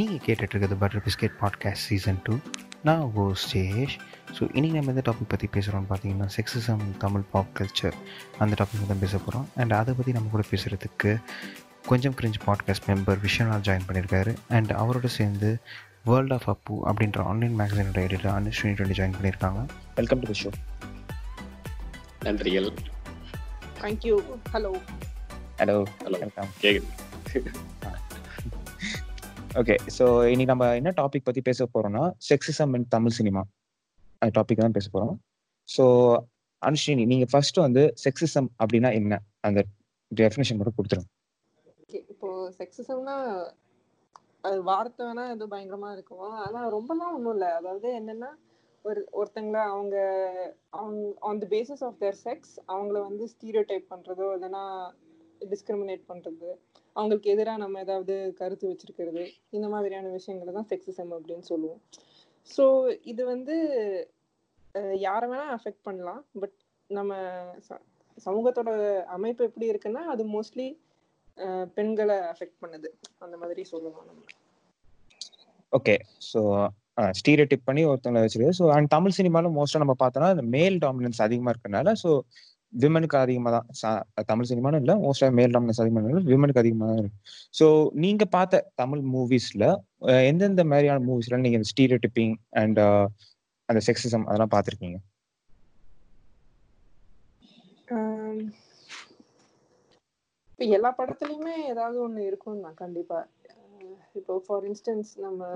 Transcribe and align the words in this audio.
நீங்கள் 0.00 0.20
கேட்டுட்ருக்கிறது 0.26 0.76
butter 0.80 1.02
biscuit 1.06 1.34
podcast 1.40 1.84
season 1.88 2.20
two 2.26 2.34
நான் 2.86 3.00
ஓ 3.20 3.24
ஸ்டேஷ் 3.42 3.94
ஸோ 4.36 4.42
இன்றைக்கி 4.56 4.74
நம்ம 4.76 4.92
எந்த 4.92 5.02
டாபிக் 5.08 5.30
பற்றி 5.32 5.46
பேசுகிறோம்னு 5.56 5.88
பார்த்தீங்கன்னா 5.90 6.28
செக்ஸிசம் 6.36 6.84
தமிழ் 7.02 7.24
பாப் 7.32 7.50
கல்ச்சர் 7.58 7.96
அந்த 8.42 8.54
டாபிக் 8.60 8.90
தான் 8.92 9.02
பேச 9.02 9.14
போகிறோம் 9.18 9.46
அண்ட் 9.60 9.72
அதை 9.80 9.94
பற்றி 9.98 10.12
நம்ம 10.16 10.30
கூட 10.34 10.44
பேசுகிறதுக்கு 10.52 11.12
கொஞ்சம் 11.90 12.14
cringe 12.18 12.38
podcast 12.46 12.86
member 12.90 13.20
Viswanath 13.24 13.66
join 13.68 13.86
பண்ணியிருக்காரு. 13.88 14.32
அண்ட் 14.56 14.72
அவரோட 14.82 15.10
சேர்ந்து 15.18 15.50
வேர்ல்ட் 16.10 16.34
ஆஃப் 16.36 16.48
அப்பு 16.52 16.76
அப்படின்ற 16.90 17.26
ஆன்லைன் 17.32 17.56
மேகசினோட 17.60 18.00
எடிட்டர் 18.08 18.32
அனுஸ்வினி 18.38 18.72
டுவெண்ட்டி 18.78 18.98
ஜாயின் 19.00 19.16
பண்ணியிருக்காங்க. 19.18 19.62
வெல்கம் 19.98 20.22
டு 20.22 20.28
தி 20.32 20.38
ஷோ 20.42 20.52
நன்றிகள். 22.28 22.70
Thank you 23.82 24.16
hello 24.54 24.72
hello 25.60 25.76
hello 26.04 26.20
welcome 26.24 26.50
கேக்குது. 26.62 26.88
ஓகே 29.58 29.74
ஸோ 29.94 30.04
இன்னைக்கு 30.32 30.50
நம்ம 30.50 30.66
என்ன 30.78 30.90
டாபிக் 30.98 31.24
பற்றி 31.28 31.40
பேச 31.48 31.64
போகிறோம்னா 31.64 32.02
செக்ஸிசம் 32.26 32.74
இன் 32.76 32.84
தமிழ் 32.94 33.14
சினிமா 33.16 33.42
அந்த 34.22 34.30
டாபிக் 34.36 34.62
தான் 34.64 34.76
பேச 34.76 34.86
போகிறோம் 34.92 35.16
ஸோ 35.68 35.84
அனுஷினி 36.62 37.04
நீங்கள் 37.12 37.30
ஃபர்ஸ்ட் 37.32 37.58
வந்து 37.64 37.82
செக்ஸிசம் 38.04 38.48
அப்படின்னா 38.60 38.90
என்ன? 38.98 39.18
அந்த 39.48 39.60
டெஃபினேஷன் 40.12 40.58
மட்டும் 40.58 40.76
கொடுத்துருங்க. 40.76 41.08
ஓகே 41.82 41.98
இப்போ 42.12 42.28
செக்ஸிசம்னா 42.60 43.16
அது 44.48 44.58
வார்த்தை 44.70 45.02
வேணா 45.08 45.24
இது 45.34 45.50
பயங்கரமா 45.54 45.90
இருக்கும். 45.96 46.30
ஆனா 46.44 46.62
ரொம்பலாம் 46.76 47.14
ஒன்றும் 47.16 47.34
இல்லை. 47.34 47.50
அதாவது 47.60 47.88
என்னன்னா 48.00 48.30
ஒரு 48.84 49.02
ஒருத்தங்கள 49.20 49.58
அவங்க 49.74 49.96
அவங்க 50.78 51.00
on 51.28 51.42
the 51.44 51.48
basis 51.56 51.84
of 51.88 52.00
their 52.04 52.20
sex 52.26 52.54
அவங்கள 52.72 52.98
வந்து 53.08 53.26
ஸ்டீரியோ 53.34 53.64
டைப் 53.72 53.92
பண்றதோ 53.94 54.28
இல்லைன்னா 54.36 54.64
டிஸ்கிரிமினேட் 55.54 56.04
பண்றது. 56.12 56.50
அவங்களுக்கு 56.96 57.30
எதிராக 57.30 57.58
நம்ம 57.58 57.80
ஏதாவது 57.80 58.34
கருத்து 58.36 58.70
வச்சிருக்கிறது 58.70 59.24
இந்த 59.50 59.68
மாதிரியான 59.68 60.08
விஷயங்களை 60.10 60.52
தான் 60.52 60.70
செக்ஸிசம் 60.70 61.12
அப்படின்னு 61.16 61.46
சொல்லுவோம். 61.50 61.80
ஸோ 62.50 62.64
இது 63.04 63.22
வந்து 63.26 63.56
யாரை 65.00 65.26
வேணா 65.28 65.46
அஃபெக்ட் 65.56 65.82
பண்ணலாம் 65.82 66.22
பட் 66.40 66.56
நம்ம 66.90 67.12
ச- 67.68 67.82
சமூகத்தோட 68.18 68.70
அமைப்பு 69.08 69.44
எப்படி 69.44 69.70
இருக்குன்னா 69.70 70.02
அது 70.06 70.24
மோஸ்ட்லி 70.26 70.68
பெண்களை 71.74 72.16
அஃபெக்ட் 72.32 72.60
பண்ணுது. 72.62 72.88
அந்த 73.18 73.36
மாதிரி 73.36 73.64
சொல்லலாம் 73.64 74.06
நம்ம. 74.06 74.22
ஓகே 75.72 75.94
ஸோ 76.30 76.40
ஸ்டீரியோடிப் 77.18 77.64
பண்ணி 77.64 77.82
ஒருத்தவங்களை 77.86 78.22
வச்சிருக்கு 78.24 78.58
ஸோ 78.58 78.66
அண்ட் 78.72 78.88
தமிழ் 78.88 79.10
சினிமாவில் 79.10 79.56
மோஸ்ட்டாக 79.56 79.78
நம்ம 79.78 79.96
பார்த்தோம்னா 80.00 80.28
மேல் 80.48 80.76
டாமினன்ஸ் 80.78 81.22
அதிகமாக 81.22 81.52
இருக்கிறதுனால 81.52 81.92
ஸோ 82.02 82.10
விமனுக்கு 82.72 83.16
அதிகமாக 83.24 83.52
தான். 83.56 83.66
தமிழ் 84.30 84.48
சினிமான்னு 84.50 84.80
இல்லை 84.82 84.94
மோஸ்ட்டாக 85.04 85.36
மேல் 85.38 85.54
டாமினன்ஸ் 85.56 85.82
அதிகமாக 85.84 86.22
விமனுக்கு 86.32 86.62
அதிகமாக 86.62 86.88
தான் 86.90 87.00
இருக்கு. 87.02 87.18
ஸோ 87.58 87.66
நீங்கள் 88.04 88.32
பார்த்த 88.36 88.64
தமிழ் 88.82 89.02
மூவிஸில் 89.14 89.68
எந்தெந்த 90.30 90.64
மாதிரியான 90.72 91.04
மூவிஸ்ல 91.08 91.40
நீங்கள் 91.44 91.60
இந்த 91.60 91.70
ஸ்டீரியோடிப்பிங் 91.72 92.34
அண்ட் 92.62 92.80
அந்த 93.68 93.80
செக்ஸிசம் 93.88 94.26
அதெல்லாம் 94.28 94.54
பார்த்துருக்கீங்க? 94.54 94.98
இப்போ 100.52 100.64
எல்லா 100.76 100.90
படத்துலையுமே 100.96 101.54
ஏதாவது 101.72 101.96
ஒன்று 102.06 102.26
இருக்கும் 102.30 102.64
தான் 102.64 102.80
கண்டிப்பாக 102.80 103.28
இப்போ 104.18 104.34
ஃபார் 104.46 104.64
இன்ஸ்டன்ஸ் 104.70 105.10
நம்ம 105.24 105.48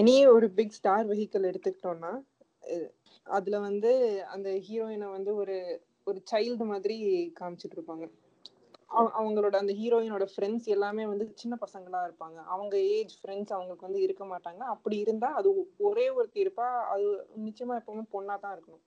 எனி 0.00 0.14
ஒரு 0.34 0.46
பிக் 0.58 0.76
ஸ்டார் 0.76 1.08
வெஹிக்கிள் 1.10 1.48
எடுத்துக்கிட்டோம்னா 1.50 2.12
அதில் 3.26 3.64
வந்து 3.68 3.90
அந்த 4.34 4.48
ஹீரோயினை 4.66 5.08
வந்து 5.16 5.30
ஒரு 5.42 5.56
ஒரு 6.10 6.20
சைல்டு 6.32 6.66
மாதிரி 6.72 6.96
காமிச்சிட்டு 7.40 7.78
இருப்பாங்க 7.78 8.04
அவங்களோட 9.16 9.54
அந்த 9.54 9.72
ஹீரோயினோட 9.72 10.24
ஃப்ரெண்ட்ஸ் 10.30 10.68
எல்லாமே 10.74 11.04
வந்து 11.10 11.24
சின்ன 11.34 11.54
பசங்களா 11.60 12.00
இருப்பாங்க. 12.06 12.38
அவங்க 12.54 12.74
ஏஜ் 12.94 13.14
ஃப்ரெண்ட்ஸ் 13.20 13.54
அவங்களுக்கு 13.56 13.86
வந்து 13.88 14.00
இருக்க 14.06 14.24
மாட்டாங்க. 14.24 14.62
அப்படி 14.74 14.96
இருந்தா 14.98 15.28
அது 15.40 15.48
ஒரே 15.88 16.06
ஒருத்தி 16.16 16.44
இருப்பா 16.44 16.66
அது 16.92 17.06
நிச்சயமா 17.46 17.76
எப்பவுமே 17.80 18.04
பொண்ணா 18.14 18.36
தான் 18.44 18.54
இருக்கணும். 18.56 18.84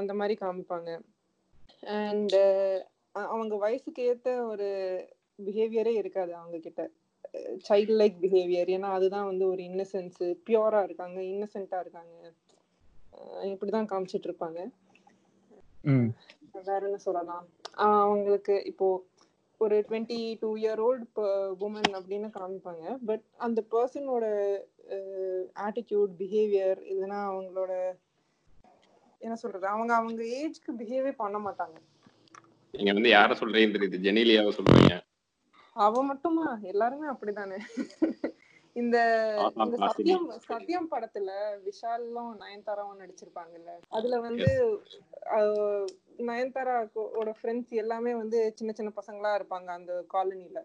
அந்த 0.00 0.12
மாதிரி 0.14 0.34
காமிப்பாங்க. 0.40 0.90
அண்ட் 1.98 2.36
அவங்க 3.14 3.54
வயசுக்கு 3.56 4.02
ஏத்த 4.12 4.30
ஒரு 4.52 4.68
பிஹேவியரே 5.38 5.94
இருக்காது 6.02 6.32
அவங்க 6.40 6.58
கிட்ட. 6.58 6.82
சைல்ட் 7.68 7.94
லைக் 8.00 8.16
பிஹேவியர் 8.22 8.70
ஏன்னா 8.76 8.90
அதுதான் 8.98 9.28
வந்து 9.30 9.44
ஒரு 9.52 9.62
இன்னசென்ஸ் 9.70 10.18
பியூரா 10.46 10.80
இருக்காங்க 10.88 11.18
இன்னசென்ட்டா 11.32 11.78
இருக்காங்க. 11.84 12.14
இப்படிதான் 13.50 13.90
காமிச்சிட்டு 13.90 14.28
இருப்பாங்க 14.28 14.60
வேற 16.68 16.80
என்ன 16.84 16.98
சொல்லலாம்? 17.08 17.44
அவங்களுக்கு 17.74 18.54
இப்போ 18.64 18.86
ஒரு 19.60 19.76
twenty 19.88 20.36
two 20.40 20.48
year 20.56 20.80
old 20.86 21.04
woman 21.66 21.92
அப்படின்னு 21.98 22.28
காமிப்பாங்க. 22.38 22.84
பட் 23.06 23.24
அந்த 23.36 23.60
பர்சனோட 23.70 24.24
ஆட்டிடியூட் 25.66 26.12
பிஹேவியர் 26.18 26.80
இதுனா 26.94 27.18
அவங்களோட 27.30 27.72
என்ன 29.18 29.34
சொல்றது? 29.34 29.66
அவங்க 29.66 29.92
அவங்க 29.94 30.22
ஏஜ்க்கு 30.40 30.72
பிஹேவே 30.78 31.12
பண்ண 31.22 31.38
மாட்டாங்க. 31.38 31.76
நீங்க 32.74 32.92
வந்து 32.92 33.10
யார 33.10 33.30
சொல்றீங்கன்னு 33.40 33.76
தெரியுது. 33.76 34.04
ஜெனிலியாவை 34.06 34.52
சொல்றீங்க. 34.58 34.94
அவ 35.72 36.02
மட்டுமா? 36.02 36.58
எல்லாருமே 36.72 37.06
அப்படிதானே. 37.08 37.58
இந்த. 38.76 38.96
சத்யம் 39.82 40.26
சத்யம் 40.48 40.88
படத்துல 40.92 41.30
விஷாலும் 41.66 42.32
நயன்தாராவும் 42.42 43.00
நடிச்சிருப்பாங்கல்ல. 43.02 43.72
அதுல 43.90 44.18
வந்து 44.20 44.48
நயன்தாராவோட 46.30 47.30
ஃப்ரெண்ட்ஸ் 47.38 47.72
எல்லாமே 47.82 48.14
வந்து 48.14 48.38
சின்ன 48.54 48.72
சின்ன 48.72 48.92
பசங்களா 48.96 49.32
இருப்பாங்க 49.38 49.70
அந்த 49.78 49.94
காலனில. 50.14 50.60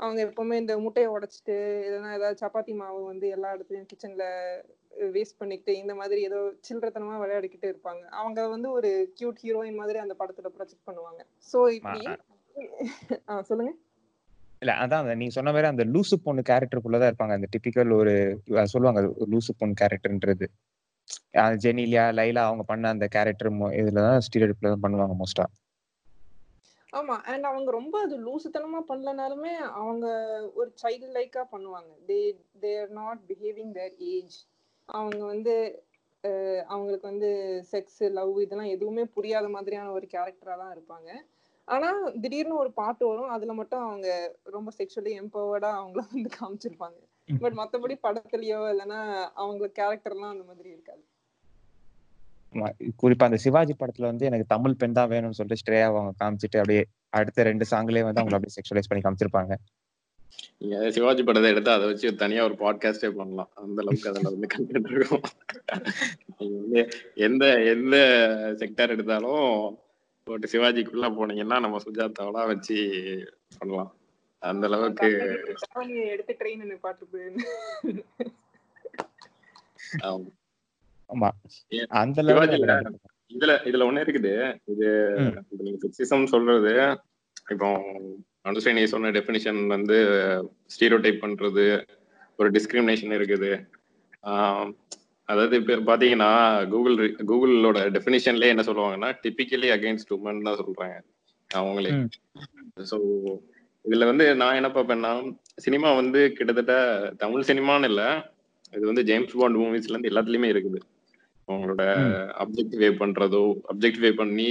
அவங்க 0.00 0.20
எப்பவுமே 0.26 0.56
இந்த 0.60 0.74
முட்டையை 0.78 1.08
உடைச்சிட்டு 1.12 1.56
எதனா 1.88 2.14
ஏதாவது 2.16 2.40
சப்பாத்தி 2.40 2.72
மாவு 2.74 3.00
வந்து 3.04 3.26
எல்லா 3.28 3.50
இடத்துலயும் 3.56 3.90
கிச்சன்ல 3.90 4.24
வேஸ்ட் 5.14 5.38
பண்ணிக்கிட்டு 5.38 5.72
இந்த 5.76 5.94
மாதிரி 5.94 6.20
ஏதோ 6.22 6.38
சில்லறத்தனமா 6.68 7.16
விளையாடிக்கிட்டு 7.22 7.68
இருப்பாங்க. 7.72 8.02
அவங்க 8.12 8.48
வந்து 8.48 8.68
ஒரு 8.70 8.90
கியூட் 9.18 9.42
ஹீரோயின் 9.44 9.80
மாதிரி 9.82 9.98
அந்த 9.98 10.16
படத்துல 10.20 10.50
ப்ரொஜெக்ட் 10.56 10.86
பண்ணுவாங்க. 10.86 11.20
சோ 11.52 11.60
இப்படி 11.78 12.02
சொல்லுங்க. 13.42 13.72
இல்ல 14.64 14.74
அதான் 14.82 15.02
அந்த 15.04 15.30
சொன்ன 15.36 15.52
மாதிரி 15.52 15.68
அந்த 15.70 15.84
லூசு 15.94 16.16
பொண்ணு 16.26 16.42
கேரக்டருக்குள்ளதான் 16.50 17.10
இருப்பாங்க. 17.10 17.34
அந்த 17.38 17.48
டிபிக்கல் 17.54 17.90
ஒரு 18.00 18.12
சொல்லுவாங்க 18.72 19.00
அது 19.02 19.28
லூசு 19.34 19.52
பொண்ணு 19.60 19.74
கேரக்டர்ன்றது 19.82 20.46
ஜெனிலியா 21.64 22.04
லைலா 22.18 22.42
அவங்க 22.48 22.64
பண்ண 22.64 22.92
அந்த 22.94 23.06
கேரக்டர் 23.14 23.50
இதுலதான் 23.80 24.24
ஸ்டீரியோடிப்ல 24.26 24.72
தான் 24.72 24.84
பண்ணுவாங்க 24.84 25.14
மோஸ்டா 25.20 25.44
ஆமா. 26.92 27.14
அண்ட் 27.30 27.46
அவங்க 27.50 27.70
ரொம்ப 27.76 27.94
அது 28.04 28.16
லூசுத்தனமா 28.26 28.80
பண்ணலனாலுமே 28.90 29.52
அவங்க 29.80 30.04
ஒரு 30.54 30.68
சைல்டு 30.82 31.08
லைக்கா 31.16 31.42
பண்ணுவாங்க. 31.52 31.90
They 32.08 32.18
they 32.62 32.72
are 32.82 32.92
not 33.00 33.22
behaving 33.30 33.72
their 33.78 33.96
age 34.12 34.36
அவங்க 34.88 35.22
வந்து 35.32 35.54
அவங்களுக்கு 36.68 37.06
வந்து 37.10 37.30
செக்ஸ் 37.72 38.02
லவ் 38.18 38.34
இதெல்லாம் 38.44 38.74
எதுவுமே 38.76 39.04
புரியாத 39.16 39.46
மாதிரியான 39.56 39.92
ஒரு 39.98 40.06
கேரக்டரா 40.14 40.54
தான் 40.62 40.74
இருப்பாங்க. 40.76 41.08
ஆனா 41.68 41.88
திடீர்னு 42.22 42.54
ஒரு 42.56 42.70
பாட்டு 42.72 43.04
வரும். 43.08 43.30
அதுல 43.30 43.52
மட்டும் 43.52 43.84
அவங்க 43.88 44.08
ரொம்ப 44.56 44.70
செக்ஷுவலி 44.78 45.12
எம்பவர்டா 45.22 45.70
அவங்கள 45.80 46.02
வந்து 46.12 46.30
காமிச்சிருப்பாங்க. 46.38 46.98
பட் 47.42 47.58
மத்தபடி 47.60 47.94
படத்துலயோ 48.02 48.60
இல்லைன்னா 48.72 49.00
அவங்க 49.34 49.70
கேரக்டர்லாம் 49.78 50.34
அந்த 50.34 50.44
மாதிரி 50.44 50.68
இருக்காது. 50.68 51.02
குறிப்பா 53.02 53.28
அந்த 53.28 53.38
சிவாஜி 53.44 53.74
படத்துல 53.78 54.08
வந்து 54.10 54.26
எனக்கு 54.26 54.46
தமிழ் 54.46 54.76
பெண் 54.80 54.96
தான் 54.98 55.10
வேணும்னு 55.10 55.38
சொல்லிட்டு 55.38 55.62
ஸ்ட்ரேயா 55.62 55.86
அவங்க 55.92 56.12
காமிச்சிட்டு 56.24 56.60
அப்படியே 56.60 56.82
அடுத்த 57.18 57.46
ரெண்டு 57.48 57.64
சாங்லயே 57.70 58.04
வந்து 58.06 58.20
அவங்க 58.22 58.36
அப்படியே 58.36 58.56
செக்ஷுவலைஸ் 58.56 58.90
பண்ணி 58.90 59.04
காமிச்சிருப்பாங்க. 59.04 59.54
நீங்க 60.58 60.90
சிவாஜி 60.90 61.22
படத்தை 61.22 61.48
எடுத்து 61.50 61.70
அதை 61.70 61.86
வச்சு 61.86 62.08
தனியா 62.22 62.44
ஒரு 62.44 62.56
பாட்காஸ்டே 62.62 63.10
பண்ணலாம். 63.18 63.50
அந்த 63.62 63.78
அளவுக்கு 63.82 64.10
அதுல 64.10 64.32
வந்து 64.34 64.48
கண்டென்ட் 64.54 64.92
இருக்கும். 64.96 65.24
எந்த 67.26 67.44
எந்த 67.74 67.96
செக்டர் 68.62 68.94
எடுத்தாலும் 68.96 69.48
போட்டு 70.26 70.48
சிவாஜிக்குள்ள 70.52 71.06
போனீங்கன்னா 71.16 71.58
நம்ம 71.64 71.78
சுஜாதாவெல்லாம் 71.78 72.46
வச்சு 72.46 72.76
பண்ணலாம். 73.58 73.90
அந்த 74.42 74.66
அளவுக்கு 74.66 75.08
எடுத்து 76.06 76.36
ட்ரெயின் 76.38 76.62
ஆமா. 81.10 81.28
அந்த 81.88 82.22
சிவாஜில 82.22 82.76
இதுல 83.34 83.52
இதுல 83.68 83.86
ஒண்ணு 83.88 84.02
இருக்குது. 84.04 84.32
இது 84.64 84.88
நீங்க 85.58 85.78
செக்ஸிசம் 85.84 86.24
சொல்றது 86.24 86.72
இப்போ 87.50 87.68
அனுசை 88.44 88.72
நீ 88.72 88.84
சொன்ன 88.84 89.10
டெபினிஷன் 89.10 89.60
வந்து 89.66 89.96
ஸ்டீரியோ 90.74 90.98
டைப் 91.00 91.24
பண்றது 91.24 91.64
ஒரு 92.38 92.50
டிஸ்கிரிமினேஷன் 92.50 93.14
இருக்குது. 93.18 93.50
ஆஹ் 94.22 94.68
அதாவது 95.28 95.54
இப்ப 95.60 95.76
பாத்தீங்கன்னா 95.90 96.30
கூகுள் 96.72 96.96
கூகுளோட 97.30 97.78
டெபினிஷன்லயே 97.96 98.52
என்ன 98.54 98.64
சொல்லுவாங்கன்னா 98.66 99.10
டிபிக்கலி 99.22 99.68
அகைன்ஸ்ட் 99.76 100.14
உமன் 100.16 100.46
தான் 100.48 100.60
சொல்றாங்க 100.60 100.96
அவங்களே. 101.50 101.90
ஸோ 102.90 102.96
இதுல 103.84 104.06
வந்து 104.10 104.26
நான் 104.40 104.58
என்ன 104.60 104.68
பார்ப்பேன்னா 104.68 105.12
சினிமா 105.56 105.88
வந்து 105.94 106.20
கிட்டத்தட்ட 106.32 106.74
தமிழ் 107.16 107.48
சினிமான்னு 107.50 107.88
இல்ல 107.90 108.02
இது 108.72 108.84
வந்து 108.86 109.04
ஜேம்ஸ் 109.10 109.36
பாண்ட் 109.40 109.58
மூவிஸ்ல 109.60 109.94
இருந்து 109.94 110.10
எல்லாத்துலயுமே 110.12 110.48
இருக்குது. 110.54 110.78
அவங்களோட 111.48 111.82
அப்ஜெக்டிஃபை 112.42 112.90
பண்றதோ 113.02 113.42
அப்ஜெக்டிஃபை 113.72 114.12
பண்ணி 114.12 114.48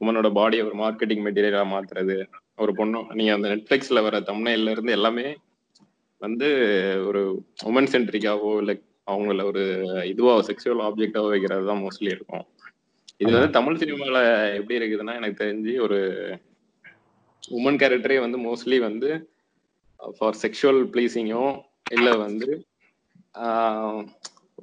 உமனோட 0.00 0.28
பாடியை 0.32 0.62
ஒரு 0.66 0.76
மார்க்கெட்டிங் 0.82 1.24
மெட்டீரியலா 1.24 1.64
மாத்துறது. 1.72 2.16
ஒரு 2.56 2.72
பொண்ணு 2.74 2.98
நீங்க 3.18 3.32
அந்த 3.34 3.48
நெட்ஃபிளிக்ஸ்ல 3.52 4.02
வர 4.02 4.16
தமிழ்ல 4.20 4.72
இருந்து 4.74 4.92
எல்லாமே 4.92 5.26
வந்து 6.20 6.48
ஒரு 7.08 7.20
உமன் 7.64 7.90
சென்ட்ரிக்காவோ 7.92 8.50
இல்லை 8.58 8.74
அவங்கள 9.12 9.44
ஒரு 9.50 9.62
இதுவா 10.12 10.32
செக்ஷுவல் 10.48 10.82
ஆப்ஜெக்டாவோ 10.88 11.30
வைக்கிறது 11.34 11.64
தான் 11.70 11.82
மோஸ்ட்லி 11.84 12.10
இருக்கும். 12.16 12.44
இது 13.22 13.30
வந்து 13.36 13.56
தமிழ் 13.58 13.80
சினிமால 13.82 14.18
எப்படி 14.58 14.78
இருக்குதுன்னா 14.78 15.14
எனக்கு 15.20 15.42
தெரிஞ்சு 15.42 15.72
ஒரு 15.86 15.98
உமன் 17.58 17.80
கேரக்டரே 17.82 18.18
வந்து 18.24 18.38
மோஸ்ட்லி 18.46 18.78
வந்து 18.88 19.10
ஃபார் 20.16 20.38
செக்ஷுவல் 20.42 20.82
ப்ளீசிங்கும் 20.92 21.54
இல்லை 21.96 22.12
வந்து 22.26 22.48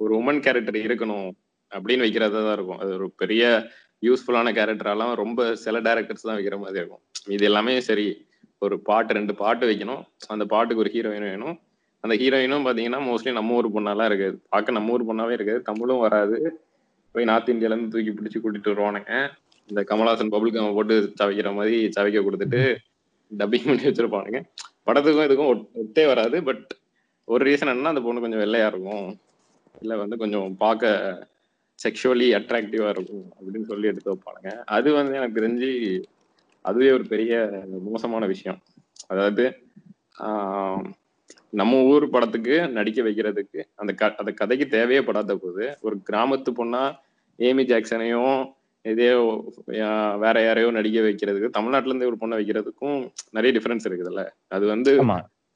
ஒரு 0.02 0.12
உமன் 0.20 0.42
கேரக்டர் 0.46 0.78
இருக்கணும் 0.86 1.28
அப்படின்னு 1.72 2.04
வைக்கிறதா 2.06 2.40
தான் 2.46 2.56
இருக்கும். 2.58 2.80
அது 2.82 2.90
ஒரு 2.98 3.06
பெரிய 3.22 3.44
யூஸ்ஃபுல்லான 4.06 4.48
கேரக்டரெல்லாம் 4.58 5.12
ரொம்ப 5.22 5.46
சில 5.64 5.78
டேரக்டர்ஸ் 5.86 6.26
தான் 6.28 6.38
வைக்கிற 6.38 6.56
மாதிரி 6.64 6.80
இருக்கும். 6.82 7.02
இது 7.34 7.44
எல்லாமே 7.48 7.74
சரி 7.88 8.06
ஒரு 8.64 8.76
பாட்டு 8.88 9.16
ரெண்டு 9.18 9.34
பாட்டு 9.40 9.64
வைக்கணும். 9.70 10.02
அந்த 10.32 10.44
பாட்டுக்கு 10.52 10.82
ஒரு 10.84 10.92
ஹீரோயின் 10.94 11.28
வேணும். 11.30 11.56
அந்த 12.00 12.16
ஹீரோயினும் 12.16 12.66
பார்த்தீங்கன்னா 12.66 13.14
மோஸ்ட்லி 13.14 13.32
நம்ம 13.32 13.54
ஊர் 13.54 13.72
பொண்ணாலாம் 13.72 14.04
இருக்காது. 14.04 14.40
பார்க்க 14.48 14.72
நம்ம 14.72 14.92
ஊர் 14.92 15.06
பொண்ணாவே 15.06 15.32
இருக்காது. 15.32 15.62
தமிழும் 15.62 15.98
வராது. 15.98 16.60
போய் 17.12 17.24
நார்த் 17.24 17.48
இந்தியாலேருந்து 17.48 17.88
தூக்கி 17.88 18.10
பிடிச்சி 18.10 18.42
கூட்டிட்டு 18.42 18.72
வருவானுங்க. 18.72 19.30
இந்த 19.66 19.84
கமலஹாசன் 19.88 20.30
பபுள் 20.30 20.52
கம் 20.52 20.74
போட்டு 20.74 21.12
சவைக்கிற 21.20 21.54
மாதிரி 21.54 21.88
சவைக்க 22.00 22.22
கொடுத்துட்டு 22.22 22.76
டப்பிங் 23.38 23.64
பண்ணி 23.64 23.82
வச்சிருப்பானுங்க. 23.82 24.42
படத்துக்கும் 24.86 25.24
இதுக்கும் 25.24 25.66
ஒட்- 25.94 26.06
வராது. 26.06 26.42
பட் 26.42 26.74
ஒரு 27.24 27.50
ரீசன் 27.50 27.64
என்னன்னா 27.64 27.82
அந்த 27.82 28.00
பொண்ணு 28.00 28.20
கொஞ்சம் 28.20 28.40
வெள்ளையா 28.40 28.66
இருக்கும். 28.66 29.18
இல்லை 29.80 29.96
வந்து 29.96 30.16
கொஞ்சம் 30.16 30.56
பார்க்க 30.56 31.28
செக்ஷுவலி 31.88 32.34
அட்ராக்டிவா 32.34 32.88
இருக்கும் 32.88 33.32
அப்படின்னு 33.40 33.62
சொல்லி 33.62 33.86
எடுத்து 33.86 34.14
வைப்பானுங்க. 34.14 34.62
அது 34.64 34.92
வந்து 34.92 35.16
எனக்கு 35.16 35.40
தெரிஞ்சு 35.40 36.02
அதுவே 36.60 36.90
ஒரு 36.90 37.06
பெரிய 37.06 37.62
மோசமான 37.84 38.26
விஷயம். 38.26 38.58
அதாவது 39.06 39.58
ஆஹ், 40.18 40.92
நம்ம 41.52 41.80
ஊர் 41.84 42.04
படத்துக்கு 42.10 42.56
நடிக்க 42.72 43.00
வைக்கிறதுக்கு 43.02 43.60
அந்த 43.74 43.92
க 43.92 44.10
அந்த 44.16 44.30
கதைக்கு 44.32 44.66
தேவையே 44.68 45.00
படாத 45.00 45.34
போது 45.36 45.64
ஒரு 45.80 45.96
கிராமத்து 46.08 46.50
பொண்ணா 46.58 46.82
ஏமி 47.38 47.64
ஜாக்சனையும் 47.64 48.38
இதே 48.84 49.08
வேற 50.16 50.36
யாரையோ 50.42 50.68
நடிக்க 50.70 50.98
வைக்கிறதுக்கு 51.00 51.48
தமிழ்நாட்டுல 51.50 51.92
இருந்து 51.92 52.10
ஒரு 52.10 52.18
பொண்ணை 52.20 52.36
வைக்கிறதுக்கும் 52.38 52.98
நிறைய 53.30 53.52
டிஃபரன்ஸ் 53.56 53.88
இருக்குதுல்ல. 53.88 54.22
அது 54.48 54.64
வந்து 54.66 54.92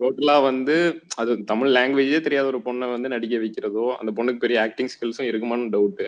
டோட்டலா 0.00 0.36
வந்து 0.42 0.76
அது 1.16 1.32
தமிழ் 1.44 1.70
லாங்குவேஜே 1.76 2.20
தெரியாத 2.20 2.46
ஒரு 2.46 2.60
பொண்ணை 2.66 2.86
வந்து 2.92 3.08
நடிக்க 3.08 3.36
வைக்கிறதோ 3.38 3.84
அந்த 4.00 4.10
பொண்ணுக்கு 4.16 4.44
பெரிய 4.44 4.58
ஆக்டிங் 4.62 4.92
ஸ்கில்ஸும் 4.94 5.30
இருக்குமான்னு 5.30 5.72
டவுட் 5.74 6.02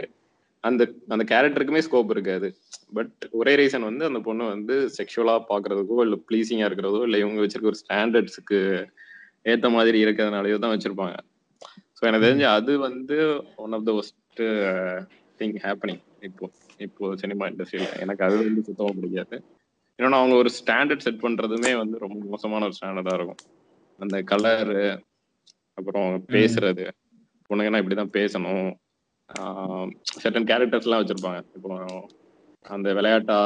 அந்த 0.65 0.83
அந்த 1.09 1.23
கேரக்டருக்குமே 1.31 1.85
ஸ்கோப் 1.87 2.13
இருக்காது. 2.15 2.49
பட் 2.93 3.25
ஒரே 3.33 3.53
ரீசன் 3.57 3.89
வந்து 3.89 4.05
அந்த 4.05 4.21
பொண்ணு 4.21 4.45
வந்து 4.47 4.75
செக்ஷுவலா 4.97 5.35
பாக்குறதுக்கோ 5.51 5.99
இல்ல 6.07 6.17
ப்ளீசிங்கா 6.29 6.69
இருக்கிறதோ 6.69 7.01
இல்ல 7.09 7.19
இவங்க 7.19 7.43
வச்சிருக்க 7.43 7.73
ஒரு 7.73 7.81
ஸ்டாண்டர்ட்ஸுக்கு 7.83 8.61
ஏத்த 9.53 9.69
மாதிரி 9.77 9.99
இருக்கிறதுனாலயோ 10.05 10.59
தான் 10.65 10.75
வச்சிருப்பாங்க. 10.75 11.17
ஸோ 11.97 12.03
எனக்கு 12.09 12.27
தெரிஞ்சு 12.27 12.47
அது 12.57 12.73
வந்து 12.89 13.17
one 13.65 13.75
of 13.79 13.87
the 13.89 13.93
worst 14.01 14.43
thing 15.41 15.57
happening 15.65 16.03
இப்போ 16.29 16.45
இப்போ 16.87 17.11
சினிமா 17.23 17.45
இண்டஸ்ட்ரியில 17.51 17.89
எனக்கு 18.05 18.23
அது 18.27 18.37
வந்து 18.43 18.67
சுத்தமாக 18.69 18.95
பிடிக்காது. 18.99 19.37
இன்னொன்று 19.99 20.21
அவங்க 20.21 20.35
ஒரு 20.43 20.51
ஸ்டாண்டர்ட் 20.61 21.05
செட் 21.07 21.25
பண்றதுமே 21.25 21.73
வந்து 21.83 21.97
ரொம்ப 22.05 22.19
மோசமான 22.33 22.67
ஒரு 22.69 22.77
ஸ்டாண்டர்டா 22.79 23.15
இருக்கும். 23.19 23.43
அந்த 23.99 24.17
கலரு 24.31 24.81
அப்புறம் 25.79 26.09
பேசுறது. 26.35 26.85
பொண்ணுங்கன்னா 27.49 27.81
இப்படிதான் 27.83 28.17
பேசணும். 28.19 28.71
சர்டன் 30.23 30.49
கேரக்டர்ஸ் 30.51 30.87
எல்லாம் 30.89 31.03
வச்சிருப்பாங்க. 31.03 31.41
இப்போ 31.57 31.71
அந்த 32.65 32.89
விளையாட்டா 32.99 33.39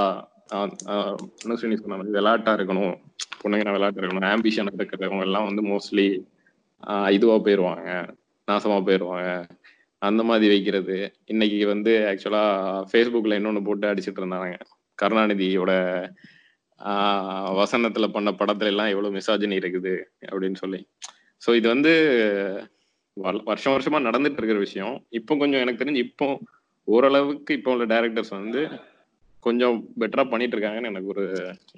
அனுஸ்வினி 0.57 1.77
சொன்ன 1.81 1.97
மாதிரி 1.99 2.17
விளையாட்டா 2.19 2.53
இருக்கணும். 2.59 2.95
பொண்ணுங்கன்னா 3.41 3.75
விளையாட்டா 3.77 4.01
இருக்கணும்? 4.01 4.29
ஆம்பிஷன் 4.35 4.71
இருக்கிறவங்க 4.79 5.27
எல்லாம் 5.29 5.49
வந்து 5.49 5.63
மோஸ்ட்லி 5.71 6.07
இதுவா 7.17 7.37
போயிடுவாங்க 7.47 7.89
நாசமா 8.49 8.77
போயிடுவாங்க 8.89 9.31
அந்த 10.09 10.23
மாதிரி 10.29 10.49
வைக்கிறது. 10.55 10.97
இன்னைக்கு 11.33 11.59
வந்து 11.75 11.93
ஆக்சுவலா 12.11 12.43
ஃபேஸ்புக்ல 12.91 13.39
இன்னொன்னு 13.39 13.67
போட்டு 13.69 13.87
அடிச்சிட்டு 13.91 14.21
இருந்தாங்க. 14.23 14.51
கருணாநிதியோட 15.03 15.73
வசனத்துல 17.61 18.07
பண்ண 18.17 18.31
படத்துல 18.41 18.73
எல்லாம் 18.73 18.93
எவ்வளவு 18.95 19.17
மிசாஜினி 19.17 19.57
இருக்குது 19.63 19.95
அப்படின்னு 20.31 20.59
சொல்லி. 20.65 20.81
ஸோ 21.43 21.55
இது 21.61 21.67
வந்து 21.75 21.93
வருஷம் 23.49 23.75
வருஷமா 23.75 23.99
நடந்துட்டு 24.09 24.41
இருக்கிற 24.41 24.59
விஷயம். 24.67 24.95
இப்போ 25.19 25.33
கொஞ்சம் 25.37 25.63
எனக்கு 25.65 25.83
தெரிஞ்சு 25.83 26.05
இப்போ 26.09 26.29
ஓரளவுக்கு 26.89 27.57
இப்போ 27.59 27.71
உள்ள 27.75 27.87
டேரக்டர்ஸ் 27.95 28.33
வந்து 28.41 28.61
கொஞ்சம் 29.47 29.77
பெட்டரா 30.01 30.25
பண்ணிட்டு 30.31 30.55
இருக்காங்கன்னு 30.57 30.93
எனக்கு 30.93 31.13
ஒரு 31.15 31.25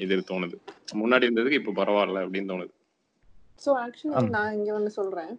இது 0.05 0.23
தோணுது. 0.31 0.57
முன்னாடி 1.01 1.27
இருந்ததுக்கு 1.27 1.61
இப்போ 1.61 1.75
பரவாயில்ல 1.81 2.25
அப்படின்னு 2.25 2.53
தோணுது. 2.53 2.73
So 3.61 3.71
actually. 3.83 4.29
நான் 4.37 4.55
இங்க 4.59 4.71
ஒன்று 4.77 4.91
சொல்றேன். 4.99 5.33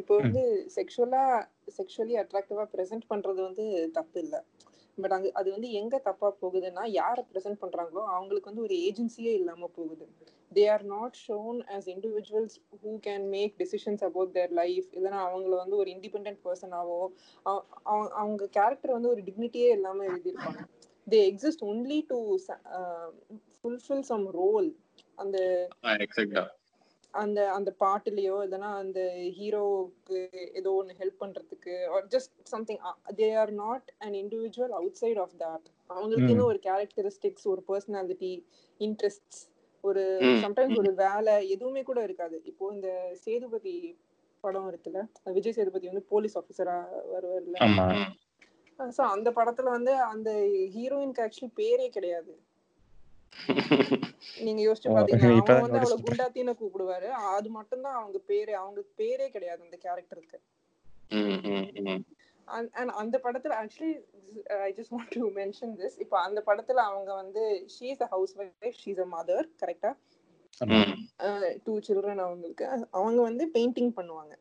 இப்போ 0.00 0.12
வந்து 0.22 0.42
செக்ஷுவலா 0.74 1.22
செக்ஷுவலி 1.76 2.14
அட்ராக்டிவா 2.22 2.64
ப்ரெசென்ட் 2.74 3.06
பண்றது 3.12 3.40
வந்து 3.48 3.64
தப்பு 3.96 4.18
இல்லை. 4.24 4.40
பட் 4.98 5.14
அங்க 5.16 5.28
அது 5.40 5.48
வந்து 5.54 5.68
எங்க 5.80 5.94
தப்பா 6.06 6.28
போகுதுன்னா 6.42 6.82
யாரை 6.98 7.22
ப்ரெசென்ட் 7.30 7.60
பண்றாங்களோ 7.62 8.02
அவங்களுக்கு 8.16 8.50
வந்து 8.50 8.64
ஒரு 8.66 8.74
ஏஜென்சியே 8.88 9.32
இல்லாம 9.38 9.68
போகுது. 9.78 10.04
They 10.52 10.64
are 10.74 10.84
not 10.92 11.16
shown 11.22 11.58
as 11.74 11.88
individuals 11.94 12.56
who 12.80 12.92
can 13.06 13.26
make 13.34 13.54
decisions 13.60 14.04
about 14.08 14.34
their 14.36 14.52
life 14.60 14.88
இல்லைன்னா 14.96 15.20
அவங்கள 15.28 15.54
வந்து 15.62 15.76
ஒரு 15.82 15.90
இண்டிபெண்ட் 15.94 16.40
பர்சனாவோ 16.46 17.00
அவங்க 18.22 18.50
கேரக்டர் 18.58 18.96
வந்து 18.98 19.12
ஒரு 19.14 19.22
டிக்னிட்டியே 19.28 19.70
இல்லாம 19.78 20.04
எழுதியிருப்பாங்க. 20.10 20.62
They 21.06 21.20
exist 21.30 21.64
only 21.68 22.00
to 22.08 22.18
fulfil 23.56 24.04
some 24.10 24.26
role 24.40 24.68
அந்த 25.18 25.38
அந்த 27.14 27.40
அந்த 27.54 27.70
பாட்டுலயோ 27.80 28.36
இல்லைன்னா 28.44 28.68
அந்த 28.82 29.00
ஹீரோவுக்கு 29.38 30.18
ஏதோ 30.60 30.70
ஒன்று 30.72 30.94
ஹெல்ப் 31.00 31.18
பண்றதுக்கு 31.20 31.74
or 31.94 32.06
just 32.06 32.32
something 32.44 32.80
they 33.16 33.28
are 33.34 33.52
not 33.58 33.88
an 33.98 34.16
individual 34.22 34.74
outside 35.02 35.20
of 35.24 35.34
that 35.40 35.66
அவங்களுக்குன்னு 35.90 36.48
ஒரு 36.50 36.60
கேரக்டரிஸ்டிக்ஸ் 36.68 37.46
ஒரு 37.52 37.62
பர்சனாலிட்டி 37.68 38.32
இன்ட்ரெஸ்ட்ஸ் 38.80 39.40
ஒரு 39.84 40.02
சம்டைம்ஸ். 40.42 40.78
ஒரு 40.80 40.90
வேலை 41.00 41.34
எதுவுமே 41.54 41.82
கூட 41.82 42.00
இருக்காது. 42.08 42.36
இப்போ 42.50 42.64
இந்த 42.74 42.88
சேதுபதி 43.24 43.74
படம் 44.44 44.68
இருக்குல்ல 44.70 45.00
விஜய் 45.36 45.56
சேதுபதி 45.58 45.86
வந்து 45.90 46.04
போலீஸ் 46.08 46.36
ஆஃபீஸரா 46.40 46.76
வருவார்ல. 47.12 47.56
ஸோ 48.88 49.02
அந்த 49.08 49.30
படத்துல 49.30 49.70
வந்து 49.70 49.92
அந்த 50.04 50.30
ஹீரோயினுக்கு 50.74 51.24
ஆக்சுவலி 51.24 51.52
பேரே 51.56 51.88
கிடையாது. 51.88 52.32
நீங்க 54.42 54.60
யோசிச்சு 54.62 54.88
பாத்தீங்கன்னா 54.88 55.30
அவன் 55.34 55.62
வந்து 55.62 55.78
அவளை. 55.80 55.96
குண்டாத்தின்னு 56.04 56.54
கூப்பிடுவாரு. 56.60 57.08
அது 57.32 57.48
மட்டும்தான் 57.50 57.94
அவங்க 57.94 58.18
பேரே 58.28 58.52
அவங்களுக்கு 58.52 58.92
பேரே 59.02 59.28
கிடையாது 59.30 59.62
அந்த 59.64 59.78
கேரக்டருக்கு 59.82 60.38
ம், 61.10 61.40
ம், 61.48 61.68
ம். 61.84 62.02
அண்ட் 62.48 62.92
அந்த 62.92 63.16
படத்துல 63.24 63.56
actually 63.60 63.92
I 64.62 64.70
just 64.72 64.92
want 64.92 65.12
to 65.12 65.30
mention 65.34 65.74
this 65.76 65.98
இப்போ 65.98 66.16
அந்த 66.18 66.42
படத்துல 66.46 66.82
அவங்க 66.82 67.14
வந்து 67.14 67.42
she 67.74 67.86
is 67.90 68.02
a 68.02 68.08
housewife 68.38 68.78
she 68.80 68.88
is 68.90 68.98
a 68.98 69.08
mother 69.12 69.46
கரெக்டா. 69.60 69.92
டூ 71.64 71.74
சில்ட்ரன் 71.80 72.24
அவங்களுக்கு. 72.24 72.64
அவங்க 72.90 73.20
வந்து 73.22 73.46
பெயிண்டிங் 73.54 73.92
பண்ணுவாங்க. 73.96 74.34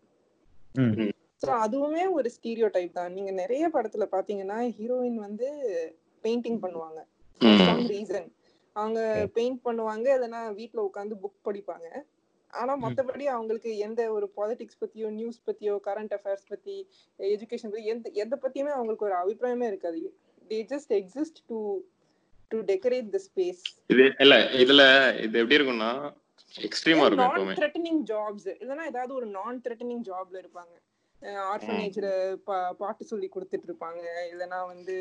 ம். 0.75 1.11
ஸோ 1.41 1.51
அதுவுமே 1.65 2.03
ஒரு 2.17 2.27
ஸ்டீரியோ 2.35 2.67
டைப் 2.75 2.97
தான். 2.99 3.13
நீங்க 3.17 3.31
நிறைய 3.41 3.63
படத்துல 3.75 4.05
பாத்தீங்கன்னா 4.15 4.57
ஹீரோயின் 4.77 5.19
வந்து 5.27 5.47
பெயிண்டிங் 6.23 6.59
பண்ணுவாங்க. 6.65 6.99
ரீசன் 7.93 8.29
அவங்க 8.75 8.99
பெயிண்ட் 9.37 9.61
பண்ணுவாங்க 9.67 10.07
இல்லைன்னா 10.17 10.41
வீட்ல 10.59 10.79
உட்காந்து 10.89 11.15
புக் 11.23 11.45
படிப்பாங்க. 11.47 11.87
ஆனா 12.53 12.73
மத்தபடி 12.83 13.25
அவங்களுக்கு 13.35 13.71
எந்த 13.85 14.01
ஒரு 14.15 14.27
பாலிடிக்ஸ் 14.37 14.79
பத்தியோ 14.83 15.07
நியூஸ் 15.17 15.39
பத்தியோ 15.49 15.73
கரண்ட் 15.87 16.13
அஃபேர்ஸ் 16.17 16.45
பத்தி 16.51 16.75
எஜுகேஷன் 17.19 17.71
பத்தி 17.73 17.91
எந்த 17.93 18.11
எந்த 18.23 18.35
பத்தியுமே 18.43 18.71
அவங்களுக்கு 18.77 19.07
ஒரு 19.09 19.15
அபிப்பிராயமே 19.21 19.67
இருக்காது. 19.71 20.01
They 20.51 20.59
just 20.73 20.93
exist 20.99 21.41
to 21.51 21.59
to 22.51 22.59
decorate 22.71 23.09
the 23.15 23.21
space 23.27 23.61
இது 23.93 24.05
இல்ல 24.25 24.37
இதுல 24.63 24.83
இது 25.25 25.39
எப்படி 25.41 25.57
இருக்கும்னா 25.59 25.91
எக்ஸ்ட்ரீமா 26.67 27.03
இருக்கும் 27.05 27.23
நான் 27.23 27.33
எப்பவுமே. 27.33 27.57
த்ரெட்டனிங் 27.59 28.01
ஜாப்ஸ் 28.11 28.49
இல்லைன்னா 28.61 28.85
ஏதாவது 28.93 29.13
ஒரு 29.19 29.29
நான் 29.37 29.61
த்ரெட்டனிங் 29.65 30.05
ஜாப்ல 30.09 30.37
இருப்பாங்க. 30.43 30.73
ஆர்ஃபனேஜ்ல 31.53 32.07
பாட்டு 32.81 33.03
சொல்லி 33.11 33.27
கொடுத்துட்டு 33.35 33.67
இருப்பாங்க 33.69 34.03
இல்லைன்னா 34.31 34.59
வந்து 34.73 34.95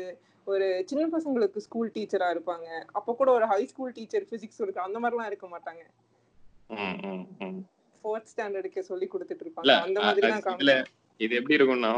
ஒரு 0.47 0.67
சின்ன 0.89 1.03
பசங்களுக்கு 1.15 1.63
ஸ்கூல் 1.65 1.91
டீச்சரா 1.95 2.27
இருப்பாங்க. 2.35 2.67
அப்ப 2.99 3.13
கூட 3.19 3.29
ஒரு 3.37 3.45
ஹை 3.51 3.59
ஸ்கூல் 3.71 3.95
டீச்சர் 3.97 4.29
பிசிக்ஸ் 4.31 4.61
இருக்கு. 4.63 4.85
அந்த 4.87 4.97
மாதிரிலாம் 4.99 5.29
இருக்க 5.31 5.47
மாட்டாங்க. 5.53 5.83
ஃபோர்த் 8.03 8.31
ஸ்டாண்டர்டுக்கு 8.31 8.81
சொல்லி 8.91 9.07
கொடுத்துட்டு 9.13 9.45
இருப்பாங்க 9.45 9.73
அந்த 9.87 9.99
மாதிரி 10.01 10.77
இது 11.19 11.33
எப்படி 11.39 11.57
இருக்கும்னா 11.57 11.93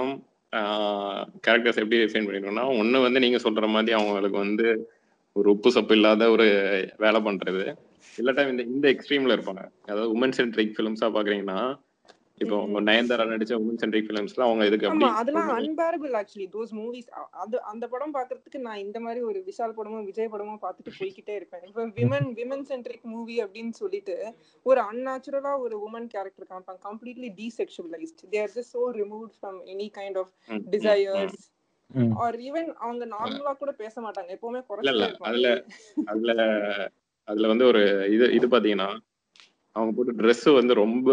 கேரக்டர்ஸ் 1.46 1.80
எப்படி 1.82 2.00
டிஃபைன் 2.02 2.26
பண்ணிருக்கோம்னா 2.26 2.66
ஒண்ணு 2.80 2.98
வந்து 3.06 3.20
நீங்க 3.26 3.40
சொல்ற 3.46 3.68
மாதிரி 3.76 3.94
அவங்களுக்கு 4.00 4.38
வந்து 4.46 4.68
ஒரு 5.36 5.48
உப்பு 5.54 5.70
சப்பு 5.76 5.94
இல்லாத 5.98 6.24
ஒரு 6.34 6.46
வேலை 7.04 7.20
பண்றது. 7.28 7.64
இல்லாட்டா 8.18 8.44
இந்த 8.52 8.64
இந்த 8.74 8.86
எக்ஸ்ட்ரீம்ல 8.94 9.36
இருப்பாங்க. 9.38 9.64
அதாவது 9.90 10.10
உமன் 10.16 10.36
சென்ட்ரிக் 10.40 10.76
ஃபிலிம்ஸா 10.76 11.08
பாக்குறீங்கன்னா 11.16 11.60
இப்போ 12.42 12.58
ம். 12.62 12.78
நயன்தாரா 12.88 13.26
நடிச்ச 13.32 13.54
உமன் 13.58 13.80
சென்ட்ரிக் 13.82 14.08
ஃபிலிம்ஸ்ல 14.08 14.46
அவங்க 14.46 14.64
இதுக்கு 14.70 14.88
ஆமா 14.88 14.96
அப்படி 15.00 15.20
அதெல்லாம் 15.20 15.50
அன்பேரபிள் 15.58 16.14
ஆக்சுவலி 16.20 16.48
தோஸ் 16.54 16.72
மூவிஸ் 16.78 17.10
அது 17.44 17.58
அந்த 17.72 17.86
படம் 17.88 18.14
பாக்குறதுக்கு 18.16 18.60
நான் 18.66 18.82
இந்த 18.84 19.00
மாதிரி 19.00 19.22
ஒரு 19.30 19.40
விஷால் 19.48 19.76
படமோ 19.78 20.00
விஜய் 20.08 20.32
படமோ 20.34 20.56
பார்த்துட்டு 20.64 20.94
போய்கிட்டே 20.98 21.36
இருப்பேன். 21.40 21.64
இப்போ 21.70 21.84
விமன் 21.98 22.30
விமன் 22.40 22.66
சென்ட்ரிக் 22.70 23.06
மூவி 23.14 23.36
அப்படின்னு 23.44 23.74
சொல்லிட்டு 23.82 24.16
ஒரு 24.66 24.82
அன்நேச்சுரலா 24.90 25.54
ஒரு 25.66 25.78
உமன் 25.86 26.10
கேரக்டர் 26.14 26.50
காமிப்பாங்க. 26.52 26.82
Completely 26.88 27.30
desexualised 27.40 28.24
they 28.32 28.40
are 28.44 28.56
just 28.58 28.76
so 28.76 28.84
remove 29.00 29.28
from 29.36 29.60
any 29.74 29.88
kind 30.00 30.20
of. 30.20 30.32
Desires. 30.74 31.42
Or 32.22 32.38
even 32.48 32.70
அவங்க 32.84 33.04
நார்மலா 33.16 33.54
கூட 33.56 33.74
பேச 33.80 33.96
மாட்டாங்க. 34.02 34.32
எப்பவுமே 34.38 34.62
குறைச்சிட்டே 34.68 35.10
அதுல 35.30 35.50
அதுல 36.08 36.32
அதுல 37.28 37.48
வந்து 37.48 37.66
ஒரு 37.66 37.84
இது 38.14 38.26
இது 38.38 38.48
பாத்தீங்கன்னா 38.48 38.90
அவங்க 39.76 39.92
போட்டு 39.94 40.18
Dress 40.20 40.42
வந்து 40.58 40.74
ரொம்ப 40.82 41.08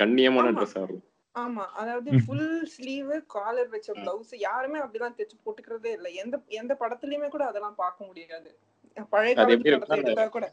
கண்ணியமான. 0.00 0.48
ட்ரெஸ்ஸா 0.56 0.82
இருக்கும். 0.82 1.06
ஆமா. 1.34 1.64
அதாவது. 1.74 2.10
ஃபுல் 2.22 2.46
ஸ்லீவ் 2.74 3.12
காலர் 3.34 3.68
வச்ச. 3.68 3.88
பிளவுஸ் 3.98 4.32
யாருமே 4.40 4.78
அப்படிலாம் 4.78 5.16
தைச்சு 5.18 5.36
போட்டுக்கிறதே 5.44 5.92
இல்ல. 5.98 6.08
எந்த 6.22 6.36
எந்த 6.60 6.74
படத்துலயுமே 6.80 7.28
கூட 7.28 7.44
அதெல்லாம் 7.46 7.78
பார்க்க 7.78 8.08
முடியாது. 8.10 8.50
பழைய 9.12 9.34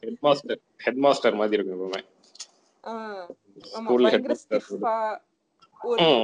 ஹெட் 0.01 0.21
மாஸ்டர் 0.23 0.59
ஹெட் 0.79 1.01
மாஸ்டர் 1.05 1.39
மாதிரி 1.39 1.57
இருக்கும் 1.59 1.77
எப்பவுமே. 1.77 2.03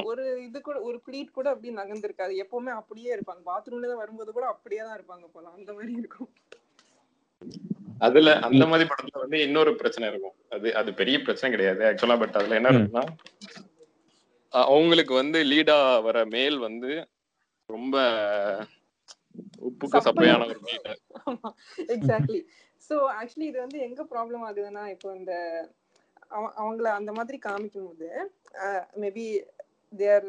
ஒரு 0.03 0.23
இது 0.45 0.57
கூட 0.61 0.77
ஒரு 0.81 0.97
ப்ளீட் 1.05 1.31
கூட 1.31 1.47
அப்படி 1.49 1.69
நகர்ந்திருக்காது. 1.75 2.33
எப்பவுமே 2.43 2.71
அப்படியே 2.79 3.09
இருப்பாங்க. 3.15 3.41
பாத்ரூம்ல 3.45 3.91
தான் 3.91 4.01
வரும்போது 4.03 4.31
கூட 4.31 4.45
அப்படியே 4.47 4.81
தான் 4.81 4.97
இருப்பாங்க 4.97 5.27
போல. 5.33 5.45
அந்த 5.57 5.69
மாதிரி 5.73 5.93
இருக்கும். 5.93 6.31
அதுல 8.01 8.31
அந்த 8.47 8.63
மாதிரி 8.67 8.85
படத்துல 8.89 9.21
வந்து 9.21 9.37
இன்னொரு 9.43 9.71
பிரச்சனை 9.75 10.05
இருக்கும். 10.09 10.35
அது 10.51 10.67
அது 10.75 10.89
பெரிய 10.93 11.17
பிரச்சனை 11.21 11.49
கிடையாது 11.51 11.81
ஆக்சுவலா 11.89 12.17
பட் 12.19 12.37
அதுல 12.39 12.57
என்ன. 12.59 12.71
இருக்குன்னா 12.71 13.05
அவங்களுக்கு 14.53 15.13
வந்து 15.15 15.39
லீடா 15.47 15.77
வர 16.05 16.17
மேல் 16.31 16.57
வந்து 16.59 16.89
ரொம்ப 17.69 17.95
உப்புக்கு 19.61 19.99
சப்பையா 19.99 20.33
சப்பையான 20.33 20.47
ஒரு 20.47 20.59
மேல் 20.61 20.89
எக்ஸாக்ட்லி 21.95 22.41
சோ 22.89 22.95
ஆக்சுவலி 23.13 23.47
இது 23.47 23.59
வந்து 23.61 23.79
எங்க 23.81 24.01
ப்ராப்ளம் 24.11 24.43
ஆகுதுன்னா 24.45 24.83
இப்போ 24.91 25.09
இந்த 25.15 25.33
அவ- 26.31 26.53
அவங்கள 26.59 26.87
அந்த 26.93 27.11
மாதிரி 27.11 27.37
காமிக்கும் 27.41 27.87
போது 27.87 28.09
maybe 28.97 29.25
they 29.93 30.07
are 30.13 30.27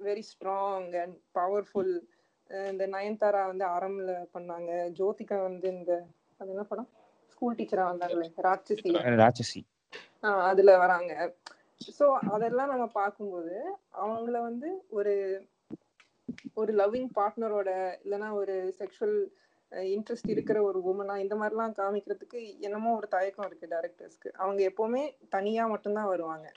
very 0.00 0.24
strong 0.28 0.88
and 1.00 1.16
powerful 1.34 1.94
இந்த 2.70 2.84
நயன்தாரா 2.92 3.42
வந்து 3.46 3.64
அறம்ல 3.68 4.12
பண்ணாங்க 4.34 4.70
ஜோதிகா 4.98 5.38
வந்து 5.42 5.68
இந்த 5.70 5.92
அது 6.40 6.50
என்ன 6.50 6.64
படம்? 6.64 6.88
ஸ்கூல் 7.42 7.56
டீச்சரா 7.56 7.84
வந்தாங்களே 7.90 8.26
ராட்சசி. 8.42 8.90
ராட்சசி. 9.14 9.60
ஆஹ் 10.22 10.42
அதுல 10.42 10.78
வராங்க. 10.78 11.12
சோ 11.98 12.02
அதெல்லாம் 12.30 12.68
நம்ம 12.68 12.86
பார்க்கும்போது 12.86 13.54
அவங்கள 14.02 14.40
வந்து 14.40 14.84
ஒரு 14.90 15.14
ஒரு 16.54 16.74
லவ்விங் 16.74 17.08
பார்ட்னரோட 17.14 17.70
இல்லைன்னா 18.04 18.32
ஒரு 18.32 18.74
செக்ஷுவல் 18.78 19.16
இன்ட்ரெஸ்ட் 19.72 20.28
இருக்கிற 20.28 20.62
ஒரு 20.62 20.78
உமனா 20.84 21.16
இந்த 21.16 21.34
மாதிரிலாம் 21.34 21.74
காமிக்கிறதுக்கு 21.78 22.58
என்னமோ 22.58 22.96
ஒரு 22.96 23.08
தயக்கம் 23.08 23.46
இருக்கு 23.46 23.68
டைரக்டர்ஸ்க்கு 23.70 24.30
அவங்க 24.32 24.72
எப்பவுமே 24.76 25.02
தனியா 25.28 25.66
மட்டும்தான் 25.66 26.06
வருவாங்க. 26.06 26.52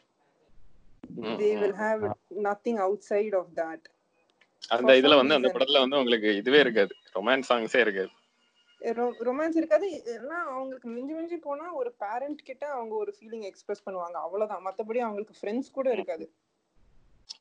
ம், 1.15 1.24
they. 1.24 1.60
Will 1.60 1.74
have 1.74 2.12
nothing 2.44 2.77
outside 3.00 3.36
of 3.36 3.51
that 3.56 3.86
அந்த 4.68 4.94
இதுல 4.94 5.15
வந்து 5.15 5.34
அந்த. 5.34 5.48
படத்துல 5.48 5.80
வந்து 5.80 5.98
உங்களுக்கு 5.98 6.36
இதுவே 6.36 6.60
இருக்காது. 6.60 6.94
ரொமான்ஸ் 7.15 7.50
சாங்ஸே 7.50 7.80
இருக்காது. 7.80 8.10
ரொமான்ஸ் 9.27 9.60
இருக்காது. 9.62 9.88
ஏன்னா 10.15 10.38
அவங்களுக்கு 10.54 10.88
மிஞ்சி 10.89 11.13
மிஞ்சி 11.13 11.38
போனா 11.38 11.68
ஒரு 11.74 11.92
பேரண்ட் 12.04 12.42
கிட்ட 12.44 12.65
அவங்க 12.68 12.96
ஒரு 12.96 13.13
ஃபீலிங் 13.18 13.46
எக்ஸ்பிரஸ் 13.51 13.86
பண்ணுவாங்க. 13.86 14.18
அவ்வளவுதான். 14.25 14.65
மத்தபடி 14.68 15.01
அவங்களுக்கு 15.06 15.39
ஃப்ரெண்ட்ஸ் 15.42 15.75
கூட 15.77 15.92
இருக்காது. 15.92 16.27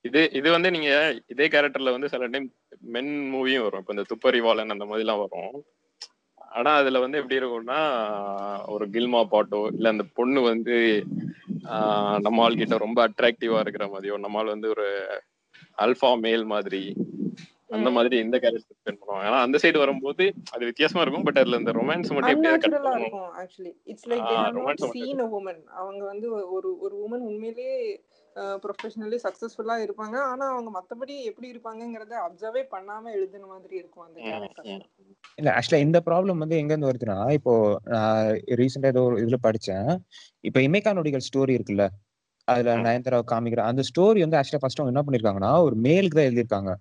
இது 0.00 0.20
இது 0.32 0.48
வந்து 0.50 0.68
நீங்க 0.70 0.90
இதே 1.26 1.46
கேரக்டர்ல 1.48 1.94
வந்து 1.96 2.08
சில 2.08 2.26
டைம் 2.26 2.48
மென் 2.94 3.12
மூவியும் 3.34 3.64
வரும். 3.66 3.80
இப்ப 3.80 3.94
இந்த 3.96 4.04
துப்பறிவாளன் 4.12 4.74
அந்த 4.74 4.84
மாதிரிலாம் 4.84 5.22
வரும். 5.24 5.56
ஆனா 6.38 6.72
அதுல 6.76 6.98
வந்து 6.98 7.18
எப்படி 7.18 7.38
இருக்கும்னா 7.38 7.78
ஒரு 8.66 8.84
கில்மா 8.88 9.20
பாட்டோ 9.30 9.60
இல்ல 9.72 9.88
அந்த 9.88 10.04
பொண்ணு 10.14 10.40
வந்து 10.40 10.76
நம்ம 12.20 12.42
ஆள் 12.42 12.56
கிட்ட 12.56 12.76
ரொம்ப 12.76 13.08
அட்ராக்டிவா 13.08 13.58
இருக்கிற 13.60 13.86
மாதிரியோ 13.86 14.16
நம்ம 14.18 14.38
ஆள் 14.38 14.54
வந்து 14.54 14.68
ஒரு 14.68 14.86
அல்ஃபா 15.78 16.10
மேல் 16.20 16.44
மாதிரி 16.44 16.82
அந்த. 17.76 17.90
மாதிரி 17.96 18.16
இந்த 18.24 18.36
கேரக்டர் 18.42 18.76
ஸ்பெண்ட் 18.76 19.00
பண்ணுவாங்க. 19.00 19.26
ஆனா 19.30 19.38
அந்த 19.46 19.56
சைடு 19.62 19.82
வரும்போது 19.82 20.24
அது 20.54 20.62
வித்தியாசமா 20.70 21.02
இருக்கும் 21.04 21.26
பட் 21.28 21.40
அதுல 21.42 21.60
இந்த 21.62 21.72
ரொமான்ஸ் 21.78 22.12
மட்டும் 22.16 22.34
எப்படி 22.34 22.50
கட் 22.56 22.64
அன்நேச்சுரலா 22.64 22.92
பண்ணுவோம். 22.94 23.04
இருக்கும் 23.04 23.30
actually 23.42 23.72
it's 23.92 24.08
like 24.12 24.24
they 24.24 24.36
have 24.38 24.58
not 24.60 24.84
seen 24.92 25.22
a 25.24 25.28
woman 25.38 25.62
அவங்க 25.82 26.02
வந்து 26.12 26.26
ஒரு 26.56 26.70
ஒரு 26.84 26.96
உமன் 27.04 27.24
உண்மையிலேயே 27.30 27.76
ப்ரொஃபஷனலி 28.62 29.18
சக்சஸ்ஃபுல்லா 29.24 29.74
இருப்பாங்க. 29.82 30.16
ஆனா 30.30 30.44
அவங்க 30.52 30.70
மத்தபடி 30.76 31.16
எப்படி 31.30 31.46
இருப்பாங்கங்கறத 31.52 32.14
அப்சர்வே 32.24 32.62
பண்ணாம 32.72 33.12
எழுதுன 33.16 33.48
மாதிரி 33.52 33.76
இருக்கும் 33.80 34.06
அந்த 34.06 34.18
கேரக்டர். 34.24 34.66
இல்ல 35.38 35.48
ஆக்சுவலா 35.54 35.84
இந்த 35.84 35.98
ப்ராப்ளம் 36.08 36.42
வந்து 36.42 36.56
எங்க 36.58 36.72
இருந்து 36.72 36.90
வருதுன்னா 36.90 37.18
இப்போ 37.38 37.52
நான் 37.94 38.28
ரீசெண்டா 38.60 38.90
ஏதோ 38.94 39.04
ஒரு 39.08 39.16
இதுல 39.22 39.38
படிச்சேன். 39.46 39.88
இப்போ 40.44 40.60
இமைக்கா 40.66 40.92
நொடிகள் 40.98 41.26
ஸ்டோரி 41.28 41.54
இருக்குல்ல 41.58 41.86
அதுல. 42.48 42.72
நயன்தாரா 42.84 43.18
காமிக்கிற 43.30 43.62
அந்த 43.70 43.82
ஸ்டோரி 43.88 44.20
வந்து 44.24 44.38
ஆக்சுவலா 44.38 44.62
ஃபர்ஸ்ட் 44.62 44.80
அவங்க 44.80 44.94
என்ன 44.94 45.04
பண்ணிருக்காங்கன்னா 45.06 45.52
ஒரு 45.66 45.76
மேலுக்கு 45.86 46.18
தான் 46.18 46.28
எழுதியிருக்காங்க. 46.28 46.72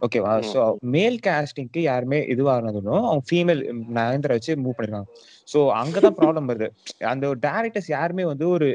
ஓகேவா? 0.00 0.32
சோ 0.50 0.60
மேல் 0.94 1.16
காஸ்டிங்க்கு 1.26 1.80
யாருமே 1.82 2.18
இதுவானதும் 2.32 2.88
அவங்க 3.00 3.24
ஃபீமேல் 3.28 3.60
நயன்தாரா 3.96 4.36
வச்சு 4.38 4.54
மூவ் 4.62 4.76
பண்ணிருக்காங்க. 4.76 5.08
சோ 5.48 5.58
அங்கதான் 5.80 6.16
ப்ராப்ளம் 6.18 6.48
வருது. 6.50 6.68
அந்த 7.12 7.26
டேரக்டர்ஸ் 7.46 7.90
யாருமே 7.94 8.24
வந்து 8.24 8.46
ஒரு 8.48 8.68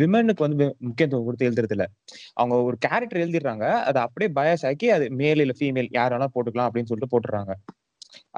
விமனுக்கு 0.00 0.46
வந்து 0.46 0.56
முக்கியத்துவம் 0.78 1.26
கொடுத்து 1.26 1.48
எழுதுறது 1.48 1.76
இல்ல 1.76 1.86
அவங்க 2.40 2.56
ஒரு 2.68 2.78
கேரக்டர் 2.86 3.22
எழுதிடுறாங்க. 3.24 3.66
அதை 3.88 4.00
அப்படியே 4.06 4.30
பயஸ் 4.40 4.66
ஆக்கி 4.70 4.88
அது 4.90 5.06
மேல் 5.22 5.42
இல்ல 5.44 5.54
ஃபீமேல் 5.60 5.90
யார் 5.98 6.14
வேணா 6.14 6.28
போட்டுக்கலாம் 6.36 6.68
அப்படின்னு 6.68 6.90
சொல்லிட்டு 6.92 7.12
போட்டுறாங்க 7.14 7.52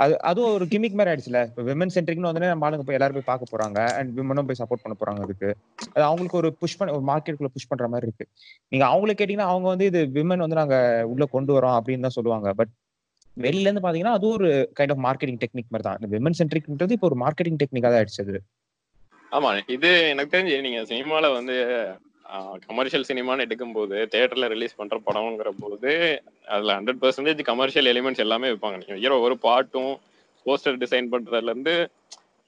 அது 0.02 0.14
அதுவும் 0.30 0.54
ஒரு 0.56 0.64
கிமிக் 0.72 0.96
மாதிரி 0.98 1.10
ஆயிடுச்சுல. 1.12 1.40
இப்போ 1.48 1.62
விமன் 1.68 1.92
சென்ட்ரிக்னு 1.94 2.28
வந்து 2.30 2.52
நம்ம 2.52 2.66
ஆளுங்க 2.68 2.84
போய் 2.88 2.98
எல்லாரும் 2.98 3.16
போய் 3.18 3.30
பார்க்க 3.30 3.52
போறாங்க. 3.52 3.78
அண்ட் 3.98 4.10
விமனும் 4.18 4.48
போய் 4.50 4.60
சப்போர்ட் 4.60 4.84
பண்ண 4.84 4.96
போறாங்க 5.00 5.22
அதுக்கு. 5.26 5.50
அது 5.94 6.04
அவங்களுக்கு 6.10 6.40
ஒரு 6.42 6.50
புஷ் 6.60 6.78
பண்ண 6.78 6.94
ஒரு 6.98 7.04
மார்க்கெட்டுக்குள்ள 7.10 7.52
புஷ் 7.56 7.70
பண்ற 7.72 7.88
மாதிரி 7.94 8.08
இருக்கு. 8.10 8.26
நீங்க 8.72 8.84
அவங்களுக்கு 8.92 9.20
கேட்டீங்கன்னா 9.22 9.50
அவங்க 9.54 9.68
வந்து 9.74 9.88
இது 9.92 10.02
விமன் 10.18 10.44
வந்து 10.46 10.60
நாங்க 10.62 10.78
உள்ள 11.12 11.26
கொண்டு 11.36 11.54
வரோம் 11.58 11.76
அப்படின்னு 11.78 12.06
தான் 12.08 12.16
சொல்லுவாங்க. 12.18 12.48
பட் 12.60 12.72
வெளியில 13.36 13.68
இருந்து 13.68 13.84
பாத்தீங்கன்னா 13.84 14.16
அது 14.18 14.26
ஒரு 14.38 14.48
கைண்ட் 14.78 14.94
ஆஃப் 14.94 15.04
மார்க்கெட்டிங் 15.06 15.40
டெக்னிக் 15.42 15.70
மாதிரி 15.72 15.86
தான். 15.88 15.98
இந்த 16.00 16.08
விமன் 16.16 16.38
சென்ட்ரிக்ன்றது 16.40 16.96
இப்போ 16.98 17.08
ஒரு 17.10 17.18
மார்க்கெட்டிங் 17.24 17.60
டெக்னிக்கா 17.62 17.90
தான் 17.92 18.00
ஆயிடுச்சு 18.00 18.24
அது. 18.26 18.38
ஆமா 19.32 19.50
இது 19.76 19.90
எனக்கு 20.14 20.32
தெரிஞ்சு 20.34 20.56
நீங்க 20.66 20.80
சினிமால 20.90 21.26
வந்து 21.38 21.54
கமர்ஷியல் 22.66 23.08
சினிமான்னு 23.08 23.44
எடுக்கும்போது 23.46 23.96
தேட்டர்ல 24.12 24.46
ரிலீஸ் 24.48 24.76
பண்ற 24.76 24.96
படம்ங்கிற 25.06 25.50
போது 25.60 25.92
அதுல 26.46 26.76
ஹண்ட்ரட் 26.78 27.02
பர்சன்டேஜ் 27.02 27.42
கமர்ஷியல் 27.50 27.90
எலிமெண்ட்ஸ் 27.92 28.24
எல்லாமே 28.26 28.50
வைப்பாங்க. 28.52 28.78
நீங்க 28.82 28.96
ஹீரோ 29.02 29.18
ஒரு 29.20 29.36
பாட்டும் 29.38 29.92
போஸ்டர் 30.46 30.80
டிசைன் 30.84 31.10
பண்றதுல 31.12 31.52
இருந்து 31.54 31.74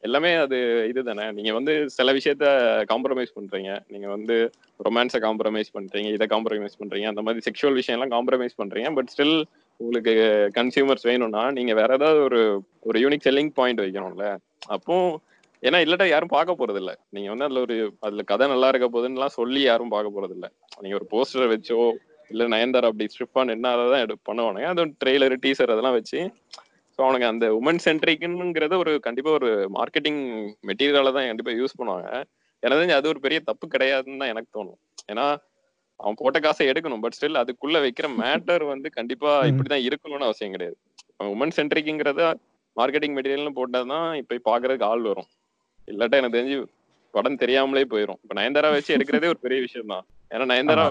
எல்லாமே 0.02 0.30
அது 0.34 0.56
இதுதானே? 0.90 1.26
நீங்க 1.32 1.52
வந்து 1.52 1.74
சில 1.88 2.12
விஷயத்த 2.12 2.46
காம்ப்ரமைஸ் 2.92 3.36
பண்றீங்க. 3.36 3.70
நீங்க 3.88 4.08
வந்து 4.08 4.34
ரொமான்ஸை 4.80 5.20
காம்ப்ரமைஸ் 5.26 5.70
பண்றீங்க 5.76 6.08
இதை 6.16 6.26
காம்ப்ரமைஸ் 6.26 6.80
பண்றீங்க 6.80 7.06
அந்த 7.12 7.22
மாதிரி 7.22 7.44
செக்ஷுவல் 7.48 7.78
விஷயம் 7.80 7.96
எல்லாம் 7.98 8.14
காம்ப்ரமைஸ் 8.16 8.58
பண்றீங்க 8.62 8.90
பட் 8.94 9.12
ஸ்டில் 9.14 9.36
உங்களுக்கு 9.80 10.14
கன்சியூமர்ஸ் 10.58 11.06
வேணும்னா 11.10 11.44
நீங்க 11.50 11.72
வேற 11.74 11.90
ஏதாவது 11.94 12.20
ஒரு 12.22 12.40
ஒரு 12.80 12.98
யூனிக் 13.00 13.26
செல்லிங் 13.28 13.54
பாயிண்ட் 13.54 13.82
வைக்கணும்ல. 13.84 14.26
அப்போ 14.66 14.96
ஏன்னா 15.64 15.78
இல்லாட்டா 15.84 16.06
யாரும் 16.08 16.34
பார்க்க 16.34 16.60
போறது 16.60 16.80
இல்ல 16.82 16.92
நீங்க 17.14 17.28
வந்து 17.32 17.46
அதுல 17.46 17.60
ஒரு 17.66 17.76
அதுல 18.06 18.22
கதை 18.30 18.46
நல்லா 18.52 18.68
இருக்க 18.72 18.86
போதுன்னுலாம் 18.94 19.36
சொல்லி 19.38 19.60
யாரும் 19.62 19.92
பார்க்க 19.94 20.16
போறது 20.16 20.34
இல்ல 20.36 20.46
நீங்க 20.82 20.96
ஒரு 21.00 21.06
போஸ்டரை 21.12 21.46
வச்சோ 21.52 21.78
இல்ல 22.30 22.42
நயன்தாரா 22.54 22.88
அப்படி 22.90 23.06
ஸ்ட்ரிப் 23.12 23.40
என்ன 23.54 23.72
தான் 23.94 24.12
பண்ணுவானுங்க. 24.28 24.68
அது 24.72 24.84
ட்ரெய்லர் 25.02 25.36
டீசர் 25.44 25.72
அதெல்லாம் 25.74 25.96
வச்சு 25.98 26.20
ஸோ 26.98 27.00
அவனுக்கு 27.06 27.28
அந்த 27.30 27.46
உமன் 27.58 27.80
சென்ட்ரிக்ங்கிறத 27.86 28.74
ஒரு 28.82 28.92
கண்டிப்பா 29.06 29.30
ஒரு 29.38 29.48
மார்க்கெட்டிங் 29.76 30.20
மெட்டீரியலாக 30.68 31.14
தான் 31.16 31.28
கண்டிப்பா 31.30 31.52
யூஸ் 31.60 31.78
பண்ணுவாங்க. 31.78 32.08
எனக்கு 32.62 32.80
தெரிஞ்சு 32.80 32.98
அது 32.98 33.08
ஒரு 33.12 33.20
பெரிய 33.24 33.38
தப்பு 33.48 33.64
கிடையாதுன்னு 33.74 34.20
தான் 34.22 34.32
எனக்கு 34.34 34.50
தோணும். 34.56 34.78
ஏன்னா 35.12 35.24
அவன் 36.00 36.18
போட்ட 36.20 36.38
காசை 36.44 36.64
எடுக்கணும் 36.70 37.02
பட் 37.04 37.16
ஸ்டில் 37.16 37.40
அதுக்குள்ள 37.42 37.78
வைக்கிற 37.84 38.06
மேட்டர் 38.22 38.64
வந்து 38.72 38.88
கண்டிப்பா 38.98 39.32
இப்படிதான் 39.50 39.84
இருக்கணும்னு 39.88 40.28
அவசியம் 40.28 40.54
கிடையாது. 40.56 40.76
உமன் 41.34 41.54
சென்ட்ரிக்ங்கிறத 41.58 42.22
மார்க்கெட்டிங் 42.76 43.16
மெட்டீரியல்னு 43.16 43.58
போட்டாதான் 43.60 44.08
இப்ப 44.20 44.40
பாக்குறதுக்கு 44.50 44.88
ஆள் 44.92 45.04
வரும். 45.10 45.28
இல்லாட்டா 45.88 46.16
எனக்கு 46.16 46.36
தெரிஞ்சு 46.36 46.58
படம் 47.14 47.36
தெரியாமலே 47.36 47.84
போயிடும் 47.84 48.20
இப்ப 48.22 48.34
நயன்தாரா 48.34 48.70
வச்சு 48.72 48.94
எடுக்கிறதே 48.96 49.28
ஒரு 49.28 49.38
பெரிய 49.38 49.60
விஷயம் 49.60 49.86
தான் 49.86 50.04
ஏன்னா 50.30 50.46
நயன்தாரா 50.52 50.86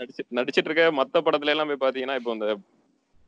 நடிச்சு 0.00 0.22
நடிச்சிட்டு 0.36 0.68
இருக்க 0.68 0.84
மத்த 0.98 1.22
படத்துல 1.26 1.54
எல்லாம் 1.54 1.70
போய் 1.70 1.84
பாத்தீங்கன்னா 1.84 2.16
இப்போ 2.16 2.32
இந்த 2.32 2.48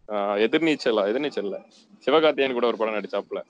ஆஹ், 0.08 0.36
எதிர்நீச்சலா 0.44 1.02
எதிர்நீச்சல்ல. 1.10 1.56
சிவகார்த்தியன் 2.04 2.52
கூட 2.52 2.66
ஒரு 2.66 2.76
படம் 2.76 2.96
நடிச்சாப்ல 2.96 3.40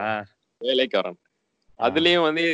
வேலைக்காரன். 0.61 1.19
அதுலயும் 1.79 2.21
வந்து 2.21 2.45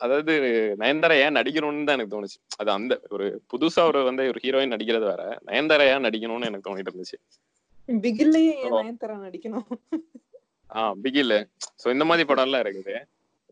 அதாவது 0.00 0.32
நயன்தாரா 0.78 1.14
ஏன் 1.18 1.36
நடிக்கணும்னு 1.36 1.84
தான் 1.84 1.96
எனக்கு 1.96 2.14
தோணுச்சு. 2.14 2.38
அது 2.56 2.70
அந்த 2.70 3.00
ஒரு 3.08 3.26
புதுசா 3.50 3.86
ஒரு 3.86 4.04
வந்து 4.04 4.28
ஒரு 4.28 4.40
ஹீரோயின் 4.42 4.74
நடிக்கிறது 4.74 5.06
வேற. 5.06 5.22
நயன்தாரா 5.46 5.86
ஏன் 5.92 6.04
நடிக்கணும்னு 6.04 6.44
எனக்கு 6.44 6.68
தோணிட்டு 6.68 6.92
இருந்துச்சு. 6.92 7.18
பிகில்லயே. 7.88 8.54
நயன்தாரா 8.76 9.16
நடிக்கணும்? 9.26 9.66
ஆஹ் 10.70 10.96
பிகில் 11.04 11.36
சோ 11.82 11.86
இந்த 11.94 12.04
மாதிரி 12.10 12.24
படம் 12.30 12.46
எல்லாம் 12.48 12.64
இருக்குது. 12.64 12.94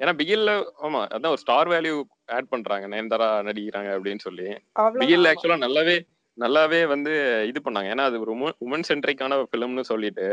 ஏன்னா 0.01 0.13
பிகில்ல 0.21 0.53
ஆமா 0.87 1.01
அதான் 1.15 1.33
ஒரு 1.35 1.43
ஸ்டார் 1.43 1.71
வேல்யூ 1.73 1.95
ஆட் 2.37 2.53
பண்றாங்க. 2.53 2.87
நயன்தாரா 2.93 3.29
நடிக்கிறாங்க 3.49 3.91
அப்படின்னு 3.97 4.25
சொல்லி. 4.29 4.47
பிகில். 5.01 5.29
ஆக்சுவலா 5.31 5.65
நல்லாவே 5.67 5.97
நல்லாவே 6.39 6.81
வந்து 6.93 7.13
இது 7.51 7.59
பண்ணாங்க. 7.65 7.91
ஏன்னா 7.95 8.07
அது 8.11 8.17
ஒரு 8.25 8.33
உமன் 8.67 8.89
சென்ட்ரிக்கான 8.89 9.43
ஃபிலிம்னு 9.51 9.85
சொல்லிட்டு 9.93 10.29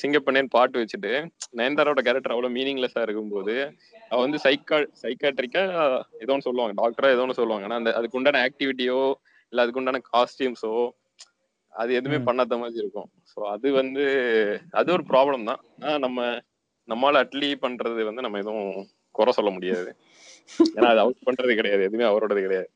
சிங்கப்பண்ணேன் 0.00 0.50
பாட்டு 0.54 0.80
வச்சுட்டு 0.80 1.12
நயன்தாரோட 1.58 2.00
கேரக்டர் 2.06 2.34
அவ்வளவு 2.34 2.54
மீனிங்லெஸ்ஸா 2.56 3.02
இருக்கும்போது 3.06 3.54
அவ 4.10 4.18
வந்து 4.24 4.38
சைக்கா 4.44 4.76
சைக்காட்ரிக்கா 5.02 5.62
ஏதோ 6.22 6.32
ஒன்று 6.34 6.46
சொல்லுவாங்க. 6.48 6.74
டாக்டரா 6.82 7.08
ஏதோ 7.14 7.24
ஒன்று 7.24 7.38
சொல்லுவாங்க. 7.40 7.66
ஆனா 7.68 7.78
அந்த 7.80 7.92
அதுக்கு 7.98 8.18
உண்டான 8.20 8.42
ஆக்டிவிட்டியோ 8.48 9.00
இல்ல 9.52 9.62
அதுக்கு 9.64 9.80
உண்டான 9.82 10.02
காஸ்டியூம்ஸோ 10.12 10.74
அது 11.74 11.90
எதுவுமே. 11.98 12.18
பண்ணாத 12.26 12.58
மாதிரி 12.58 12.78
இருக்கும். 12.78 13.08
ஸோ 13.30 13.38
அது 13.52 13.68
வந்து 13.72 14.04
அது 14.72 14.88
ஒரு 14.92 15.04
ப்ராப்ளம் 15.10 15.48
தான். 15.50 15.62
ஆனா 15.78 15.94
நம்ம 15.98 16.18
நம்மளால 16.88 17.22
அட்லி 17.24 17.48
பண்றது 17.62 18.00
வந்து 18.04 18.24
நம்ம 18.24 18.40
எதுவும் 18.42 18.70
குறை 19.14 19.32
சொல்ல 19.36 19.50
முடியாது. 19.50 19.90
ஏன்னா 20.74 20.88
அது 20.92 21.02
அவர் 21.04 21.26
பண்றது 21.28 21.52
கிடையாது. 21.54 21.82
எதுவுமே 21.88 22.06
அவரோடது 22.10 22.40
கிடையாது. 22.46 22.68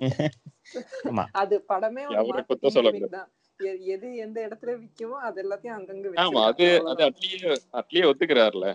ஆமா. 1.06 1.24
அது 1.40 1.56
படமே 1.68 2.02
அவரை 2.14 2.42
குத்தம் 2.44 2.76
சொல்ல 2.76 2.90
எது 3.90 4.08
எந்த 4.24 4.38
இடத்துல 4.46 4.72
விக்குமோ 4.80 5.16
அது 5.26 5.38
எல்லாத்தையும் 5.42 5.76
அங்கங்க 5.76 6.08
ஆமா 6.22 6.40
அது 6.50 6.66
அது 6.90 7.02
அட்லியே 7.06 7.38
அட்லியே 7.78 8.08
ஒத்துக்கிறாருல 8.10 8.66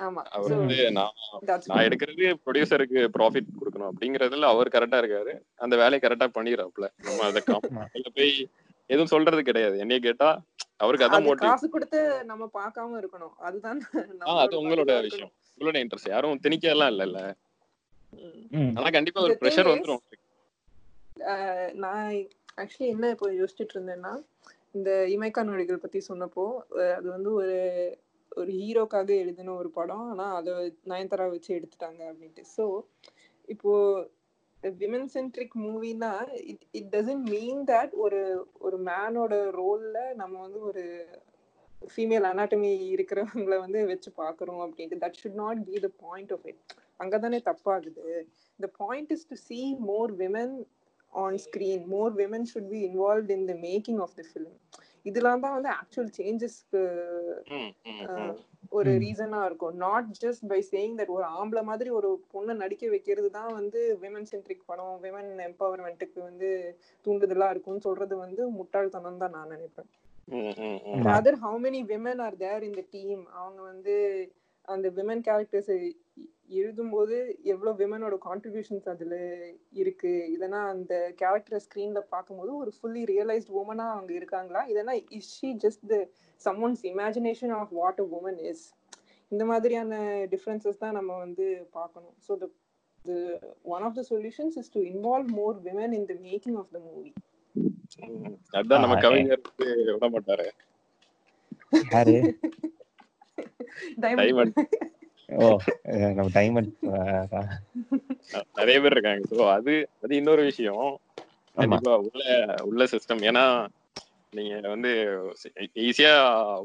ஆமா. 0.00 0.22
அவர் 0.32 0.48
So, 0.48 0.56
வந்து 0.56 0.76
நான் 0.96 1.16
நான். 1.66 1.84
எடுக்கிறது 1.86 2.24
ப்ரொடியூசருக்கு 2.44 3.00
ப்ராஃபிட் 3.16 3.50
கொடுக்கணும். 3.58 3.90
அப்படிங்கறதுல 3.90 4.50
அவர் 4.52 4.74
கரெக்டா 4.74 4.98
இருக்காரு. 5.02 5.32
அந்த 5.58 5.74
வேலையை 5.76 6.00
கரெக்டா 6.02 6.28
பண்ணிடுறாப்ல 6.36 6.88
நம்ம 7.00 7.24
அதை 7.28 7.42
போய் 8.18 8.32
எதுவும் 8.92 9.12
சொல்றது 9.12 9.42
கிடையாது. 9.42 9.76
என்னைய 9.78 10.00
கேட்டா 10.00 10.28
அவருக்கு 10.78 11.06
அதான் 11.06 11.18
அது 11.18 11.28
மோட்டிவ் 11.28 11.48
காசு 11.48 11.66
கொடுத்து 11.68 11.98
நம்ம 12.30 12.44
பார்க்காம 12.54 12.98
இருக்கணும். 13.02 13.34
அதுதான் 13.40 13.80
ஆ 14.28 14.34
அது 14.44 14.54
உங்களோட 14.60 14.92
விஷயம். 15.06 15.32
உங்களோட 15.52 15.78
இன்ட்ரெஸ்ட் 15.82 16.12
யாரும் 16.14 16.42
திணிக்கலாம் 16.44 16.92
இல்ல 16.94 17.04
இல்ல. 17.10 17.20
ம். 18.56 18.72
ஆனா 18.78 18.88
கண்டிப்பா 18.90 19.20
ஒரு 19.26 19.34
ப்ரெஷர் 19.42 19.72
வந்துரும். 19.72 20.02
நான் 21.82 22.06
ஆக்சுவலி 22.62 22.88
என்ன 22.94 23.10
இப்போ 23.10 23.28
யோசிச்சுட்டு 23.32 23.74
இருந்தேன்னா 23.76 24.12
இந்த 24.74 24.90
இமைக்கா 25.14 25.42
நொடிகள் 25.42 25.84
பத்தி 25.84 25.98
சொன்னப்போ 26.08 26.44
அது 26.96 27.06
வந்து 27.08 27.30
ஒரு 27.32 27.56
ஒரு 28.32 28.50
ஹீரோக்காக 28.58 29.10
எழுதின 29.22 29.54
ஒரு 29.54 29.70
படம். 29.70 30.04
ஆனா 30.12 30.26
அதை 30.38 30.52
நயன்தாரா 30.86 31.26
வச்சு 31.30 31.50
எடுத்துட்டாங்க 31.58 32.00
அப்படின்ட்டு. 32.10 32.44
ஸோ 32.56 32.64
இப்போ 33.48 33.72
women 34.62 35.08
centric 35.14 35.54
மூவினா 35.56 36.10
it 36.42 36.64
it 36.70 36.90
doesn't 36.96 37.26
mean 37.30 37.62
that 37.66 37.94
ஒரு 37.94 38.20
ஒரு 38.58 38.82
மேனோட 38.82 39.34
ரோல்ல 39.58 40.14
நம்ம 40.14 40.40
வந்து 40.40 40.60
ஒரு 40.62 40.84
ஃபீமேல் 41.94 42.26
அனாட்டமி 42.30 42.70
இருக்கிறவங்கள 42.94 43.58
வந்து 43.58 43.86
வச்சு 43.86 44.10
பார்க்குறோம் 44.16 44.60
அப்படின்ட்டு. 44.64 45.00
That 45.00 45.18
should 45.22 45.40
not 45.44 45.64
be 45.64 45.78
the 45.78 45.90
point 45.96 46.32
of 46.32 46.46
it 46.46 46.60
அங்கே 46.96 47.18
தானே 47.18 47.42
தப்பாகுது. 47.44 48.04
The 48.58 48.70
point 48.76 49.12
is 49.12 49.26
to 49.28 49.34
see 49.34 49.74
more 49.74 50.12
women 50.16 50.54
on 51.12 51.36
screen 51.36 51.84
more 51.86 52.14
women 52.14 52.46
should 52.54 52.68
be 52.68 52.80
involve 52.88 53.30
in 53.30 53.46
the 53.46 53.52
making 53.52 54.00
of 54.00 54.14
the 54.14 54.24
film 54.32 54.58
இதெல்லாம் 55.06 55.44
தான் 55.44 55.56
வந்து 55.56 55.70
ஆக்சுவல் 55.78 56.12
சேஞ்சஸ்க்கு. 56.18 56.82
ஒரு. 58.72 58.90
ரீசனா 59.02 59.40
இருக்கும் 59.46 59.74
not 59.78 60.10
just 60.20 60.44
by 60.46 60.58
saying 60.70 60.94
that 60.98 61.10
ஒரு 61.10 61.26
ஆம்பளை 61.38 61.62
மாதிரி 61.62 61.90
ஒரு 61.90 62.10
பொண்ணை 62.34 62.54
நடிக்க 62.54 62.88
வைக்கிறது 62.88 63.30
தான் 63.30 63.50
வந்து 63.52 63.80
விமன் 64.02 64.28
சென்ட்ரிக் 64.30 64.66
படம் 64.66 64.94
விமன் 65.02 65.32
எம்பவர்மெண்ட்டுக்கு 65.46 66.20
வந்து 66.20 66.50
தூண்டுதலா 67.06 67.48
இருக்கும்னு 67.50 67.80
சொல்றது 67.80 68.16
வந்து 68.16 68.44
முட்டாள்தனம் 68.58 69.18
தான் 69.18 69.30
நான் 69.30 69.52
நினைப்பேன் 69.54 69.90
ம், 70.28 70.52
ம், 70.60 70.78
ம். 70.86 70.94
ஆமா. 70.94 71.04
rather 71.10 71.34
how 71.36 71.54
many 71.58 71.82
women 71.84 72.18
are 72.20 72.36
there 72.36 72.60
in 72.62 72.72
the 72.72 72.86
team 72.94 73.18
அவங்க 73.40 73.60
வந்து 73.62 73.96
அந்த 74.68 74.88
விமன் 74.98 75.24
கேரக்டர்ஸ் 75.28 75.70
எழுதும்போது 76.60 77.16
எவ்வளவு 77.52 77.78
விமனோட 77.82 78.14
கான்ட்ரிபியூஷன்ஸ் 78.28 78.88
அதுல 78.94 79.14
இருக்கு? 79.82 80.12
இதனா 80.36 80.60
அந்த 80.74 80.94
கேரக்டர் 81.22 81.64
ஸ்கிரீன்ல 81.66 82.00
பார்க்கும்போது 82.14 82.52
ஒரு 82.56 82.72
ஃபுல்லி 82.76 83.02
ரியலைஸ்ட் 83.12 83.52
உமனா 83.60 83.86
அவங்க 83.96 84.12
இருக்காங்களா? 84.20 84.62
இதனா 84.72 84.94
is 85.18 85.32
she 85.38 85.50
just 85.64 85.84
the 85.94 85.98
some man's 86.46 86.82
imagination 86.92 87.54
of 87.60 87.72
what 87.80 88.02
a 88.04 88.08
woman 88.18 88.40
is 88.50 88.64
இந்த 89.32 89.44
மாதிரியான 89.44 89.94
டிஃப்ரென்சஸ் 90.34 90.82
தான் 90.84 90.96
நம்ம 90.98 91.12
வந்து 91.18 91.46
பார்க்கணும். 91.78 92.16
So 92.28 92.34
the 92.42 92.48
the 92.98 93.18
one 93.74 93.82
of 93.82 93.92
the 93.94 94.04
solutions 94.04 94.56
is 94.56 94.68
to 94.68 94.80
involve 94.92 95.28
more 95.30 95.54
women 95.68 95.92
in 95.92 96.06
the 96.06 96.16
making 96.28 96.56
of 96.62 96.66
the 96.74 96.80
movie. 96.88 97.14
ம். 97.54 98.36
அதான் 98.58 98.82
நம்ம 98.84 98.96
கவிஞர் 99.04 99.42
விட 99.96 100.06
மாட்டாரு. 100.14 100.46
டைமண்ட் 104.04 104.58
ஓ 105.40 105.46
நம்ம 106.16 106.28
டைமண்ட் 106.38 106.72
நிறைய 108.58 108.76
பேர் 108.82 108.94
இருக்காங்க. 108.96 109.22
ஸோ 109.32 109.38
அது 109.56 109.72
அது 110.04 110.12
இன்னொரு 110.20 110.42
விஷயம். 110.50 110.88
கண்டிப்பா 111.56 111.94
உள்ள 112.08 112.24
உள்ள 112.68 112.82
சிஸ்டம் 112.92 113.24
ஏன்னா 113.30 113.44
நீங்க 114.38 114.54
வந்து 114.74 114.90
ஈஸியா 115.86 116.12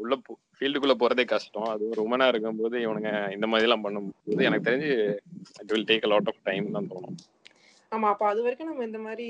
உள்ள 0.01 0.15
ஃபீல்டுக்குள்ள 0.58 0.95
போறதே 1.01 1.23
கஷ்டம். 1.32 1.69
அது 1.73 1.84
ஒரு 1.93 2.01
உமனா 2.06 2.27
இருக்கும்போது 2.32 2.75
இவனுங்க 2.86 3.12
இந்த 3.36 3.47
மாதிரி 3.51 3.67
எல்லாம் 3.67 3.86
பண்ணும்போது 3.86 4.47
எனக்கு 4.49 4.67
தெரிஞ்சு 4.69 4.91
it 5.62 5.73
will 5.73 5.89
take 5.91 6.12
lot 6.13 6.30
of 6.34 6.45
time 6.49 6.75
தான் 6.77 6.89
தோணும். 6.91 7.17
ஆமா 7.91 8.08
அப்ப 8.13 8.23
அது 8.30 8.39
வரைக்கும் 8.45 8.69
நம்ம 8.69 8.86
இந்த 8.89 8.99
மாதிரி 9.08 9.27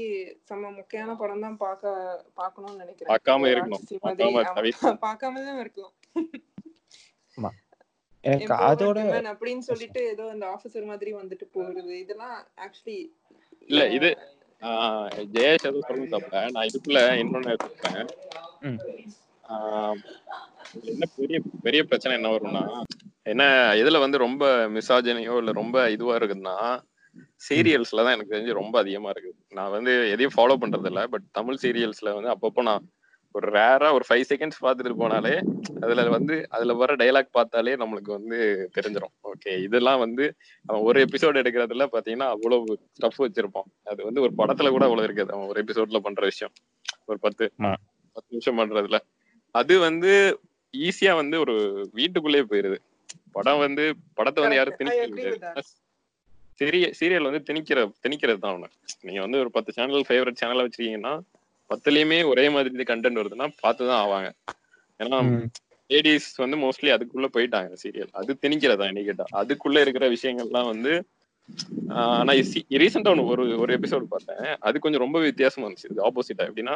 செம்ம 0.50 0.72
முக்கியமான 0.78 1.16
படம் 1.22 1.44
தான் 1.46 1.58
பார்க்க 1.66 1.92
பார்க்கணும்னு 2.42 2.82
நினைக்கிறேன். 2.84 3.12
பார்க்காம 3.14 3.50
இருக்கணும். 3.54 3.84
பார்க்காம 5.08 5.44
தான் 5.50 5.62
இருக்கலாம். 5.66 5.96
எனக்கு 8.24 8.54
அதோட 8.66 9.00
அப்படின்னு 9.32 9.64
சொல்லிட்டு 9.68 10.02
ஏதோ 10.10 10.24
அந்த 10.32 10.46
ஆபீசர் 10.48 10.86
மாதிரி 10.86 11.12
வந்துட்டு 11.16 11.46
போறது 11.54 11.94
இதெல்லாம் 11.98 12.36
ஆக்சுவலி 12.66 12.98
இல்ல, 13.70 13.84
இது- 13.98 14.18
ஆஹ் 14.62 15.08
ஜெயேஷ் 15.34 15.66
எதுவும் 15.66 15.88
சொல்லுங்க 15.88 16.10
தப்ப. 16.14 16.34
நான் 16.54 16.68
இதுக்குள்ள 16.68 17.00
இன்னொன்னு 17.22 17.54
எடுத்துப்பேன். 17.54 18.08
ம். 18.64 18.80
என்ன 20.86 21.06
பெரிய 21.16 21.38
பெரிய 21.64 21.82
பிரச்சனை 21.84 22.14
என்ன 22.16 22.30
வரும்னா 22.32 22.64
என்ன 23.26 23.44
இதுல 23.78 24.00
வந்து 24.00 24.18
ரொம்ப 24.18 24.44
மிசாஜனையோ 24.74 25.36
இல்ல 25.38 25.52
ரொம்ப 25.54 25.78
இதுவா 25.90 26.16
இருக்குதுன்னா 26.16 26.56
சீரியல்ஸ்ல 27.46 28.04
தான் 28.04 28.16
எனக்கு 28.16 28.34
தெரிஞ்சு 28.34 28.60
ரொம்ப 28.60 28.76
அதிகமா 28.80 29.10
இருக்கு 29.10 29.30
நான் 29.54 29.72
வந்து 29.72 29.94
எதையும் 30.12 30.36
ஃபாலோ 30.36 30.58
பண்றது 30.62 30.90
இல்ல 30.92 31.04
பட் 31.08 31.26
தமிழ் 31.32 31.62
சீரியல்ஸ்ல 31.64 32.14
வந்து 32.14 32.34
அப்பப்போ 32.34 32.64
நான் 32.64 32.86
ஒரு 33.38 33.48
ரேரா 33.52 33.88
ஒரு 33.94 34.06
ஃபைவ் 34.08 34.24
செகண்ட்ஸ் 34.30 34.62
பார்த்துட்டு 34.62 35.00
போனாலே 35.00 35.34
அதுல 35.82 36.04
வந்து 36.10 36.36
அதுல 36.50 36.74
வர 36.74 36.96
டைலாக் 36.96 37.30
பார்த்தாலே 37.32 37.74
நம்மளுக்கு 37.76 38.12
வந்து 38.12 38.38
தெரிஞ்சிடும் 38.76 39.14
ஓகே 39.24 39.52
இதெல்லாம் 39.64 40.00
வந்து 40.00 40.26
அவன் 40.66 40.82
ஒரு 40.82 41.06
எபிசோட் 41.06 41.40
எடுக்கிறதுல 41.42 41.86
பாத்தீங்கன்னா 41.96 42.28
அவ்வளவு 42.28 42.78
ஸ்டஃப் 42.96 43.22
வச்சிருப்பான். 43.26 43.68
அது 43.84 44.00
வந்து 44.04 44.22
ஒரு 44.22 44.34
படத்துல 44.38 44.70
கூட 44.70 44.86
அவ்வளவு 44.86 45.08
இருக்காது. 45.08 45.34
அவன் 45.34 45.48
ஒரு 45.48 45.62
எபிசோட்ல 45.64 46.00
பண்ற 46.00 46.24
விஷயம். 46.26 46.54
ஒரு 47.06 47.20
பத்து. 47.20 47.46
பத்து 48.16 48.30
நிமிஷம் 48.30 48.60
பண்றதுல. 48.60 49.00
அது 49.56 49.80
வந்து 49.80 50.14
ஈஸியா 50.74 51.16
வந்து 51.16 51.36
ஒரு 51.40 51.56
வீட்டுக்குள்ளேயே 51.94 52.46
போயிருது. 52.52 52.80
படம் 53.32 53.58
வந்து 53.58 53.84
படத்தை 54.14 54.42
வந்து 54.44 54.58
யாரும் 54.58 54.80
திணிக்க 54.80 55.62
சீரிய 56.60 56.86
சீரியல் 57.00 57.28
வந்து 57.30 57.42
திணிக்கிற 57.48 57.80
திணிக்கிறது 58.04 58.40
தான் 58.40 58.56
ஒண்ணு 58.56 58.70
நீங்க 59.02 59.20
வந்து 59.22 59.40
ஒரு 59.40 59.50
பத்து 59.52 59.72
சேனல் 59.74 60.08
ஃபேவரட் 60.10 60.40
சேனலா 60.42 60.64
வச்சிருக்கீங்கன்னா 60.66 61.12
பத்துலயுமே 61.70 62.20
ஒரே 62.32 62.46
மாதிரி 62.50 62.84
கண்டென்ட் 62.84 63.20
வருதுன்னா 63.22 63.48
பார்த்துதான் 63.64 64.02
ஆவாங்க. 64.04 64.30
ஏன்னா. 65.00 65.20
லேடிஸ் 65.90 66.36
வந்து 66.36 66.58
மோஸ்ட்லி 66.58 66.90
அதுக்குள்ள 66.94 67.28
போயிட்டாங்க 67.36 67.76
சீரியல் 67.84 68.10
அது 68.12 68.38
திணிக்கிறதா 68.42 68.86
என்ன 68.88 69.02
கேட்டா. 69.02 69.26
அதுக்குள்ள 69.42 69.82
இருக்கிற 69.82 70.06
விஷயங்கள்லாம் 70.10 70.72
வந்து 70.74 70.94
ஆனா 71.90 72.32
ரீசெண்டா 72.80 73.10
ஒன்று 73.10 73.26
ஒரு 73.26 73.44
ஒரு 73.60 73.80
எபிசோட் 73.80 74.10
பார்த்தேன். 74.14 74.56
அது 74.60 74.80
கொஞ்சம் 74.80 75.02
ரொம்ப 75.02 75.20
வித்தியாசமா 75.20 75.68
இருந்துச்சு. 75.68 75.92
இது 75.92 76.06
ஆப்போசிட்டா 76.08 76.42
எப்படின்னா 76.48 76.76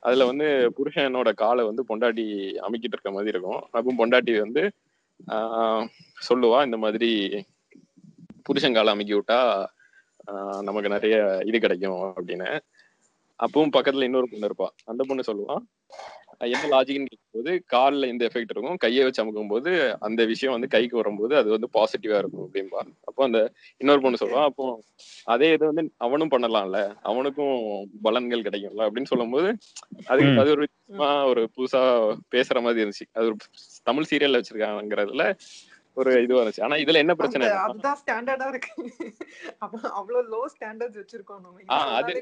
அதுல 0.00 0.26
வந்து 0.26 0.48
புருஷனோட 0.78 1.32
காலை 1.34 1.64
வந்து 1.64 1.84
பொண்டாட்டி 1.88 2.26
அமைக்கிட்டு 2.66 2.94
இருக்க 2.94 3.10
மாதிரி 3.10 3.32
இருக்கும். 3.34 3.60
அப்போ 3.70 3.94
பொண்டாட்டி 3.98 4.38
வந்து 4.38 4.64
சொல்லுவா 6.28 6.64
இந்த 6.64 6.76
மாதிரி 6.76 7.10
புருஷன் 8.42 8.76
காலை 8.76 8.90
அமைக்கி 8.94 9.20
விட்டா 9.20 9.40
நமக்கு 10.62 10.88
நிறைய 10.88 11.16
இது 11.46 11.60
கிடைக்கும் 11.60 12.14
அப்படின்னு. 12.16 12.50
அப்பவும் 13.40 13.74
பக்கத்துல 13.74 14.04
இன்னொரு 14.04 14.28
பொண்ணு 14.30 14.48
இருப்பா. 14.48 14.68
அந்த 14.84 15.02
பொண்ணு 15.04 15.28
சொல்லுவான் 15.28 15.64
என்ன 16.46 16.68
லாஜிக்னு 16.70 17.10
கேட்கும்போது 17.10 17.52
காலில் 17.66 18.08
இந்த 18.08 18.22
எஃபெக்ட் 18.26 18.52
இருக்கும். 18.54 18.76
கையை 18.76 19.02
வச்சு 19.04 19.22
அமுக்கும் 19.22 19.48
போது 19.48 19.70
அந்த 20.06 20.20
விஷயம் 20.24 20.54
வந்து 20.54 20.68
கைக்கு 20.68 20.96
வரும்போது 20.96 21.34
அது 21.36 21.48
வந்து 21.50 21.68
பாசிட்டிவா 21.74 22.18
இருக்கும் 22.22 22.44
அப்படின்பா 22.46 22.80
அப்போ 23.08 23.20
அந்த 23.24 23.40
இன்னொரு 23.80 24.00
பொண்ணு 24.00 24.20
சொல்லுவான் 24.22 24.48
அப்போ 24.50 24.64
அதே 25.26 25.48
இது 25.52 25.64
வந்து 25.70 25.84
அவனும் 25.98 26.32
பண்ணலாம்ல. 26.34 26.80
அவனுக்கும் 27.02 27.54
பலன்கள் 28.04 28.46
கிடைக்கும்ல 28.46 28.86
அப்படின்னு 28.88 29.12
சொல்லும்போது 29.12 29.48
அது 30.06 30.22
ம். 30.26 30.38
அது 30.38 30.50
ஒரு 30.56 30.66
ஒரு 31.30 31.42
புதுசா 31.56 31.82
பேசுற 32.34 32.60
மாதிரி 32.62 32.82
இருந்துச்சு. 32.84 33.08
அது 33.14 33.26
ஒரு 33.26 33.38
தமிழ் 33.84 34.10
சீரியல்ல 34.10 34.40
வச்சிருக்காங்கிறதுல 34.40 35.24
ஒரு 35.96 36.10
இதுவா 36.22 36.40
இருந்துச்சு 36.40 36.62
ஆனா 36.62 36.76
இதுல 36.76 36.96
என்ன 36.96 37.14
பிரச்சனை 37.14 37.46
அதுதான் 37.60 37.98
ஸ்டாண்டர்டா 38.00 38.46
இருக்கு. 38.48 38.70
அவ- 39.60 39.90
அவ்வளவு 39.92 40.22
லோ 40.32 40.40
ஸ்டாண்டர்ட்ஸ் 40.52 40.98
வச்சிருக்கோம் 40.98 41.40
நம்ம. 41.40 41.62
அது-. 41.98 42.14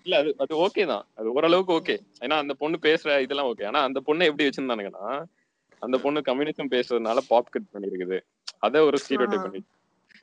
இல்ல 0.00 0.16
அது 0.16 0.30
அது 0.38 0.54
ஓகே 0.60 0.84
தான். 0.86 1.04
அது 1.14 1.32
ஓரளவுக்கு 1.32 1.76
ஓகே 1.76 1.96
ஏன்னா 2.20 2.38
அந்த 2.38 2.54
பொண்ணு 2.54 2.78
பேசுற 2.82 3.20
இதெல்லாம் 3.20 3.50
ஓகே 3.50 3.66
ஆனா 3.66 3.82
அந்த 3.82 4.00
பொண்ணை 4.00 4.28
எப்படி 4.28 4.48
வச்சிருந்தானுங்கன்னா 4.48 5.06
அந்த 5.82 5.98
பொண்ணு 5.98 6.20
கம்யூனிசம் 6.26 6.72
பேசுறதுனால 6.72 7.20
பாப் 7.28 7.50
கட் 7.50 7.70
பண்ணிருக்குது. 7.72 8.18
அத 8.58 8.82
ஒரு 8.84 8.98
ஸ்டீரியோ 9.02 9.28
டைப் 9.28 9.46
பண்ணி 9.46 9.62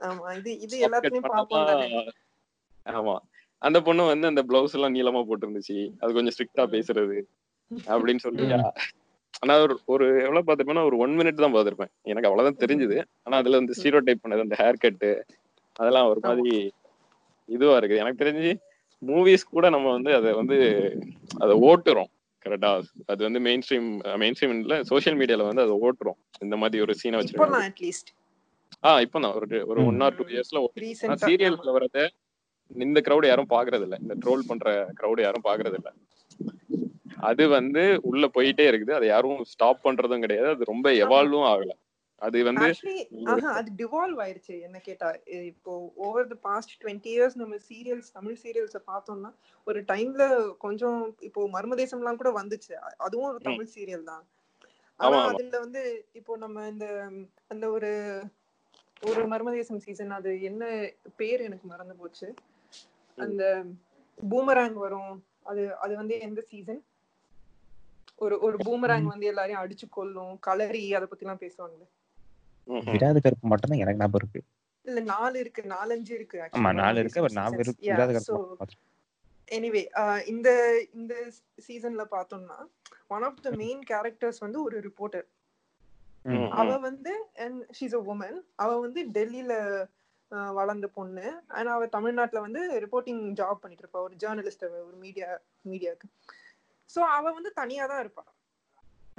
ஆமா 0.01 0.25
இது 0.37 0.51
இது 0.59 0.75
எல்லாத்துலயும் 0.85 1.29
பாப்போம் 1.31 2.11
ஆமா. 2.85 3.15
அந்த 3.61 3.77
பொண்ணு 3.81 4.03
வந்து 4.05 4.27
அந்த 4.27 4.41
பிளவுஸ் 4.43 4.75
எல்லாம் 4.75 4.95
நீளமா 4.95 5.21
போட்டிருந்துச்சு. 5.25 5.77
அது 5.99 6.13
கொஞ்சம் 6.13 6.35
ஸ்ட்ரிக்டா 6.35 6.65
பேசுறது 6.73 7.17
அப்படின்னு 7.89 8.17
சொல்லி 8.17 8.43
ஆனா 9.41 9.53
ஒரு 9.65 9.73
ஒரு 9.93 10.05
எவ்வளவு 10.25 10.45
பாத்திருப்பேன்னா 10.47 10.83
ஒரு 10.89 10.97
ஒன் 11.03 11.13
மினிட் 11.19 11.43
தான் 11.43 11.55
பாத்திருப்பேன் 11.55 11.91
எனக்கு 12.11 12.29
அவ்வளவுதான் 12.29 12.61
தெரிஞ்சது. 12.63 12.97
ஆனா 13.25 13.35
அதுல 13.41 13.59
வந்து 13.61 13.75
ஸ்டீரியோ 13.77 14.01
டைப் 14.07 14.23
பண்ணது 14.23 14.45
அந்த 14.45 14.57
ஹேர் 14.61 14.83
கட்டு 14.83 15.09
அதெல்லாம் 15.79 16.09
ஒரு 16.11 16.21
மாதிரி 16.27 16.53
இதுவா 17.49 17.75
இருக்குது. 17.79 18.01
எனக்கு 18.03 18.21
தெரிஞ்சு 18.23 18.51
மூவிஸ் 19.01 19.51
கூட 19.55 19.65
நம்ம 19.75 19.87
வந்து 19.97 20.11
அதை 20.19 20.29
வந்து 20.41 20.57
அதை 21.43 21.55
ஓட்டுறோம். 21.69 22.11
கரெக்டா 22.45 22.69
அது 23.13 23.21
வந்து 23.27 23.39
மெயின் 23.47 23.63
ஸ்ட்ரீம் 23.65 23.89
மெயின் 24.21 24.35
ஸ்ட்ரீம்ல 24.37 24.77
சோஷியல் 24.91 25.17
மீடியால 25.21 25.47
வந்து 25.49 25.65
அதை 25.65 25.75
ஓட்டுறோம். 25.87 26.17
இந்த 26.45 26.55
மாதிரி 26.61 26.83
ஒரு 26.85 26.95
சீனை 27.01 27.19
வச்சிருக்காங்க 27.19 27.49
இப்போலாம் 27.49 27.67
அட்லீஸ்ட் 27.71 28.09
ஆ 28.87 28.89
இப்பதான். 29.05 29.35
ஒரு 29.37 29.59
ஒரு 29.71 29.81
ஒன் 29.91 30.01
ஆர் 30.05 30.17
டூ 30.19 30.25
இயர்ஸ்ல 30.33 30.59
சீரியல்ஸ்ல 31.27 31.73
வரத 31.77 31.99
இந்த 32.71 32.99
கிரௌட் 33.07 33.27
யாரும் 33.29 33.53
பாக்குறது 33.55 33.85
இல்ல 33.87 33.97
இந்த 34.03 34.15
ட்ரோல் 34.23 34.47
பண்ற 34.49 34.69
கிரௌட் 34.99 35.21
யாரும் 35.25 35.47
பாக்குறது 35.49 35.77
இல்ல 35.79 35.89
அது 37.19 37.47
வந்து 37.47 37.99
உள்ள 38.01 38.27
போயிட்டே 38.27 38.65
இருக்குது. 38.67 38.91
அதை 38.91 39.07
யாரும் 39.07 39.43
ஸ்டாப் 39.43 39.85
பண்றதும் 39.85 40.19
கிடையாது. 40.19 40.47
அது 40.47 40.63
ரொம்ப 40.63 40.89
எவால்வும் 40.91 41.47
ஆகல. 41.47 41.71
அது 42.21 42.43
வந்து 42.43 42.65
அது 43.51 43.71
டிவால்வ் 43.77 44.21
ஆயிருச்சு. 44.23 44.61
என்ன 44.61 44.79
கேட்டா 44.79 45.15
இப்போ 45.25 45.91
over 45.95 46.27
the 46.27 46.35
past 46.41 46.83
twenty 46.83 47.11
years 47.15 47.35
நம்ம 47.35 47.55
சீரியல்ஸ் 47.69 48.11
தமிழ் 48.13 48.37
சீரியல்ஸை 48.43 48.81
பார்த்தோம்னா 48.87 49.33
ஒரு 49.65 49.81
டைம்ல 49.81 50.55
கொஞ்சம் 50.57 51.15
இப்போ 51.19 51.49
மர்மதேசம்லாம் 51.53 52.15
கூட 52.15 52.41
வந்துச்சு. 52.41 52.73
அதுவும் 52.97 53.29
ஒரு 53.29 53.39
தமிழ் 53.39 53.69
சீரியல் 53.75 54.03
தான். 54.03 54.25
ஆனா. 54.99 55.23
அதுல 55.23 55.59
வந்து 55.59 56.07
இப்போ 56.13 56.37
நம்ம 56.37 56.67
இந்த 56.67 57.09
அந்த 57.47 57.69
ஒரு 57.69 57.91
ஒரு 59.01 59.27
மர்மதேசம் 59.27 59.77
சீசன் 59.77 60.09
அது 60.09 60.41
என்ன 60.41 60.91
பேர் 61.15 61.41
எனக்கு 61.41 61.67
மறந்து 61.67 61.95
போச்சு. 61.95 62.33
அந்த 63.15 63.65
பூமராங் 64.31 64.73
வரும். 64.73 65.25
அது 65.43 65.75
அது 65.75 65.95
வந்து 65.95 66.19
எந்த 66.19 66.41
சீசன் 66.41 66.83
ஒரு 68.21 68.35
ஒரு 68.45 68.57
பூமராங் 68.65 69.07
வந்து 69.11 69.29
எல்லாரையும் 69.31 69.61
அடிச்சு 69.63 69.87
கொல்லும் 69.91 70.33
கலரி 70.47 70.83
அத 70.97 71.05
பத்தி 71.07 71.25
எல்லாம் 71.25 71.43
பேசுவாங்க. 71.43 71.81
விராத 72.87 73.17
கருப்பு 73.19 73.51
மட்டும் 73.51 73.71
தான் 73.71 73.83
எனக்கு 73.83 74.01
ஞாபகம் 74.01 74.21
இருக்கு. 74.21 74.41
இல்ல 74.85 74.99
நாலு 75.11 75.37
இருக்கு 75.43 75.61
நாலஞ்சு 75.71 76.11
இருக்கு 76.17 76.37
ஆமா 76.55 76.71
நாலு 76.77 76.99
இருக்கு 77.03 77.23
பட் 77.25 77.37
நான் 77.37 77.55
விராத 77.87 78.11
கருப்பு. 78.17 78.67
எனிவே 79.47 79.81
இந்த 80.31 80.49
இந்த 80.97 81.13
சீசன்ல 81.65 82.03
பார்த்தோம்னா 82.13 82.57
one 83.15 83.25
of 83.27 83.43
the 83.43 83.51
main 83.61 83.81
characters 83.91 84.43
வந்து 84.45 84.59
ஒரு 84.63 84.77
ரிப்போர்ட்டர் 84.87 85.27
அவ. 86.57 86.69
வந்து 86.87 87.11
அண்ட் 87.43 87.59
ஷீஸ் 87.77 87.95
அ 87.95 88.03
உமன் 88.07 88.35
அவ 88.63 88.71
வந்து 88.85 89.01
டெல்லியில 89.15 89.53
வளர்ந்த 90.55 90.87
பொண்ணு. 90.95 91.25
அண்ட் 91.55 91.69
அவ 91.69 91.85
தமிழ்நாட்டுல 91.93 92.39
வந்து 92.45 92.61
ரிப்போர்ட்டிங் 92.83 93.21
ஜாப் 93.39 93.61
பண்ணிட்டு 93.61 93.83
இருப்பா. 93.83 94.01
ஒரு 94.07 94.15
ஜேர்னலிஸ்ட் 94.23 94.65
ஒரு 94.81 94.97
மீடியா 95.03 95.29
மீடியாக்கு 95.65 96.07
ஸோ 96.89 96.99
அவ 97.17 97.25
வந்து 97.37 97.51
தனியா 97.61 97.85
தான் 97.91 98.01
இருப்பா. 98.03 98.25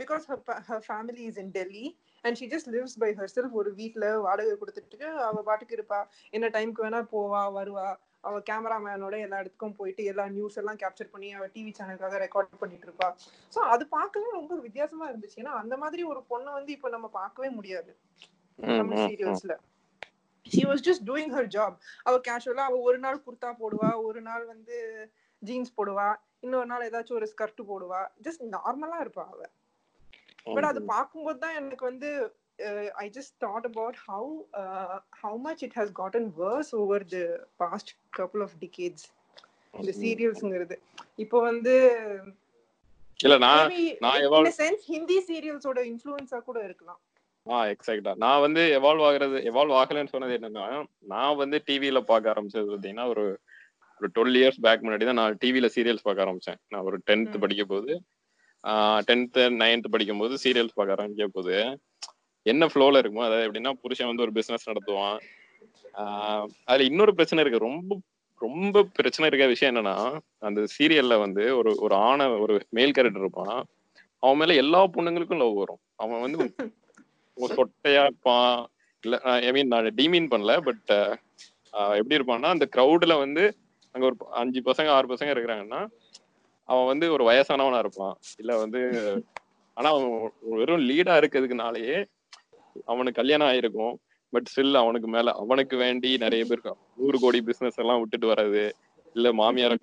Because 0.01 0.25
her 0.69 0.85
family 0.89 1.23
is 1.31 1.41
in 1.43 1.55
Delhi 1.57 1.87
and 2.25 2.37
she 2.41 2.47
just 2.53 2.69
lives 2.75 2.99
by 3.03 3.09
herself 3.37 3.55
ஒரு 3.61 3.71
வீட்ல 3.81 4.05
வாடகை 4.27 4.53
கொடுத்துட்டு 4.61 5.09
அவ 5.29 5.43
பாட்டுக்கு 5.49 5.77
இருப்பா. 5.79 6.01
என்ன 6.37 6.47
டைம்க்கு 6.57 6.85
வேணா 6.87 7.01
போவா 7.15 7.43
வருவா. 7.59 7.89
அவ 8.29 8.39
கேமராமேனோட 8.49 9.17
எல்லா 9.25 9.41
இடத்துக்கும் 9.43 9.77
போயிட்டு 9.81 10.03
எல்லா 10.13 10.25
நியூஸ் 10.37 10.59
எல்லாம் 10.61 10.79
கேப்சர் 10.83 11.11
பண்ணி 11.13 11.29
அவ 11.39 11.45
டிவி 11.55 11.73
சேனலுக்காக 11.79 12.19
ரெக்கார்ட் 12.25 12.61
பண்ணிட்டு 12.63 12.87
இருப்பா. 12.89 13.09
சோ 13.53 13.59
அது 13.75 13.85
பார்க்கவே 13.97 14.29
ரொம்ப 14.39 14.55
வித்தியாசமா 14.67 15.07
இருந்துச்சு. 15.11 15.41
ஏன்னா 15.43 15.53
அந்த 15.63 15.77
மாதிரி 15.83 16.05
ஒரு 16.13 16.23
பொண்ணை 16.33 16.53
வந்து 16.59 16.73
இப்ப 16.77 16.91
நம்ம 16.97 17.09
பார்க்கவே 17.21 17.51
முடியாது. 17.59 17.93
Tamil. 18.59 19.03
சீரியல்ஸ்ல 19.05 19.57
she 20.47 20.63
was 20.69 20.85
just 20.89 21.05
doing 21.09 21.33
her 21.37 21.51
job 21.57 21.77
அவ 22.09 22.15
கேஷுவலா 22.29 22.67
அவ 22.71 22.79
ஒரு 22.89 22.99
நாள் 23.05 23.25
குர்தா 23.27 23.51
போடுவா 23.63 23.91
ஒரு 24.09 24.21
நாள் 24.29 24.45
வந்து 24.53 24.77
ஜீன்ஸ் 25.43 25.77
போடுவா. 25.79 26.09
இன்னொரு 26.43 26.67
நாள் 26.67 26.87
ஏதாச்சும் 26.89 27.19
ஒரு 27.21 27.29
ஸ்கர்ட் 27.33 27.63
போடுவா. 27.71 28.01
ஜஸ்ட் 28.27 28.43
நார்மலா 28.57 28.99
இருப்பா 29.05 29.25
அவ. 29.33 29.41
பட் 30.55 30.69
அது 30.71 30.81
பார்க்கும்போது 30.93 31.39
தான் 31.39 31.57
எனக்கு 31.61 31.85
வந்து 31.85 32.11
I 33.03 33.07
just 33.17 33.35
thought 33.45 33.67
about 33.71 33.99
how 34.07 34.31
how 35.23 35.39
much 35.47 35.63
it 35.67 35.77
has 35.79 35.93
gotten 36.01 36.29
worse 36.39 36.73
over 36.81 37.05
the 37.15 37.19
past 37.63 37.91
couple 38.19 38.45
of 38.47 38.57
decades 38.65 39.07
இந்த 39.75 39.93
சீரியல்ஸ்ங்கிறது 40.01 40.77
இப்போ 41.25 41.39
வந்து 41.49 41.75
இல்ல 43.21 43.37
நான் 43.45 43.73
நான் 44.05 44.49
sense 44.59 44.83
ஹிந்தி 44.93 45.19
சீரியல்ஸோட 45.29 45.81
இன்ஃப்ளூயன்ஸா 45.91 46.39
கூட 46.49 46.59
இருக்கலாம். 46.65 47.01
ஆ 47.47 47.59
எக்ஸாக்டா 47.73 48.13
நான் 48.25 48.43
வந்து 48.45 48.63
எவால்வ் 48.79 49.05
ஆகுறது 49.09 49.39
எவால்வ் 49.51 49.77
ஆகலைன்னு 49.81 50.13
சொன்னது 50.15 50.37
என்னன்னா 50.39 50.65
நான் 51.13 51.39
வந்து 51.43 51.59
டிவில 51.69 52.01
பார்க்க 52.11 52.33
ஆரம்பிச்சது 52.33 52.67
பார்த்தீங்கன்னா 52.67 53.07
ஒரு 53.15 53.25
ஒரு 54.01 54.09
டுவெல் 54.15 54.37
இயர்ஸ் 54.41 54.61
பேக் 54.61 54.85
முன்னாடி 54.85 55.05
தான் 55.05 55.21
நான் 55.21 55.39
டிவில 55.43 55.69
சீரியல்ஸ் 55.75 56.07
பார்க்க 56.07 56.25
ஆரம்பிச்சேன். 56.25 56.59
நான் 56.69 56.87
ஒரு 56.89 56.97
டென்த். 57.09 57.37
படிக்க 57.41 57.65
போது 57.65 57.93
டென்த் 59.09 59.39
நைன்த் 59.61 59.93
படிக்கும் 59.93 60.19
போது 60.19 60.35
சீரியல்ஸ் 60.45 60.77
பார்க்க 60.79 60.97
ஆரம்பிக்க 60.97 61.29
போது 61.31 61.55
என்ன 62.47 62.67
ஃப்ளோல 62.67 63.01
இருக்குமோ 63.01 63.27
அதாவது 63.27 63.47
எப்படின்னா 63.49 63.73
புருஷன் 63.83 64.11
வந்து 64.11 64.25
ஒரு 64.27 64.33
பிசினஸ் 64.33 64.69
நடத்துவான். 64.71 65.19
அதுல 66.65 66.87
இன்னொரு 66.91 67.13
பிரச்சனை 67.15 67.43
இருக்கு. 67.43 67.67
ரொம்ப 67.69 67.93
ரொம்ப 68.41 68.83
பிரச்சனை 68.97 69.27
இருக்க 69.29 69.47
விஷயம் 69.47 69.73
என்னன்னா 69.73 69.95
அந்த 70.43 70.61
சீரியல்ல 70.75 71.15
வந்து 71.23 71.45
ஒரு 71.59 71.71
ஒரு 71.79 71.95
ஆணை 72.09 72.27
ஒரு 72.45 72.55
மேல் 72.71 72.95
கேரக்டர் 72.97 73.25
இருப்பான். 73.25 73.57
அவன் 74.23 74.39
மேல 74.41 74.55
எல்லா 74.55 74.81
பொண்ணுங்களுக்கும் 74.87 75.43
லவ் 75.43 75.57
வரும். 75.57 75.81
அவன் 75.97 76.23
வந்து 76.25 76.39
சொட்டையா 77.59 78.03
இருப்பான். 78.07 78.55
இல்ல 79.05 79.17
ஐ 79.41 79.51
மீன் 79.57 79.73
நான் 79.75 79.91
டிமீன் 79.99 80.31
பண்ணல 80.33 80.55
பட் 80.69 80.91
எப்படி 81.99 82.17
இருப்பான்னா 82.19 82.51
அந்த 82.55 82.67
க்ரௌட்ல 82.77 83.15
வந்து 83.19 83.43
அங்க 83.99 84.09
ஒரு 84.11 84.17
அஞ்சு 84.33 84.61
பசங்க 84.61 84.89
ஆறு 84.89 85.07
பசங்க 85.15 85.33
இருக்கிறாங்கன்னா 85.35 85.81
அவன் 86.69 86.87
வந்து 86.87 87.07
ஒரு 87.13 87.23
வயசானவனா 87.29 87.79
இருப்பான். 87.79 88.15
இல்ல 88.39 88.53
வந்து 88.59 88.81
ஆனா 89.77 89.89
அவன் 89.91 90.33
வெறும் 90.57 90.85
லீடா 90.89 91.15
இருக்கிறதுக்குனாலயே 91.21 91.97
அவனுக்கு 92.87 93.21
கல்யாணம் 93.21 93.49
ஆயிருக்கும். 93.49 93.95
பட் 94.33 94.49
ஸ்டில் 94.53 94.75
அவனுக்கு 94.75 95.09
மேல 95.09 95.33
அவனுக்கு 95.33 95.77
வேண்டி 95.77 96.11
நிறைய 96.17 96.45
பேர் 96.45 96.63
நூறு 96.97 97.19
கோடி 97.21 97.39
பிசினஸ் 97.43 97.79
எல்லாம் 97.79 98.01
விட்டுட்டு 98.01 98.31
வர்றது 98.33 98.65
இல்ல 99.15 99.33
மாமியார. 99.33 99.75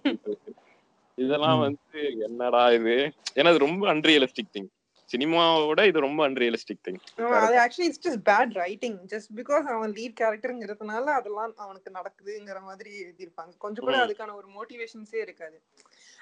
இதெல்லாம். 1.18 1.60
வந்து 1.60 2.02
என்னடா 2.20 2.64
இது? 2.72 2.96
ஏன்னா 3.36 3.50
அது 3.52 3.66
ரொம்ப 3.68 3.84
அன்ரியலிஸ்டிக் 3.94 4.54
திங் 4.56 4.70
சினிமாவோட 5.16 5.88
இது 5.88 6.00
ரொம்ப 6.00 6.30
அன்ரியலிஸ்டிக் 6.30 6.84
திங் 6.88 7.00
ஆமா, 7.18 7.28
அது 7.28 7.58
actually 7.58 7.82
it's 7.82 8.08
just 8.08 8.22
bad 8.26 8.54
writing 8.54 9.06
just 9.06 9.30
because 9.36 9.64
அவன் 9.64 9.92
லீட் 9.92 10.16
கேரக்டர்ங்கிறதுனால 10.20 11.04
அதெல்லாம் 11.04 11.54
அவனுக்கு 11.56 11.92
நடக்குதுங்கிற 11.92 12.62
மாதிரி 12.62 13.04
எழுதியிருப்பாங்க. 13.04 13.58
கொஞ்சம் 13.58 13.86
கூட. 13.86 13.98
அதுக்கான 13.98 14.34
ஒரு 14.34 14.48
மோட்டிவேஷன்ஸே 14.48 15.16
இருக்காது. 15.16 15.64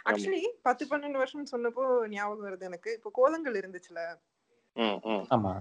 ஆக்சுவலி 0.06 0.50
பத்து 0.62 0.86
பன்னெண்டு 0.86 1.12
வருஷம் 1.12 1.46
சொன்னப்போ 1.52 2.08
ஞாபகம் 2.08 2.46
வருது 2.46 2.62
எனக்கு. 2.62 2.94
இப்போ 2.94 3.10
கோலங்கள் 3.14 3.54
இருந்துச்சுல? 3.54 4.16
ம் 4.74 4.82
ம். 4.82 5.26
ஆமா. 5.30 5.60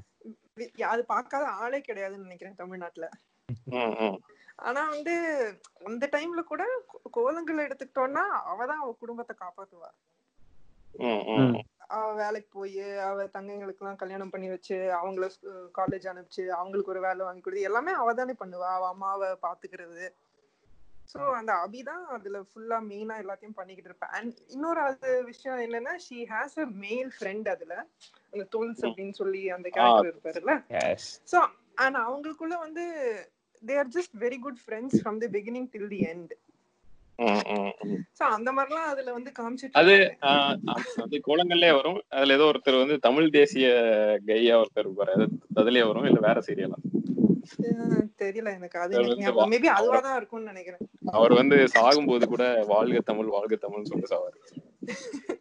வி- 0.57 0.83
அது 0.83 1.05
பார்க்காத 1.05 1.45
ஆளே 1.45 1.83
கிடையாதுன்னு 1.89 2.17
நினைக்கிறேன் 2.17 2.55
தமிழ்நாட்டுல. 2.55 3.09
ம் 3.65 3.77
ம். 3.77 4.21
ஆனா 4.55 4.89
வந்து 4.89 5.13
அந்த 5.85 6.09
டைம்ல 6.13 6.41
கூட 6.43 6.67
கோலங்கள் 7.11 7.67
எடுத்துக்கிட்டோம்னா 7.67 8.23
அவதான் 8.53 8.81
அவ 8.81 8.97
குடும்பத்தை 8.99 9.37
காப்பாத்துவா. 9.41 9.91
ம். 10.93 11.31
ம். 11.31 11.61
அவ 11.93 12.09
வேலைக்கு 12.15 12.51
போய் 12.57 12.77
அவ 13.09 13.25
தங்கைங்களுக்கு 13.35 13.83
எல்லாம் 13.83 14.01
கல்யாணம் 14.03 14.33
பண்ணி 14.35 14.49
வச்சு 14.53 14.77
அவங்கள 14.99 15.27
காலேஜ் 15.79 16.07
அனுப்பிச்சு 16.13 16.45
அவங்களுக்கு 16.59 16.93
ஒரு 16.95 17.01
வேலை 17.07 17.23
வாங்கி 17.27 17.43
கொடுத்து 17.43 17.69
எல்லாமே 17.71 17.95
அவ 18.01 18.15
தானே 18.21 18.35
பண்ணுவா. 18.43 18.69
அவ 18.77 18.87
அம்மாவை 18.95 19.29
பாத்துக்கிறது. 19.47 20.05
சோ 21.13 21.21
அந்த 21.39 21.53
அபி 21.65 21.81
தான் 21.89 22.05
அதுல 22.17 22.39
ஃபுல்லா 22.49 22.77
மெயினா 22.91 23.15
எல்லாத்தையும் 23.23 23.59
பண்ணிக்கிட்டு 23.59 23.91
இருப்பேன் 23.91 24.15
அண்ட் 24.19 24.37
இன்னொரு 24.55 24.81
அது 24.89 25.11
விஷயம் 25.31 25.63
என்னன்னா 25.67 25.95
ஷீ 26.07 26.19
ஹாஸ் 26.31 26.57
அ 26.59 26.67
மேல் 26.85 27.11
ஃப்ரெண்ட் 27.17 27.49
அதுல. 27.55 27.75
அந்த 28.33 28.45
தோல்ஸ் 28.55 28.83
அப்படின்னு 28.89 29.17
சொல்லி 29.21 29.43
அந்த 29.57 29.69
கேரக்டர் 29.77 30.11
இருப்பாருல்ல. 30.13 30.55
எஸ் 30.85 31.11
சோ 31.33 31.41
அண்ட் 31.85 31.99
அவங்களுக்குள்ள 32.07 32.57
வந்து 32.67 32.85
they 33.63 33.77
are 33.79 33.93
just 33.97 34.17
very 34.25 34.39
good 34.47 34.63
friends 34.65 34.97
from 35.03 35.21
the 35.25 35.31
beginning 35.37 35.69
till 35.75 35.93
the 35.95 36.01
end 36.13 36.33
அது 39.73 40.17
அது- 40.21 41.21
கோலங்கள்லயே 41.27 41.75
வரும். 41.75 42.03
அதுல 42.09 42.35
ஏதோ 42.35 42.43
ஒருத்தர் 42.43 42.79
வந்து 42.79 42.99
தமிழ் 42.99 43.31
தேசிய 43.31 43.69
கையா 44.27 44.65
ஒருத்தர் 44.65 44.83
இருப்பாரு. 44.83 45.11
அது 45.11 45.29
அதுலயே 45.57 45.87
வரும். 45.87 46.05
இல்ல 46.05 46.19
வேற 46.21 46.41
சீரியலா 46.47 46.71
தெரியல 48.19 48.55
எனக்கு. 48.55 48.79
அது 48.79 48.99
நினைக்கிறேன். 50.43 50.89
அவர் 51.07 51.35
வந்து 51.35 51.57
சாகும்போது 51.57 52.27
கூட 52.27 52.65
வாழ்க 52.67 53.01
தமிழ் 53.01 53.27
வாழ்க 53.27 53.57
தமிழ் 53.57 53.85
சொல்லி 53.85 54.05
சாவாரு. 54.11 54.61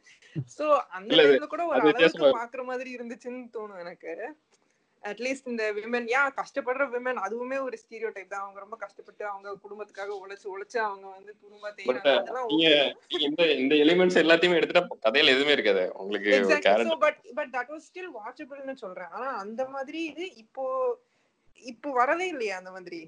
சோ 0.58 0.78
அந்த 0.78 1.38
கூட 1.48 1.66
ஒரு. 1.66 1.92
பாக்குற 2.20 2.64
மாதிரி 2.64 2.96
இருந்துச்சுன்னு 2.96 3.50
தோணும் 3.54 3.80
எனக்கு. 3.80 4.36
அட்லீஸ்ட் 5.04 5.50
இந்த 5.52 5.64
விமன் 5.78 6.08
ஏன் 6.16 6.34
கஷ்டப்படுற 6.40 6.84
விமன் 6.96 7.20
அதுவுமே 7.26 7.58
ஒரு 7.68 7.76
ஸ்டீரியோ 7.82 8.10
டைப் 8.16 8.34
தான். 8.34 8.44
அவங்க 8.46 8.60
ரொம்ப 8.60 8.78
கஷ்டப்பட்டு 8.84 9.24
அவங்க 9.32 9.54
குடும்பத்துக்காக 9.64 10.12
உழைச்சு 10.24 10.48
உழைச்சு 10.54 10.78
அவங்க 10.88 11.08
வந்து 11.16 11.32
நீங்க 12.52 12.68
இந்த 13.28 13.46
இந்த 13.62 13.76
எலிமெண்ட்ஸ் 13.86 14.22
எல்லாத்தையுமே 14.24 14.60
எடுத்துட்டா 14.60 14.84
கதையில 15.08 15.34
எதுவுமே 15.36 15.56
இருக்காது. 15.58 15.86
உங்களுக்கு 16.02 16.32
but 17.06 17.22
but 17.40 17.54
that 17.58 17.72
was 17.74 17.88
still 17.90 18.12
வாட்சபிள்னு 18.20 18.76
சொல்றேன். 18.84 19.12
ஆனா 19.18 19.30
அந்த 19.46 19.62
மாதிரி 19.76 20.02
இது 20.12 20.28
இப்போ 20.44 20.66
இப்போ 21.64 21.90
வரவே 22.02 22.28
இல்லையா 22.28 22.56
அந்த 22.62 22.72
மாதிரி. 22.78 23.02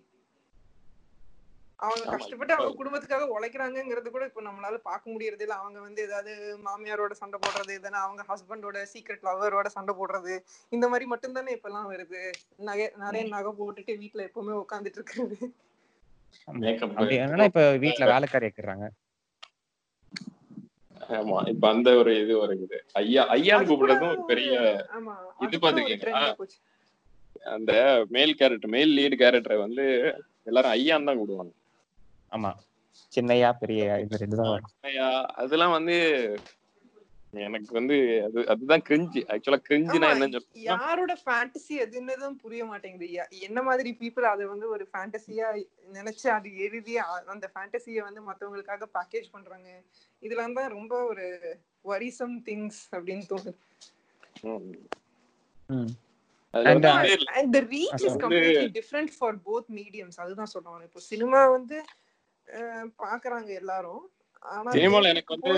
அவங்க 1.79 2.03
கஷ்டப்பட்டு 2.12 2.55
அவங்க 2.55 2.77
குடும்பத்துக்காக 2.77 3.25
உழைக்கிறாங்கங்கிறது 3.33 4.09
கூட 4.12 4.23
இப்போ 4.29 4.41
நம்மளால 4.45 4.77
பார்க்க 4.86 5.13
முடியறது 5.13 5.43
இல்ல. 5.45 5.55
அவங்க 5.62 5.79
வந்து 5.86 6.01
ஏதாவது 6.05 6.31
மாமியாரோட 6.65 7.13
சண்டை 7.19 7.38
போடுறது 7.39 7.73
எதனா 7.77 8.01
அவங்க 8.05 8.23
ஹஸ்பண்டோட 8.29 8.79
சீக்ரெட் 8.91 9.25
லவரோட 9.27 9.69
சண்டை 9.75 9.93
போடுறது 9.97 10.36
இந்த 10.71 10.88
மாதிரி 10.91 11.07
மட்டும் 11.13 11.36
தானே 11.38 11.55
இப்பெல்லாம் 11.57 11.89
வருது. 11.91 12.21
நகை 12.67 12.88
நிறைய 13.03 13.23
நகை 13.36 13.53
போட்டுட்டு 13.59 13.95
வீட்ல 14.01 14.27
எப்பவுமே 14.29 14.55
உட்காந்துட்டு 14.63 14.99
இருக்கிறது. 15.01 15.38
என்னன்னா 17.17 17.47
இப்ப 17.51 17.63
வீட்டுல 17.83 18.05
வேலைக்காரி 18.13 18.47
வைக்கிறாங்க. 18.47 18.86
ஆமா 21.15 21.38
இப்ப 21.51 21.65
அந்த 21.73 21.89
ஒரு 22.01 22.12
இது 22.21 22.33
வருது. 22.41 22.67
ஐயா 22.99 23.23
ஐயான்னு 23.36 23.65
கூட 23.71 23.71
கூப்பிடுறதும் 23.71 24.13
ஒரு 24.13 24.23
பெரிய 24.31 24.51
ஆமா 24.95 25.13
இது 25.45 25.57
பாத்துருக்கீங்களா? 25.63 26.21
அந்த 27.53 27.71
மேல் 28.13 28.38
கேரக்டர் 28.39 28.73
மேல் 28.75 28.95
லீடு 28.97 29.15
கேரக்டரை 29.21 29.57
வந்து 29.63 29.86
எல்லாரும் 30.49 30.73
ஐயான்னு 30.75 31.09
தான் 31.09 31.19
கூப்பிடுவாங்க. 31.19 31.53
ஆமா. 32.33 32.51
சின்னையா 33.11 33.49
பெரிய 33.59 33.81
இது 34.03 34.17
ரெண்டு 34.17 34.37
தான் 34.37 34.51
அதெல்லாம் 35.35 35.73
வந்து 35.73 35.95
எனக்கு 37.43 37.71
வந்து 37.73 37.95
அது 38.25 38.39
அதுதான் 38.47 38.83
கிரிஞ்சு 38.87 39.19
ஆக்சுவலா 39.33 39.59
கிரிஞ்சுனா 39.67 40.09
சொல்றேன்னா 40.15 40.39
யாரோட 40.65 41.13
ஃபேண்டசி 41.21 41.73
எதுன்னதும் 41.85 42.35
புரிய 42.41 42.63
மாட்டேங்குது. 42.65 43.07
என்ன 43.41 43.59
மாதிரி 43.61 43.91
பீப்புள் 44.01 44.27
அதை 44.31 44.45
வந்து 44.45 44.67
ஒரு 44.69 44.85
ஃபேண்டசியா 44.91 45.47
நினைச்சு 45.93 46.27
அது 46.29 46.49
எழுதி 46.57 46.95
அந்த 47.27 47.47
ஃபேண்டசிய 47.53 48.03
வந்து 48.03 48.21
மத்தவங்களுக்காக 48.21 48.89
பேக்கேஜ் 48.95 49.31
பண்றாங்க. 49.31 49.69
இதெல்லாம் 50.23 50.53
தான் 50.53 50.71
ரொம்ப 50.71 50.93
ஒரு 51.05 51.25
வரிசம் 51.85 52.37
திங்ஸ் 52.45 52.81
அப்படின்னு 52.91 53.25
தோணுது. 53.29 53.53
uh, 56.53 56.63
and 57.33 57.51
the 57.53 57.59
reach 57.69 57.93
is 57.97 58.05
வந்து- 58.05 58.21
completely 58.23 58.69
different 58.75 59.11
for 59.17 59.37
both 59.45 59.69
mediums 59.77 60.19
அதுதான் 60.19 60.51
சொல்றேன் 60.51 60.83
இப்போ 60.83 61.01
சினிமா 61.07 61.41
வந்து 61.49 61.77
பாக்குறாங்க 62.99 63.49
எல்லாரும். 63.53 64.03
ஆனா 64.45 64.69
சினிமால 64.75 65.12
எனக்கு 65.13 65.36
வந்து 65.36 65.53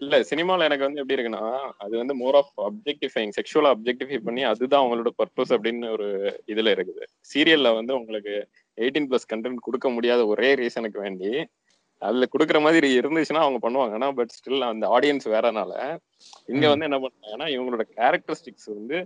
இல்ல 0.00 0.16
சினிமால 0.30 0.64
எனக்கு 0.64 0.86
வந்து 0.86 1.00
எப்படி 1.00 1.16
இருக்குன்னா 1.16 1.44
அது 1.76 1.94
வந்து 1.96 2.14
மோர் 2.14 2.36
ஆஃப் 2.36 2.52
அப்ஜெக்டிஃபைங் 2.66 3.32
செக்ஷுவலா 3.38 3.70
அப்ஜெக்டிஃபை 3.74 4.18
பண்ணி 4.18 4.42
அதுதான் 4.42 4.82
அவங்களோட 4.82 5.10
பர்பஸ் 5.18 5.52
அப்படின்னு 5.54 5.86
ஒரு 5.90 6.06
இதுல 6.46 6.72
இருக்குது. 6.76 7.02
சீரியல்ல 7.30 7.74
வந்து 7.74 7.92
உங்களுக்கு 7.94 8.34
எயிட்டீன் 8.78 9.08
பிளஸ் 9.10 9.30
கண்டென்ட் 9.32 9.58
கொடுக்க 9.58 9.88
முடியாத 9.88 10.26
ஒரே 10.26 10.54
ரீசனுக்கு 10.54 11.00
வேண்டி 11.00 11.32
அதுல 12.02 12.26
குடுக்குற 12.32 12.58
மாதிரி 12.60 12.88
இருந்துச்சுன்னா 13.00 13.44
அவங்க 13.44 13.60
பண்ணுவாங்க. 13.62 13.92
ஆனா 13.92 14.12
பட் 14.12 14.34
ஸ்டில் 14.36 14.68
அந்த 14.68 14.86
ஆடியன்ஸ் 14.88 15.26
வேறனால 15.28 15.72
இங்க. 16.46 16.64
வந்து 16.68 16.88
என்ன 16.90 16.98
பண்ணாங்கன்னா 16.98 17.48
இவங்களோட 17.56 17.86
கேரக்டரிஸ்டிக்ஸ் 17.96 18.68
வந்து 18.74 18.98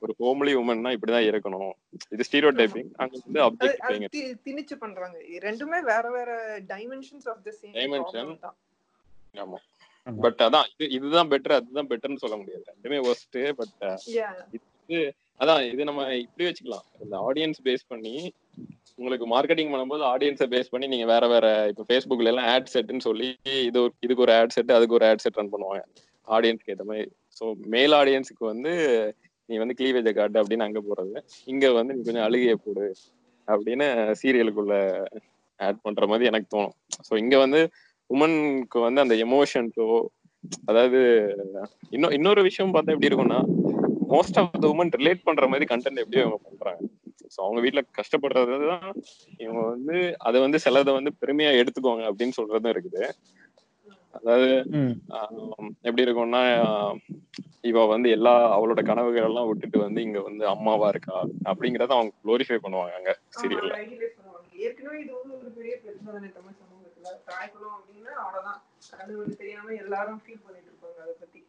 ஒரு 0.00 0.14
ஹோம்லி 0.18 0.54
உமன்னா 0.54 0.96
இப்படிதான் 0.96 1.28
இருக்கணும். 1.28 1.70
இது 2.08 2.24
ஸ்டீரியோ 2.30 2.52
டைப்பிங் 2.54 2.90
அங்க 2.96 3.18
வந்து 3.32 3.76
தி- 4.16 4.34
திணிச்சு 4.44 4.74
பண்றாங்க. 4.78 5.18
ரெண்டுமே 5.18 5.82
வேற 5.82 6.10
வேற 6.10 6.60
டைமென்ஷன்ஸ் 6.60 7.28
ஆஃப் 7.28 7.44
த 7.44 7.54
சேம். 7.62 8.38
தான். 8.38 8.56
ஆமா. 9.34 9.54
பட் 10.20 10.40
அதான் 10.40 10.64
இது 10.76 10.90
இதுதான் 10.90 11.28
பெட்டர் 11.28 11.52
அதுதான் 11.52 11.86
பெட்டர்னு 11.86 12.16
சொல்ல 12.16 12.36
முடியாது. 12.36 12.64
ரெண்டுமே 12.82 13.10
ஒர்ஸ்ட் 13.10 13.52
பட் 13.52 14.00
Yeah. 14.88 15.10
அதான் 15.38 15.72
இது 15.72 15.84
நம்ம 15.84 16.14
இப்படி 16.14 16.48
வச்சுக்கலாம். 16.50 17.02
இந்த 17.02 17.32
ஆடியன்ஸ் 17.32 17.54
பேஸ் 17.64 17.78
பண்ணி 17.86 18.32
உங்களுக்கு 18.94 19.38
மார்க்கெட்டிங் 19.38 19.72
பண்ணும்போது 19.72 20.02
ஆடியன்ஸை 20.02 20.46
பேஸ் 20.50 20.66
பண்ணி 20.70 20.86
நீங்க 20.86 21.04
வேற 21.04 21.28
வேற 21.28 21.72
இப்போ 21.76 21.84
ஃபேஸ்புக்ல 21.88 22.24
எல்லாம் 22.24 22.46
ஆட் 22.46 22.70
செட்னு 22.74 22.98
சொல்லி 22.98 23.38
இது 23.44 23.92
இதுக்கு 24.00 24.22
ஒரு 24.22 24.34
ஆட் 24.34 24.48
செட் 24.48 24.70
அதுக்கு 24.70 24.94
ஒரு 24.94 25.08
ஆட் 25.08 25.18
செட் 25.18 25.34
ரன் 25.34 25.52
பண்ணுவாங்க. 25.52 25.80
ஆடியன்ஸ்க்கு 26.26 26.70
ஏற்ற 26.70 26.84
மாதிரி. 26.84 27.12
ஸோ 27.40 27.54
மேல் 27.54 27.92
ஆடியன்ஸுக்கு 27.92 28.22
வந்து 28.38 29.14
நீ 29.50 29.56
வந்து 29.62 29.76
கிளீவேஜை 29.80 30.12
காட்டு 30.18 30.40
அப்படின்னு 30.42 30.66
அங்க 30.68 30.80
போறது. 30.88 31.16
இங்க 31.52 31.66
வந்து 31.78 31.94
நீ 31.96 32.02
கொஞ்சம் 32.08 32.26
அழுகிய 32.28 32.54
போடு 32.64 32.86
அப்படின்னு 33.48 33.86
சீரியலுக்குள்ள 34.20 34.74
ஆட் 35.60 35.84
பண்ற 35.86 36.06
மாதிரி 36.10 36.28
எனக்கு 36.30 36.48
தோணும். 36.54 36.74
ஸோ 37.06 37.12
இங்க 37.22 37.36
வந்து 37.44 37.60
உமனுக்கு 38.10 38.78
வந்து 38.86 39.02
அந்த 39.04 39.14
எமோஷன்ஸோ 39.26 39.88
அதாவது 40.70 41.00
இன்னும் 41.96 42.14
இன்னொரு 42.18 42.42
விஷயம் 42.48 42.72
பார்த்தா 42.74 42.94
எப்படி 42.94 43.10
இருக்கும்னா 43.10 43.40
most 44.14 44.38
of 44.40 44.60
the 44.62 44.68
women 44.74 44.94
relate 45.00 45.26
பண்ற 45.26 45.46
மாதிரி 45.52 45.66
கண்டென்ட் 45.72 46.02
எப்படி 46.02 46.20
அவங்க 46.22 46.38
பண்றாங்க. 46.46 46.80
ஸோ 47.34 47.38
அவங்க 47.46 47.60
வீட்ல 47.64 47.80
கஷ்டப்படுறது 47.98 48.56
தான் 48.72 48.88
இவங்க 49.42 49.60
வந்து 49.72 49.96
அதை 50.28 50.38
வந்து 50.46 50.58
சிலதை 50.64 50.92
வந்து 50.98 51.10
பெருமையா 51.20 51.50
எடுத்துக்குவாங்க 51.60 52.04
அப்படின்னு 52.10 52.36
சொல்றதும் 52.38 52.72
இருக்குது. 52.74 53.02
அதாவது 54.14 54.48
எப்படி 55.86 56.04
இருக்கும்னா 56.04 56.42
இவ 57.70 57.84
வந்து 57.86 58.08
எல்லா 58.16 58.32
அவளோட 58.56 58.80
கனவுகள் 58.88 59.28
எல்லாம் 59.28 59.48
விட்டுட்டு 59.48 59.78
வந்து 59.84 60.00
இங்க 60.06 60.20
வந்து 60.28 60.44
அம்மாவா 60.54 60.86
இருக்கா 60.94 61.16
அப்படிங்கறத 61.50 61.96
அவங்க 61.98 62.12
குளோரிஃபை 62.22 62.58
பண்ணுவாங்க 62.64 62.96
அங்க 62.98 63.12
சீரியல்ல. 63.38 63.74
ஏற்கனவே 64.66 64.96
இது 65.02 65.12
வந்து 65.18 65.34
ஒரு 65.38 65.50
பெரிய 65.58 65.74
பிரச்சனை 65.82 66.08
தானே 66.14 66.30
தமிழ் 66.38 66.58
சமூகத்துல. 66.60 67.12
தாய்க்குளம் 67.28 67.76
அப்படின்னா 67.76 68.14
அவ்வளவுதான். 68.22 68.60
அது 69.00 69.12
வந்து 69.20 69.36
தெரியாம 69.42 69.74
எல்லாரும் 69.84 70.20
ஃபீல் 70.24 70.44
பண்ணிட்டு 70.46 70.70
இருப்பாங்க 70.70 70.98
அதை 71.04 71.14
பத்தி. 71.20 71.40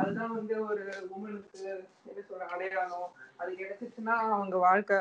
அதுதான் 0.00 0.34
வந்து 0.38 0.54
ஒரு 0.68 0.84
உமனுக்கு 1.14 1.60
என்ன 2.08 2.20
சொல்ற 2.28 2.46
அடையாளம். 2.54 3.10
அது 3.40 3.50
கிடைச்சிச்சுன்னா 3.60 4.16
அவங்க 4.36 4.56
வாழ்க்கை 4.68 4.98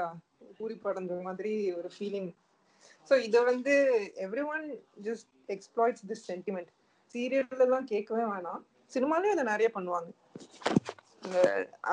பூரிப்படைஞ்ச 0.60 1.22
மாதிரி 1.30 1.54
ஒரு 1.80 1.90
ஃபீலிங் 1.96 2.30
ஸோ 3.10 3.16
இதை 3.28 3.40
வந்து 3.52 3.74
every 4.26 4.44
one 4.54 4.66
just 5.08 5.30
exploits 5.56 6.06
this 6.10 6.26
sentiment 6.32 6.72
சீரியல்ல 7.18 7.66
எல்லாம் 7.66 7.92
கேட்கவே 7.92 8.24
வேணாம். 8.32 8.64
சினிமாலயும் 8.94 9.36
அதை 9.36 9.44
நிறைய 9.52 9.70
பண்ணுவாங்க. 9.76 10.10
இந்த 11.26 11.38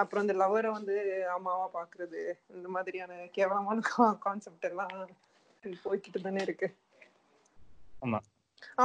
அப்புறம் 0.00 0.24
இந்த 0.24 0.34
லவரை 0.40 0.70
வந்து 0.70 0.94
அம்மாவா 1.37 1.66
பாக்குறது 1.76 2.20
இந்த 2.56 2.68
மாதிரியான 2.74 3.14
கேவலமான 3.37 3.78
கான்செப்ட் 4.26 4.68
எல்லாம் 4.70 4.92
போய்கிட்டு 5.84 6.20
தானே 6.26 6.42
இருக்கு. 6.42 6.68
ஆமா. 8.04 8.18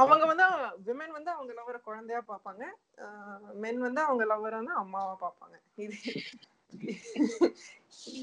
அவங்க 0.00 0.24
வந்து 0.30 0.44
விமன் 0.86 1.16
வந்து 1.16 1.30
அவங்க 1.30 1.52
லவரை 1.58 1.78
குழந்தையா 1.82 2.20
பார்ப்பாங்க. 2.28 2.64
மென் 3.64 3.80
வந்து 3.86 4.00
அவங்க 4.00 4.24
லவரான 4.32 4.74
அம்மாவா 4.82 5.14
பார்ப்பாங்க. 5.24 5.56
இது 5.84 5.96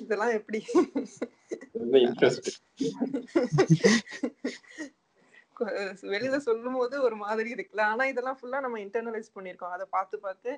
இதெல்லாம் 0.02 0.36
எப்படி? 0.40 0.60
இன்ட்ரெஸ்ட் 2.04 2.50
வெளியில 6.12 6.38
சொல்லும் 6.46 6.78
போது 6.80 6.96
ஒரு 7.02 7.16
மாதிரி 7.24 7.50
இருக்குல்ல. 7.56 7.84
ஆனா 7.92 8.04
இதெல்லாம் 8.06 8.40
ஃபுல்லா 8.40 8.60
நம்ம 8.66 8.80
இன்டர்னலைஸ் 8.86 9.36
பண்ணிருக்கோம் 9.36 9.76
அதை 9.76 9.86
பார்த்து 9.96 10.18
பார்த்து 10.26 10.52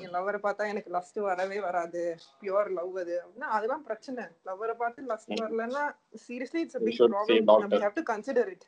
என் 0.00 0.12
லவ்வரை 0.14 0.38
பார்த்தா 0.44 0.68
எனக்கு 0.72 0.90
லஸ்ட் 0.94 1.18
வரவே 1.26 1.58
வராது. 1.60 2.02
பியூர் 2.40 2.70
லவ் 2.78 2.94
அது 3.02 3.14
அப்படின்னா 3.22 3.48
அதெல்லாம் 3.56 3.84
பிரச்சனை. 3.88 4.24
லவ்வரை 4.48 4.74
பார்த்து 4.74 5.08
லஸ்ட் 5.10 5.34
வரலன்னா 5.40 5.84
சீரியஸ்லி 6.26 6.62
இட்ஸ் 6.64 6.82
பிக் 6.86 7.02
ப்ராப்ளம். 7.10 7.62
நம்ம 7.64 7.80
ஹேவ் 7.84 7.98
டு 8.00 8.04
கன்சிடர் 8.12 8.50
இட் 8.54 8.66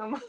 ஆமா. 0.00 0.20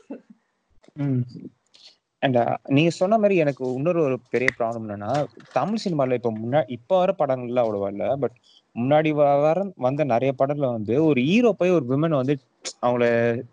அண்ட் 2.22 2.38
நீங்க 2.76 2.92
சொன்ன 3.00 3.18
மாதிரி 3.18 3.36
எனக்கு 3.44 3.64
இன்னொரு 3.78 4.00
ஒரு 4.02 4.18
பெரிய 4.34 4.50
ப்ராப்ளம் 4.60 4.84
என்னன்னா 4.86 5.14
தமிழ் 5.52 5.82
சினிமால 5.86 6.18
இப்ப 6.20 6.32
முன்னாடி 6.38 6.76
இப்ப 6.78 6.98
வர 6.98 7.12
படங்கள்ல 7.22 7.64
அவ்வளவா 7.66 7.90
இல்ல. 7.94 8.06
பட் 8.24 8.38
முன்னாடி 8.76 9.10
வ- 9.14 9.38
வர 9.42 9.58
வந்த 9.78 10.04
நிறைய 10.12 10.32
படத்துல 10.34 10.70
வந்து 10.72 10.96
ஒரு 11.06 11.20
ஹீரோ 11.28 11.50
போய் 11.58 11.76
ஒரு 11.76 11.86
விமன் 11.90 12.20
வந்து 12.20 12.36
அவங்கள 12.82 13.06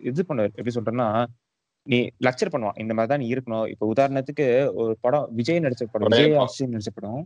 இது 0.09 0.25
பண்ணுவார் 0.27 0.51
எப்படி 0.51 0.73
சொல்றேன்னா 0.75 1.07
நீ 1.87 1.97
லெக்சர் 2.25 2.51
பண்ணுவான். 2.51 2.77
இந்த 2.77 2.93
மாதிரி 2.93 3.11
தான் 3.11 3.21
நீ 3.21 3.27
இருக்கணும். 3.31 3.67
இப்ப 3.71 3.85
உதாரணத்துக்கு 3.91 4.45
ஒரு 4.81 4.93
படம் 5.01 5.27
விஜய் 5.31 5.63
நடிச்ச 5.63 5.83
படம் 5.87 6.09
விஜய். 6.09 6.35
அஸ்வின் 6.43 6.73
நடிச்ச 6.73 6.91
படம் 6.91 7.23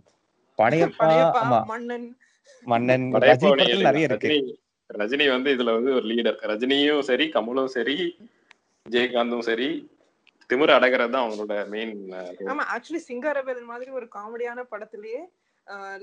படையப்பா 0.60 1.08
ஆமா. 1.40 1.60
மன்னன். 1.68 2.06
மன்னன் 2.68 3.06
ரஜினி 3.24 3.52
நிறைய 3.88 4.10
இருக்கு. 4.10 4.30
ரஜினி 4.90 5.26
வந்து 5.30 5.50
இதுல 5.56 5.74
வந்து 5.74 5.92
ஒரு 5.94 6.06
லீடர் 6.08 6.40
ரஜினியும் 6.50 7.04
சரி 7.04 7.26
கமலும் 7.34 7.72
சரி 7.76 7.96
விஜயகாந்தும் 8.86 9.46
சரி 9.48 9.70
திமிர 10.50 10.72
அடகிறது 10.76 11.14
தான் 11.14 11.24
அவங்களோட 11.24 11.54
மெயின் 11.70 11.94
ஆமா 12.52 12.64
ஆக்சுவலி 12.74 13.02
சிங்காரவேல் 13.06 13.64
மாதிரி 13.70 13.92
ஒரு 13.92 14.08
காமெடியான 14.16 14.66
படத்திலேயே 14.70 15.22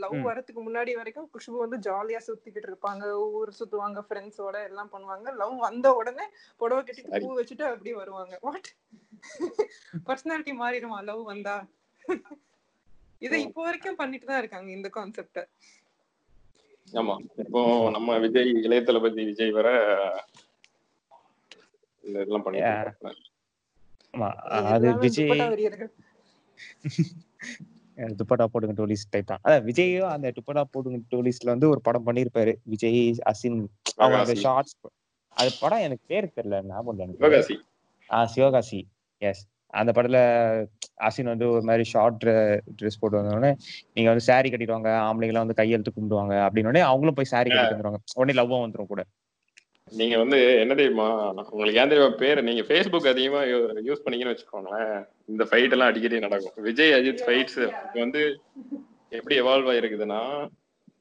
லவ். 0.03 0.17
வரதுக்கு 0.29 0.61
முன்னாடி 0.61 0.93
வரைக்கும் 0.99 1.29
குஷ்பு 1.33 1.57
வந்து 1.63 1.77
ஜாலியா 1.87 2.21
சுத்திக்கிட்டு 2.27 2.69
இருப்பாங்க. 2.71 3.05
ஊர் 3.39 3.51
சுத்துவாங்க 3.59 4.01
ஃப்ரெண்ட்ஸோட 4.07 4.57
எல்லாம் 4.71 4.91
பண்ணுவாங்க. 4.95 5.29
லவ் 5.41 5.55
வந்த 5.67 5.89
உடனே 6.01 6.27
புடவை 6.61 6.81
கட்டிட்டு 6.83 7.21
பூ 7.25 7.31
வச்சுட்டு 7.39 7.67
அப்படியே 7.71 7.97
வருவாங்க. 8.01 8.35
What 8.47 8.71
personality 10.09 10.55
மாறிடுமா? 10.63 10.99
லவ் 11.11 11.23
வந்தா? 11.33 11.57
இதை 13.23 13.39
இப்போ 13.47 13.61
வரைக்கும் 13.63 13.99
பண்ணிட்டு 14.01 14.27
தான் 14.27 14.41
இருக்காங்க 14.43 14.69
இந்த 14.77 14.89
கான்செப்ட 14.97 15.43
ஆமா. 16.93 17.15
இப்போ 17.43 17.61
நம்ம 17.91 18.17
விஜய் 18.19 18.51
இளைய 18.65 18.81
தளபதி 18.83 19.25
விஜய் 19.29 19.57
வர 19.59 19.69
இதெல்லாம் 22.05 22.45
பண்ணிட்டு. 22.47 23.13
ஆமா. 24.15 24.29
அது 24.75 24.89
விஜய் 25.05 25.31
துப்பட்டா 28.17 28.45
போடுங்க 28.45 28.75
டோலிஸ் 28.79 29.05
டைப் 29.11 29.27
தான். 29.27 29.41
அதான் 29.45 29.65
விஜயும் 29.65 30.11
அந்த 30.11 30.33
துப்பட்டா 30.37 30.63
போடுங்க 30.71 30.99
டோலிஸ்ல 31.11 31.49
வந்து 31.51 31.69
ஒரு 31.69 31.81
படம் 31.81 32.07
பண்ணிருப்பாரு. 32.07 32.53
விஜய் 32.65 33.01
அசின் 33.33 33.59
அவங்க. 33.99 34.35
ஷார்ட்ஸ் 34.45 34.77
அது 35.37 35.51
படம் 35.61 35.79
எனக்கு 35.79 36.05
பேர் 36.07 36.35
தெரியல 36.37 36.63
ஞாபகம் 36.65 36.99
எனக்கு. 36.99 37.21
சிவகாசி. 37.21 37.57
ஆ 38.11 38.27
சிவகாசி. 38.27 38.81
எஸ் 39.23 39.43
அந்த 39.75 39.91
படத்துல 39.93 40.19
அசின் 41.03 41.31
வந்து 41.31 41.47
ஒரு 41.51 41.63
மாதிரி 41.63 41.85
ஷார்ட் 41.85 42.25
ட்ரெஸ் 42.79 42.99
போட்டு 43.01 43.19
வந்தோடனே 43.19 43.51
நீங்க 43.95 44.09
வந்து 44.11 44.25
saree 44.27 44.51
கட்டிட்டு 44.53 44.77
வாங்க 44.77 44.91
ஆம்பளைங்க 45.07 45.33
எல்லாம் 45.33 45.47
வந்து 45.47 45.61
கையெழுத்து 45.61 45.93
கும்பிடுவாங்க 45.93 46.35
அப்படின்னு 46.47 46.83
அவங்களும் 46.89 47.15
போய் 47.15 47.31
saree 47.31 47.51
கட்டிட்டு 47.51 47.77
வந்துருவாங்க. 47.77 48.01
உடனே 48.15 48.35
லவ்வும் 48.41 48.65
வந்துரும் 48.65 48.87
கூட. 48.87 49.03
நீங்க 49.93 50.17
வந்து 50.19 50.39
என்ன 50.61 50.73
தெரியுமா 50.75 51.07
உங்களுக்கு 51.49 51.81
ஏன் 51.81 51.91
தெரியுமா 51.91 52.13
பேர்? 52.21 52.41
நீங்க 52.43 52.63
ஃபேஸ்புக் 52.69 53.09
அதிகமா 53.11 53.41
யூஸ் 53.89 54.03
பண்ணீங்கன்னு 54.05 54.33
வச்சுக்கோங்களேன். 54.33 54.93
இந்த 55.29 55.45
ஃபைட் 55.51 55.75
எல்லாம் 55.77 55.91
அடிக்கடி 55.91 56.21
நடக்கும். 56.21 56.65
விஜய் 56.69 56.95
அஜித் 56.99 57.25
ஃபைட்ஸ் 57.27 57.59
வந்து 57.97 58.23
எப்படி 59.13 59.35
எவால்வ் 59.43 59.71
ஆயிருக்குதுன்னா 59.73 60.21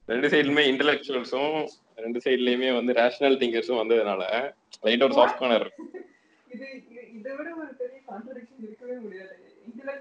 ரெண்டு 0.09 0.29
சைடுலுமே 0.33 0.63
இன்டெலெக்சுவல்ஸும் 0.71 1.55
ரெண்டு 1.97 2.19
சைடுலயுமே 2.25 2.69
வந்து 2.79 2.93
ரேஷனல் 2.93 3.39
திங்கர்ஸும் 3.41 3.81
வந்ததுனால 3.81 4.23
லைட் 4.85 5.03
ஒரு 5.07 5.15
சாஃப்ட் 5.17 5.39
கார்னர் 5.41 5.67
இது 6.49 6.67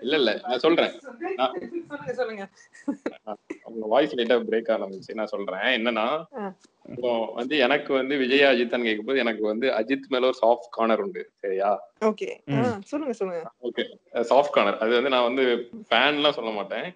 இல்ல, 0.00 0.16
இல்ல, 0.16 0.40
நான் 0.48 0.58
சொல்றேன். 0.58 0.90
நான்- 0.90 1.52
சொல்லுங்க 1.88 2.12
சொல்லுங்க. 2.12 2.48
உங்க 3.62 3.86
வாய்ஸ் 3.86 4.14
லைட்டா 4.14 4.44
பிரேக் 4.44 4.70
ஆரம்பிச்சு 4.70 5.14
நான் 5.14 5.26
சொல்றேன். 5.26 5.60
என்னன்னா. 5.60 6.24
இப்போ 6.88 7.24
வந்து 7.34 7.58
எனக்கு 7.58 7.92
வந்து 7.92 8.16
விஜய் 8.16 8.40
அஜித்தான் 8.40 8.82
கேட்கும்போது 8.82 9.18
எனக்கு 9.18 9.42
வந்து 9.42 9.68
அஜித் 9.68 10.06
மேல 10.08 10.26
ஒரு 10.26 10.36
சாஃப்ட் 10.42 10.68
கார்னர் 10.70 11.00
உண்டு. 11.00 11.30
சரியா? 11.34 11.92
ஓகே. 12.00 12.38
சொல்லுங்க 12.82 13.14
சொல்லுங்க. 13.14 13.50
ஓகே. 13.62 13.84
சாஃப்ட் 14.12 14.50
கார்னர் 14.50 14.78
அது 14.78 14.94
வந்து 14.94 15.08
நான் 15.08 15.22
வந்து 15.22 15.68
ஃபேன்லாம் 15.90 16.30
சொல்ல 16.30 16.50
மாட்டேன். 16.50 16.94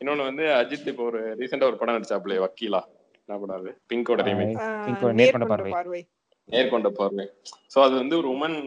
இன்னொன்னு 0.00 0.24
வந்து 0.24 0.42
அஜித் 0.42 0.86
இப்போ 0.86 1.02
ஒரு 1.02 1.36
ரீசெண்டா 1.36 1.62
ஒரு 1.62 1.76
படம் 1.76 1.96
நடிச்சாப்ல 1.96 2.48
வக்கீலா? 2.48 2.80
என்ன 3.26 3.46
படம் 3.46 3.66
பிங்கோட 3.66 4.22
ரீமேக் 4.22 4.92
நேர்கொண்ட. 5.12 5.68
பார்வை. 5.70 6.08
நேர்கொண்ட 6.50 6.88
பார்வை. 6.88 7.30
சோ 7.74 7.82
அது 7.82 7.94
வந்து 7.94 8.16
ஒரு 8.16 8.28
உமன் 8.28 8.58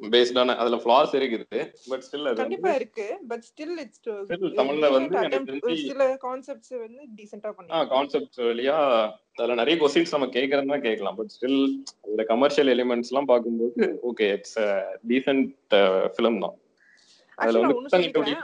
பேஸ்டான 0.00 0.56
அதுல 0.56 0.76
ஃபிளாஸ் 0.76 1.12
இருக்குது 1.16 1.58
பட் 1.88 2.00
ஸ்டில் 2.00 2.26
அது 2.26 2.38
கண்டிப்பா 2.38 2.74
இருக்கு 2.74 3.06
பட் 3.28 3.44
ஸ்டில் 3.48 3.74
இட்ஸ் 3.78 4.00
Still 4.30 4.54
தமிழ்ல 4.54 4.90
வந்து 4.90 5.16
எனக்கு 5.20 5.50
தெரிஞ்சு- 5.50 5.88
சில 5.88 6.06
கான்செப்ட்ஸ் 6.22 6.74
வந்து 6.78 7.02
டீசென்ட்டா 7.16 7.50
ஆ 7.50 7.56
பண்ணி 7.58 7.88
கான்செப்ட் 7.90 8.40
வழியா 8.42 8.76
அதுல 9.34 9.54
நிறைய 9.54 9.76
கொஸ்டின்ஸ் 9.82 10.10
நம்ம 10.10 10.26
கேட்கறதுனா 10.32 10.80
கேட்கலாம் 10.80 11.16
பட் 11.16 11.32
ஸ்டில் 11.36 11.60
அதுல 12.04 12.24
கமர்ஷியல் 12.24 12.72
எலிமெண்ட்ஸ் 12.74 13.12
எல்லாம் 13.12 13.26
பார்க்கும்போது 13.26 13.88
ஓகே 14.10 14.28
இட்ஸ் 14.32 14.58
டீசென்ட் 15.08 15.50
ஃபிலிம் 16.14 16.40
தான். 16.40 16.56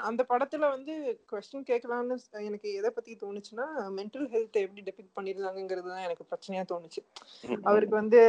அந்த 0.09 0.23
படத்துல 0.31 0.65
வந்து 0.73 0.95
கொஸ்டின் 1.31 1.67
கேட்கலாம்னு 1.71 2.17
எனக்கு 2.43 2.69
எதை 2.79 2.91
பத்தி 2.97 3.13
தோணுச்சுன்னா 3.23 3.67
மென்டல் 3.99 4.29
ஹெல்த் 4.33 4.59
எப்படி 4.63 4.85
டெபிக் 4.89 5.17
பண்ணிருந்தாங்கிறது 5.17 5.89
தான் 5.93 6.07
எனக்கு 6.07 6.27
பிரச்சனையா 6.31 6.65
தோணுச்சு. 6.73 7.03
அவருக்கு 7.69 7.97
வந்து 8.01 8.21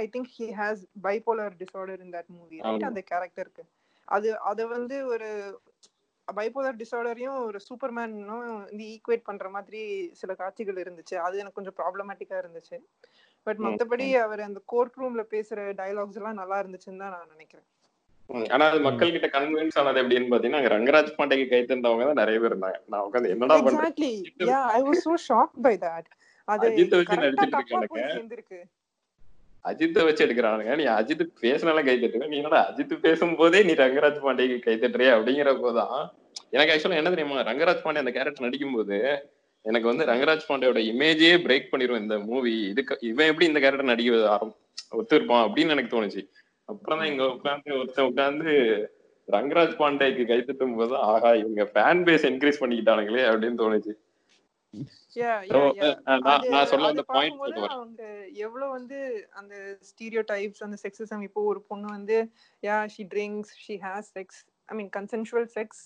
I 0.00 0.04
think 0.14 0.30
he 0.36 0.48
has 0.60 0.82
bipolar 1.06 1.54
disorder 1.62 2.02
in 2.04 2.14
that 2.16 2.32
movie 2.36 2.58
right. 2.66 2.88
அந்த 2.90 3.02
கேரக்டருக்கு 3.12 3.64
அது 4.08 4.28
அத 4.50 4.66
வந்து 4.74 4.96
ஒரு 5.12 5.28
பைபோலர் 6.28 6.78
டிசார்டரையும் 6.80 7.38
ஒரு 7.46 7.58
சூப்பர்மேனும் 7.66 8.44
வந்து 8.60 8.84
ஈக்குவேட் 8.94 9.28
பண்ற 9.28 9.48
மாதிரி 9.56 9.80
சில 10.20 10.32
காட்சிகள் 10.36 10.82
இருந்துச்சு. 10.84 11.16
அது 11.26 11.40
எனக்கு 11.42 11.58
கொஞ்சம் 11.58 11.78
ப்ராப்ளமேட்டிக்கா 11.80 12.36
இருந்துச்சு. 12.42 12.76
பட் 13.46 13.60
ம், 13.60 13.64
மத்தபடி 13.66 14.06
அவர் 14.24 14.42
அந்த 14.48 14.60
கோர்ட் 14.72 14.98
ரூம்ல 15.00 15.24
பேசுற 15.34 15.60
டயலாக்ஸ் 15.80 16.20
எல்லாம் 16.20 16.40
நல்லா 16.42 16.58
இருந்துச்சுன்னு 16.62 17.02
தான் 17.04 17.14
நான் 17.16 17.32
நினைக்கிறேன். 17.34 17.68
ஆனா 18.54 18.64
அது 18.70 18.78
மக்கள் 18.86 19.14
கிட்ட 19.14 19.28
கன்வின்ஸ் 19.34 19.78
ஆனது 19.80 20.00
எப்படின்னு 20.02 20.30
பாத்தீங்கன்னா 20.32 20.60
அங்க 20.60 20.70
ரங்கராஜ் 20.74 21.10
பாண்டேக்கு 21.16 21.46
கை 21.50 21.60
தந்தவங்க 21.64 22.04
தான் 22.08 22.20
நிறைய 22.22 22.38
பேர் 22.42 22.52
இருந்தாங்க. 22.52 22.78
நான் 22.92 23.04
உட்காந்து 23.06 23.32
என்னடா 23.34 23.56
பண்றேன் 23.66 24.22
yeah 24.52 24.60
I 24.76 24.80
was 24.86 25.04
so 25.06 25.14
shocked 25.26 25.58
by 25.66 25.74
that 25.84 26.08
அது 26.48 26.64
அஜித்தை 26.68 26.96
வச்சு 27.00 27.18
நடிச்சிட்டு 27.20 27.58
இருக்கானுங்க. 27.58 28.00
அஜித்தை 29.64 30.02
வச்சு 30.06 30.22
எடுக்கிறானுங்க. 30.24 30.72
நீ 30.80 30.84
அஜித் 30.96 31.22
பேசினால 31.44 31.82
கை 31.86 31.94
தட்டுற 31.96 32.26
நீ 32.32 32.38
என்னடா 32.40 32.60
அஜித் 32.70 32.94
பேசும்போதே 33.06 33.60
நீ 33.68 33.74
ரங்கராஜ் 33.82 34.20
பாண்டேக்கு 34.26 34.58
கை 34.66 34.74
தட்டுறிய 34.76 35.14
அப்படிங்கிற 35.16 35.52
போதான் 35.62 35.96
எனக்கு 36.54 36.72
ஆக்சுவலா 36.74 37.00
என்ன 37.00 37.12
தெரியுமா 37.14 37.46
ரங்கராஜ் 37.50 37.84
பாண்டே 37.84 38.02
அந்த 38.02 38.12
கேரக்டர் 38.16 38.46
நடிக்கும்போது 38.46 38.98
எனக்கு 39.64 39.88
வந்து 39.90 40.04
ரங்கராஜ் 40.10 40.48
பாண்டேயோட 40.48 40.80
இமேஜே 40.90 41.32
பிரேக் 41.44 41.70
பண்ணிரும் 41.72 42.02
இந்த 42.02 42.16
மூவி 42.28 42.54
இதுக்கு 42.72 42.94
இவன் 43.10 43.30
எப்படி 43.30 43.48
இந்த 43.50 43.60
கேரக்டர் 43.64 43.92
நடிக்க 43.92 44.32
ஆரம் 44.34 44.52
ஒத்து 44.98 45.16
இருப்பான் 45.18 45.44
அப்படின்னு 45.46 45.74
எனக்கு 45.74 45.94
தோணுச்சு. 45.94 46.22
அப்புறம் 46.68 46.98
தான் 47.00 47.10
இங்க 47.10 47.24
உட்காந்து 47.32 47.76
ஒருத்தன் 47.78 48.08
உட்காந்து 48.10 48.52
ரங்கராஜ் 49.28 49.78
பாண்டேக்கு 49.78 50.24
கை 50.26 50.38
தட்டும் 50.40 50.76
போது 50.76 50.94
ஆஹா 51.04 51.30
இவங்க 51.40 51.64
ஃபேன் 51.72 52.02
பேஸ் 52.06 52.26
இன்க்ரீஸ் 52.30 52.60
பண்ணிக்கிட்டானுங்களே 52.62 53.24
அப்படின்னு 53.30 53.60
தோணுச்சு. 53.62 53.94
எவ்வளவு 58.44 58.70
வந்து 58.70 58.98
அந்த 59.32 59.54
ஸ்டீரியோ 59.90 60.22
டைப்ஸ் 60.30 60.64
அந்த 60.66 60.76
செக்ஸிசம் 60.84 61.22
இப்போ 61.28 61.42
ஒரு 61.50 61.60
பொண்ணு 61.68 61.88
வந்து 61.90 62.16
yeah 62.62 62.76
she 62.94 63.04
drinks 63.12 63.52
she 63.64 63.76
has 63.84 64.10
sex 64.16 64.40
I 64.68 64.76
mean 64.76 64.90
consensual 64.96 65.48
sex 65.56 65.82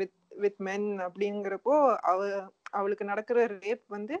with 0.00 0.14
with 0.44 0.58
men 0.68 0.88
அப்படிங்கிறப்போ 1.06 1.76
அவ 2.10 2.18
அவளுக்கு 2.72 3.04
நடக்கிற 3.04 3.38
ரேப் 3.56 3.84
வந்து 3.96 4.16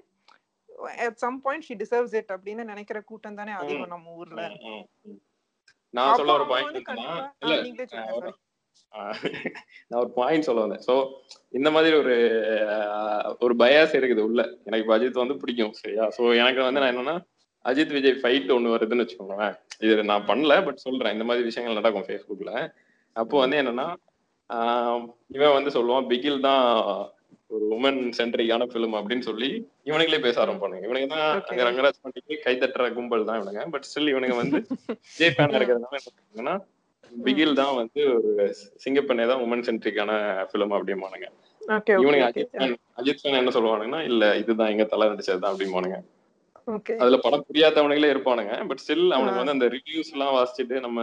at 1.02 1.18
some 1.18 1.38
point 1.44 1.66
she 1.68 1.76
deserves 1.82 2.16
it 2.20 2.32
அப்படின்னு 2.34 2.64
நினைக்கிற 2.72 2.98
கூட்டம் 3.04 3.38
தானே 3.40 3.54
அதிகம் 3.60 3.94
நம்ம 3.94 4.14
ஊர்ல. 4.14 4.42
நான் 5.94 6.16
சொல்ல 6.18 6.32
ஒரு 6.38 6.46
பாயிண்ட் 6.50 6.78
இல்ல. 7.42 7.56
நான் 9.88 10.00
ஒரு 10.02 10.10
பாயிண்ட் 10.16 10.46
சொல்ல 10.48 10.62
வந்தேன் 10.64 10.84
சோ 10.86 10.94
இந்த 11.50 11.68
மாதிரி 11.70 11.94
ஒரு 12.00 12.14
ஒரு 13.40 13.54
பயாஸ் 13.62 13.94
இருக்குது 13.98 14.22
உள்ள. 14.28 14.40
எனக்கு 14.66 14.84
இப்ப 14.84 14.96
அஜித் 14.96 15.22
வந்து 15.22 15.40
பிடிக்கும் 15.42 15.74
சரியா? 15.80 16.04
சோ 16.16 16.22
எனக்கு 16.42 16.60
வந்து 16.66 16.82
நான் 16.82 16.92
என்னன்னா 16.92 17.16
அஜித் 17.64 17.94
விஜய் 17.96 18.20
ஃபைட் 18.20 18.54
ஒண்ணு 18.56 18.74
வருதுன்னு 18.74 19.04
வச்சுக்கோங்களேன். 19.04 19.54
இது 19.84 20.04
நான் 20.10 20.28
பண்ணல 20.30 20.54
பட் 20.66 20.84
சொல்றேன். 20.86 21.14
இந்த 21.16 21.24
மாதிரி 21.24 21.48
விஷயங்கள் 21.48 21.80
நடக்கும் 21.80 22.06
ஃபேஸ்புக்ல 22.08 22.52
அப்போ 23.16 23.36
வந்து 23.38 23.56
என்னன்னா 23.62 23.88
ஆஹ் 24.50 25.02
இவன் 25.28 25.56
வந்து 25.56 25.70
சொல்லுவான் 25.70 26.08
பிகில் 26.10 26.44
தான் 26.46 26.62
ஒரு 27.50 27.64
உமன் 27.76 28.00
சென்ட்ரிக்கான 28.16 28.64
ஃபிலிம் 28.70 28.96
அப்படின்னு 28.98 29.24
சொல்லி 29.28 29.48
இவனுங்களே 29.88 30.20
பேச 30.24 30.36
ஆரம்பிப்பானுங்க. 30.42 30.86
இவனுங்க 30.86 31.08
தான். 31.14 31.28
அங்க 31.50 31.62
ரங்கராஜ் 31.68 32.02
பண்ணிட்டு 32.02 32.34
கை 32.44 32.54
தட்டுற 32.56 32.88
கும்பல் 32.96 33.28
தான் 33.28 33.38
இவனுங்க. 33.40 33.62
பட் 33.74 33.86
ஸ்டில் 33.88 34.10
இவனுங்க 34.12 34.36
வந்து 34.40 34.58
விஜய் 35.12 35.32
ஃபேன் 35.36 35.54
இருக்கிறதுனால 35.58 35.98
என்ன 36.00 36.08
பண்ணுவாங்கன்னா 36.08 36.56
பிகில் 37.12 37.58
தான் 37.60 37.74
வந்து 37.80 38.00
ஒரு 38.16 38.30
சிங்கப்பெண்ணே 38.82 39.26
தான் 39.30 39.42
உமன் 39.44 39.64
சென்ட்ரிக்கான 39.68 40.12
ஃபிலிம் 40.50 40.74
அப்படிம்பானுங்க. 40.76 41.28
ஓகே 41.60 41.94
இவனுங்க 42.02 42.26
அஜித் 42.28 42.58
அஜித் 43.00 43.22
ஃபேன் 43.22 43.40
என்ன 43.40 43.54
சொல்லுவானுங்கன்னா 43.56 44.02
இல்ல 44.10 44.24
இதுதான் 44.42 44.72
எங்க 44.74 44.86
தலை 44.92 45.08
நடிச்சது 45.12 45.42
தான் 45.42 45.52
அப்படிம்பானுங்க. 45.52 45.98
ஓகே 46.68 46.94
அதுல 47.02 47.18
படம் 47.24 47.46
புரியாதவனுங்களே 47.48 48.12
இருப்பானுங்க. 48.14 48.54
பட் 48.70 48.82
ஸ்டில் 48.84 49.06
அவனுக்கு. 49.16 49.40
வந்து 49.42 49.56
அந்த 49.56 49.68
ரிவ்யூஸ் 49.76 50.12
எல்லாம் 50.14 50.34
வாசிச்சுட்டு 50.38 50.78
நம்ம 50.86 50.98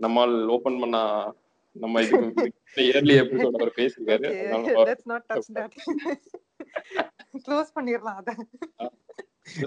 நம்மால் 0.00 0.34
ஓபன் 0.56 0.80
பண்ணா 0.82 1.02
நம்ம 1.76 2.00
இதுக்கு 2.04 2.44
இயர்லி 2.84 3.14
எபிசோட் 3.20 3.58
அவர் 3.58 3.76
பேசியிருக்காரு. 3.76 4.28
ஓகே 4.28 4.40
அதனால 4.46 4.72
அவர் 4.72 4.88
let's 4.90 5.08
not 5.10 5.26
touch 5.30 5.50
that 5.56 5.76
close 7.44 7.70
பண்ணிரலாம் 7.76 8.18
அத. 8.20 8.30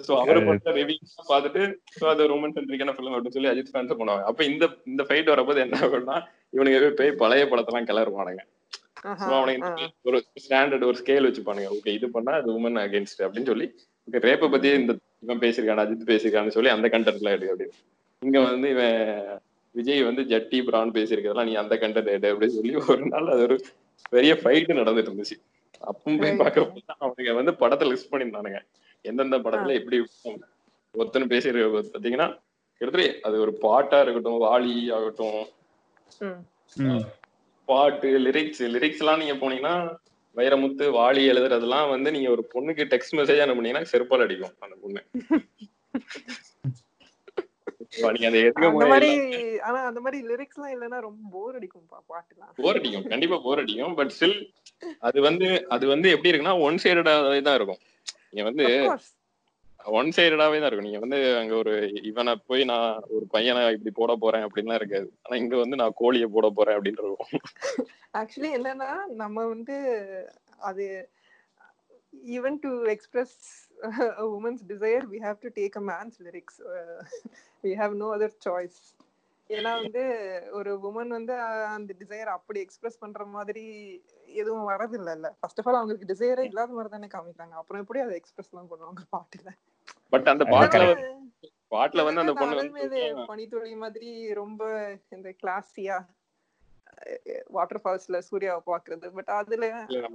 சோ 0.01 0.11
அவரை 0.17 0.39
ரிவ்யூஸ் 0.77 1.13
பார்த்துட்டு 1.29 1.61
சோ 1.95 2.05
அது 2.09 2.21
ஒரு 2.25 2.33
உமன் 2.35 2.53
சென்ட்ரிக்கான 2.55 2.93
ஃபிலிம் 2.95 3.15
அப்படின்னு 3.15 3.37
சொல்லி 3.37 3.51
அஜித் 3.51 3.71
ஃபேன்ஸ் 3.71 3.93
பண்ணுவாங்க 3.93 4.25
அப்ப 4.29 4.43
இந்த 4.49 4.65
இந்த 4.87 5.03
ஃபைட் 5.07 5.31
வரப்போது 5.33 5.63
என்ன 5.63 5.79
ஆகும்னா 5.81 6.17
இவனுங்க 6.53 6.89
போய் 6.99 7.19
பழைய 7.21 7.45
படத்தெல்லாம் 7.45 7.89
கிளறுவானுங்க. 7.89 8.43
அவனுங்க 9.29 9.69
ஆ. 9.69 9.87
ஒரு 10.07 10.17
ஸ்டாண்டர்ட் 10.43 10.85
ஒரு 10.89 10.97
ஸ்கேல் 10.99 11.27
வச்சுப்பானுங்க. 11.27 11.69
ஓகே 11.75 11.95
இது 11.97 12.07
பண்ணா 12.11 12.33
அது 12.39 12.51
உமன் 12.57 12.79
அகேன்ஸ்ட் 12.83 13.23
அப்படின்னு 13.25 13.51
சொல்லி 13.51 13.67
ஓகே 14.07 14.21
ரேப்பை 14.25 14.47
பத்தி 14.53 14.69
இந்த 14.79 14.93
இவன் 15.25 15.41
பேசியிருக்கான் 15.43 15.83
அஜித் 15.83 16.09
பேசியிருக்கான்னு 16.11 16.55
சொல்லி 16.57 16.71
அந்த 16.71 16.87
கண்டென்ட்ல 16.93 17.33
எடு 17.35 17.49
அப்படின்னு. 17.51 17.75
இங்க 18.21 18.39
வந்து 18.45 18.67
இவன் 18.69 18.97
விஜய் 19.75 20.03
வந்து 20.03 20.21
ஜட்டி 20.23 20.63
பிரான் 20.63 20.91
பேசியிருக்கிறதெல்லாம் 20.91 21.45
நீ 21.45 21.53
அந்த 21.53 21.75
கண்டென்ட் 21.75 22.07
எடு 22.07 22.33
அப்படின்னு 22.33 22.55
சொல்லி 22.57 22.75
ஒரு 22.87 23.05
நாள் 23.05 23.27
அது 23.27 23.41
ஒரு 23.41 23.55
பெரிய 24.09 24.33
ஃபைட் 24.33 24.77
நடந்துட்டு 24.79 25.11
இருந்துச்சு. 25.11 25.37
அப்பவும் 25.83 26.21
போய். 26.21 26.35
பார்க்க 26.35 26.71
அவனுங்க 27.01 27.35
வந்து 27.35 27.53
படத்தை 27.55 27.91
லிஸ்ட் 27.91 28.11
பண்ணியிருந்தானுங்க. 28.11 28.59
எந்தெந்த 29.01 29.37
படத்துல 29.37 29.73
எப்படி 29.73 29.97
ஒருத்தன் 30.93 31.27
பேசியிருக்க 31.27 31.83
பாத்தீங்கன்னா 31.93 32.27
கிட்டத்தட்ட 32.81 33.27
அது 33.27 33.39
ஒரு 33.39 33.53
பாட்டா 33.53 34.01
இருக்கட்டும் 34.01 34.41
வாலி 34.41 34.93
ஆகட்டும். 34.93 35.41
ம். 36.75 37.01
பாட்டு 37.67 38.19
லிரிக்ஸ் 38.19 38.63
லிரிக்ஸ் 38.75 38.97
எல்லாம் 38.97 39.19
நீங்க 39.19 39.33
போனீங்கன்னா 39.33 39.75
வைரமுத்து 40.35 40.85
வாலி 40.93 41.23
எழுதுறதெல்லாம் 41.31 41.89
வந்து 41.89 42.11
நீங்க 42.11 42.29
ஒரு 42.29 42.47
பொண்ணுக்கு 42.53 42.83
டெக்ஸ்ட் 42.83 43.17
மெசேஜ் 43.17 43.43
அனுப்புனீங்கன்னா 43.45 43.85
செருப்பால் 43.91 44.21
அடிக்கும் 44.21 44.53
அந்த 44.59 44.75
பொண்ணு. 44.81 45.03
அந்த 48.69 48.85
மாதிரி 48.91 49.09
ஆனா 49.67 49.79
அந்த 49.89 49.99
மாதிரி 50.05 50.19
லிரிக்ஸ் 50.29 50.57
எல்லாம் 50.57 50.73
இல்லைன்னா 50.75 50.99
ரொம்ப 51.07 51.21
போர் 51.33 51.57
அடிக்கும் 51.57 51.87
பா 51.91 51.97
பாட்டுலாம். 52.11 52.51
போர் 52.59 52.77
அடிக்கும். 52.79 53.07
கண்டிப்பா 53.13 53.37
போர் 53.45 53.61
அடிக்கும். 53.63 53.95
பட் 53.99 54.13
ஸ்டில் 54.17 54.37
அது 55.07 55.19
வந்து 55.21 55.47
அது 55.75 55.85
வந்து 55.87 56.07
எப்படி 56.15 56.31
இருக்குன்னா 56.31 56.55
ஒன் 56.67 56.79
சைடடாவே 56.83 57.41
தான் 57.47 57.57
இருக்கும். 57.59 57.81
நீங்க 58.29 58.45
வந்து. 58.49 58.65
ஒன் 59.97 60.09
சைடடாவே 60.17 60.57
தான் 60.59 60.69
இருக்கும். 60.69 60.87
நீங்க 60.89 60.99
வந்து 60.99 61.19
அங்க 61.41 61.53
ஒரு 61.55 61.73
இவனை 62.09 62.33
போய் 62.49 62.63
நான் 62.71 62.85
ஒரு 63.15 63.25
பையனை 63.35 63.63
இப்படி 63.75 63.93
போட 63.99 64.13
போறேன் 64.15 64.45
அப்படின்லாம் 64.47 64.79
இருக்காது. 64.81 65.07
ஆனா 65.23 65.37
இங்க 65.43 65.55
வந்து 65.63 65.79
நான் 65.81 65.97
கோழியை 66.01 66.29
போட 66.35 66.49
போறேன் 66.49 66.77
அப்படின்னு 66.77 67.03
இருக்கும். 67.03 67.31
ஆக்சுவலி 68.21 68.51
என்னன்னா 68.59 68.91
நம்ம 69.23 69.45
வந்து 69.45 69.77
அது 70.69 70.85
even 72.37 72.57
to 72.65 72.71
express 72.95 73.37
women's 74.37 74.63
desire 74.71 75.05
we 75.13 75.19
have 75.27 75.39
to 75.45 75.51
take 75.59 75.77
a 75.81 75.85
man's 75.91 76.17
lyrics 76.27 76.59
we 77.63 77.73
have 77.81 77.95
no 77.95 78.09
other 78.17 78.37
choice 78.45 78.79
ஏன்னா 79.49 79.71
வந்து 79.81 80.03
ஒரு 80.51 80.71
உமன் 80.89 81.11
வந்து 81.17 81.33
அந்த 81.73 81.91
டிசையர் 81.99 82.31
அப்படி 82.35 82.59
எக்ஸ்பிரஸ் 82.59 83.01
பண்ற 83.01 83.25
மாதிரி 83.35 83.63
எதுவும் 84.41 84.69
வரது 84.69 84.95
இல்ல 84.99 85.31
ஃபர்ஸ்ட் 85.39 85.59
ஆஃப் 85.59 85.67
ஆல் 85.67 85.79
அவங்களுக்கு 85.79 86.09
டிசையரே 86.11 86.43
இல்லாத 86.49 86.73
மாதிரி 86.77 86.91
தானே 86.93 87.09
காமிக்கிறாங்க. 87.15 87.55
அப்புறம் 87.61 87.81
எப்படி 87.81 87.99
அதை 87.99 88.15
எக்ஸ்பிரஸ் 88.15 88.51
எல்லாம் 88.51 88.69
பண்ணுவாங்க 88.71 89.03
பாட்டுல? 89.15 89.51
பட் 90.09 90.29
அந்த 90.33 90.45
அது 90.45 90.55
பாட்டுல 90.55 90.85
பாட்டுல 91.71 92.03
வந்து 92.07 92.23
அந்த 92.23 92.33
பொண்ணு 92.33 92.65
மீது 92.77 92.97
வந்து 93.03 93.27
பனித்துளி 93.31 93.75
மாதிரி 93.83 94.09
ரொம்ப 94.33 94.63
இந்த 95.09 95.29
கிளாஸியா 95.41 95.97
வாட்டர் 97.47 97.81
ஃபால்ஸ்ல 97.83 98.17
சூர்யாவை 98.29 98.61
பாக்குறது 98.71 99.07
பட் 99.09 99.31
அதுல 99.39 99.67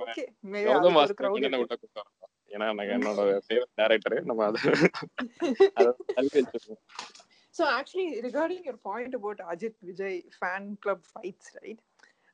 ஓகே 0.04 0.24
மேபி 0.52 0.68
கூப்பிட்டு 0.92 1.28
வரணும். 1.28 2.32
ஏன்னா 2.54 2.66
எனக்கு 2.72 2.94
என்னோட 2.96 3.22
ஃபேவரட் 3.46 3.78
டேரக்டர் 3.80 4.16
நம்ம 4.30 4.44
அது 4.46 4.60
So 7.58 7.66
actually, 7.66 8.20
regarding 8.20 8.64
your 8.64 8.76
point 8.76 9.14
about 9.14 9.38
Ajit 9.52 9.74
Vijay 9.86 10.22
fan 10.40 10.78
club 10.82 11.00
fights, 11.14 11.46
right? 11.60 11.80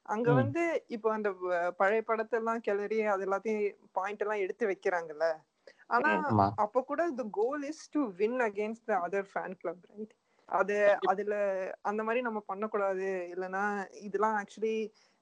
அங்க 0.02 0.32
ம். 0.32 0.34
வந்து 0.34 0.62
இப்போ 0.86 1.12
அந்த 1.12 1.28
பழைய 1.76 2.02
படத்தெல்லாம் 2.08 2.60
கிளறி 2.66 3.02
அது 3.02 3.24
எல்லாத்தையும் 3.26 3.74
பாயிண்ட் 3.92 4.20
எல்லாம் 4.20 4.38
எடுத்து 4.38 4.64
வைக்கிறாங்கல்ல? 4.66 5.26
ஆனா 5.86 6.10
அப்ப 6.54 6.82
கூட 6.82 7.10
the 7.10 7.26
goal 7.38 7.64
is 7.70 7.88
to 7.88 8.00
win 8.20 8.34
against 8.40 8.82
the 8.86 8.96
other 9.06 9.22
fan 9.34 9.56
club 9.62 9.78
right? 9.94 10.12
அது 10.48 10.98
அதுல 11.02 11.34
அந்த 11.82 12.02
மாதிரி 12.02 12.22
நம்ம 12.22 12.40
பண்ணக்கூடாது. 12.40 13.08
இல்லனா 13.36 13.92
இதெல்லாம் 14.00 14.36
actually 14.42 14.76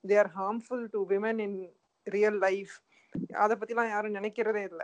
they 0.04 0.18
are 0.18 0.32
harmful 0.40 0.84
to 0.90 1.02
women 1.08 1.38
in 1.38 1.58
real 2.02 2.38
life 2.38 2.74
அத 3.44 3.54
பத்திலாம் 3.54 3.88
யாரும் 3.88 4.14
நினைக்கிறதே 4.14 4.64
இல்ல. 4.72 4.82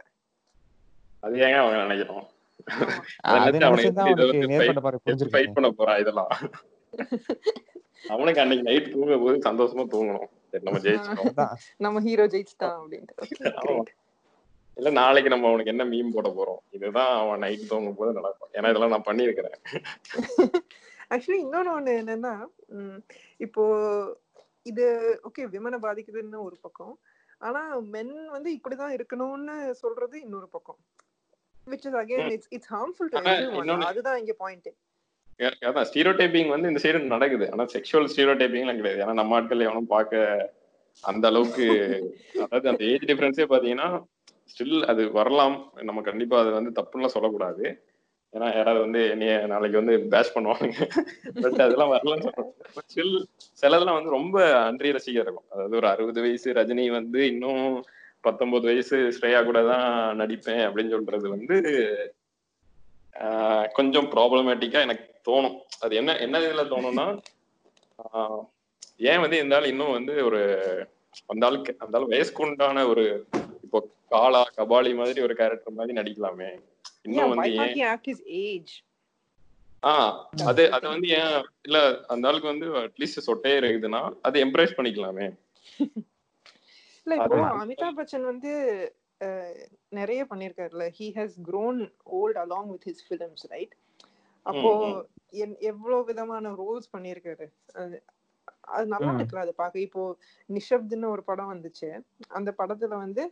அது 1.21 1.37
ஏங்க 1.37 1.59
அவங்க 1.59 1.79
நினைக்கிறோம்? 1.83 2.27
இதெல்லாம்? 6.01 6.31
அவனுக்கு 8.09 8.41
அன்னைக்கு 8.41 8.65
நைட் 8.65 8.93
தூங்கும் 8.93 9.23
போது 9.23 9.39
சந்தோஷமா 9.39 9.85
தூங்கணும். 9.95 10.29
சரி 10.51 10.63
நம்ம 10.63 10.79
ஜெயிச்சிட்டோம். 10.79 11.31
அதான். 11.31 11.55
நம்ம 11.77 12.01
ஹீரோ 12.01 12.27
ஜெயிச்சிட்டான் 12.27 12.77
அப்படின்ட்டு. 12.79 13.17
இல்ல 14.77 14.91
நாளைக்கு 14.91 15.29
நம்ம 15.29 15.49
அவனுக்கு 15.49 15.71
என்ன 15.71 15.85
மீம் 15.85 16.13
போட 16.13 16.29
போறோம்? 16.29 16.61
இதுதான் 16.71 17.19
அவன் 17.19 17.39
நைட் 17.39 17.67
தூங்கும் 17.67 17.97
போது 17.97 18.13
நடக்கும். 18.13 18.49
ஏன்னா 18.53 18.69
இதெல்லாம் 18.69 18.91
நான் 18.91 19.09
பண்ணியிருக்கிறேன். 19.09 19.57
ஆக்சுவலி 21.11 21.39
இன்னொன்னு 21.45 21.75
ஒண்ணு 21.77 21.93
என்னன்னா 22.03 22.47
உம், 22.67 23.05
இப்போ 23.37 23.63
இது 24.63 24.85
ஓகே 25.29 25.43
விமனை 25.45 25.79
பாதிக்குதுன்னு 25.83 26.39
ஒரு 26.39 26.57
பக்கம். 26.61 26.99
ஆனா 27.39 27.77
மென் 27.79 28.29
வந்து 28.29 28.51
இப்படிதான் 28.53 28.97
இருக்கணும்னு 28.97 29.71
சொல்றது 29.71 30.21
இன்னொரு 30.21 30.49
பக்கம். 30.49 30.79
Is 31.73 31.97
again 32.03 32.31
it's 32.31 32.49
it's 32.51 32.71
harmful 32.75 33.11
to 33.11 33.17
ஆனா 33.17 33.33
எவ்ரிஒன் 33.33 33.63
இன்னொன்னு- 33.63 33.85
அதுதான் 33.85 34.19
இங்க 34.19 34.33
பாயிண்ட் 34.39 34.69
அதான் 35.63 35.89
ஸ்டீரியோ 35.91 36.13
டைப்பிங் 36.17 36.49
வந்து 36.49 36.69
இந்த 36.69 36.81
சைடு 36.85 37.01
நடக்குது. 37.07 37.51
ஆனா 37.53 37.65
செக்ஷுவல் 37.65 38.09
ஸ்டீரியோ 38.13 38.37
டைப்பிங்லாம் 38.41 38.77
கிடையாது. 38.77 39.03
ஏன்னா 39.05 39.13
நம்ம 39.13 39.35
ஆட்கள் 39.35 39.61
எவனும் 39.61 39.87
பார்க்க 39.87 40.53
அந்த 41.05 41.27
அளவுக்கு 41.27 41.67
அதாவது 42.45 42.69
அந்த 42.69 42.85
ஏஜ் 42.85 43.05
டிஃபரன்ஸே 43.05 43.47
பாத்தீங்கன்னா 43.51 43.89
ஸ்டில் 44.53 44.83
அது 44.85 45.13
வரலாம். 45.13 45.73
நம்ம 45.83 46.01
கண்டிப்பா 46.01 46.41
அது 46.41 46.51
வந்து 46.51 46.83
தப்புலாம் 46.83 47.07
சொல்லக்கூடாது. 47.07 47.65
ஏன்னா 48.33 48.57
யாராவது 48.57 48.81
வந்து 48.81 49.11
என்னைய 49.11 49.47
நாளைக்கு 49.47 49.85
வந்து 49.85 50.01
பேஷ் 50.09 50.35
பண்ணுவாங்க 50.35 50.73
பட் 51.35 51.61
அதெல்லாம் 51.65 51.93
வரலன்னு 51.93 52.27
சொல்றேன் 52.27 52.51
ஸ்டில் 52.89 53.15
சிலதெல்லாம் 53.63 53.99
வந்து 53.99 54.11
ரொம்ப 54.11 54.37
அன்றிய 54.65 54.93
ரசிகா 54.93 55.23
இருக்கும். 55.25 55.47
அதாவது 55.49 55.77
ஒரு 55.77 55.89
அறுபது 55.89 56.21
வயசு 56.21 56.53
ரஜினி 56.53 56.91
வந்து 56.91 57.27
இன்னும் 57.27 57.63
பத்தொன்பது 58.25 58.67
வயசு 58.67 58.97
ஸ்ரேயா 59.17 59.45
கூட 59.45 59.65
தான் 59.65 59.87
நடிப்பேன் 60.17 60.63
அப்படின்னு 60.67 60.89
சொல்றது 60.89 61.29
வந்து 61.29 61.57
கொஞ்சம் 63.73 64.09
ப்ராப்ளமேட்டிக்கா 64.13 64.81
எனக்கு 64.81 65.07
தோணும். 65.27 65.55
அது 65.81 65.97
என்ன 65.97 66.17
என்ன 66.19 66.41
இதுல 66.41 66.65
தோணும்னா 66.73 67.07
ஏன் 69.11 69.21
வந்து 69.21 69.39
இந்த 69.39 69.57
ஆள் 69.57 69.65
இன்னும் 69.65 69.97
வந்து 69.97 70.25
ஒரு 70.25 70.41
அந்த 71.27 71.47
ஆளுக்கு 71.47 71.77
அந்த 71.79 71.99
ஆள் 71.99 72.11
வயசுக்கு 72.13 72.45
உண்டான 72.45 72.87
ஒரு 72.87 73.05
இப்போ 73.65 73.79
காலா 74.09 74.43
கபாலி 74.57 74.95
மாதிரி 74.95 75.21
ஒரு 75.21 75.35
கேரக்டர் 75.35 75.73
மாதிரி 75.73 75.99
நடிக்கலாமே. 75.99 76.51
இன்னும் 77.03 77.33
வந்து 77.33 77.51
ஏன் 77.57 77.75
ஆஹ் 79.83 80.15
அது 80.47 80.63
அது. 80.73 80.87
வந்து 80.89 81.09
ஏன் 81.19 81.35
இல்ல 81.63 81.79
அந்த 82.07 82.29
ஆளுக்கு 82.29 82.47
வந்து 82.47 82.69
அட்லீஸ்ட் 82.79 83.27
சொட்டே 83.27 83.53
இருக்குதுன்னா 83.61 84.03
அதை 84.23 84.43
எம்ப்ரேஸ் 84.45 84.79
பண்ணிக்கலாமே. 84.79 85.29
இல்ல 87.09 87.17
இப்போ 87.21 87.37
அமிதாப் 87.61 87.99
பச்சன் 87.99 88.25
வந்து 88.25 88.51
நிறைய 89.93 90.21
பண்ணிருக்காருல்ல 90.31 90.87
he 90.97 91.07
has 91.17 91.37
grown 91.47 91.79
old 92.19 92.39
along 92.43 92.69
with 92.73 92.85
his 92.89 93.05
films 93.07 93.45
right 93.53 93.73
அப்போ 94.47 94.71
எவ்வளவு 95.71 96.01
விதமான 96.11 96.53
ரோல்ஸ் 96.61 96.93
பண்ணிருக்காரு 96.95 97.47
அது 98.71 98.87
நல்லா. 98.87 99.11
இருக்குல்ல 99.13 99.45
அது 99.45 99.55
பார்க்க. 99.55 99.87
இப்போ 99.87 100.03
நிஷப்துன்னு 100.51 101.13
ஒரு 101.15 101.23
படம் 101.31 101.53
வந்துச்சு. 101.53 101.89
அந்த 102.39 102.51
படத்துல 102.59 102.97
வந்து 103.05 103.23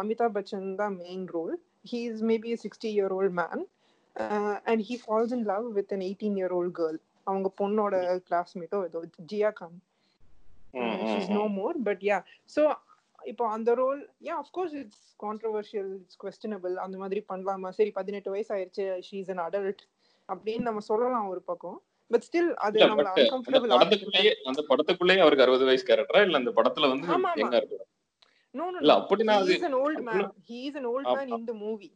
அமிதாப் 0.00 0.36
பச்சன் 0.36 0.68
தான் 0.74 0.94
main 1.00 1.24
role 1.36 1.54
he 1.90 2.00
is 2.10 2.22
maybe 2.30 2.52
sixty 2.64 2.90
year 2.96 3.14
old 3.18 3.36
man 3.40 3.62
and 4.70 4.84
he 4.88 4.96
falls 5.04 5.34
in 5.38 5.46
love 5.52 5.66
with 5.78 5.94
an 5.96 6.04
eighteen 6.08 6.38
year 6.40 6.54
old 6.58 6.76
girl 6.80 6.98
அவங்க 7.26 7.50
பொண்ணோட 7.60 7.94
கிளாஸ்மேட்டோ 8.28 8.80
ஏதோ 8.88 9.02
Jiah 9.32 9.50
Khan. 9.60 9.76
She's 10.74 11.30
no 11.30 11.48
more 11.48 11.82
but 11.82 12.00
yeah 12.00 12.22
so 12.56 12.74
இப்போ 13.22 13.48
அந்த 13.48 13.74
role 13.74 14.14
yeah 14.22 14.42
of course 14.42 14.74
it's 14.74 15.16
controversial 15.22 15.94
it's 15.94 16.18
questionable 16.24 16.74
அந்த 16.74 16.98
மாதிரி 16.98 17.24
பண்ணலாமா? 17.28 17.68
சரி 17.68 17.90
பதினெட்டு 17.90 18.30
வயசு 18.30 18.54
ஆயிடுச்சு 18.54 19.02
ஷீஸ் 19.10 19.30
அன் 19.30 19.38
அடல்ட் 19.38 19.82
அப்படின்னு 20.28 20.58
நம்ம 20.58 20.80
சொல்லலாம் 20.80 21.28
ஒரு 21.28 21.42
பக்கம். 21.42 21.82
பட் 22.06 22.24
ஸ்டில் 22.32 22.54
அது 22.54 22.80
நம்மள 22.80 23.08
அந்த 24.44 24.62
படத்துக்குள்ளேயே 24.68 25.18
அவருக்கு 25.18 25.44
அறுபது 25.44 25.64
வயசு 25.64 25.86
கேரக்டரா? 25.86 26.22
இல்ல 26.22 26.36
அந்த 26.36 26.50
படத்துல 26.50 26.88
வந்து. 26.88 27.08
எங்க 27.36 27.56
இருக்கு? 27.56 27.86
நோ 28.50 28.70
நோ 28.70 28.78
இல்ல 28.78 28.94
அது 29.34 29.54
is 29.54 29.62
an 29.62 29.72
old 29.72 29.98
man. 29.98 30.32
he 30.50 30.70
is 30.70 30.76
an 30.76 30.84
old 30.84 31.04
man 31.04 31.28
ஆமா. 31.28 31.38
in 31.38 31.46
the 31.46 31.52
movie. 31.52 31.92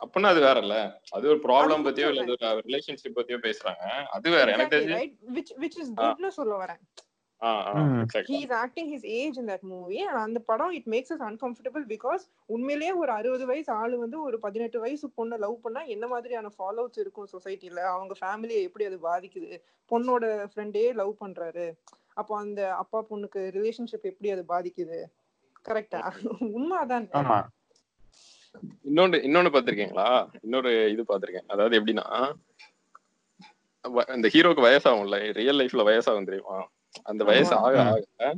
அப்படின்னா 0.00 0.26
அது 0.26 0.40
வேற 0.40 0.60
இல்ல 0.60 1.00
அது 1.10 1.28
ஒரு 1.28 1.38
ப்ராப்ளம் 1.38 1.84
பத்தியோ 1.86 2.08
இல்ல. 2.08 2.24
ஒரு 2.24 2.62
ரிலேஷன்ஷிப் 2.66 3.16
பத்தியோ 3.16 3.38
பேசுறாங்க. 3.46 3.84
அது 4.06 4.30
வேற 4.30 4.52
எனக்கு 4.52 4.76
தெரிஞ்சு 4.76 6.28
சொல்ல 6.28 6.64
வரேன். 6.64 6.80
ஆ 7.42 7.48
ஆ 7.68 7.72
ம். 7.80 7.96
exactly. 8.02 8.30
he 8.30 8.44
is 8.44 8.52
acting 8.58 8.86
his 8.88 9.02
age 9.16 9.36
in 9.36 9.46
that 9.46 9.62
movie 9.62 9.98
and 10.00 10.18
அந்த 10.18 10.38
படம் 10.40 10.70
it 10.70 10.86
makes 10.86 11.10
us 11.10 11.20
uncomfortable 11.20 11.84
because 11.86 12.22
உண்மையிலேயே 12.48 12.92
ஒரு 12.92 13.10
அறுபது 13.10 13.44
வயசு 13.46 13.70
ஆளு 13.72 13.96
வந்து 13.98 14.18
ஒரு 14.20 14.36
பதினெட்டு 14.38 14.78
வயசு 14.80 15.06
பொண்ணை 15.18 15.38
லவ் 15.38 15.56
பண்ணா 15.60 15.82
என்ன 15.94 16.06
மாதிரியான 16.06 16.50
ஃபாலோவுட்ஸ் 16.56 16.98
இருக்கும் 16.98 17.28
சொசைட்டில 17.34 17.82
அவங்க 17.92 18.14
ஃபேமிலியை 18.20 18.62
எப்படி 18.62 18.84
அது 18.84 18.98
பாதிக்குது? 19.02 19.50
பொண்ணோட 19.90 20.24
ஃப்ரெண்டே 20.52 20.84
லவ் 20.94 21.12
பண்றாரு. 21.22 21.66
அப்போ 22.14 22.32
அந்த 22.36 22.60
அப்பா 22.76 23.00
பொண்ணுக்கு 23.10 23.40
ரிலேஷன்ஷிப் 23.56 24.10
எப்படி 24.12 24.30
அது 24.30 24.44
பாதிக்குது? 24.48 24.98
கரெக்டா 25.68 26.00
உண்மை 26.50 26.76
அதான் 26.84 27.06
ஆமா. 27.20 27.38
இன்னொன்னு 28.84 29.18
இன்னொன்னு 29.26 29.52
பாத்திருக்கீங்களா 29.54 30.08
இன்னொரு 30.42 30.72
இது 30.94 31.02
பாத்திருக்கேன் 31.08 31.50
அதாவது 31.54 31.78
எப்படின்னா 31.78 32.06
இந்த 34.14 34.28
ஹீரோக்கு 34.34 34.62
வயசாகும்ல 34.66 35.18
ரியல் 35.40 35.60
லைஃப்ல 35.60 35.84
வயசாகும் 35.90 36.28
தெரியுமா? 36.30 36.56
அந்த 37.04 37.22
வயசு. 37.24 37.54
ஆக. 37.60 37.76
ஆக 37.88 38.32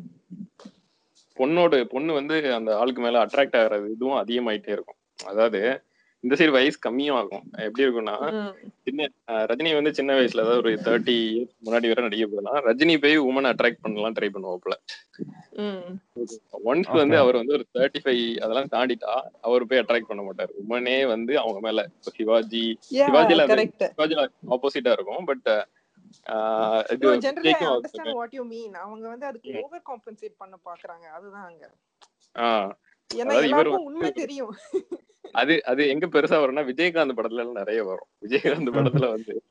பொண்ணோட 1.36 1.74
பொண்ணு 1.86 2.12
வந்து 2.12 2.36
அந்த 2.54 2.70
ஆளுக்கு 2.76 3.00
மேல 3.00 3.20
அட்ராக்ட் 3.24 3.58
ஆகுறது 3.58 3.92
இதுவும் 3.92 4.20
அதிகமாயிட்டே 4.22 4.72
இருக்கும் 4.72 4.98
அதாவது 5.26 5.60
இந்த 6.24 6.36
சைடு 6.36 6.50
வயசு 6.50 6.78
கம்மியும் 6.82 7.18
ஆகும் 7.18 7.44
எப்படி 7.58 7.84
இருக்கும்னா. 7.84 8.14
சின்ன 8.86 9.02
ரஜினி 9.46 9.70
வந்து 9.74 9.90
சின்ன 9.94 10.14
வயசுல 10.14 10.42
அதாவது 10.42 10.62
ஒரு 10.62 10.72
தேர்ட்டி 10.86 11.16
முன்னாடி 11.64 11.88
வரை 11.88 12.02
நடிக்க 12.04 12.26
போதுனா 12.26 12.54
ரஜினி 12.66 12.94
போய் 12.98 13.16
உமனை 13.26 13.50
அட்ராக்ட் 13.52 13.82
பண்ணலாம் 13.82 14.16
ட்ரை 14.16 14.30
பண்ணுவாப்புல 14.30 14.76
ம். 15.60 15.92
ஒன்ஸ். 16.64 16.90
வந்து 16.94 17.16
அவர் 17.18 17.36
வந்து 17.36 17.52
ஒரு 17.52 17.64
தேர்ட்டி 17.74 18.00
ஃபைவ் 18.02 18.22
அதெல்லாம் 18.38 18.72
தாண்டிட்டா 18.74 19.12
அவர் 19.40 19.66
போய் 19.66 19.82
அட்ராக்ட் 19.82 20.10
பண்ண 20.10 20.22
மாட்டார் 20.22 20.52
உமனே 20.62 21.06
வந்து 21.06 21.34
அவங்க 21.38 21.60
மேல 21.60 21.84
இப்ப 21.92 22.12
சிவாஜி 22.16 22.64
சிவாஜில. 22.90 23.44
சிவாஜில 23.90 24.24
ஆப்போசிட்டா 24.50 24.92
இருக்கும் 24.92 25.24
பட் 25.24 25.48
அவங்க 28.74 29.08
வந்து 29.08 29.26
அதுக்கு 29.26 29.60
ஓவர் 29.62 29.82
காம்பன்சேட் 29.86 30.34
பண்ண 30.38 30.58
பாக்குறாங்க. 30.64 31.06
அதுதான் 31.08 31.46
அங்க. 31.46 31.64
அது 35.32 35.64
அது 35.64 35.88
எங்க 35.88 36.06
பெருசா 36.06 36.36
வரும்னா 36.42 36.64
விஜயகாந்த் 36.64 37.16
படத்துல 37.16 37.52
நிறைய 37.52 37.84
வரும். 37.84 38.08
விஜயகாந்த் 38.20 38.74
படத்துல 38.76 39.08
வந்து 39.10 39.42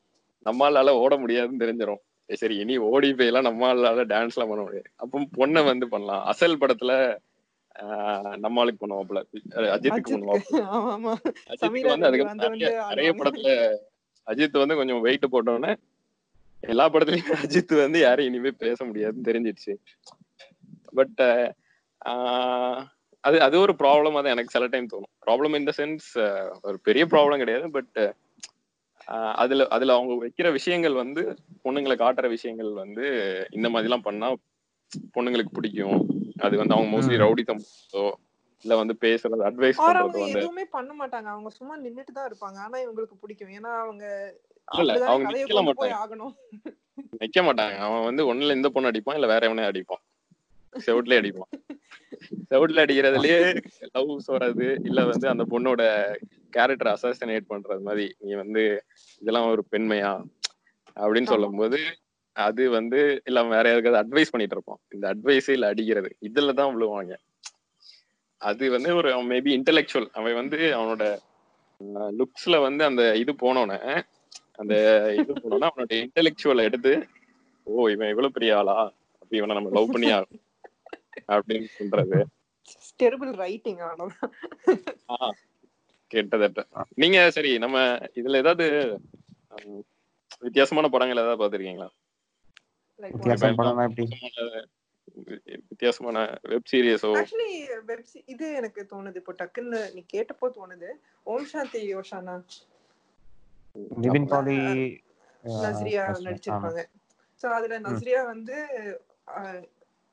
நம்மளால 0.46 0.90
ஓட 0.90 1.16
முடியாதுன்னு 1.16 1.64
தெரிஞ்சிரும். 1.64 2.02
ஏய் 2.26 2.36
சரி 2.36 2.56
இனி 2.56 2.76
ஓடி 2.76 3.12
போயெல்லாம் 3.12 3.48
நம்மளால 3.48 4.02
டான்ஸ் 4.12 4.36
எல்லாம் 4.36 4.50
பண்ண 4.50 4.62
முடியாது. 4.62 4.90
அப்போ 4.96 5.20
பொண்ணை 5.36 5.64
வந்து 5.64 5.88
பண்ணலாம். 5.88 6.24
அசல் 6.26 6.60
படத்துல 6.60 6.92
ஆஹ் 7.76 8.36
நம்ம 8.36 8.60
ஆளுக்கு 8.60 8.86
பண்ணுவாப்ல 8.86 9.18
அஜித்துக்கு 9.48 10.12
பண்ணுவாப்ல 10.14 10.58
அஜித்துக்கு 11.50 11.92
வந்து 11.92 12.06
அதுக்கு 12.06 12.34
நிறைய. 12.34 13.12
படத்துல 13.12 13.50
அஜித் 14.26 14.58
வந்து 14.58 14.74
கொஞ்சம் 14.74 15.00
வெயிட் 15.00 15.26
போட்டோன்னே 15.32 15.72
எல்லா 16.62 16.84
படத்துலயும் 16.88 17.28
அஜித் 17.44 17.74
வந்து 17.78 17.98
யாரும் 18.00 18.28
இனிமே 18.28 18.50
பேச 18.62 18.78
முடியாதுன்னு 18.84 19.28
தெரிஞ்சிடுச்சு. 19.28 19.74
பட் 20.92 21.20
அது 23.24 23.36
அது 23.42 23.56
ஒரு 23.58 23.72
ப்ராப்ளமா 23.80 24.20
தான் 24.22 24.34
எனக்கு 24.34 24.54
சில 24.54 24.66
டைம் 24.66 24.90
தோணும். 24.92 25.12
ப்ராப்ளம் 25.26 25.58
இந்த 25.58 25.72
சென்ஸ் 25.78 26.08
ஒரு 26.62 26.76
பெரிய 26.82 27.04
ப்ராப்ளம் 27.04 27.42
கிடையாது. 27.42 27.66
பட் 27.70 27.98
அதுல 29.36 29.66
அதுல 29.68 29.94
அவங்க 29.94 30.14
வைக்கிற 30.24 30.48
விஷயங்கள் 30.52 30.94
வந்து 30.94 31.22
பொண்ணுங்களை 31.64 31.96
காட்டுற 31.96 32.26
விஷயங்கள் 32.28 32.72
வந்து 32.74 33.04
இந்த 33.50 33.68
மாதிரிலாம் 33.68 34.06
பண்ணா 34.08 34.28
பொண்ணுங்களுக்கு 35.14 35.56
பிடிக்கும். 35.56 35.98
அது 36.38 36.54
வந்து 36.56 36.74
அவங்க 36.74 36.90
மோஸ்ட்லி. 36.94 37.18
ரவுடி 37.24 37.44
தம்போ 37.44 38.02
இல்ல 38.64 38.76
வந்து 38.76 38.94
பேசுறது 39.02 39.42
அட்வைஸ் 39.48 39.80
பண்றது 39.80 40.18
வந்து 40.18 40.40
எதுவுமே 40.40 40.64
பண்ண 40.72 40.92
மாட்டாங்க. 41.00 41.28
அவங்க 41.34 41.50
சும்மா 41.58 41.74
நின்னுட்டு 41.78 42.12
தான் 42.12 42.28
இருப்பாங்க. 42.30 42.58
ஆனா 42.58 42.78
இவங்களுக்கு 42.84 43.16
பிடிக்கும். 43.20 43.52
ஏன்னா 43.58 43.72
அவங்க 43.84 44.04
இல்ல, 44.74 44.92
அவங்க 45.06 45.26
நிக்கல 45.34 45.60
மாட்டாங்க. 45.66 45.96
ஆகணும். 46.00 46.32
நிக்க 47.20 47.38
மாட்டாங்க. 47.44 47.76
அவன் 47.86 48.06
வந்து 48.06 48.22
ஒண்ணுல 48.30 48.56
இந்த 48.56 48.68
பொண்ணு 48.68 48.90
அடிப்பான் 48.90 49.18
இல்ல 49.18 49.28
வேற 49.32 49.42
எவனே 49.48 49.68
அடிப்பான். 49.68 50.02
செவுட்லயே 50.74 51.20
அடிப்பான். 51.20 51.52
செவுட்ல 52.50 52.82
அடிக்கிறதுலயே 52.84 53.38
லவ்ஸ் 53.94 54.28
வர்றது 54.34 54.66
இல்ல 54.88 55.00
வந்து 55.04 55.26
அந்த 55.28 55.44
பொண்ணோட 55.50 55.82
கேரக்டர் 56.52 56.92
அசாசினேட் 56.92 57.50
பண்றது 57.50 57.82
மாதிரி 57.82 58.06
நீ 58.20 58.32
வந்து 58.34 58.62
இதெல்லாம் 59.22 59.48
ஒரு 59.50 59.64
பெண்மையா? 59.72 60.12
அப்படின்னு. 60.96 61.32
சொல்லும்போது 61.32 61.78
அது 62.36 62.64
வந்து 62.70 62.98
இல்ல 63.26 63.42
வேற 63.48 63.64
யாருக்காவது 63.68 64.00
அட்வைஸ் 64.02 64.32
பண்ணிட்டு 64.32 64.56
இருப்பான். 64.56 64.80
இந்த 64.94 65.04
அட்வைஸே 65.12 65.54
இல்ல 65.56 65.70
அடிக்கிறது 65.72 66.10
இதுல 66.28 66.54
தான் 66.54 66.72
விழுவாங்க. 66.74 67.12
அது 68.40 68.64
வந்து 68.70 68.90
ஒரு 68.94 69.10
மேபி 69.30 69.50
இன்டெலெக்சுவல் 69.56 70.08
அவன் 70.14 70.38
வந்து 70.40 70.58
அவனோட 70.76 71.04
லுக்ஸ்ல 72.18 72.56
வந்து 72.62 72.82
அந்த 72.84 73.02
இது 73.16 73.32
போனோன்னே 73.42 73.80
அந்த 74.58 74.74
இது 75.18 75.32
போனோன்னா 75.34 75.68
அவனோட 75.70 75.94
இன்டெலெக்சுவலை 76.04 76.62
எடுத்து 76.68 76.92
ஓ 77.66 77.88
இவன் 77.94 78.12
இவ்வளவு 78.12 78.36
பெரிய 78.36 78.52
ஆளா? 78.58 78.76
அப்ப 79.20 79.30
இவனை 79.38 79.56
நம்ம 79.56 79.72
லவ் 79.76 79.92
பண்ணி 79.94 80.08
ஆகணும். 80.16 80.42
அப்படின்னு 81.34 81.68
சொல்றது. 81.78 82.18
டெரிபிள் 83.02 83.32
ரைட்டிங் 83.42 83.82
ஆஹ் 85.14 85.34
கிட்டத்தட்ட. 86.10 86.60
நீங்க 87.02 87.18
சரி 87.36 87.52
நம்ம 87.64 87.78
இதுல 88.20 88.40
ஏதாவது 88.42 88.66
வித்தியாசமான 90.40 90.88
படங்கள் 90.94 91.22
ஏதாவது 91.22 91.40
பாத்திருக்கீங்களா 91.42 91.88
வித்தியாசமான 95.68 96.18
வெப் 96.50 96.70
சீரியஸோ 96.72 97.10
ஆக்சுவலி 97.18 97.50
வெப் 97.90 98.02
இது 98.32 98.46
எனக்கு 98.60 98.80
தோணுது. 98.92 99.18
இப்போ 99.20 99.34
டக்குன்னு 99.40 99.80
நீ 99.94 100.00
கேட்டப்போ 100.14 100.46
தோணுது. 100.58 100.90
ஓம் 101.32 101.48
சாந்தி 101.52 101.80
யோஷானா 101.94 102.34
நிவின் 104.02 104.28
பாலி 104.30 104.58
நஸ்ரியா 105.62 106.04
நடிச்சிருப்பாங்க. 106.26 106.80
சோ 107.40 107.46
அதுல 107.56 107.74
நஸ்ரியா 107.80 108.20
வந்து 108.26 108.56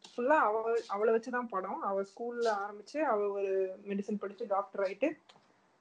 ஃபுல்லா 0.05 0.37
அவ 0.47 0.57
அவளை 0.87 1.11
வச்சுதான் 1.13 1.51
படம். 1.53 1.79
அவ 1.81 2.03
ஸ்கூல்ல 2.09 2.47
ஆரம்பிச்சு 2.61 2.99
அவ 3.11 3.29
ஒரு 3.37 3.51
மெடிசன் 3.87 4.21
படிச்சு 4.21 4.45
டாக்டர் 4.47 4.83
ஆயிட்டு 4.83 5.09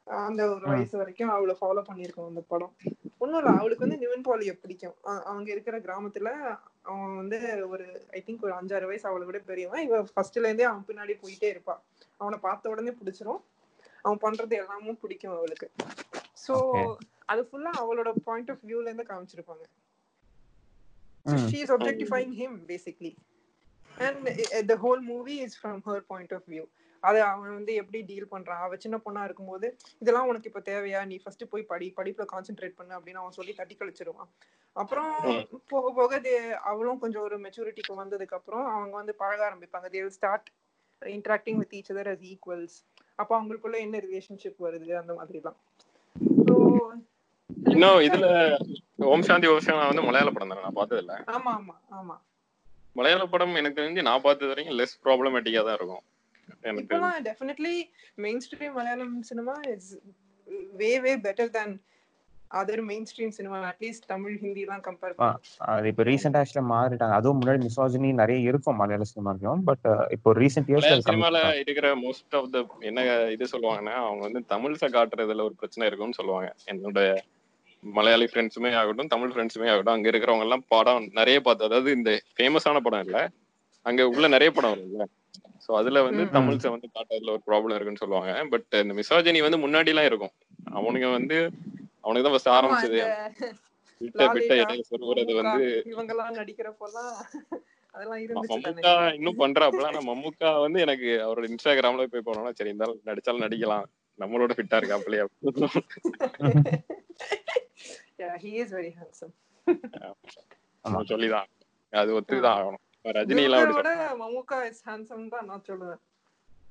அந்த 0.06 0.42
ஒரு. 0.50 0.64
வயசு 0.66 0.94
வரைக்கும் 0.96 1.30
அவளை 1.30 1.54
ஃபாலோ 1.60 1.82
பண்ணிருக்கோம் 1.86 2.30
அந்த 2.30 2.42
படம். 2.48 2.72
ஒண்ணும் 3.20 3.40
இல்ல 3.40 3.50
அவளுக்கு 3.58 3.86
வந்து 3.86 4.00
நிவின் 4.02 4.24
பாலிய 4.24 4.52
பிடிக்கும். 4.54 4.96
அவங்க 5.30 5.48
இருக்கிற 5.50 5.76
கிராமத்துல 5.78 6.30
அவன் 6.82 7.16
வந்து 7.16 7.38
ஒரு 7.68 7.84
ஐ 8.10 8.22
திங்க் 8.26 8.42
ஒரு 8.42 8.54
அஞ்சாறு 8.54 8.86
வயசு 8.86 9.08
அவளை 9.08 9.26
விட 9.26 9.38
பெரியவன். 9.50 9.84
இவ 9.86 10.00
ஃபர்ஸ்ட்ல 10.10 10.44
இருந்தே 10.44 10.66
அவன் 10.70 10.86
பின்னாடி 10.88 11.14
போயிட்டே 11.22 11.48
இருப்பா. 11.54 11.76
அவனை 12.20 12.38
பார்த்த 12.38 12.70
உடனே 12.70 12.94
பிடிச்சிரும். 13.00 13.42
அவன் 14.04 14.22
பண்றது 14.22 14.54
எல்லாமும் 14.62 15.00
பிடிக்கும் 15.00 15.36
அவளுக்கு. 15.36 15.68
சோ. 16.46 16.56
அது 17.24 17.42
ஃபுல்லா 17.42 17.72
அவளோட 17.82 18.12
பாயிண்ட் 18.24 18.50
ஆஃப் 18.50 18.64
வியூல 18.66 18.88
இருந்து 18.90 19.06
காமிச்சிருப்பாங்க. 19.10 19.64
She 21.50 21.58
is 21.64 21.72
him 22.40 22.54
basically. 22.72 23.16
And 24.06 24.28
uh, 24.28 24.62
the 24.70 24.76
whole 24.82 25.02
movie 25.12 25.38
is 25.46 25.52
from 25.62 25.78
her 25.88 26.00
point 26.12 26.32
of 26.32 26.42
view. 26.52 26.64
அது 27.00 27.22
அவன் 27.22 27.52
வந்து 27.54 27.74
எப்படி 27.74 28.00
டீல் 28.10 28.30
பண்றான்? 28.30 28.62
அவ 28.66 28.76
சின்ன 28.76 28.96
பொண்ணா 29.04 29.22
இருக்கும்போது 29.24 29.66
இதெல்லாம் 29.98 30.26
உனக்கு 30.26 30.50
இப்ப 30.50 30.62
தேவையா? 30.70 31.00
நீ 31.06 31.16
ஃபர்ஸ்ட் 31.24 31.44
போய் 31.48 31.62
படி 31.62 31.92
படிப்புல 31.96 32.24
கான்சென்ட்ரேட் 32.32 32.76
பண்ணு 32.76 32.98
அப்படின்னு 32.98 33.22
அவன் 33.22 33.36
சொல்லி 33.38 33.52
தட்டி 33.54 33.76
கழிச்சிருவான். 33.80 34.30
அப்புறம் 34.72 35.12
போக 35.68 35.92
போக 35.98 36.20
அவளும் 36.70 36.98
கொஞ்சம் 36.98 37.22
ஒரு 37.22 37.38
மெச்சூரிட்டிக்கு 37.40 37.94
வந்ததுக்கு 38.02 38.36
அப்புறம் 38.40 38.66
அவங்க 38.66 38.96
வந்து 39.00 39.14
பழக 39.14 39.42
ஆரம்பிப்பாங்க. 39.50 39.88
Will 39.94 40.12
start 40.20 40.44
interacting 41.16 41.56
with 41.62 41.72
each 41.78 41.90
other 41.94 42.06
as 42.14 42.20
equals. 42.34 42.74
அப்ப 43.14 43.30
அவங்களுக்குள்ள 43.40 43.76
என்ன 43.86 43.98
ரிலேஷன்ஷிப் 43.98 44.60
வருது? 44.66 44.92
அந்த 45.02 45.14
மாதிரி 45.14 45.40
தான் 45.40 45.56
இன்னும் 47.64 48.00
இதுல 48.06 48.26
ஓம் 49.06 49.24
சாந்தி 49.26 49.46
ஓஷானா 49.52 49.84
வந்து 49.90 50.04
மலையாள 50.06 50.30
படம் 50.30 50.50
தானே 50.50 50.64
நான் 50.64 50.78
பார்த்தது 50.78 51.00
இல்ல 51.02 51.14
ஆமா 51.34 51.52
ஆமா 51.58 51.74
ஆமா. 51.98 52.16
மலையாள 52.96 53.24
படம் 53.28 53.56
எனக்கு 53.60 53.78
தெரிஞ்சு 53.78 54.02
நான் 54.08 54.24
பார்த்தது 54.24 54.50
வரைக்கும் 54.52 54.76
லெஸ் 54.78 55.00
ப்ராப்ளமேட்டிக்கா 55.04 55.62
தான் 55.64 55.78
இருக்கும். 55.78 56.04
எனக்கு 56.62 56.84
இப்பெல்லாம் 56.86 57.24
definitely 57.26 57.74
mainstream 58.44 58.76
Malayalam 58.76 59.16
cinema 59.28 59.54
is 59.72 59.90
way 60.80 60.92
way 61.04 61.12
better 61.24 61.52
than 61.54 61.74
other 62.50 62.82
mainstream 63.10 63.32
cinema 63.36 63.56
at least 63.68 64.04
Tamil 64.10 64.34
ஹிந்திலாம் 64.42 64.82
compare 64.84 65.14
ஆ, 65.18 65.28
அது 65.70 65.86
இப்போ 65.92 66.02
ரீசெண்டா 66.08 66.40
ஆக்சுவலா 66.42 66.64
மாறிட்டாங்க. 66.72 67.14
அதுவும் 67.18 67.38
முன்னாடி 67.40 67.60
மிசாஜினி 67.64 68.10
நிறைய 68.20 68.48
இருக்கும் 68.50 68.78
மலையாள 68.80 69.06
சினிமாலையும் 69.10 69.64
பட் 69.70 69.86
இப்போ 70.16 70.34
ரீசெண்ட் 70.40 70.70
இயர்ஸ் 70.72 71.06
சினிமால 71.08 71.40
இருக்கிற 71.62 71.88
மோஸ்ட் 72.04 72.36
ஆஃப் 72.40 72.50
த 72.54 72.60
என்ன 72.88 73.06
இது 73.34 73.46
சொல்லுவாங்கன்னா 73.54 73.96
அவங்க 74.04 74.22
வந்து 74.28 74.42
தமிழ்ஸை 74.52 74.90
காட்டுறதுல 74.94 75.46
ஒரு 75.48 75.56
பிரச்சனை 75.60 75.88
இருக்கும்னு 75.90 76.18
சொல்லுவாங்க. 76.20 76.50
என்னோட 76.72 77.00
மலையாளி 77.84 78.28
ஃப்ரெண்ட்ஸுமே 78.30 78.80
ஆகட்டும் 78.80 79.06
தமிழ் 79.06 79.32
ஃப்ரெண்ட்ஸுமே 79.32 79.70
ஆகட்டும் 79.70 79.94
அங்க 79.94 80.12
இருக்கிறவங்க 80.12 80.40
எல்லாம் 80.40 80.64
படம் 80.68 81.08
நிறைய 81.18 81.40
பார்த்து 81.40 81.64
அதாவது 81.64 81.90
இந்த 81.90 82.22
ஃபேமஸான 82.36 82.80
படம் 82.80 83.06
இல்ல 83.06 83.30
அங்க 83.86 84.12
உள்ள 84.12 84.28
நிறைய 84.28 84.50
படம் 84.50 84.74
வரும்ல. 84.74 85.04
சோ 85.64 85.80
அதுல 85.80 86.02
வந்து. 86.02 86.22
தமிழ்ஸை 86.36 86.74
வந்து 86.74 86.88
காட்டுறதுல 86.94 87.36
ஒரு 87.36 87.42
ப்ராப்ளம் 87.48 87.76
இருக்குன்னு 87.76 87.96
சொல்லுவாங்க. 87.96 88.48
பட் 88.52 88.82
இந்த 88.82 88.94
மிசாஜினி 88.94 89.42
வந்து 89.42 89.64
முன்னாடி 89.64 89.86
எல்லாம் 89.86 90.04
இருக்கும். 90.04 90.32
அவனுங்க 90.72 91.10
வந்து 91.10 91.52
அவனுக்கு 92.04 92.26
தான் 92.26 92.34
ஃபர்ஸ்ட் 92.34 92.56
ஆரம்பிச்சது. 92.56 93.00
விட்ட 94.00 94.34
விட்ட 94.34 94.54
இடையில 94.62 94.82
சொருகுறது 94.88 95.34
வந்து 95.40 95.82
இவங்கெல்லாம் 95.92 96.34
இருந்துச்சு 98.24 98.54
மம்முக்கா 98.54 99.14
இன்னும் 99.18 99.38
பண்றாப்புல. 99.42 99.86
ஆனா 99.90 100.00
மம்முக்கா 100.08 100.50
வந்து 100.64 100.80
எனக்கு 100.80 101.08
அவரோட 101.26 101.46
இன்ஸ்டாகிராம்ல 101.50 102.06
போய் 102.14 102.26
போனோம்னா 102.28 102.52
சரி 102.58 102.72
இருந்தாலும் 102.72 103.00
நடிச்சாலும் 103.10 103.46
நடிக்கலாம். 103.46 103.86
நம்மளோட 104.18 104.52
ஃபிட்டா 104.56 104.80
இருக்காப்லயே 104.80 105.24
இஸ் 108.42 108.74
வெரி 108.74 108.92
ஹேண்ட்சம் 109.00 109.32
ஆமா. 110.00 110.12
நம்ம 110.82 111.02
சொல்லிதான். 111.04 111.46
அது 111.90 112.20
ஒத்துதான் 112.20 112.56
ஆகணும். 112.56 112.82
ரஜினி 113.04 113.42
எல்லாம் 113.42 114.20
மமுகா 114.20 114.66
இஸ் 114.66 114.88
ஹேண்ட்சம் 114.88 115.28
தான் 115.28 115.44
நான் 115.44 115.60
சொல்லுவேன். 115.60 115.62
சொல்ல- 115.62 115.98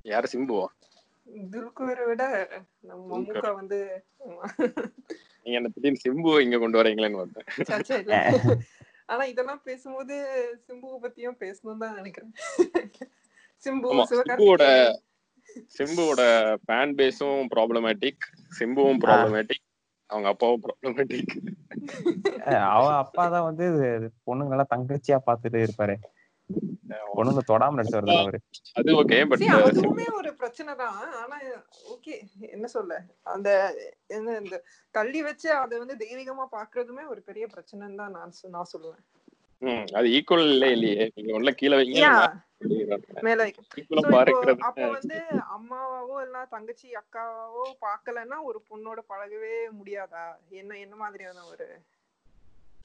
யாரு 0.01 0.28
சிம்புவா? 0.34 0.66
துல்குவரை 1.51 2.06
விட 2.06 2.47
நம்ம 2.80 3.18
மமுகா 3.18 3.54
வந்து. 3.54 4.06
நீங்க 4.18 4.41
என்ன 5.43 5.68
திடீர்னு 5.68 5.99
சிம்புவை 6.10 6.41
இங்க 6.41 6.58
கொண்டு 6.58 6.84
வரீங்களேன்னு 6.84 7.34
பார்த்தேன். 7.64 8.64
ஆனா 9.06 9.24
இதெல்லாம் 9.24 9.62
பேசும்போது 9.64 10.16
சிம்புவை 10.68 10.97
பத்தியும் 11.01 11.38
பேசணும் 11.39 11.78
தான் 11.78 11.93
நினைக்கிறேன். 11.93 12.34
சிம்பு 13.66 14.04
சிம்புவோட 14.10 14.93
சிம்புவோட 15.78 16.22
ஃபேன் 16.68 16.93
பேஸும் 16.95 17.45
ப்ராப்ளமேட்டிக் 17.56 18.24
சிம்புவும் 18.60 18.97
ப்ராப்ளமேட்டிக் 18.99 19.72
அவங்க 20.14 20.28
அப்பாவும் 20.34 20.64
ப்ராப்ளமேட்டிக் 20.66 21.34
அவ 22.76 22.84
அப்பா 23.03 23.24
தான் 23.36 23.47
வந்து 23.49 23.66
பொண்ணுங்க 24.28 24.55
எல்லாம் 24.55 24.74
தங்கச்சியா 24.74 25.18
பார்த்துட்டு 25.28 25.59
இருப்பாரு. 25.66 25.95
பொண்ணுங்க 27.18 27.41
தொடாம 27.49 27.78
நடிச்சு 27.78 27.97
வருது 27.97 28.16
அவரு. 28.24 28.39
அது 28.80 28.89
ஓகே 28.99 29.18
பட் 29.32 29.43
அதுவுமே 29.57 30.05
ஒரு 30.20 30.32
பிரச்சனை 30.41 30.72
தான். 30.82 30.97
ஆனா 31.22 31.38
ஓகே 31.93 32.16
என்ன 32.55 32.68
சொல்ல? 32.76 32.93
அந்த 33.34 33.49
என்ன 34.18 34.36
இந்த 34.43 34.57
தள்ளி 34.95 35.22
வச்சு 35.28 35.49
அதை 35.64 35.78
வந்து 35.84 35.97
தெய்வீகமா 36.03 36.45
பாக்குறதுமே 36.57 37.05
ஒரு 37.14 37.24
பெரிய 37.30 37.47
பிரச்சனைன்னு 37.55 38.01
தான் 38.03 38.16
நான் 38.18 38.36
நான் 38.57 38.72
சொல்லுவேன். 38.74 39.03
அது 39.93 40.07
ஈக்குவல் 40.09 40.49
இல்ல 40.49 40.66
இல்லையே. 40.72 41.11
நீங்க 41.16 41.34
ஒன்ல 41.34 41.51
கீழே 41.55 41.76
வைங்க 41.76 41.99
மேல 43.22 43.43
அப்போ 44.61 44.84
வந்து 44.89 45.18
அம்மாவாவோ 45.55 46.22
இல்ல 46.22 46.45
தங்கச்சி 46.49 46.88
அக்காவோ 46.93 47.64
பார்க்கலன்னா 47.82 48.38
ஒரு 48.43 48.59
பொண்ணோட 48.70 48.99
பழகவே 49.09 49.55
முடியாதா? 49.80 50.24
என்ன 50.51 50.78
என்ன 50.78 50.95
மாதிரியான 50.95 51.45
ஒரு 51.45 51.68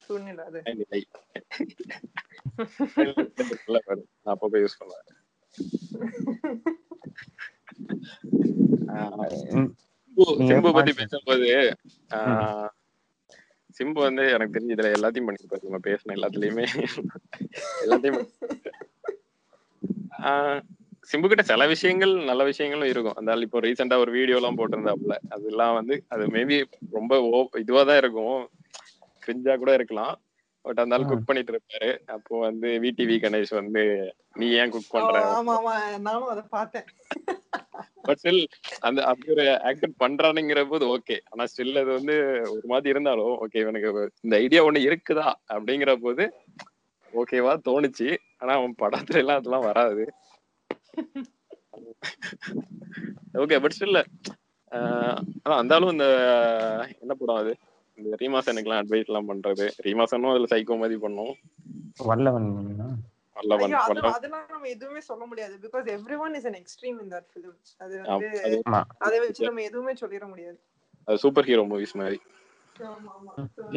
சூழ்நிலை 0.09 0.45
அது? 0.45 0.59
அப்ப 4.25 4.49
போய் 4.49 4.63
யூஸ் 4.63 4.79
பண்ணுவேன். 4.79 5.07
சிம்பு 10.43 10.69
பத்தி. 10.73 10.93
பேசும்போது 10.93 11.47
ஆஹ் 12.11 12.69
சிம்பு 13.79 13.99
வந்து 13.99 14.29
எனக்கு 14.29 14.59
தெரிஞ்சு 14.59 14.75
இதுல 14.75 14.91
எல்லாத்தையும் 14.93 15.27
பண்ணிருப்பாரு 15.29 15.63
நம்ம 15.63 15.79
பேசின 15.83 16.15
எல்லாத்துலயுமே. 16.15 16.65
எல்லாத்தையும் 17.85 18.27
ஆஹ் 20.23 20.61
சிம்பு 21.09 21.27
கிட்ட 21.27 21.43
சில 21.43 21.67
விஷயங்கள் 21.67 22.13
நல்ல 22.23 22.43
விஷயங்களும் 22.43 22.89
இருக்கும். 22.89 23.15
அந்த 23.15 23.35
இப்போ 23.35 23.59
ரீசெண்டா 23.59 23.97
ஒரு 23.97 24.11
வீடியோ 24.11 24.35
எல்லாம் 24.35 24.57
போட்டிருந்தாப்புல. 24.57 25.15
அதெல்லாம் 25.29 25.73
வந்து 25.73 26.03
அது 26.07 26.27
மேபி 26.27 26.57
ரொம்ப 26.91 27.21
ஓ 27.21 27.49
இதுவா 27.57 27.83
தான் 27.83 27.97
இருக்கும் 27.97 28.49
கிரிஞ்சா 29.27 29.57
கூட 29.57 29.73
இருக்கலாம். 29.73 30.13
பட் 30.69 30.79
ம். 30.85 31.07
குக் 31.09 31.27
பண்ணிட்டு 31.27 31.53
இருப்பாரு. 31.53 31.89
அப்போ 32.07 32.39
வந்து 32.39 32.69
விடிவி 32.83 33.15
கணேஷ் 33.21 33.53
வந்து 33.53 33.83
நீ 34.33 34.47
ஏன் 34.53 34.69
குக் 34.69 34.91
பண்ற? 34.91 35.15
ஆமா 35.37 35.53
ஆமா 35.59 35.73
நானும் 35.99 36.31
அதை 36.33 36.43
பார்த்தேன். 36.49 36.87
பட் 38.03 38.19
ஸ்டில் 38.21 38.41
அந்த 38.79 38.99
அப்படி 39.03 39.31
ஒரு 39.31 39.45
ஆக்ட் 39.61 39.87
பண்றானுங்கிற 39.99 40.61
போது 40.67 40.85
ஓகே 40.95 41.17
ஆனா 41.29 41.43
ஸ்டில் 41.45 41.79
அது 41.81 41.91
வந்து 41.93 42.15
ஒரு 42.51 42.65
மாதிரி 42.65 42.89
இருந்தாலும் 42.89 43.33
ஓகே 43.43 43.59
இவனுக்கு 43.59 43.89
இந்த 44.21 44.35
ஐடியா 44.35 44.63
ஒண்ணு 44.65 44.87
இருக்குதா? 44.87 45.27
அப்படிங்கிற 45.53 45.93
போது 46.01 46.25
ஓகேவா 47.13 47.53
தோணுச்சு. 47.67 48.09
ஆனா 48.37 48.53
அவன் 48.53 48.79
படத்துல 48.81 49.21
எல்லாம் 49.23 49.39
அதெல்லாம் 49.39 49.67
வராது. 49.69 50.03
ஓகே 53.43 53.59
பட் 53.61 53.75
ஸ்டில் 53.77 54.01
அதான் 55.41 55.57
இருந்தாலும் 55.57 55.91
இந்த 55.91 56.07
என்ன 57.01 57.13
படம் 57.13 57.41
அது? 57.41 57.53
இந்த 57.99 58.15
ரீமாசனுக்குலாம் 58.21 58.81
அட்வைஸ் 58.81 59.09
எல்லாம் 59.11 59.29
பண்றது. 59.31 59.65
ரீமாசனும் 59.87 60.31
அதுல 60.33 60.49
சைக்கோ 60.53 60.77
மாதிரி 60.81 60.97
பண்ணும். 61.05 61.33
வல்லவன் 62.09 62.49
அதெல்லாம் 64.15 64.47
நம்ம 64.53 64.69
எதுவுமே 64.75 65.01
சொல்ல 65.09 65.23
முடியாது. 65.31 65.55
Because 65.65 65.85
every 65.97 66.17
one 66.25 66.33
is 66.39 66.47
an 66.49 66.59
extreme 66.61 66.97
in 67.03 67.11
that 67.13 67.29
film 67.33 67.57
அது 67.83 67.93
வந்து 68.09 69.21
வச்சு 69.25 69.49
நம்ம 69.49 69.63
எதுவுமே 69.69 69.93
சொல்லிட 70.01 70.27
முடியாது. 70.33 70.59
அது 71.07 71.23
சூப்பர் 71.25 71.47
ஹீரோ 71.49 71.63
மூவிஸ் 71.71 71.97
மாதிரி 72.01 72.19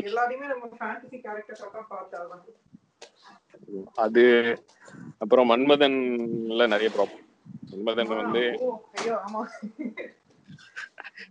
எல்லாரையுமே 0.08 0.46
நம்ம 0.52 0.64
ஃபேண்டசி 0.80 1.18
கேரக்டர்ஸா 1.26 1.68
தான் 1.76 1.88
பார்த்தாதான் 1.92 2.44
அது 4.04 4.24
அப்புறம் 5.22 5.48
மன்மதன்ல 5.52 6.66
நிறைய 6.74 6.88
ப்ராப்ளம் 6.96 7.24
மன்மதன் 7.70 8.12
வந்து 8.22 8.42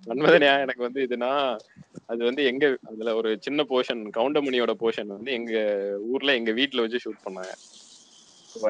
ஓ, 0.07 0.13
எனக்கு 0.57 0.81
வந்து 0.81 1.07
இதுனா 1.07 1.59
அது 2.07 2.23
வந்து 2.23 2.45
எங்க 2.45 2.77
அதுல 2.83 3.15
ஒரு 3.15 3.37
சின்ன 3.39 3.63
போர்ஷன் 3.63 4.09
கவுண்டமணியோட 4.09 4.73
போர்ஷன் 4.79 5.07
வந்து 5.07 5.31
எங்க 5.31 5.53
ஊர்ல 6.01 6.33
எங்க 6.33 6.51
வீட்டுல 6.51 6.81
வச்சு 6.81 7.03
ஷூட் 7.05 7.25
பண்ணாங்க. 7.25 7.51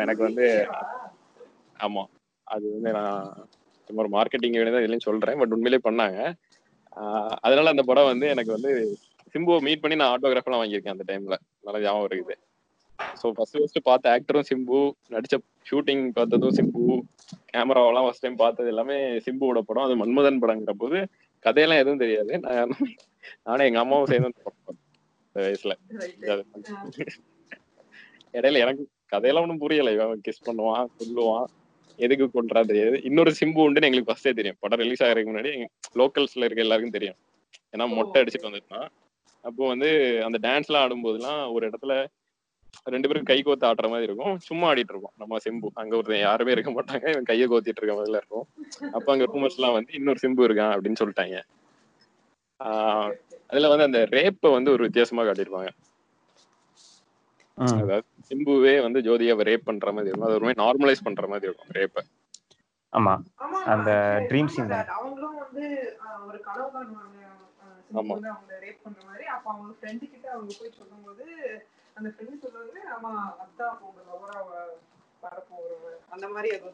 எனக்கு 0.02 0.24
வந்து 0.24 0.68
ஆமா 1.80 2.04
அது 2.44 2.74
வந்து 2.74 2.92
நான் 2.92 3.48
சும்மா 3.90 4.02
ஒரு 4.02 4.10
மார்க்கெட்டிங் 4.10 4.52
வேணும் 4.52 4.84
இதுலயும் 4.84 5.00
சொல்றேன் 5.00 5.38
பட் 5.38 5.52
உண்மையிலே 5.52 5.80
பண்ணாங்க. 5.84 6.38
ஆஹ் 6.96 7.38
அதனால 7.42 7.70
அந்த 7.70 7.84
படம் 7.84 8.06
வந்து 8.06 8.28
எனக்கு 8.28 8.52
வந்து 8.52 8.72
சிம்புவை 9.36 9.62
மீட் 9.62 9.80
பண்ணி 9.80 9.96
நான் 9.96 10.14
ஆட்டோகிராஃபெல்லாம் 10.14 10.62
வாங்கியிருக்கேன் 10.64 10.90
அந்த 10.90 11.06
டைம்ல 11.08 11.36
நல்லா 11.64 11.80
ஞாபகம் 11.80 12.08
இருக்குது. 12.08 12.36
ஸோ 13.00 13.32
ஃபர்ஸ்ட் 13.32 13.58
ஃபர்ஸ்ட் 13.58 13.80
பார்த்த 13.84 14.20
ஆக்டரும் 14.20 14.48
சிம்பு 14.50 14.80
நடிச்ச 15.10 15.36
ஷூட்டிங் 15.66 16.04
பார்த்ததும் 16.18 16.56
சிம்பு 16.58 16.84
கேமராவெல்லாம் 17.54 18.06
ஃபர்ஸ்ட் 18.06 18.26
டைம் 18.26 18.42
பார்த்தது 18.44 18.72
எல்லாமே 18.74 18.98
சிம்புவோட 19.26 19.60
படம். 19.68 19.86
அது 19.88 19.96
மன்மதன் 20.02 20.42
படங்கிற 20.44 20.74
போது 20.84 20.98
கதையெல்லாம் 21.46 21.82
எதுவும் 21.84 22.02
தெரியாது. 22.04 22.32
நான் 22.40 22.74
நானும் 23.48 23.68
எங்க 23.68 23.80
அம்மாவும் 23.84 24.10
சேர்ந்து 24.12 24.30
இந்த 24.30 25.42
வயசுல. 25.46 25.74
இடையில 28.38 28.62
எனக்கு 28.66 28.84
கதையெல்லாம் 29.14 29.46
ஒன்றும் 29.46 29.64
புரியல. 29.64 29.92
இவன் 29.98 30.24
கிஸ் 30.28 30.46
பண்ணுவான் 30.50 30.92
கொல்லுவான் 31.00 31.50
எதுக்கு 32.00 32.26
கொன்றா 32.36 32.62
தெரியாது. 32.70 32.98
இன்னொரு 33.08 33.32
சிம்பு 33.40 33.60
உண்டுன்னு 33.66 33.88
எங்களுக்கு 33.90 34.12
ஃபர்ஸ்டே 34.12 34.34
தெரியும். 34.40 34.60
படம் 34.64 34.82
ரிலீஸ் 34.84 35.04
ஆகிறதுக்கு 35.04 35.32
முன்னாடி 35.32 35.52
லோக்கல்ஸ்ல 36.02 36.46
இருக்க 36.46 36.68
எல்லாருக்கும் 36.68 36.98
தெரியும். 36.98 37.18
ஏன்னா 37.74 37.86
மொட்டை 37.98 38.22
அடிச்சுட்டு 38.22 38.50
வந்துருந்தான் 38.50 38.90
அப்போ 39.44 39.62
வந்து 39.74 39.90
அந்த 40.28 40.38
டான்ஸ்லாம் 40.48 40.84
ஆடும்போதெல்லாம் 40.86 41.40
ஒரு 41.54 41.64
இடத்துல 41.70 41.94
ரெண்டு 42.84 43.08
பேரும் 43.08 43.24
கை 43.24 43.42
கோத்து 43.42 43.68
ஆடுற 43.68 43.88
மாதிரி 43.88 44.04
இருக்கும். 44.04 44.40
சும்மா 44.40 44.72
ஆடிட்டு 44.72 44.78
இருப்போம். 44.78 45.12
நம்ம 45.18 45.38
சிம்பு. 45.50 45.68
அங்க 45.74 45.96
ஒருத்தன் 45.96 46.20
யாருமே 46.20 46.52
இருக்க 46.52 46.72
மாட்டாங்க. 46.72 47.10
இவன் 47.10 47.24
கையை 47.24 47.48
கோத்திட்டு 47.48 47.82
இருக்க 47.82 47.94
மாதிரில 47.94 48.10
இருக்கும். 48.10 48.48
அப்ப 48.92 49.12
அங்க 49.12 49.26
ரூமர்ஸ் 49.26 49.56
எல்லாம் 49.56 49.74
வந்து 49.74 49.94
இன்னொரு 49.94 50.20
சிம்பு 50.22 50.50
இருக்கான் 50.50 50.72
அப்படின்னு 50.72 50.96
சொல்லிட்டாங்க. 51.00 51.42
ஆஹ் 52.64 53.14
அதுல 53.48 53.68
வந்து 53.68 53.84
அந்த 53.84 53.98
ரேப்பை 53.98 54.52
வந்து 54.52 54.72
ஒரு 54.72 54.84
வித்தியாசமா 54.84 55.24
காட்டியிருப்பாங்க. 55.24 55.68
அதாவது 57.56 58.04
சிம்புவே 58.30 58.82
வந்து 58.82 59.02
ஜோதியாவை 59.02 59.42
ரேப் 59.42 59.62
பண்ற 59.64 59.92
மாதிரி 59.92 60.08
இருக்கும். 60.08 60.28
அது 60.28 60.40
ஒரு 60.40 60.46
மாதிரி 60.46 60.64
நார்மலைஸ் 60.64 61.04
பண்ற 61.04 61.28
மாதிரி 61.28 61.54
இருக்கும் 61.54 61.68
ரேப்பை. 61.74 62.10
ஆமா. 62.94 63.18
அந்த 63.66 63.92
scene 64.30 64.46
that. 64.58 64.86
அவங்களும் 64.86 65.38
வந்து 65.38 65.98
ஒரு 66.28 66.40
கனவு 66.40 66.84
காணுவாங்க 66.84 67.20
அவங்கள 67.94 68.54
ரேப் 68.62 68.80
பண்ற 68.84 69.02
மாதிரி. 69.06 69.26
அப்ப 69.26 69.52
அவங்க 69.52 69.74
ஃப்ரெண்டு 69.82 70.10
கிட்ட 70.10 70.32
அவங்க 70.32 70.56
போய் 70.60 70.72
சொல்லும்போது 70.78 71.26
அந்த 71.98 72.10
ஃப்ரெண்டு 72.12 72.42
சொல்றது 72.44 72.82
ஆமா 72.96 73.12
அதான் 73.44 73.78
உங்க 73.88 74.00
லவரா 74.10 74.40
வரப்போறவங்க 75.24 75.90
அந்த 76.10 76.28
மாதிரி 76.30 76.52
அது 76.58 76.70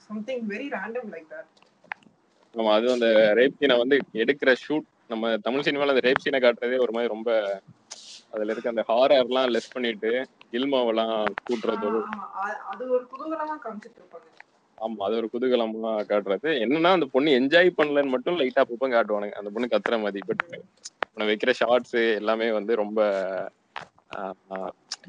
something 0.00 0.44
very 0.52 0.66
random 0.74 1.12
like 1.14 1.30
that 1.32 1.50
ஆமா 2.54 2.72
அது 2.74 2.88
அந்த 2.94 3.08
ரேப் 3.38 3.58
சீனை 3.58 3.76
வந்து 3.78 3.96
எடுக்கிற 4.22 4.50
ஷூட் 4.62 4.88
நம்ம 5.10 5.30
தமிழ் 5.46 5.66
சினிமால 5.66 5.94
அந்த 5.94 6.04
ரேப் 6.06 6.24
சீனை 6.24 6.40
காட்டுறதே 6.40 6.82
ஒரு 6.84 6.94
மாதிரி 6.94 7.14
ரொம்ப 7.14 7.30
அதுல 8.32 8.52
இருக்க 8.52 8.68
அந்த 8.68 8.84
ஹாரர்லாம் 8.88 9.52
லெஸ் 9.54 9.74
பண்ணிட்டு 9.74 10.10
இல்மாவெல்லாம் 10.52 11.14
கூட்டுறது 11.42 11.88
அது 12.72 12.84
ஒரு 12.94 13.04
குதூகலமா 13.10 13.56
காமிச்சிட்டு 13.64 13.98
இருப்பாங்க. 14.00 14.28
ஆமா 14.78 15.04
அது 15.06 15.14
ஒரு 15.16 15.28
குதூகலமா 15.32 15.92
காட்டுறது. 16.10 16.50
என்னன்னா 16.62 16.90
அந்த 16.92 17.06
பொண்ணு 17.14 17.36
என்ஜாய் 17.38 17.76
பண்ணலன்னு 17.78 18.14
மட்டும் 18.14 18.38
லைட்டா 18.40 18.62
அப்பப்போ 18.64 18.88
காட்டுவானுங்க. 18.90 19.36
அந்த 19.40 19.50
பொண்ணு 19.54 19.72
கத்துற 19.74 19.96
மாதிரி. 20.02 20.22
பட் 20.28 20.44
வைக்கிற 21.30 21.52
ஷார்ட்ஸ் 21.52 21.98
எல்லாமே 22.20 22.48
வந்து 22.52 22.72
ரொம்ப 22.76 23.00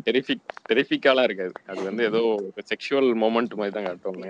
டெரிஃபிக் 0.06 0.46
டெரிஃபிக்காலாம் 0.70 1.28
இருக்காது. 1.30 1.54
அது 1.72 1.82
வந்து 1.90 2.04
ஏதோ 2.10 2.22
செக்ஷுவல் 2.72 3.10
மொமெண்ட் 3.24 3.58
மாதிரி 3.60 3.76
தான் 3.78 3.88
காட்டுவாங்க 3.88 4.28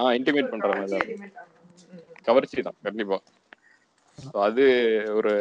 ஆஹ் 0.00 0.14
இன்டிமேட் 0.18 0.52
பண்ற 0.52 0.68
மாதிரி 0.78 0.92
தான். 0.94 1.32
கவர்ச்சி 2.28 2.62
தான் 2.68 2.78
கண்டிப்பா. 2.86 3.18
So 4.18 4.36
அது 4.48 4.64
ஒரு 5.18 5.32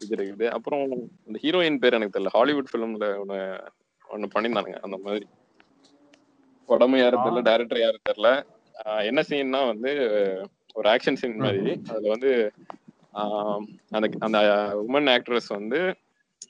இது 0.00 0.14
இருக்குது. 0.16 0.46
அப்புறம் 0.56 0.84
இந்த 1.26 1.36
ஹீரோயின் 1.44 1.80
பேர் 1.82 1.96
எனக்கு 1.98 2.16
தெரியல. 2.16 2.32
ஹாலிவுட் 2.36 2.70
ஃபிலிம்ல 2.70 3.06
ஒண்ணு 3.22 3.38
ஒண்ணு 4.14 4.32
பண்ணியிருந்தானுங்க 4.34 4.80
அந்த 4.86 4.96
மாதிரி. 5.04 5.26
படமும் 6.68 7.02
யாரும் 7.02 7.24
தெரியல 7.24 7.42
டைரக்டர் 7.48 7.84
யாரும் 7.84 8.06
தெரியல. 8.08 8.30
என்ன 9.10 9.20
சீன்னா 9.28 9.60
வந்து 9.72 9.90
ஒரு 10.74 10.86
ஆக்ஷன் 10.94 11.20
சீன் 11.20 11.44
மாதிரி. 11.44 11.72
அதுல 11.92 12.10
வந்து 12.14 12.32
அந்த 13.96 14.06
அந்த 14.26 14.38
உமன் 14.86 15.10
ஆக்ட்ரஸ் 15.14 15.50
வந்து 15.58 15.80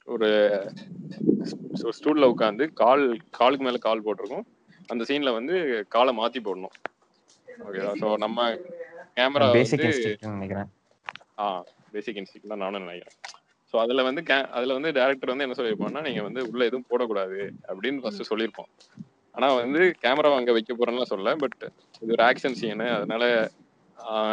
ஒரு 0.06 0.28
ஸ்டூல்ல 1.96 2.24
உட்காந்து 2.24 2.72
கால் 2.74 3.04
காலுக்கு 3.30 3.64
மேல 3.64 3.78
கால் 3.78 4.02
போட்டிருக்கும். 4.02 4.46
அந்த 4.88 5.04
சீன்ல 5.08 5.32
வந்து 5.32 5.54
காலை 5.88 6.16
மாத்தி 6.16 6.40
போடணும். 6.40 6.74
ஓகேவா 7.48 7.92
ஸோ 8.00 8.16
நம்ம 8.16 8.38
கேமரா 9.16 9.46
நினைக்கிறேன். 10.32 10.70
ஆ 11.38 11.46
பேசிக் 11.92 12.16
இன்ஸ்டிக் 12.16 12.48
தான் 12.48 12.58
நானும் 12.58 12.82
நினைக்கிறேன். 12.82 13.16
ஸோ 13.74 13.78
அதுல 13.78 14.02
வந்து 14.02 14.22
கே- 14.22 14.48
அதுல 14.50 14.72
வந்து 14.72 14.90
டேரக்டர் 14.92 15.26
வந்து 15.26 15.44
என்ன 15.44 15.56
சொல்லியிருப்பான்னா 15.56 16.02
நீங்க 16.02 16.22
வந்து 16.22 16.48
உள்ள 16.48 16.64
எதுவும் 16.64 16.88
போடக்கூடாது 16.90 17.38
அப்படின்னு 17.68 18.00
ஃபர்ஸ்ட் 18.00 18.30
சொல்லியிருப்போம். 18.30 18.70
ஆனா 19.34 19.52
வந்து 19.54 19.80
கேமரா 20.02 20.36
அங்க 20.36 20.52
வைக்க 20.52 20.74
போறேன்லாம் 20.74 21.12
சொல்ல 21.12 21.36
பட் 21.36 21.58
இது 22.02 22.12
ஒரு 22.12 22.22
ஆக்ஷன் 22.24 22.54
சீனு 22.54 22.90
அதனால 22.90 23.24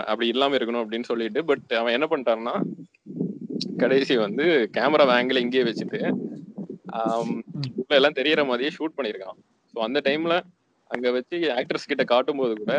அப்படி 0.06 0.28
இல்லாம 0.28 0.58
இருக்கணும் 0.58 0.84
அப்படின்னு 0.84 1.04
சொல்லிட்டு 1.04 1.46
பட் 1.46 1.74
அவன் 1.74 1.94
என்ன 1.94 2.06
பண்ணிட்டான்னா 2.06 2.56
கடைசி 3.82 4.16
வந்து 4.26 4.46
கேமரா 4.78 5.06
ஆங்கிள் 5.18 5.44
இங்கேயே 5.44 5.66
வச்சுட்டு 5.70 6.02
எல்லாம் 8.00 8.18
தெரியற 8.20 8.42
மாதிரியே 8.50 8.72
ஷூட் 8.76 8.98
பண்ணியிருக்கான். 8.98 9.38
ஸோ 9.74 9.80
அந்த 9.88 10.00
டைம்ல 10.08 10.36
அங்க 10.92 11.08
வச்சு 11.18 11.38
ஆக்டர்ஸ் 11.60 11.90
கிட்ட 11.92 12.04
காட்டும் 12.12 12.42
போது 12.42 12.54
கூட 12.62 12.74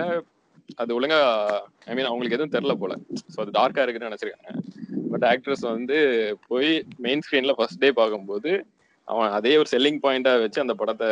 அது 0.82 0.90
ஒழுங்கா 0.96 1.18
ஐ 1.88 1.94
மீன் 1.96 2.08
அவங்களுக்கு 2.10 2.36
எதுவும் 2.36 2.54
தெரில 2.54 2.74
போல. 2.82 2.92
ஸோ 3.32 3.38
அது 3.42 3.56
டார்க்கா 3.58 3.82
இருக்குன்னு 3.84 4.10
நினைச்சிருக்காங்க. 4.10 4.50
பட் 5.12 5.26
ஆக்ட்ரஸ் 5.32 5.64
வந்து 5.72 5.98
போய் 6.50 6.70
மெயின் 7.06 7.24
ஸ்க்ரீன்ல 7.24 7.54
ஃபர்ஸ்ட் 7.58 7.82
டே 7.82 7.90
பார்க்கும்போது 8.00 8.52
அவன் 9.08 9.34
அதே 9.38 9.52
ஒரு 9.62 9.68
செல்லிங் 9.74 10.00
பாயிண்டா 10.04 10.32
வச்சு 10.44 10.64
அந்த 10.64 10.74
படத்தை 10.80 11.08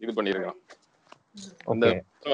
இது 0.00 0.12
பண்ணியிருக்கான். 0.18 0.58
அந்த 1.72 1.86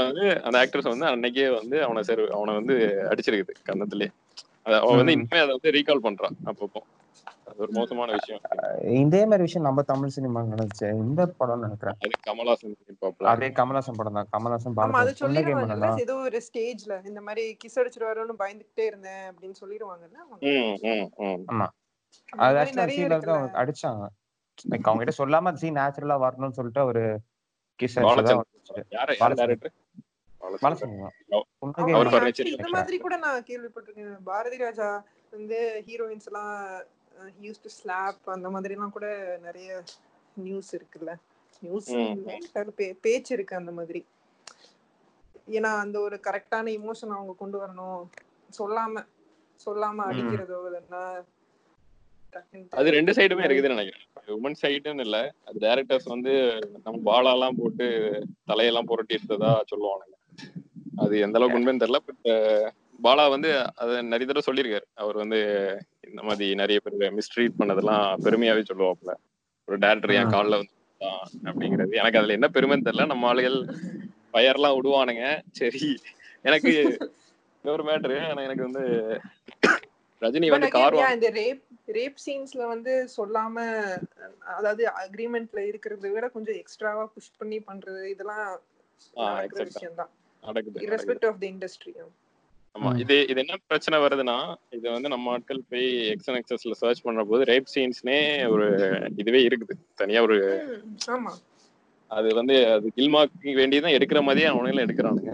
வந்து 0.03 0.27
அந்த 0.47 0.57
ஆக்ட்ரஸ் 0.63 0.93
வந்து 0.93 1.07
அன்னைக்கே 1.13 1.49
வந்து 1.61 1.77
அவனை 1.87 2.03
சரி 2.11 2.23
அவனை 2.37 2.53
வந்து 2.61 2.77
அடிச்சிருக்குது 3.11 3.55
கன்னத்திலே. 3.69 4.09
அவன் 4.67 4.99
வந்து. 4.99 5.15
இன்னுமே 5.15 5.41
அதை 5.41 5.51
வந்து 5.51 5.71
ரீகால் 5.71 6.05
பண்றான். 6.05 6.37
அப்பப்போ. 6.45 6.81
அது 7.47 7.59
ஒரு 7.59 7.73
மோசமான 7.73 8.13
விஷயம். 8.13 8.41
இதே 9.03 9.21
மாதிரி 9.25 9.43
விஷயம் 9.43 9.67
நம்ம 9.67 9.83
தமிழ் 9.83 10.09
சினிமா 10.09 10.41
நடந்துச்சு 10.45 10.89
இந்த 10.97 11.27
படம் 11.39 11.63
நினைக்கிறேன். 11.63 11.97
அது 12.01 12.17
கமலாசன் 12.27 12.75
அதே 13.33 13.49
கமலாசன் 13.59 13.99
படம் 13.99 14.19
தான். 14.19 14.29
கமலாசன் 14.33 14.77
ஆமா 14.77 15.01
அது 15.03 15.13
சொல்லிடுவாங்கல்ல 15.21 15.91
ஏதோ 16.01 16.17
ஒரு 16.25 16.41
ஸ்டேஜ்ல 16.49 16.97
இந்த 17.09 17.21
மாதிரி 17.21 17.45
கிஸ் 17.65 17.79
அடிச்சிருவாரோன்னு 17.81 18.37
பயந்துகிட்டே 18.43 18.87
இருந்தேன் 18.87 19.25
அப்படின்னு 19.31 19.59
சொல்லிடுவாங்கல்ல 19.63 20.19
அவங்க. 20.25 20.43
ம் 20.51 20.77
ம் 20.89 21.07
ம். 21.27 21.41
அந்த 21.49 21.65
அது 22.43 22.59
ஆக்சுவலா 22.61 23.39
அடிச்சாங்க. 23.63 24.05
லைக் 24.65 24.87
அவங்க 24.89 25.03
கிட்ட 25.03 25.15
சொல்லாம 25.19 25.55
சீன் 25.55 25.79
நேச்சுரலா 25.79 26.19
வரணும்னு 26.23 26.59
சொல்லிட்டு 26.59 26.85
ஒரு 26.85 27.05
கிஸ் 27.81 27.99
அடிச்சதா 28.01 28.37
இந்த 32.51 32.69
மாதிரி 32.69 32.99
கூட 32.99 33.17
நான் 33.17 33.47
கேள்விப்பட்டிருக்கேன். 33.51 34.17
பாரதி 34.25 34.57
ராஜா 34.57 34.89
வந்து 35.31 35.59
ஹீரோயின்ஸ் 35.87 36.27
எல்லாம் 36.27 36.53
யூஸ் 37.43 37.63
டு 37.63 37.71
ஸ்லாப் 37.79 38.31
அந்த 38.31 38.51
மாதிரி 38.51 38.75
எல்லாம் 38.75 38.95
கூட 38.97 39.07
நிறைய 39.43 39.71
நியூஸ் 40.37 40.71
இருக்குல்ல. 40.77 41.13
நியூஸ். 41.63 41.91
பேச்சு 43.05 43.35
இருக்கு 43.35 43.57
அந்த 43.57 43.73
மாதிரி. 43.73 44.01
ஏன்னா 45.51 45.71
அந்த 45.79 46.01
ஒரு 46.01 46.21
கரெக்டான 46.27 46.73
இமோஷன் 46.79 47.17
அவங்க 47.17 47.35
கொண்டு 47.39 47.57
வரணும். 47.63 48.03
சொல்லாம 48.59 49.05
சொல்லாம. 49.61 49.99
அடிக்கிறதோ 50.11 50.59
இல்லைன்னா 50.69 51.03
அது 52.71 52.89
ரெண்டு 52.91 53.13
சைடுமே 53.13 53.45
இருக்குதுன்னு 53.47 53.75
நினைக்கிறேன். 53.75 54.07
உமன் 54.37 54.59
சைடுன்னு 54.63 55.01
இல்ல 55.01 55.19
அது 55.45 55.59
டைரக்டர்ஸ் 55.67 56.13
வந்து 56.15 56.33
நம்ம 56.85 56.99
பாலாலாம் 57.09 57.59
போட்டு 57.59 57.87
தலையெல்லாம் 58.49 58.89
புரட்டி 58.91 59.15
எடுத்ததா 59.17 59.53
சொல்லுவானுங்க. 59.71 60.15
அது 60.97 61.21
எந்த 61.21 61.39
அளவுக்கு 61.39 61.59
உண்மைன்னு 61.59 61.83
தெரியல 61.83 62.01
பட் 62.01 62.23
பாலா 63.01 63.31
வந்து 63.31 63.49
அதை 63.75 64.03
நிறைய 64.05 64.27
தடவை 64.27 64.45
சொல்லியிருக்காரு. 64.47 64.87
அவர் 64.95 65.17
வந்து 65.17 65.39
இந்த 66.09 66.23
மாதிரி 66.23 66.55
நிறைய 66.55 66.81
பேர் 66.81 67.17
மிஸ்ட்ரீட் 67.17 67.59
பண்ணதெல்லாம் 67.59 68.05
பெருமையாவே 68.25 68.63
சொல்லுவாப்புல. 68.69 69.13
ஒரு 69.69 69.79
டேரக்டர் 69.79 70.15
என். 70.15 70.31
காலில் 70.31 70.59
வந்து 70.59 70.75
அப்படிங்கிறது. 71.45 71.95
எனக்கு 71.95 72.19
அதுல 72.19 72.33
என்ன 72.33 72.49
பெருமைன்னு 72.55 72.87
தெரியல. 72.87 73.07
நம்ம 73.07 73.33
ஆளுகள் 73.33 73.59
ஃபயர்லாம் 74.33 74.77
விடுவானுங்க. 74.77 75.25
சரி 75.53 75.83
எனக்கு 76.45 76.73
இன்னொரு 77.65 77.85
மேட்ரு 77.85 78.17
ஆனா 78.27 78.43
எனக்கு 78.43 78.63
வந்து 78.63 78.83
ரஜினி 80.23 80.49
வந்து 80.51 80.69
கார் 80.71 80.97
இந்த 81.15 81.31
ரேப் 81.37 81.63
ரேப் 81.93 82.21
சீன்ஸ்ல 82.25 82.63
வந்து 82.67 83.09
சொல்லாம 83.17 83.57
அதாவது 84.55 84.83
அக்ரிமெண்ட்ல 85.03 85.61
இருக்கிறத 85.71 86.11
விட 86.13 86.29
கொஞ்சம் 86.29 86.55
எக்ஸ்ட்ராவா 86.55 87.05
புஷ் 87.07 87.37
பண்ணி 87.39 87.59
பண்றது 87.61 88.03
இதெல்லாம் 88.07 88.45
ஆ, 89.17 89.25
நடக்கிற 89.31 89.61
exact. 89.61 89.73
விஷயம் 89.73 89.95
தான் 89.95 90.13
நடக்குது. 90.47 90.85
இரஸ்பெக்ட் 90.87 91.27
ஆஃப் 91.29 91.41
தி 91.43 91.49
இண்டஸ்ட்ரி 91.53 91.93
ஆமா. 92.75 92.91
இது 93.03 93.15
இது 93.31 93.39
என்ன 93.43 93.55
பிரச்சனை 93.69 93.97
வருதுன்னா 94.01 94.37
இது 94.73 94.87
வந்து 94.91 95.11
நம்ம 95.13 95.31
ஆட்கள் 95.35 95.61
போய் 95.71 95.85
எக்ஸன் 96.13 96.39
எக்ஸஸ்ல 96.41 96.75
சர்ச் 96.81 97.05
பண்ற 97.05 97.23
போது 97.29 97.43
ரேப் 97.51 97.71
சீன்ஸ்னே 97.75 98.19
ஒரு 98.55 98.67
இதுவே 99.17 99.41
இருக்குது 99.47 99.75
தனியா 100.01 100.23
ஒரு 100.27 100.37
ஆமா 101.15 101.33
அது 102.11 102.29
வந்து 102.35 102.57
அது 102.75 102.89
கில்மாக்கு 102.97 103.55
வேண்டியதான் 103.59 103.97
எடுக்கிற 103.97 104.21
மாதிரியே 104.27 104.51
அவனுங்களும் 104.51 104.85
எடுக்கிறானுங்க 104.85 105.33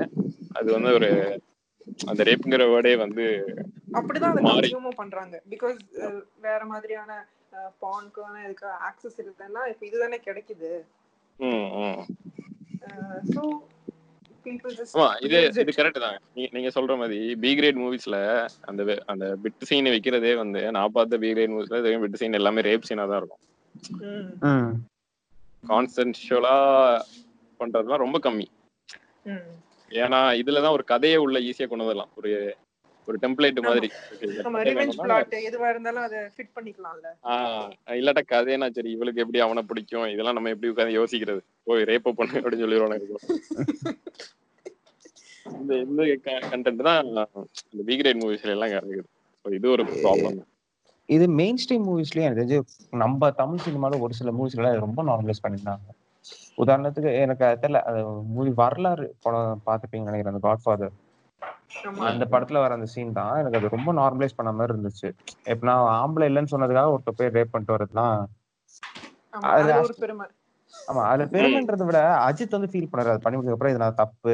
அது 0.56 0.68
வந்து 0.76 0.92
ஒரு 0.98 1.10
அந்த 2.06 2.22
ரேப்புங்கிற 2.28 2.64
வேர்டே 2.70 2.92
வந்து 3.00 3.24
அப்படிதான் 3.96 4.32
அதை 4.32 4.42
மாறி. 4.42 4.60
கன்சியூமும் 4.60 4.98
பண்றாங்க 5.00 5.36
பிகாஸ் 5.52 5.78
வேற 6.44 6.60
மாதிரியான 6.70 7.10
பான்க்கான 7.82 8.34
இதுக்கு 8.44 8.68
ஆக்சஸ் 8.88 9.18
இருக்குன்னா 9.22 9.62
இப்ப 9.72 9.84
இதுதானே 9.88 10.18
கிடைக்குது 10.24 10.70
ம், 11.38 11.68
ம். 11.82 12.00
ஸோ 13.32 13.42
இது 15.20 15.36
இது 15.62 15.72
கரெக்ட் 15.78 16.04
தான். 16.04 16.16
நீங்க 16.52 16.70
சொல்ற 16.74 16.96
மாதிரி 16.96 17.34
பி 17.34 17.50
கிரேட் 17.54 17.76
மூவிஸ்ல 17.76 18.16
அந்த 18.60 19.02
அந்த 19.06 19.36
பிட் 19.44 19.62
சீன் 19.62 19.86
வைக்கிறதே 19.86 20.32
வந்து 20.36 20.70
நான் 20.70 20.92
பார்த்த 20.92 21.18
பி 21.18 21.30
கிரேட் 21.32 21.50
மூவிஸ்ல 21.50 21.80
பிட் 22.04 22.14
சீன் 22.14 22.32
எல்லாமே 22.32 22.60
ரேப் 22.60 22.88
சீனா 22.88 23.06
தான் 23.06 23.20
இருக்கும். 23.22 23.42
ம். 24.42 24.72
கான்சென்சுவலா 25.64 26.56
பண்றதுலாம் 27.60 28.04
ரொம்ப 28.06 28.18
கம்மி. 28.18 28.46
ஏன்னா 29.90 30.20
இதுலதான் 30.40 30.76
ஒரு 30.78 30.84
கதையை 30.84 31.16
உள்ள 31.16 31.38
ஈஸியா 31.40 31.68
கொண்டு 31.68 31.84
வரலாம் 31.84 32.12
ஒரு 32.16 32.30
ஒரு 33.08 33.16
டெம்ப்ளேட் 33.22 33.58
மாதிரி. 33.68 33.88
எதுவா 35.48 35.68
இருந்தாலும் 35.72 36.04
அதை 36.08 36.18
ஃபிட் 36.34 36.52
பண்ணிக்கலாம்ல. 36.56 37.08
ஆஹ் 37.32 37.70
இல்லாட்டா 38.00 38.22
கதைனா 38.32 38.68
சரி 38.76 38.90
இவளுக்கு 38.96 39.22
எப்படி 39.24 39.40
அவனை 39.46 39.62
பிடிக்கும்? 39.70 40.06
இதெல்லாம் 40.14 40.38
நம்ம 40.38 40.52
எப்படி 40.54 40.70
உட்காந்து 40.72 40.98
யோசிக்கிறது? 41.00 41.40
போய் 41.68 41.88
ரேப்ப 41.90 42.14
பண்ணு 42.20 42.38
அப்படின்னு 42.40 42.64
சொல்லிடுவாங்க 42.64 42.98
இந்த 45.60 45.72
இந்த 45.86 46.02
கண்டென்ட் 46.50 46.86
தான் 46.88 47.00
இந்த 47.72 47.82
பி 47.88 47.94
கிரேட் 48.00 48.20
மூவிஸ்ல 48.22 48.54
எல்லாம் 48.56 48.72
கிடைக்குது 48.74 49.08
இது 49.44 49.68
ஒரு 49.74 49.84
ப்ராப்ளம் 49.94 50.38
இது 51.08 51.24
மெயின் 51.40 51.58
ஸ்ட்ரீம் 51.62 51.86
மூவிஸ்லயும் 51.88 52.26
எனக்கு 52.28 52.42
தெரிஞ்சு 52.42 52.58
நம்ம 53.02 53.30
தமிழ் 53.40 53.64
சினிமால 53.64 53.98
ஒரு 54.04 54.14
சில 54.18 54.32
மூவிஸ்ல 54.38 54.70
ரொம்ப 54.84 55.00
நார்மலைஸ் 55.08 55.42
பண்ணியிருந்தாங்க 55.44 55.90
உதாரணத்துக்கு 56.62 57.10
எனக்கு 57.24 57.44
அது 57.46 57.60
தெரியல 57.62 57.80
அது 57.90 58.00
மூவி 58.34 58.50
வரலாறு 58.60 59.06
படம் 59.24 59.62
பார்த்துப்பீங்க 59.68 60.08
நினைக்கிறேன் 60.10 60.34
அந்த 60.34 60.42
காட்ஃபாதர் 60.48 60.92
அந்த 62.08 62.24
படத்துல 62.32 62.60
வர 62.62 62.76
அந்த 62.76 62.88
சீன் 62.92 63.16
தான். 63.18 63.34
எனக்கு 63.40 63.58
அது 63.60 63.74
ரொம்ப 63.74 63.90
நார்மலைஸ் 63.98 64.38
பண்ண 64.38 64.50
மாதிரி 64.52 64.74
இருந்துச்சு. 64.74 65.08
இப்ப 65.52 65.62
நான் 65.70 65.84
ஆம்பளை 65.98 66.26
இல்லைன்னு 66.30 66.52
சொன்னதுக்காக 66.52 66.94
ஒருத்தர் 66.94 67.18
போய் 67.18 67.34
ரேப் 67.36 67.52
பண்ணிட்டு 67.52 67.76
வரதுலாம் 67.76 68.18
ஆமா 70.74 71.02
அதுல 71.08 71.24
பெருமைன்றதை 71.32 71.84
விட 71.88 71.98
அஜித் 72.26 72.56
வந்து 72.56 72.70
ஃபீல் 72.72 72.88
பண்ணாரு 72.90 73.10
அது 73.12 73.24
பண்ணி 73.24 73.36
முடிச்சதுக்கு 73.36 73.58
அப்புறம் 73.58 73.74
இது 73.74 73.82
நான் 73.82 73.98
தப்பு 74.00 74.32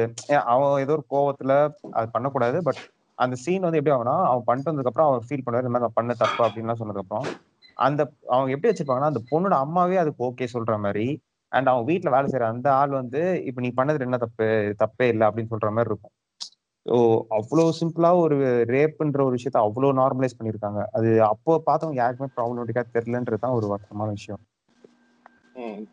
அவன் 0.51 0.83
ஏதோ 0.83 0.93
ஒரு 0.97 1.03
கோவத்துல 1.11 1.53
அது 1.93 2.07
பண்ணக்கூடாது. 2.15 2.57
பட் 2.67 2.79
அந்த 3.17 3.35
சீன் 3.43 3.65
வந்து 3.65 3.79
எப்படி 3.79 3.93
ஆகும்னா 3.95 4.15
அவன் 4.29 4.45
பண்ணிட்டு 4.47 4.69
வந்ததுக்கு 4.69 4.91
அப்புறம் 4.91 5.09
அவன் 5.09 5.25
ஃபீல் 5.27 5.43
பண்ணாரு 5.45 5.63
இந்த 5.63 5.73
மாதிரி 5.73 5.87
நான் 5.87 5.97
பண்ண 5.97 6.13
தப்பு 6.21 6.41
அப்படின்லாம் 6.45 6.79
சொன்னதுக்கு 6.81 7.05
அப்புறம் 7.05 7.27
அந்த 7.77 8.01
அவங்க 8.33 8.49
எப்படி 8.55 8.69
வச்சிருப்பாங்கன்னா 8.69 9.11
அந்த 9.11 9.21
பொண்ணோட 9.31 9.55
அம்மாவே 9.65 9.97
அதுக்கு 10.03 10.25
ஓகே 10.27 10.47
சொல்ற 10.53 10.73
மாதிரி. 10.85 11.07
அண்ட் 11.51 11.69
அவன் 11.71 11.87
வீட்ல 11.89 12.09
வேலை 12.15 12.27
செய்யற 12.27 12.47
அந்த 12.53 12.67
ஆள் 12.79 12.91
வந்து 12.99 13.19
இப்ப 13.47 13.61
நீ 13.61 13.69
பண்ணது 13.77 14.05
என்ன 14.07 14.19
தப்பு? 14.25 14.47
தப்பே 14.81 15.05
இல்லை 15.13 15.25
அப்படின்னு 15.29 15.51
சொல்ற 15.53 15.69
மாதிரி 15.71 15.91
இருக்கும். 15.91 16.13
ஸோ 16.89 16.97
அவ்வளோ 17.37 17.63
சிம்பிளா 17.79 18.09
ஒரு 18.21 18.35
ரேப்புன்ற 18.71 19.19
ஒரு 19.25 19.35
விஷயத்த 19.37 19.59
அவ்வளோ 19.65 19.89
நார்மலைஸ் 19.99 20.37
பண்ணியிருக்காங்க 20.37 20.81
அது 20.97 21.09
அப்போ 21.27 21.53
பார்த்தவங்க 21.67 22.01
யாருக்குமே 22.01 22.29
ப்ராப்ளமேட்டிக்கா 22.37 22.83
தெரியலன்றது 22.95 23.43
தான் 23.43 23.57
ஒரு 23.57 23.67
வருத்தமான 23.73 24.13
விஷயம். 24.17 24.41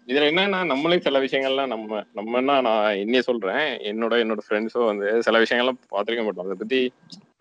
இதுல 0.09 0.27
என்னன்னா 0.31 0.59
நம்மளே 0.71 0.97
சில 1.07 1.19
விஷயங்கள்லாம் 1.25 1.73
நம்ம 1.73 2.01
நம்மன்னா 2.19 2.55
நான் 2.67 2.99
என்னைய 3.03 3.23
சொல்றேன். 3.29 3.63
என்னோட 3.91 4.15
என்னோட 4.25 4.43
ஃப்ரெண்ட்ஸோ 4.47 4.83
வந்து 4.91 5.09
சில 5.27 5.39
விஷயங்கள்லாம் 5.45 5.81
பார்த்துருக்க 5.95 6.25
மாட்டோம். 6.27 6.47
அதை 6.47 6.57
பத்தி 6.63 6.81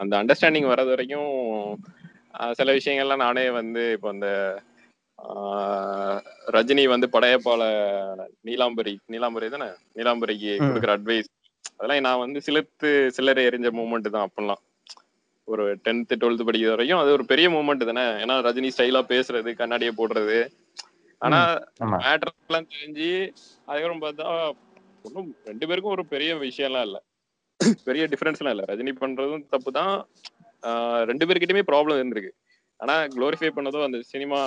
அந்த 0.04 0.14
அண்டர்ஸ்டாண்டிங் 0.22 0.70
வர்றது 0.72 0.94
வரைக்கும் 0.96 1.32
சில 2.60 2.70
விஷயங்கள்லாம் 2.80 3.26
நானே 3.26 3.46
வந்து 3.60 3.84
இப்போ 3.98 4.10
அந்த 4.16 4.30
ரஜினி 6.56 6.84
வந்து 6.94 7.08
படையப்பால 7.16 7.64
நீலாம்பரி 8.50 8.96
நீலாம்பரி 9.14 9.50
தானே? 9.56 9.70
நீலாம்பரிக்கு. 9.98 10.54
கொடுக்குற 10.68 10.94
அட்வைஸ் 10.98 11.30
அதெல்லாம் 11.72 12.06
நான் 12.08 12.24
வந்து 12.24 12.40
சிலத்து 12.48 12.90
சிலரை 13.18 13.44
எறிஞ்ச 13.50 13.70
மூமெண்ட் 13.80 14.14
தான் 14.16 14.26
அப்பெல்லாம். 14.28 14.62
ஒரு 15.48 15.64
டென்த்து 15.86 16.20
டுவெல்த் 16.22 16.48
படிக்கிற 16.48 16.70
வரைக்கும் 16.74 17.02
அது 17.02 17.10
ஒரு 17.18 17.26
பெரிய 17.32 17.48
மூமெண்ட் 17.56 17.90
தானே. 17.90 18.06
ஏன்னா 18.24 18.36
ரஜினி 18.48 18.70
ஸ்டைலா 18.76 19.02
பேசுறது 19.12 19.52
கண்ணாடியை 19.60 19.92
போடுறது. 20.00 20.38
ஆனா 21.22 21.40
ஆமா. 21.84 21.98
மேட்டர் 22.04 22.32
எல்லாம் 22.50 22.70
தெரிஞ்சு 22.74 23.10
அதுக்கப்புறம் 23.68 24.04
பார்த்தா 24.06 24.28
ஒன்றும் 25.06 25.30
ரெண்டு 25.50 25.66
பேருக்கும் 25.70 25.96
ஒரு 25.98 26.04
பெரிய 26.14 26.32
விஷயம்லாம் 26.46 26.86
இல்ல. 26.88 26.98
பெரிய 27.88 28.04
டிஃபரன்ஸ் 28.14 28.40
எல்லாம் 28.42 28.56
இல்ல. 28.56 28.66
ரஜினி 28.72 28.94
பண்றதும் 29.02 29.46
தப்பு 29.54 29.72
தான். 29.80 29.94
ரெண்டு 31.10 31.26
பேர்கிட்டயுமே 31.28 31.64
ப்ராப்ளம் 31.72 32.00
இருந்திருக்கு. 32.00 32.32
ஆனா 32.80 32.96
குளோரிஃபை 33.16 33.52
பண்ணதோ 33.58 33.82
அந்த 33.88 34.00
சினிமா 34.14 34.40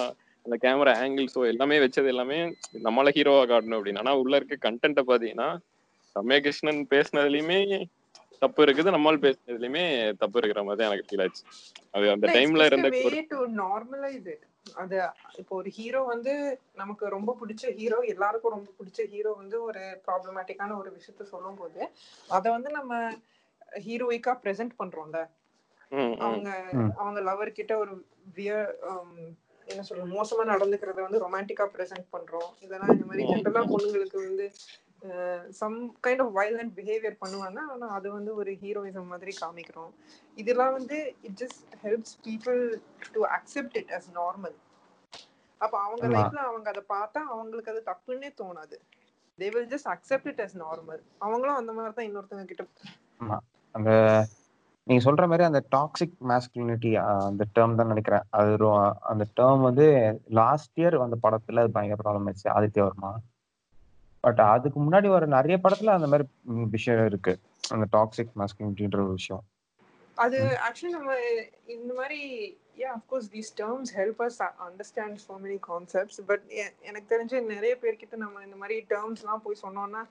அந்த 0.47 0.57
கேமரா 0.65 0.93
ஆங்கிள்ஸோ 1.03 1.41
எல்லாமே 1.53 1.77
வச்சது 1.85 2.09
எல்லாமே 2.13 2.39
நம்மள 2.87 3.11
ஹீரோவா 3.17 3.43
காட்டணும் 3.51 3.79
அப்படின்னு. 3.79 4.03
ஆனா 4.05 4.13
உள்ள 4.23 4.37
இருக்க 4.37 4.57
கண்டென்ட்டை 4.67 5.05
பாத்தீங்கன்னா 5.11 5.49
ரம்யா 6.19 6.39
கிருஷ்ணன் 6.45 6.83
பேசுனதுலயுமே 6.93 7.59
தப்பு 8.43 8.61
இருக்குது. 8.65 8.95
நம்மால் 8.97 9.25
பேசுனதுலயுமே 9.25 9.85
தப்பு 10.21 10.39
இருக்கிற 10.41 10.61
மாதிரி 10.65 10.81
தான் 10.81 10.91
எனக்கு 10.91 11.09
ஃபீல் 11.09 11.25
ஆச்சு. 11.25 11.43
அது 11.95 12.07
அந்த 12.15 12.27
டைம்ல 12.37 12.67
இருந்த 12.71 12.91
நார்மலைஸ் 13.63 14.31
அது 14.83 14.97
இப்போ 15.41 15.53
ஒரு 15.57 15.69
ஹீரோ 15.77 16.01
வந்து 16.05 16.33
நமக்கு 16.75 17.05
ரொம்ப 17.15 17.31
பிடிச்ச 17.41 17.71
ஹீரோ 17.79 17.99
எல்லாருக்கும் 18.15 18.55
ரொம்ப 18.57 18.71
பிடிச்ச 18.79 19.07
ஹீரோ 19.13 19.31
வந்து 19.43 19.57
ஒரு 19.63 19.83
ப்ராப்ளமேட்டிக்கான 20.07 20.77
ஒரு 20.79 20.91
விஷயத்த 20.97 21.27
சொல்லும் 21.31 21.59
போது 21.61 21.81
அத 22.29 22.45
வந்து 22.51 22.71
நம்ம 22.71 22.93
ஹீரோயிக்கா 23.87 24.35
பிரசன்ட் 24.45 24.75
பண்றோம்ல. 24.81 25.21
அவங்க. 26.19 26.49
அவங்க 27.01 27.21
லவர் 27.21 27.59
கிட்ட 27.59 27.73
ஒரு 27.79 27.95
வியர் 28.37 28.69
என்ன 29.69 29.83
சொல்றது 29.87 30.15
மோசமா 30.17 30.45
நடந்துக்கிறத 30.53 31.01
வந்து 31.07 31.23
ரொமான்டிக்கா 31.25 31.65
பிரசன்ட் 31.75 32.07
பண்றோம். 32.15 32.51
இதெல்லாம் 32.67 32.93
இந்த 32.95 33.07
மாதிரி 33.09 33.27
ஜென்ரலா 33.31 33.63
பொண்ணுங்களுக்கு 33.73 34.19
வந்து 34.29 34.47
some 35.61 35.77
kind 36.05 36.23
of 36.25 36.33
violent 36.39 36.73
behaviour 36.79 37.17
பண்ணுவாங்க. 37.25 37.59
ஆனா 37.73 37.87
அது 37.97 38.09
வந்து 38.17 38.31
ஒரு 38.41 38.53
ஹீரோயிசம் 38.63 39.11
மாதிரி 39.13 39.33
காமிக்கிறோம். 39.43 39.93
இதெல்லாம் 40.37 40.75
வந்து 40.79 40.99
it 41.29 41.39
just 41.43 41.63
helps 41.85 42.17
people 42.27 42.61
to 43.15 43.21
accept 43.39 43.77
it 43.83 43.93
as 43.99 44.09
normal 44.21 44.57
அப்ப 45.61 45.75
அவங்க. 45.85 46.05
லைஃப்ல 46.17 46.43
அவங்க 46.49 46.69
அதை 46.75 46.85
பார்த்தா 46.97 47.23
அவங்களுக்கு 47.35 47.73
அது 47.75 47.83
தப்புன்னே 47.91 48.31
தோணாது. 48.43 48.79
They 49.39 49.49
will 49.55 49.71
just 49.75 49.91
accept 49.95 50.29
it 50.33 50.43
as 50.47 50.59
normal 50.65 51.03
அவங்களும் 51.27 51.61
அந்த 51.61 51.73
மாதிரி 51.79 51.95
தான் 51.99 52.09
இன்னொருத்தவங்க 52.09 52.49
கிட்ட 52.53 53.41
அந்த 53.75 53.91
நீங்க 54.87 55.03
சொல்ற 55.07 55.25
மாதிரி 55.31 55.45
அந்த 55.49 55.61
டாக்ஸிக் 55.75 56.15
மேஸ்குலினிட்டி 56.29 56.91
அந்த 57.31 57.45
டேர்ம் 57.57 57.79
தான் 57.81 57.91
நினைக்கிறேன். 57.93 58.25
அது 58.39 58.69
அந்த 59.13 59.25
டேர்ம் 59.39 59.63
வந்து 59.69 59.87
லாஸ்ட் 60.39 60.79
இயர் 60.81 60.97
அந்த 61.07 61.19
படத்துல 61.25 61.63
அது 61.65 61.77
பயங்கர 61.77 62.01
ப்ராப்ளம் 62.05 62.29
ஆச்சு 62.31 62.49
ஆதித்ய 62.55 62.87
வர்மா. 62.87 63.11
பட் 64.29 64.41
அதுக்கு 64.53 64.79
முன்னாடி 64.85 65.09
வர 65.17 65.27
நிறைய 65.39 65.59
படத்துல 65.65 65.99
அந்த 65.99 66.09
மாதிரி 66.13 66.27
விஷயம் 66.77 67.07
இருக்கு. 67.13 67.35
அந்த 67.75 67.85
டாக்ஸிக் 67.97 68.35
மேஸ்குலினிட்டின்ற 68.41 68.99
ஒரு 69.05 69.15
விஷயம். 69.21 69.45
அது 70.19 70.39
ஆக்சுவலி 70.67 70.93
நம்ம 70.95 71.13
இந்த 71.75 71.93
மாதிரி 71.99 72.21
yeah 72.79 72.89
of course 72.95 73.29
these 73.35 73.51
terms 73.61 73.91
help 73.99 74.21
us 74.25 74.39
understand 74.67 75.19
so 75.25 75.35
many 75.45 75.59
concepts 75.69 76.19
but 76.31 76.45
எனக்கு 76.89 77.07
தெரிஞ்சு 77.13 77.37
நிறைய 77.53 77.73
பேர்கிட்ட 77.83 78.17
நம்ம 78.25 78.43
இந்த 78.47 78.57
மாதிரி 78.63 78.77
டேர்ம்ஸ்லாம் 78.93 79.45
போய் 79.45 79.63
சொன்னோம்னா 79.63 80.03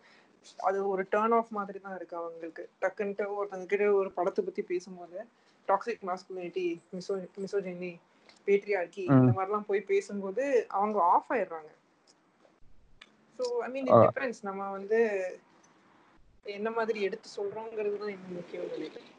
அது 0.68 0.80
ஒரு 0.91 1.03
டேர்ன் 1.13 1.36
ஆஃப் 1.38 1.51
மாதிரி 1.57 1.80
தான் 1.86 1.95
இருக்கு 1.95 2.15
அவங்களுக்கு. 2.22 2.63
டக்குன்ட்டு 2.84 3.26
ஒருத்தங்க 3.38 3.68
கிட்ட 3.74 3.88
ஒரு 4.01 4.11
படத்தை 4.18 4.43
பத்தி 4.45 4.63
பேசும்போது 4.72 5.20
toxic 5.68 6.05
masculinity 6.09 6.68
miso 6.95 7.15
misogyny 7.43 7.93
patriarchy. 8.47 9.05
இந்த 9.18 9.32
மாதிரிலாம் 9.38 9.70
போய் 9.72 9.89
பேசும்போது 9.91 10.43
அவங்க 10.80 10.99
ஆஃப் 11.15 11.32
ஆயிடுறாங்க. 11.36 11.72
So 13.39 13.45
I 13.65 13.69
mean 13.73 13.88
it. 13.88 13.97
Difference 14.05 14.39
நம்ம 14.47 14.69
வந்து 14.77 14.99
என்ன 16.55 16.69
மாதிரி 16.77 16.99
எடுத்து 17.07 17.27
சொல்றோங்கிறது 17.38 17.97
தான் 18.03 18.13
இன்னும் 18.15 18.38
முக்கியம் 18.38 18.69
நினைக்கிறேன் 18.75 19.13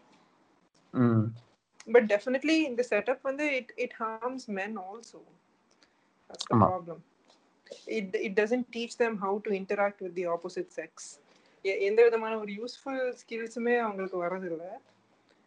பட் 1.89 2.07
டெஃபினெட்லி 2.13 2.57
இந்த 2.71 2.83
செட்டப் 2.91 3.23
வந்து 3.29 3.45
it 3.59 3.73
it 3.85 3.97
harms 4.01 4.47
men 4.59 4.77
also 4.85 5.21
that's 6.31 6.49
the. 6.51 6.57
Problem 6.65 7.03
it 7.97 8.17
it 8.27 8.37
doesn't 8.41 8.69
teach 8.75 8.99
them 9.03 9.17
how 9.25 9.39
to 9.47 9.53
interact 9.61 10.03
with 10.05 10.17
the 10.19 10.27
opposite 10.35 10.71
sex 10.79 11.09
எந்த 11.87 12.01
விதமான 12.07 12.35
ஒரு 12.43 12.53
யூஸ்ஃபுல் 12.59 13.03
ஸ்கில்ஸுமே 13.21 13.75
அவங்களுக்கு 13.85 14.19
வரதில்ல 14.25 14.65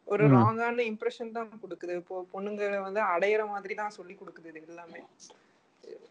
ஒரு. 0.08 0.24
ராங்கான 0.36 0.84
இம்ப்ரெஷன் 0.92 1.36
தான் 1.36 1.52
கொடுக்குது. 1.62 1.94
இப்போ 2.02 2.16
பொண்ணுங்களை 2.34 2.80
வந்து 2.88 3.02
அடையிற 3.14 3.42
மாதிரி 3.52 3.74
தான் 3.82 3.96
சொல்லி 3.98 4.16
கொடுக்குது 4.16 4.50
இது 4.52 4.62
எல்லாமே. 4.66 5.02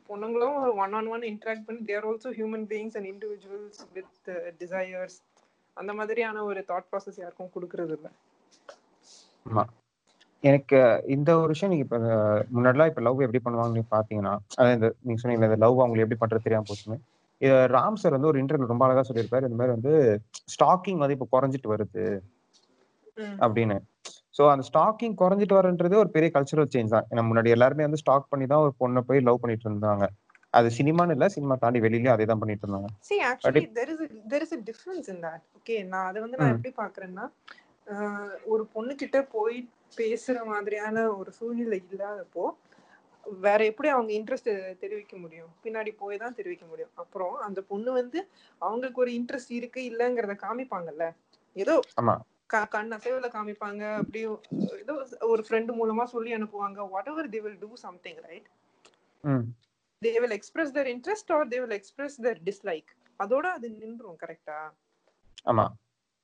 பொண்ணுங்களும் 0.09 0.75
ஒன் 0.77 0.93
ஆன் 0.93 1.07
ஒன் 1.07 1.21
இன்டராக்ட் 1.23 1.67
பண்ணி 1.67 1.83
they're 1.83 2.07
also 2.07 2.31
human 2.39 2.67
beings 2.71 2.97
and 2.99 3.09
individuals 3.13 3.83
with 3.95 4.31
desires 4.63 5.19
அந்த 5.77 5.93
மாதிரியான 5.93 6.45
ஒரு 6.45 6.65
தாட் 6.69 6.89
ப்ராசஸ் 6.93 7.21
யாருக்கும் 7.21 7.53
கொடுக்கறது 7.55 7.95
இல்ல. 7.97 8.09
எனக்கு 10.43 10.79
இந்த 11.07 11.31
ஒரு 11.39 11.47
விஷயம் 11.47 11.75
நீங்க 11.75 11.87
இப்ப 11.87 11.99
முன்னாடிலாம் 12.55 12.87
இப்ப 12.87 13.01
லவ் 13.01 13.21
எப்படி 13.21 13.41
பண்ணுவாங்கன்னு 13.45 13.83
பாத்தீங்கன்னா 13.91 14.35
அதாவது 14.55 14.75
இந்த 14.75 14.89
நீங்க 15.01 15.21
சொன்னீங்க 15.21 15.47
இந்த 15.47 15.59
லவ் 15.65 15.81
அவங்களுக்கு 15.81 16.07
எப்படி 16.07 16.21
பண்றது 16.23 16.47
தெரியாம 16.47 16.67
போச்சுன்னு. 16.71 16.99
இது 17.41 17.53
ராம் 17.77 18.01
சார் 18.03 18.17
வந்து 18.17 18.27
ஒரு 18.27 18.39
இன்டர்வியூ 18.43 18.73
ரொம்ப 18.73 18.85
அழகா 18.87 19.03
சொல்லியிருப்பாரு. 19.11 19.49
இந்த 19.51 19.59
மாதிரி 19.61 19.77
வந்து 19.77 19.93
ஸ்டாக்கிங் 20.55 21.01
வந்து 21.03 21.17
இப்ப 21.19 21.29
குறைஞ்சிட்டு 21.35 21.73
வருது. 21.75 22.05
அப்படின்னு. 23.39 23.77
சோ 24.41 24.45
அந்த 24.51 24.65
ஸ்டாக்கிங் 24.69 25.15
குறைஞ்சிட்டு 25.21 25.57
வரன்றது 25.57 25.95
ஒரு 26.03 26.11
பெரிய 26.15 26.29
கல்ச்சரல் 26.35 26.71
சேஞ்ச் 26.75 26.93
தான். 26.95 27.07
ஏன்னா 27.11 27.23
முன்னாடி 27.29 27.49
எல்லாருமே 27.55 27.87
வந்து 27.87 28.01
ஸ்டாக் 28.03 28.31
பண்ணி 28.31 28.47
தான் 28.53 28.63
ஒரு 28.67 28.73
பொண்ணை 28.81 29.01
போய் 29.09 29.27
லவ் 29.27 29.41
பண்ணிட்டு 29.43 29.67
இருந்தாங்க. 29.69 30.05
அது 30.55 30.69
சினிமான்னு 30.77 31.15
இல்ல 31.17 31.27
சினிமா 31.35 31.55
தாண்டி 31.65 31.81
வெளியிலயும் 31.85 32.15
அதே 32.15 32.27
தான் 32.31 32.41
பண்ணிட்டு 32.43 32.65
இருந்தாங்க. 32.67 32.89
See 33.09 33.19
actually 33.31 33.63
there 33.79 33.91
is 33.95 34.01
a 34.07 34.09
there 34.33 34.43
is 34.47 34.53
a 34.53 34.61
difference 34.69 35.09
in 35.15 35.19
that. 35.27 35.43
Okay 35.59 35.79
நான் 35.93 36.09
அதை 36.11 36.19
வந்து 36.25 36.41
நான் 36.41 36.51
ம். 36.51 36.57
எப்படி 36.57 36.73
பாக்குறேன்னா 36.81 37.27
ஒரு 38.55 38.65
பொண்ணு 38.75 38.95
கிட்ட 39.03 39.19
போய் 39.37 39.59
பேசுற 39.99 40.39
மாதிரியான 40.51 40.97
ஒரு 41.21 41.31
சூழ்நிலை 41.39 41.79
இல்லாதப்போ 41.91 42.45
வேற 43.45 43.61
எப்படி 43.71 43.89
அவங்க 43.95 44.11
இன்ட்ரெஸ்ட் 44.19 44.51
தெரிவிக்க 44.83 45.15
முடியும்? 45.25 45.51
பின்னாடி 45.65 45.91
போய் 46.03 46.23
தான் 46.25 46.37
தெரிவிக்க 46.39 46.65
முடியும். 46.73 46.93
அப்புறம் 47.03 47.35
அந்த 47.47 47.61
பொண்ணு 47.71 47.91
வந்து 48.01 48.19
அவங்களுக்கு 48.63 49.03
ஒரு 49.05 49.13
இன்ட்ரெஸ்ட் 49.19 49.53
இருக்கு 49.61 49.83
இல்லங்கறத 49.93 50.37
காமிப்பாங்கல்ல? 50.47 51.07
ஏதோ 51.57 51.77
ஆமா. 52.03 52.17
கண் 52.75 52.93
அசைவுல 52.93 53.29
காமிப்பாங்க. 53.37 53.83
அப்படியே 53.97 54.27
ஏதோ 54.83 54.95
ஒரு 55.21 55.45
ஃப்ரெண்ட் 55.49 55.71
மூலமா 55.81 56.05
சொல்லி 56.05 56.33
அனுப்புவாங்க. 56.35 56.89
Whatever 57.07 57.29
they 57.29 57.41
will 57.47 57.59
do 57.59 57.71
something 57.87 58.21
right 58.29 58.49
they 60.03 60.13
will 60.21 60.37
express 60.39 60.73
their 60.77 60.89
interest 60.95 61.33
or 61.33 61.49
they 61.49 61.61
will 61.65 61.77
express 61.79 62.17
their 62.23 62.39
dislike 62.49 62.91
அதோட 63.21 63.47
அது 63.57 63.71
நின்றும் 63.71 64.19
கரெக்டா 64.23 64.59
ஆமா. 65.51 65.67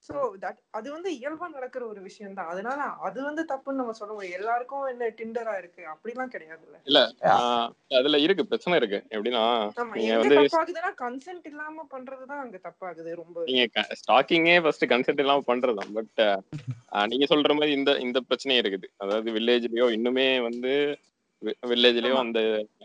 சோ 0.05 0.15
தட் 0.43 0.59
அது 0.71 0.89
வந்து 0.93 1.11
இயல்பா 1.17 1.47
நடக்கிற 1.49 1.83
ஒரு 1.87 2.01
விஷயம் 2.01 2.35
தான் 2.35 2.51
அதனால 2.51 2.81
அது 3.07 3.19
வந்து 3.23 3.43
தப்புன்னு 3.49 3.81
நம்ம 3.81 3.95
சொல்ல 3.99 4.13
முடியும் 4.13 4.37
எல்லாருக்கும் 4.39 4.85
என்ன 4.91 5.09
டிண்டரா 5.19 5.55
இருக்கு? 5.59 5.83
அப்படிலாம் 5.93 6.33
கிடையாதுல்ல. 6.35 6.77
இல்ல 6.87 7.01
ஆஹ் 7.31 7.69
அதுல 7.91 8.19
இருக்கு 8.19 8.45
பிரச்சனை 8.47 8.77
இருக்கு. 8.81 9.01
எப்படின்னா 9.13 9.43
நீங்க 9.97 10.15
வந்து 10.21 10.37
தப்பாகுதுன்னா 10.39 10.93
கன்சென்ட் 11.03 11.49
இல்லாம 11.51 11.87
பண்றதுதான் 11.91 12.43
அங்க 12.45 12.61
தப்பாகுது 12.65 13.17
ரொம்ப. 13.23 13.45
நீங்க 13.51 13.65
ஸ்டாக்கிங்கே 14.01 14.57
ஃபர்ஸ்ட் 14.63 14.87
கன்சென்ட் 14.93 15.23
இல்லாம 15.25 15.45
பண்றதுதான். 15.51 15.93
பட் 15.95 16.23
நீங்க 17.13 17.27
சொல்ற 17.27 17.55
மாதிரி 17.55 17.73
இந்த 17.73 17.93
இந்த 18.07 18.21
பிரச்சனையும் 18.29 18.63
இருக்குது. 18.63 18.89
அதாவது 19.03 19.31
வில்லேஜ்லயோ 19.37 19.89
இன்னுமே 19.97 20.29
வந்து 20.47 20.73
வில்லேஜ்லயோ. 21.71 22.17
அந்த 22.25 22.41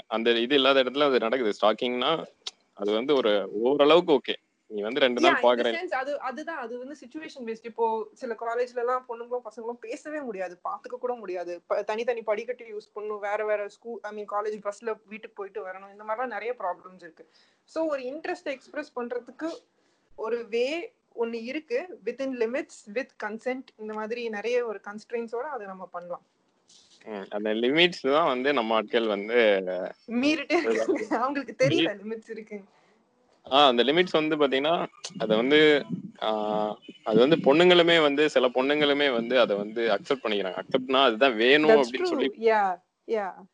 அந்த 0.09 0.29
இது 0.39 0.55
இல்லாத 0.55 0.83
இடத்துல 0.83 1.09
அது 1.09 1.25
நடக்குது. 1.25 1.57
ஸ்டாக்கிங்னா 1.59 2.11
அது 2.79 2.91
வந்து 2.91 3.13
ஒரு 3.15 3.31
ஓரளவுக்கு 3.63 4.11
ஓகே 4.13 4.35
நீ 4.71 4.79
வந்து 4.85 5.03
ரெண்டு 5.03 5.21
நாள் 5.23 5.41
பாக்குறேன். 5.45 5.77
அது 6.01 6.11
அதுதான் 6.27 6.61
அது 6.63 6.73
வந்து 6.81 6.95
சுச்சுவேஷன் 7.01 7.45
பேஸ்ட் 7.47 7.67
இப்போ 7.71 7.85
சில 8.21 8.35
காலேஜ்ல 8.43 8.83
எல்லாம் 8.83 9.03
பொண்ணுங்களும் 9.09 9.45
பசங்களும் 9.47 9.81
பேசவே 9.85 10.19
முடியாது. 10.29 10.55
பாத்துக்க 10.67 10.99
கூட 11.03 11.13
முடியாது. 11.21 11.53
தனித்தனி 11.89 12.23
படிக்கட்டு 12.31 12.65
யூஸ் 12.73 12.87
பண்ணும் 12.97 13.23
வேற 13.27 13.39
வேற 13.51 13.67
ஸ்கூல் 13.75 13.99
ஐ 14.09 14.11
மீன் 14.17 14.29
காலேஜ் 14.35 14.57
பஸ்ல 14.67 14.95
வீட்டுக்கு 15.13 15.39
போயிட்டு 15.41 15.61
வரணும். 15.67 15.93
இந்த 15.95 16.05
மாதிரிலாம் 16.07 16.35
நிறைய 16.37 16.53
ப்ராப்ளம்ஸ் 16.63 17.05
இருக்கு. 17.07 17.25
ஸோ 17.69 17.81
ஒரு 17.93 18.03
இன்ட்ரெஸ்ட் 18.13 18.51
எக்ஸ்பிரஸ் 18.55 18.91
பண்றதுக்கு 18.99 19.49
ஒரு 20.17 20.39
வே 20.55 20.65
ஒன்னு 21.21 21.39
இருக்கு. 21.51 21.79
வித்தின் 22.07 22.35
லிமிட்ஸ் 22.43 22.81
வித் 22.97 23.15
கன்சென்ட் 23.25 23.69
இந்த 23.83 23.93
மாதிரி 24.01 24.21
நிறைய 24.37 24.57
ஒரு 24.71 24.81
கன்ஸ்ட்ரெயின்ஸோட 24.89 25.47
அதை 25.55 25.65
நம்ம 25.73 25.87
பண்ணலாம். 25.95 26.25
அந்த 27.35 27.49
லிமிட்ஸ் 27.63 28.03
தான் 28.15 28.29
வந்து 28.33 28.49
நம்ம 28.57 28.75
ஆட்கள் 28.79 29.07
வந்து 29.15 29.37
மீறிட்டே 30.21 30.57
இருக்காங்க 30.65 31.17
அவங்களுக்கு 31.23 31.55
தெரியல 31.63 31.91
லிமிட்ஸ் 32.01 32.31
இருக்கு. 32.35 32.57
ஆஹ் 33.47 33.69
அந்த 33.69 33.81
லிமிட்ஸ் 33.83 34.17
வந்து 34.17 34.35
பாத்தீங்கன்னா 34.37 34.75
அது 35.19 35.33
வந்து 35.35 35.59
அது 37.05 37.17
வந்து 37.19 37.37
பொண்ணுங்களுமே 37.45 37.95
வந்து 38.01 38.23
சில 38.29 38.47
பொண்ணுங்களுமே 38.57 39.07
வந்து 39.13 39.35
அதை 39.39 39.53
வந்து 39.55 39.81
அக்செப்ட் 39.95 40.23
பண்ணிக்கிறாங்க. 40.23 40.59
அக்செப்ட்னா 40.61 41.01
அதுதான் 41.07 41.37
வேணும் 41.41 41.79
அப்படின்னு 41.81 42.11
சொல்லி 42.13 42.29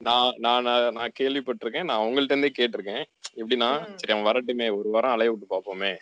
நான் 0.08 0.34
நான் 0.46 0.66
நான் 0.98 1.16
கேள்விப்பட்டிருக்கேன். 1.20 1.88
நான் 1.90 2.02
அவங்கள்ட்ட 2.02 2.34
இருந்தே 2.34 2.52
கேட்டிருக்கேன். 2.58 3.04
எப்படின்னா. 3.38 3.70
சரி 4.00 4.14
அவன் 4.14 4.28
வரட்டுமே. 4.30 4.68
ஒரு 4.80 4.90
வாரம் 4.90 5.14
அலைய 5.16 5.32
விட்டு 5.32 5.48
பார்ப்போமே 5.50 5.94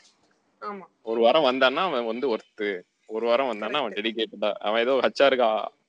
ஆமா. 0.61 0.85
ஒரு 1.05 1.19
வாரம் 1.21 1.47
வந்தான்னா 1.47 1.81
அவன் 1.89 2.09
வந்து 2.11 2.27
ஒர்த்து 2.29 2.69
ஒரு 3.09 3.25
வாரம் 3.25 3.51
வந்தான்னா 3.51 3.79
அவன் 3.81 3.95
டெடிகேட்டடா 3.97 4.51
அவன் 4.61 4.83
ஏதோ 4.85 4.93
ஹச்ஆருக்கு 5.05 5.47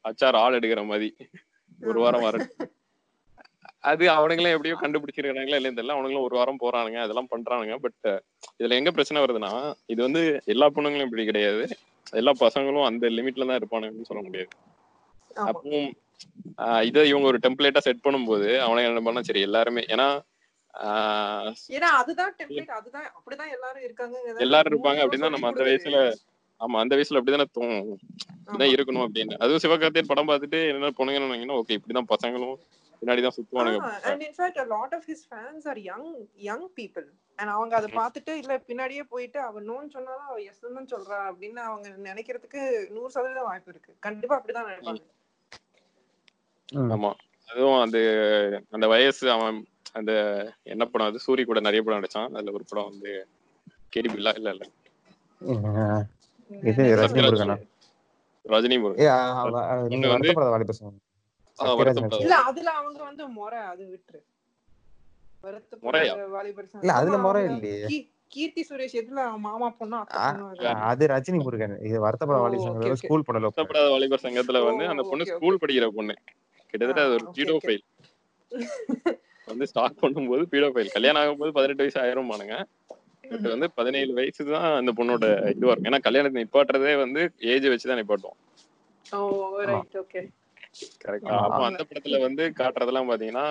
ஹச்ஆர் 0.09 0.41
ஆள் 0.41 0.59
எடுக்கிற 0.59 0.83
மாதிரி. 0.87 1.09
ஒரு 1.81 1.99
வாரம் 2.01 2.27
வரட்டும். 2.27 2.53
அது 3.87 4.05
அவனுங்களே 4.15 4.53
எப்படியோ 4.55 4.77
கண்டுபிடிச்சிருக்காங்களா 4.81 5.59
இல்லைன்னு 5.59 5.79
தெரியல 5.79 5.97
அவனுங்களும் 5.97 6.27
ஒரு 6.27 6.37
வாரம் 6.39 6.63
போறானுங்க 6.63 6.99
அதெல்லாம் 7.03 7.31
பண்றானுங்க 7.33 7.75
பட் 7.85 8.09
இதுல 8.59 8.79
எங்க 8.81 8.91
பிரச்சனை 8.97 9.21
வருதுன்னா 9.25 9.53
இது 9.93 10.01
வந்து 10.07 10.23
எல்லா 10.55 10.69
பொண்ணுங்களும் 10.77 11.09
இப்படி 11.09 11.27
கிடையாது. 11.29 11.63
எல்லா 12.13 12.33
பசங்களும் 12.41 12.89
அந்த 12.89 13.07
லிமிட்ல 13.17 13.49
தான் 13.49 13.59
இருப்பானுங்கன்னு 13.61 14.09
சொல்ல 14.11 14.23
முடியாது. 14.27 14.51
அப்பவும் 15.47 15.89
இதை 16.89 17.01
இவங்க 17.11 17.27
ஒரு 17.31 17.39
டெம்ப்ளேட்டா 17.45 17.81
செட் 17.87 18.05
பண்ணும்போது 18.05 18.49
அவனுங்க 18.65 18.91
என்ன 18.91 19.03
பண்ணா 19.07 19.23
சரி 19.29 19.43
எல்லாருமே 19.49 19.83
ஏன்னா 19.95 20.09
ஏன்னா 21.77 21.89
அதுதான் 21.99 22.33
டெம்ப்ளேட் 22.39 22.73
அதுதான் 22.79 23.09
அப்படிதான் 23.17 23.53
எல்லாரும் 23.57 23.85
இருக்காங்க 23.87 24.17
எல்லாரும் 24.45 24.73
இருப்பாங்க 24.73 25.03
அப்படின்னா 25.05 25.31
நம்ம 25.35 25.51
அந்த 25.53 25.65
வயசுல 25.69 25.99
ஆமா 26.61 26.77
அந்த 26.83 26.95
வயசுல 26.97 27.19
அப்படிதானே 27.21 27.47
தோணும். 27.57 27.89
இப்படிதான் 28.37 28.73
இருக்கணும் 28.75 29.05
அப்படின்னு. 29.07 29.35
அதுவும் 29.43 29.63
சிவகார்த்தியன் 29.65 30.11
படம் 30.11 30.29
பார்த்துட்டு 30.31 30.61
என்ன 30.71 30.91
பொண்ணுங்க 30.99 31.57
ஓகே 31.59 31.77
இப்படிதான் 31.79 32.11
பசங்களும் 32.13 32.57
பின்னாடிதான் 33.01 33.37
சுத்துவானுங்க. 33.37 33.91
And 34.09 34.23
in fact 34.23 34.61
a 34.65 34.67
lot 34.75 34.91
of 34.99 35.03
his 35.13 35.21
fans 35.33 35.65
are 35.73 35.79
young 35.91 36.07
young 36.49 36.65
people. 36.81 37.07
And 37.39 37.51
அவங்க 37.55 37.77
அதை 37.77 37.89
பார்த்துட்டு 38.01 38.33
இல்ல 38.43 38.53
பின்னாடியே 38.69 39.03
போயிட்டு 39.09 39.41
அவ 39.41 39.61
நோன்னு 39.61 39.91
சொன்னாலும் 39.95 40.29
அவ 40.29 40.37
எஸ் 40.51 40.63
தான் 40.77 40.93
சொல்றா 40.95 41.19
அப்படின்னு 41.31 41.61
அவங்க 41.71 41.89
நினைக்கிறதுக்கு 42.11 42.91
நூறு 42.91 43.11
சதவீதம் 43.11 43.49
வாய்ப்பு 43.51 43.73
இருக்கு. 43.75 43.95
கண்டிப்பா 44.01 44.35
அப்படிதான் 44.41 44.69
நினைப்பாங்க. 44.71 45.03
ஆமா. 46.97 47.11
அதுவும் 47.51 47.81
அந்த 47.81 47.99
அந்த 48.71 48.87
வயசு 48.87 49.31
அவன் 49.31 49.59
அந்த 49.93 50.13
என்ன 50.63 50.85
படம் 50.85 51.07
அது? 51.07 51.19
சூரி 51.27 51.45
கூட 51.45 51.61
நிறைய 51.61 51.83
படம் 51.83 52.01
நடிச்சான். 52.01 52.33
அதுல 52.35 52.53
ஒரு 52.53 52.65
படம் 52.69 52.89
வந்து 52.89 53.13
கேடிபில்லா 53.97 54.33
இல்ல 54.35 54.51
இல்ல. 54.55 54.65
இது 56.71 56.83
ரஜினி 57.01 57.23
முருகனா? 57.27 57.57
ரஜினி 58.45 58.77
முருகன் 58.81 59.15
இல்ல 62.25 62.37
அதுல 62.49 62.69
அவங்க 62.81 63.01
வந்து 63.09 63.25
முறை 63.39 63.61
அது 63.73 63.85
விட்டுரு. 63.93 64.21
இல்ல 66.83 66.93
அதுல 67.01 67.19
இல்லையே. 67.51 67.99
கீர்த்தி 68.35 68.63
சுரேஷ் 68.69 68.97
எதுல? 69.01 69.21
மாமா 69.45 69.67
பொண்ணு 69.81 69.99
அது. 70.91 71.05
ரஜினி 71.13 71.39
முருகன். 71.47 71.77
இது 71.89 71.97
வருத்தப்பட. 72.07 72.39
ஸ்கூல் 73.03 73.25
வாலிபர் 73.95 74.25
சங்கத்துல 74.25 74.63
வந்து 74.69 74.85
அந்த 74.93 75.03
பொண்ணு 75.11 75.31
ஸ்கூல் 75.33 75.61
படிக்கிற 75.63 75.89
பொண்ணு. 75.99 76.15
கிட்டத்தட்ட 76.73 77.03
அது 77.07 77.15
ஒரு 77.17 77.27
okay. 77.55 77.67
ஃபைல் 77.67 77.85
வந்து 79.49 79.67
ஸ்டார்ட் 79.71 80.01
பண்ணும்போது 80.03 80.43
பீடோ 80.53 80.69
ஃபைல் 80.75 80.95
கல்யாணம் 80.95 81.21
ஆகும்போது 81.23 81.53
பதினெட்டு 81.59 81.83
வயசு 81.85 81.99
ஆயிரம் 82.03 82.31
பானுங்க 82.31 82.57
பட் 83.25 83.47
வந்து 83.53 83.69
பதினேழு 83.79 84.13
வயசு 84.19 84.43
தான் 84.51 84.67
அந்த 84.81 84.91
பொண்ணோட 84.99 85.25
இதுவா 85.55 85.73
இருக்கும். 85.73 85.91
ஏன்னா 85.91 86.01
கல்யாணத்தை 86.07 86.39
நிப்பாட்டுறதே 86.43 86.95
வந்து 87.05 87.21
ஏஜ் 87.53 87.69
வச்சு 87.73 87.89
தான் 87.91 88.01
நிப்பாட்டுவோம் 88.01 88.39
அப்போ 91.41 91.63
அந்த 91.69 91.83
படத்துல 91.89 92.21
வந்து 92.21 92.45
காட்டுறதெல்லாம் 92.61 93.11
பாத்தீங்கன்னா 93.11 93.47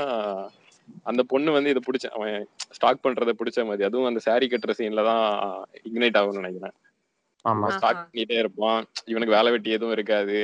அந்த 1.06 1.22
பொண்ணு 1.24 1.50
வந்து 1.52 1.72
இதை 1.74 1.82
பிடிச்ச 1.86 2.08
அவன் 2.16 2.36
ஸ்டாக் 2.76 3.04
பண்றத 3.06 3.32
பிடிச்ச 3.40 3.60
மாதிரி. 3.66 3.88
அதுவும் 3.88 4.10
அந்த 4.10 4.22
saree 4.26 4.50
கட்டுற 4.52 4.74
சீன்ல 4.80 5.04
தான் 5.10 5.24
இக்னைட் 5.88 6.20
ஆகும்னு 6.20 6.42
நினைக்கிறேன். 6.42 6.76
ஆமா. 7.46 7.68
ஸ்டாக் 7.76 8.02
பண்ணிட்டே 8.04 8.38
இருப்பான். 8.44 8.80
இவனுக்கு 9.12 9.36
வேலை 9.38 9.52
வெட்டி 9.54 9.76
எதுவும் 9.78 9.96
இருக்காது. 9.98 10.40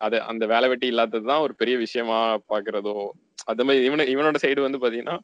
அது 0.00 0.16
அந்த 0.30 0.44
வேலை 0.46 0.68
வெட்டி 0.68 0.86
இல்லாததுதான் 0.92 1.44
ஒரு 1.46 1.54
பெரிய 1.54 1.76
விஷயமா 1.78 2.18
பாக்குறதோ 2.52 2.94
அந்த 3.50 3.62
மாதிரி 3.64 3.88
இவனு 3.88 4.04
இவனோட 4.14 4.38
சைடு 4.44 4.66
வந்து 4.66 4.82
பாத்தீங்கன்னா 4.82 5.16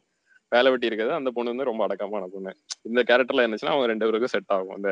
வேலை 0.51 0.69
வெட்டி 0.71 0.89
இருக்காது 0.89 1.11
அந்த 1.19 1.29
பொண்ணு 1.35 1.53
வந்து 1.53 1.69
ரொம்ப 1.69 1.83
அடக்கமான 1.85 2.27
பொண்ணு. 2.33 2.51
இந்த 2.89 3.01
கேரக்டர்ல 3.09 3.45
இருந்துச்சுன்னா 3.45 3.73
அவங்க 3.73 3.89
ரெண்டு 3.91 4.05
பேருக்கும் 4.05 4.33
செட் 4.35 4.53
ஆகும். 4.55 4.75
அந்த 4.77 4.89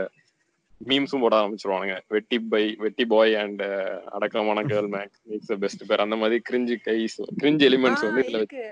மீம்ஸும் 0.82 1.24
போட 1.24 1.36
ஆரம்பிச்சிருவானுங்க. 1.36 1.96
வெட்டி 2.08 2.38
பை 2.52 2.64
வெட்டி 2.80 3.06
boy 3.06 3.36
and 3.36 3.64
அடக்கமான 4.16 4.64
girl 4.64 4.90
makes 4.96 5.22
makes 5.30 5.54
best 5.60 5.88
pair 5.88 6.06
அந்த 6.06 6.16
மாதிரி 6.16 6.42
கிரிஞ்சு 6.50 6.78
கைஸ் 6.88 7.18
கிரிஞ்சு 7.42 7.66
எலிமெண்ட்ஸ் 7.70 8.06
வந்து 8.08 8.24
இதுல 8.24 8.42
இருக்கு. 8.42 8.66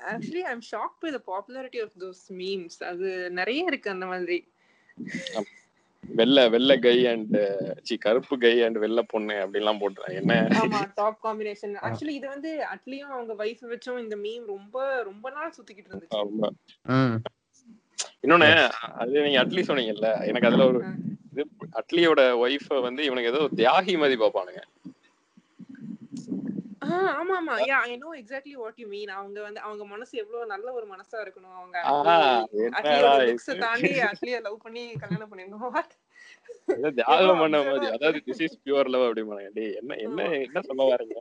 Actually 0.00 0.42
I 0.46 0.52
am 0.52 0.66
shock 0.72 0.96
by 1.02 1.10
the 1.10 1.20
popularity 1.26 1.80
of 1.82 1.94
those 1.98 2.24
memes 2.40 2.78
அது 2.84 3.08
நிறைய 3.30 3.62
இருக்கு 3.64 3.90
அந்த 3.90 4.06
மாதிரி. 4.06 4.38
வெள்ளை 6.04 6.42
வெள்ளை 6.48 6.74
கை 6.78 6.96
அண்ட் 7.06 7.36
சி 7.82 7.94
கருப்பு 7.96 8.34
கை 8.38 8.52
அண்ட் 8.62 8.78
வெள்ளை 8.78 9.02
பொண்ணு 9.08 9.34
அப்படின்லாம் 9.34 9.80
போட்டுறாங்க 9.80 10.16
என்ன? 10.22 10.34
ஆமா 10.60 10.80
டாப் 10.94 11.18
காம்பினேஷன் 11.24 11.74
ஆக்சுவலி 11.82 12.14
இது 12.18 12.28
வந்து 12.28 12.50
அட்லியும் 12.74 13.14
அவங்க 13.14 13.32
வைஃப் 13.34 13.64
வச்சும் 13.72 13.98
இந்த 13.98 14.16
மீம் 14.16 14.44
ரொம்ப 14.46 14.76
ரொம்ப 15.02 15.30
நாள் 15.30 15.54
சுத்திக்கிட்டு 15.56 15.90
இருந்துச்சு. 15.90 16.18
ஆமா. 16.20 16.50
ம் 16.94 17.16
இன்னொன்னு 18.22 18.50
அது 18.96 19.22
நீங்க 19.22 19.40
அட்லி 19.44 19.64
சொன்னீங்கல்ல 19.68 20.10
எனக்கு 20.26 20.48
அதுல 20.50 20.66
ஒரு. 20.66 20.80
இது 21.34 21.44
அட்லியோட 21.80 22.22
ஒய்ஃப 22.42 22.80
வந்து 22.86 23.04
இவனுக்கு 23.06 23.32
ஏதோ 23.32 23.42
தியாகி 23.60 23.94
மாதிரி 24.02 24.18
பாப்பானுங்க 24.22 24.62
ஆமா 27.14 27.34
ஆமா 27.38 27.54
yeah 27.68 27.76
I 27.84 27.94
know 27.96 28.10
exactly 28.18 28.54
what 28.54 28.80
you 28.80 28.86
mean 28.88 29.12
அவங்க 29.16 29.38
வந்து 29.42 29.60
அவங்க 29.60 29.84
மனசு 29.92 30.14
எவ்வளவு 30.22 30.50
நல்ல 30.52 30.66
ஒரு 30.78 30.86
மனசா 30.90 31.16
இருக்கணும். 31.24 31.54
அவங்க 31.58 31.76
அட்லியோட 32.78 33.12
லுக்ஸ்? 33.28 33.50
தாண்டி 33.62 33.92
அட்லிய 34.08 34.38
லவ் 34.46 34.58
பண்ணி 34.64 34.82
கல்யாணம்? 35.02 35.32
ஏதோ 36.74 36.90
தியாகம் 36.98 37.40
பண்ண 37.42 37.56
மாதிரி. 37.68 37.86
அதாவது 37.96 38.20
திஸ் 38.28 38.42
இஸ் 38.46 38.58
பியூர் 38.64 38.92
லவ் 38.94 39.06
அப்படிமாங்க 39.08 39.48
டேய் 39.56 39.74
என்ன 39.80 39.96
என்ன 40.06 40.28
என்ன 40.46 40.62
சொல்ல 40.68 40.88
வரீங்க 40.90 41.16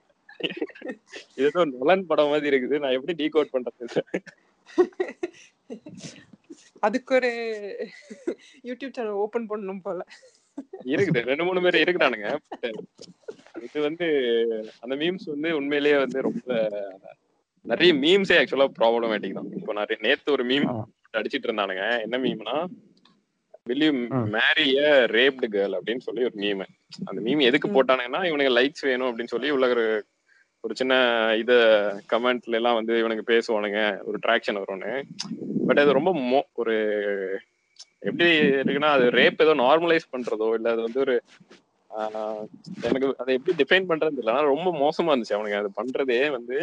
இது 1.33 1.47
ஏதோ 1.47 1.63
நலன் 1.73 2.07
படம் 2.09 2.31
மாதிரி 2.31 2.49
இருக்குது. 2.51 2.81
நான் 2.83 2.95
எப்படி 2.97 3.15
டீகோட் 3.21 3.53
பண்றது? 3.55 4.01
அதுக்கு 6.83 7.15
ஒரு 7.15 7.29
யூடியூப் 8.63 8.93
சேனல் 8.93 9.11
ஓபன் 9.11 9.47
பண்ணணும் 9.49 9.79
போல. 9.83 10.05
இருக்குது. 10.83 11.21
ரெண்டு 11.21 11.43
மூணு 11.43 11.61
பேர் 11.61 11.89
இருக்கிறானுங்க. 11.89 12.37
இது 13.61 13.81
வந்து 13.81 14.05
அந்த 14.79 14.95
மீம்ஸ் 14.95 15.25
வந்து 15.25 15.55
உண்மையிலேயே 15.55 15.97
வந்து 15.97 16.21
ரொம்ப 16.21 16.69
நிறைய 17.61 17.93
மீம்ஸே 17.93 18.35
ஆக்சுவலா 18.41 18.67
ப்ராப்ளமேட்டிக் 18.79 19.33
தான். 19.33 19.51
இப்போ 19.51 19.73
நிறைய 19.73 20.07
நேத்து 20.07 20.31
ஒரு 20.31 20.45
மீம். 20.45 20.83
அடிச்சிட்டு 21.13 21.47
இருந்தானுங்க. 21.47 22.01
என்ன 22.01 22.17
மீம்னா 22.17 22.65
will 23.69 23.81
you 23.81 23.91
ம். 23.91 24.33
marry 24.33 24.85
a 24.85 25.05
raped 25.05 25.47
girl? 25.51 25.73
அப்படின்னு 25.73 25.97
சொல்லி 25.97 26.23
ஒரு 26.23 26.33
மீம் 26.35 26.65
அந்த 27.05 27.21
மீம் 27.21 27.41
எதுக்கு. 27.41 27.67
போட்டானுங்கன்னா 27.69 28.25
இவனுக்கு 28.25 28.57
லைக்ஸ் 28.57 28.87
வேணும் 28.87 29.17
அப்படின்னு 29.17 29.27
சொல்லி 29.27 29.49
உள்ள 29.49 29.67
ஒரு 30.63 30.73
சின்ன 30.75 30.93
இத 31.37 31.53
கமெண்ட்ல 32.09 32.55
எல்லாம் 32.55 32.77
வந்து 32.77 32.93
இவனுக்கு 32.99 33.31
பேசுவானுங்க 33.31 33.79
ஒரு 34.03 34.17
ட்ராக்ஷன் 34.19 34.59
வரும்னு. 34.59 34.91
பட் 35.65 35.79
அது 35.79 35.97
ரொம்ப 35.97 36.11
மோ- 36.23 36.49
ஒரு 36.53 36.75
எப்படி 38.01 38.25
இருக்குன்னா 38.59 38.91
அது 38.91 39.05
ரேப் 39.13 39.41
ஏதோ 39.41 39.53
நார்மலைஸ் 39.61 40.11
பண்றதோ 40.11 40.47
இல்ல 40.53 40.71
அது 40.71 40.81
வந்து 40.81 40.99
ஒரு 40.99 41.15
எனக்கு 42.85 43.07
அதை 43.17 43.31
எப்படி 43.33 43.53
டிஃபைன் 43.59 43.89
பண்றது 43.89 44.29
ஆனா 44.29 44.41
ரொம்ப 44.51 44.69
மோசமா 44.79 45.11
இருந்துச்சு 45.11 45.37
அவனுங்க. 45.37 45.59
அது 45.61 45.71
பண்றதே 45.79 46.19
வந்து 46.31 46.57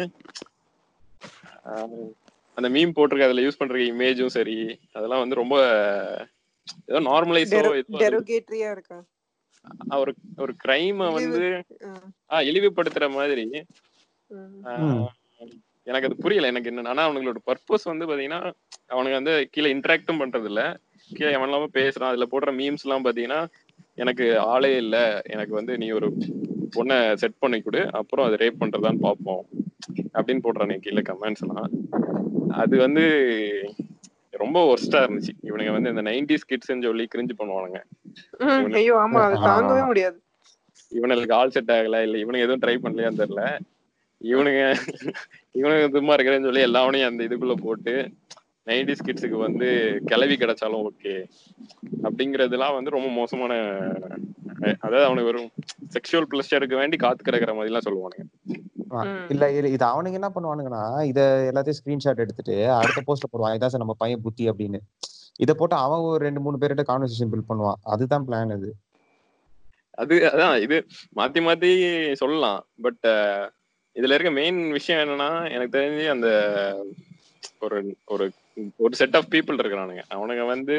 அந்த 2.57 2.67
மீம் 2.69 2.95
போட்டிருக்க 2.95 3.27
அதுல 3.27 3.43
யூஸ் 3.43 3.57
பண்ற 3.57 3.77
இமேஜும் 3.89 4.35
சரி 4.35 4.57
அதெல்லாம் 4.93 5.19
வந்து 5.19 5.35
ரொம்ப 5.35 5.55
ஏதோ 6.89 6.99
நார்மலைஸோ 7.07 7.59
டெரோகேட்டரியா 8.01 8.69
இருக்கா? 8.71 8.97
ஒரு 9.97 10.11
ஒரு 10.37 10.53
கிரைம 10.63 11.07
வந்து 11.15 11.41
ஆஹ் 12.29 12.45
இழிவுபடுத்துற 12.49 13.07
மாதிரி 13.13 13.45
எனக்கு 15.87 16.07
அது 16.07 16.15
புரியல 16.15 16.49
எனக்கு 16.51 16.69
என்ன 16.71 16.89
ஆனா 16.89 17.03
அவங்களோட 17.07 17.39
பர்பஸ் 17.45 17.91
வந்து 17.91 18.07
பாத்தீங்கன்னா 18.09 18.41
அவனுங்க 18.89 19.15
வந்து 19.19 19.33
கீழே 19.53 19.69
இன்டராக்டும் 19.75 20.21
பண்றது 20.21 20.47
இல்ல 20.51 20.61
கீழே 21.09 21.31
எவன் 21.31 21.47
இல்லாம 21.49 21.69
பேசுறான். 21.73 22.11
அதுல 22.11 22.25
போடுற 22.31 22.51
மீம்ஸ் 22.59 22.85
எல்லாம் 22.85 23.05
பாத்தீங்கன்னா 23.05 23.39
எனக்கு 23.97 24.25
ஆளே 24.53 24.77
இல்ல. 24.77 24.97
எனக்கு 25.25 25.53
வந்து 25.55 25.73
நீ 25.77 25.91
ஒரு 25.91 26.07
பொண்ணை 26.75 27.15
செட் 27.15 27.39
பண்ணி 27.39 27.61
கொடு. 27.61 27.81
அப்புறம் 27.91 28.25
அதை 28.25 28.37
ரேப் 28.37 28.61
பண்றதான்னு 28.61 28.99
பார்ப்போம். 28.99 29.43
அப்படின்னு 30.15 30.43
போடுறானே 30.43 30.77
கீழே 30.79 31.01
கமெண்ட்ஸ் 31.01 31.43
எல்லாம். 31.43 31.69
அது 32.53 32.77
வந்து 32.77 33.03
ரொம்ப 34.33 34.59
ஒர்ஸ்டா 34.71 34.99
இருந்துச்சு. 35.03 35.33
இவனுங்க 35.43 35.71
வந்து 35.71 35.89
இந்த 35.89 36.01
நைன்டிஸ் 36.01 36.49
கிட்ஸ்ன்னு 36.49 36.87
சொல்லி 36.87 37.05
கிரிஞ்சு 37.07 37.35
பண்ணுவானுங்க. 37.39 37.79
ஐயோ 38.79 38.95
ஆமா 38.95 39.21
அது 39.27 39.37
தாங்கவே 39.49 39.83
முடியாது. 39.85 40.17
இவனுக்கு 40.91 41.33
ஆல் 41.33 41.53
செட் 41.57 41.71
ஆகல 41.71 41.99
இல்ல 42.01 42.17
இவனுக்கு 42.17 42.45
எதுவும் 42.45 42.63
ட்ரை 42.63 42.75
பண்ணலையான்னு 42.77 43.21
தெரியல. 43.23 43.43
இவனுங்க 44.29 44.61
இவனுங்க 45.59 45.85
சும்மா 45.95 46.15
இருக்கிறேன்னு 46.15 46.47
சொல்லி 46.49 46.67
எல்லாவனையும் 46.67 47.09
அந்த 47.09 47.21
இதுக்குள்ள 47.27 47.55
போட்டு 47.65 47.93
நைன்டிஸ் 48.69 49.05
கிட்ஸுக்கு 49.05 49.37
வந்து 49.45 49.67
கிளவி 50.09 50.35
கிடைச்சாலும் 50.41 50.83
ஓகே 50.89 51.13
அப்படிங்கறதுலாம் 52.07 52.75
வந்து 52.77 52.95
ரொம்ப 52.95 53.09
மோசமான 53.19 53.53
அதாவது 54.83 55.05
அவனுக்கு 55.05 55.29
வெறும் 55.29 55.49
செக்ஷுவல் 55.95 56.27
பிளஸ்டருக்கு 56.31 56.79
வேண்டி 56.81 56.97
காத்து 57.03 57.21
கிடக்குற 57.27 57.53
மாதிரி 57.57 57.71
எல்லாம் 57.71 57.85
சொல்லுவானுங்க. 57.85 58.25
இல்ல 59.33 59.43
இது 59.57 59.67
இது 59.75 59.85
அவனுங்க 59.91 60.19
என்ன 60.19 60.29
பண்ணுவானுங்கன்னா 60.35 60.83
இத 61.11 61.19
எல்லாத்தையும் 61.51 61.79
ஸ்கிரீன்ஷாட் 61.79 62.23
எடுத்துட்டு 62.25 62.55
அடுத்த 62.79 63.01
போஸ்ட்ல 63.07 63.29
போடுவான் 63.29 63.55
இதான் 63.57 63.73
சார் 63.73 63.83
நம்ம 63.83 63.95
பையன் 64.03 64.23
புத்தி 64.25 64.45
அப்படின்னு. 64.51 64.79
இத 65.43 65.51
போட்டு 65.59 65.75
அவன் 65.85 66.05
ஒரு 66.09 66.21
ரெண்டு 66.27 66.43
மூணு 66.45 66.59
பேர்கிட்ட 66.61 66.85
கான்வர்சேஷன் 66.91 67.31
பில்ட் 67.33 67.49
பண்ணுவான். 67.51 67.79
அதுதான் 67.93 68.27
பிளான் 68.27 68.55
அது 68.57 68.69
அது 70.01 70.15
அதான் 70.33 70.55
இது 70.65 70.77
மாத்தி 71.19 71.41
மாத்தி 71.47 71.71
சொல்லலாம். 72.21 72.61
பட் 72.85 73.07
இதுல 73.95 74.15
இருக்க 74.15 74.31
மெயின் 74.33 74.71
விஷயம் 74.71 75.01
என்னன்னா 75.01 75.27
எனக்கு 75.51 75.77
தெரிஞ்சு 75.77 76.05
அந்த 76.09 76.27
ஒரு 77.61 77.77
ஒரு 78.07 78.25
ஒரு 78.79 78.93
செட் 78.95 79.15
ஆஃப் 79.15 79.31
பீப்புள் 79.31 79.59
இருக்கிறானுங்க. 79.59 80.03
அவனுங்க 80.13 80.45
வந்து 80.47 80.75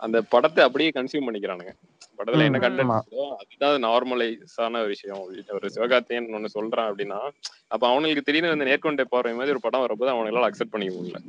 அந்த 0.00 0.18
படத்தை 0.28 0.64
அப்படியே 0.64 0.90
கன்சியூம் 0.90 1.26
பண்ணிக்கிறானுங்க. 1.26 1.72
படத்துல 2.18 2.46
என்ன. 2.46 2.58
இருக்கோ 3.02 3.24
அதுதான் 3.36 3.84
நார்மலைஸான 3.84 4.82
விஷயம். 4.86 5.20
ஒரு 5.56 5.68
சிவகார்த்தியன் 5.74 6.28
ஒண்ணு 6.36 6.54
சொல்றான் 6.54 6.88
அப்படின்னா 6.90 7.20
அப்ப 7.68 7.82
அவனுக்கு 7.88 8.22
திடீர்னு 8.22 8.50
அந்த 8.50 8.66
நேர்கொண்ட 8.66 9.04
பார்வை 9.06 9.34
மாதிரி 9.34 9.54
ஒரு 9.54 9.60
படம் 9.60 9.84
வரப்போது 9.84 10.12
அவங்களால 10.12 10.48
அக்செப்ட் 10.48 10.74
பண்ணிக்க 10.74 10.96
முடியல. 10.96 11.20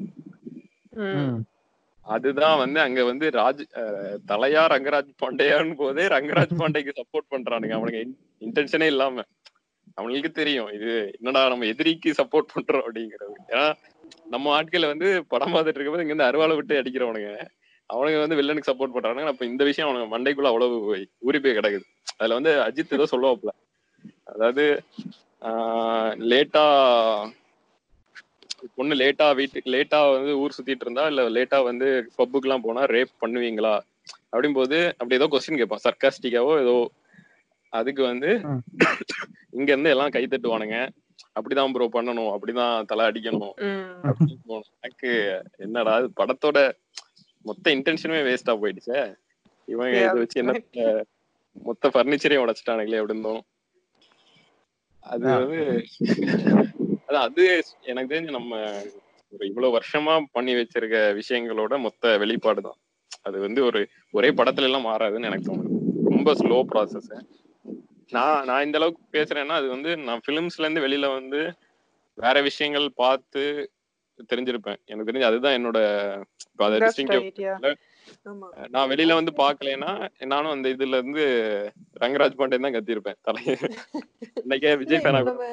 அதுதான் 2.05 2.57
வந்து 2.59 2.79
அங்க 2.81 3.03
வந்து 3.03 3.25
ராஜ் 3.33 3.61
அஹ், 3.79 4.17
தலையா 4.27 4.61
ரங்கராஜ் 4.73 5.09
பாண்டேயான்னு 5.21 5.75
போதே 5.75 6.03
ரங்கராஜ் 6.07 6.53
பாண்டேக்கு 6.61 6.91
சப்போர்ட் 6.99 7.31
பண்றானுங்க. 7.31 7.73
அவனுக்கு 7.73 8.01
இன்டென்ஷனே 8.41 8.85
இல்லாம. 8.85 9.25
அவங்களுக்கு 9.97 10.31
தெரியும். 10.39 10.69
இது 10.77 10.89
என்னடா 11.17 11.41
நம்ம 11.53 11.67
எதிரிக்கு 11.73 12.09
சப்போர்ட் 12.19 12.51
பண்றோம் 12.53 12.83
அப்படிங்கிறது 12.85 13.35
ஏன்னா 13.53 13.65
நம்ம 14.33 14.51
ஆட்கள் 14.57 14.91
வந்து 14.91 15.07
படம் 15.31 15.53
பார்த்துட்டு 15.53 15.77
இருக்கும்போது 15.77 16.03
இங்க 16.05 16.13
இருந்து 16.13 16.29
அருவாளை 16.29 16.55
விட்டு 16.57 16.79
அடிக்கிறவனுங்க. 16.81 17.31
அவனுங்க 17.89 18.19
வந்து 18.23 18.37
வில்லனுக்கு 18.39 18.69
சப்போர்ட் 18.69 18.95
பண்றானுங்க. 18.95 19.33
அப்ப 19.33 19.45
இந்த 19.45 19.63
விஷயம் 19.69 19.87
அவனுங்க 19.87 20.07
மண்டைக்குள்ள 20.13 20.51
அவ்வளவு 20.51 20.77
போய் 20.87 21.05
ஊறி 21.27 21.39
போய் 21.39 21.57
கிடக்குது. 21.59 21.85
அதுல 22.19 22.37
வந்து 22.39 22.53
அஜித் 22.67 22.95
ஏதோ 22.97 23.07
சொல்லுவாப்ல 23.13 23.51
அதாவது 24.31 24.63
லேட்டா 26.31 26.63
பொண்ணு 28.77 28.93
லேட்டா 29.01 29.25
வீட்டுக்கு 29.39 29.69
லேட்டா 29.75 29.99
வந்து 30.13 30.31
ஊர் 30.41 30.55
சுத்திட்டு 30.55 30.85
இருந்தா 30.85 31.03
இல்ல 31.11 31.23
லேட்டா 31.37 31.57
வந்து 31.69 31.87
பப்புக்கு 32.17 32.47
எல்லாம் 32.47 32.65
போனா 32.65 32.83
ரேப் 32.93 33.11
பண்ணுவீங்களா? 33.23 33.75
அப்படிங்கும்போது 34.31 34.77
அப்படி 34.99 35.17
ஏதோ 35.19 35.27
கொஸ்டின் 35.33 35.59
கேட்பான். 35.61 35.83
சர்க்காஸ்டிக்காவோ 35.85 36.53
ஏதோ 36.63 36.75
அதுக்கு 37.74 38.01
வந்து. 38.03 38.30
இங்க 39.57 39.70
இருந்து 39.74 39.93
எல்லாம் 39.93 40.13
கை 40.15 40.24
தட்டுவானுங்க. 40.26 40.78
அப்படிதான் 41.38 41.74
ப்ரோ 41.76 41.88
பண்ணணும். 41.95 42.32
அப்படிதான் 42.36 42.86
தலை 42.91 43.05
அடிக்கணும். 43.09 43.55
எனக்கு 44.78 45.11
என்னடா 45.65 45.95
படத்தோட 46.22 46.57
மொத்த 47.45 47.72
இன்டென்ஷனுமே 47.76 48.22
வேஸ்டா 48.28 48.55
போயிடுச்சே. 48.61 49.01
இவங்க 49.68 49.95
இதை 50.05 50.18
வச்சு 50.22 50.41
என்ன. 50.43 50.53
மொத்த 51.68 51.89
பர்னிச்சரையும் 51.95 52.43
உடைச்சிட்டானுங்களே 52.45 52.99
அப்படின்னு 53.01 53.36
அது. 55.03 55.26
வந்து 55.34 55.59
அதான் 57.07 57.26
அது 57.28 57.43
எனக்கு 57.91 58.11
தெரிஞ்சு 58.13 58.38
நம்ம 58.38 58.55
ஒரு 59.34 59.43
இவ்வளவு 59.49 59.76
வருஷமா 59.78 60.13
பண்ணி 60.36 60.53
வச்சிருக்க 60.55 60.97
விஷயங்களோட 61.20 61.74
மொத்த 61.86 62.18
வெளிப்பாடு 62.18 62.61
தான் 62.61 62.78
அது 63.22 63.38
வந்து 63.39 63.59
ஒரு 63.63 63.80
ஒரே 64.13 64.30
படத்துல 64.30 64.68
எல்லாம் 64.70 64.88
மாறாதுன்னு 64.88 65.30
எனக்கு 65.30 65.47
தோணுது. 65.49 65.72
ரொம்ப 66.09 66.34
ஸ்லோ 66.34 66.57
ப்ராசஸ் 66.72 67.09
நான் 68.12 68.45
நான் 68.45 68.66
இந்த 68.66 68.78
அளவுக்கு 68.78 69.03
பேசுறேன்னா 69.14 69.55
அது 69.60 69.68
வந்து 69.68 69.91
நான் 70.03 70.24
பிலிம்ஸ்ல 70.28 70.66
இருந்து 70.66 70.86
வெளியில 70.86 71.08
வந்து 71.14 71.41
வேற 72.18 72.38
விஷயங்கள் 72.41 72.88
பார்த்து 72.95 73.43
தெரிஞ்சிருப்பேன். 74.30 74.80
எனக்கு 74.88 75.10
தெரிஞ்சு 75.10 75.30
அதுதான் 75.30 75.58
என்னோட 75.58 75.80
நான் 78.74 78.89
வெளியில 78.91 79.18
வந்து 79.20 79.32
பாக்கலைன்னா 79.38 79.91
நானும் 80.26 80.53
அந்த 80.53 80.68
இதுல 80.70 80.99
இருந்து 80.99 81.24
ரங்கராஜ் 82.01 82.38
பாண்டே 82.39 82.60
தான் 82.60 82.76
கத்திருப்பேன் 82.76 83.20
தலைய. 83.28 83.55
இன்னைக்கே 84.43 84.72
விஜய் 84.82 85.03
நம்ம 85.20 85.47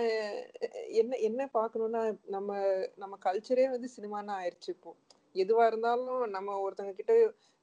என்ன 1.01 1.17
என்ன 1.29 1.49
பாக்கணும்னா 1.55 2.03
நம்ம 2.27 2.51
நம்ம 2.97 3.15
கல்ச்சரே 3.27 3.67
வந்து 3.71 3.89
சினிமான்னு 3.97 4.39
ஆயிடுச்சு 4.39 4.71
இப்போ. 4.71 4.93
எதுவா 5.35 5.65
இருந்தாலும் 5.67 6.23
நம்ம 6.29 6.57
ஒருத்தவங்க 6.65 6.95
கிட்ட 6.95 7.13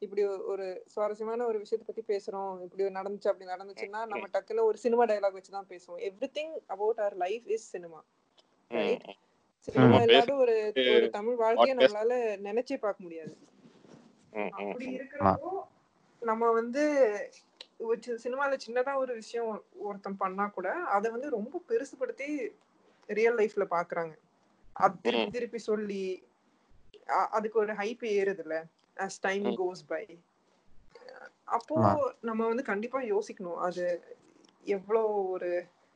இப்படி 0.01 0.21
ஒரு 0.51 0.65
சுவாரஸ்யமான 0.87 1.45
ஒரு 1.45 1.57
விஷயத்தை 1.59 1.85
பத்தி 1.87 2.03
பேசுறோம். 2.07 2.53
இப்படி 2.65 2.83
நடந்துச்சு 2.99 3.31
அப்படி 3.31 3.51
நடந்துச்சுன்னா 3.51 4.01
நம்ம 4.05 4.27
டக்குன்னு 4.33 4.67
ஒரு 4.69 4.77
சினிமா 4.77 5.05
டயலாக் 5.05 5.37
வச்சு 5.39 5.57
தான் 5.57 5.69
பேசுவோம் 5.69 6.01
every 6.09 6.29
thing 6.37 6.53
about 6.67 7.01
our 7.03 7.17
life 7.17 7.47
is 7.47 7.67
cinema 7.69 7.99
right 8.71 9.05
cinema 9.67 9.97
இல்லாத 10.03 10.33
ஒரு 10.35 10.55
ஒரு 10.93 11.07
தமிழ் 11.09 11.35
வாழ்க்கையை. 11.35 11.73
நம்மளால 11.77 12.13
நினைச்சே 12.47 12.77
பார்க்க 12.79 13.05
முடியாது. 13.05 13.33
அப்படி 14.59 14.85
இருக்கிறப்போ 14.95 15.51
நம்ம 16.21 16.49
வந்து 16.51 16.83
சினிமால 18.23 18.57
சின்னதா 18.65 18.91
ஒரு 18.95 19.13
விஷயம் 19.13 19.47
ஒருத்தன் 19.83 20.17
பண்ணா 20.17 20.45
கூட 20.49 20.67
அதை 20.95 21.07
வந்து 21.11 21.29
ரொம்ப 21.29 21.61
பெருசுபடுத்தி 21.69 22.27
ரியல் 23.09 23.37
லைஃப்ல 23.39 23.65
பாக்குறாங்க. 23.69 24.13
அது 24.75 24.95
திருப்பி. 25.01 25.31
திருப்பி 25.31 25.59
சொல்லி 25.69 26.03
அதுக்கு 27.31 27.57
ஒரு 27.59 27.73
ஹைப் 27.73 28.03
ஏறுதுல்ல 28.13 28.57
as 28.97 29.15
டைம். 29.23 29.45
கோஸ் 29.59 29.83
பை 29.87 30.03
அப்போ. 31.51 31.77
நம்ம 32.27 32.41
வந்து 32.47 32.63
கண்டிப்பா 32.69 32.99
யோசிக்கணும் 33.09 33.61
அது 33.67 33.85
எவ்வளோ 34.69 35.01
ஒரு 35.33 35.49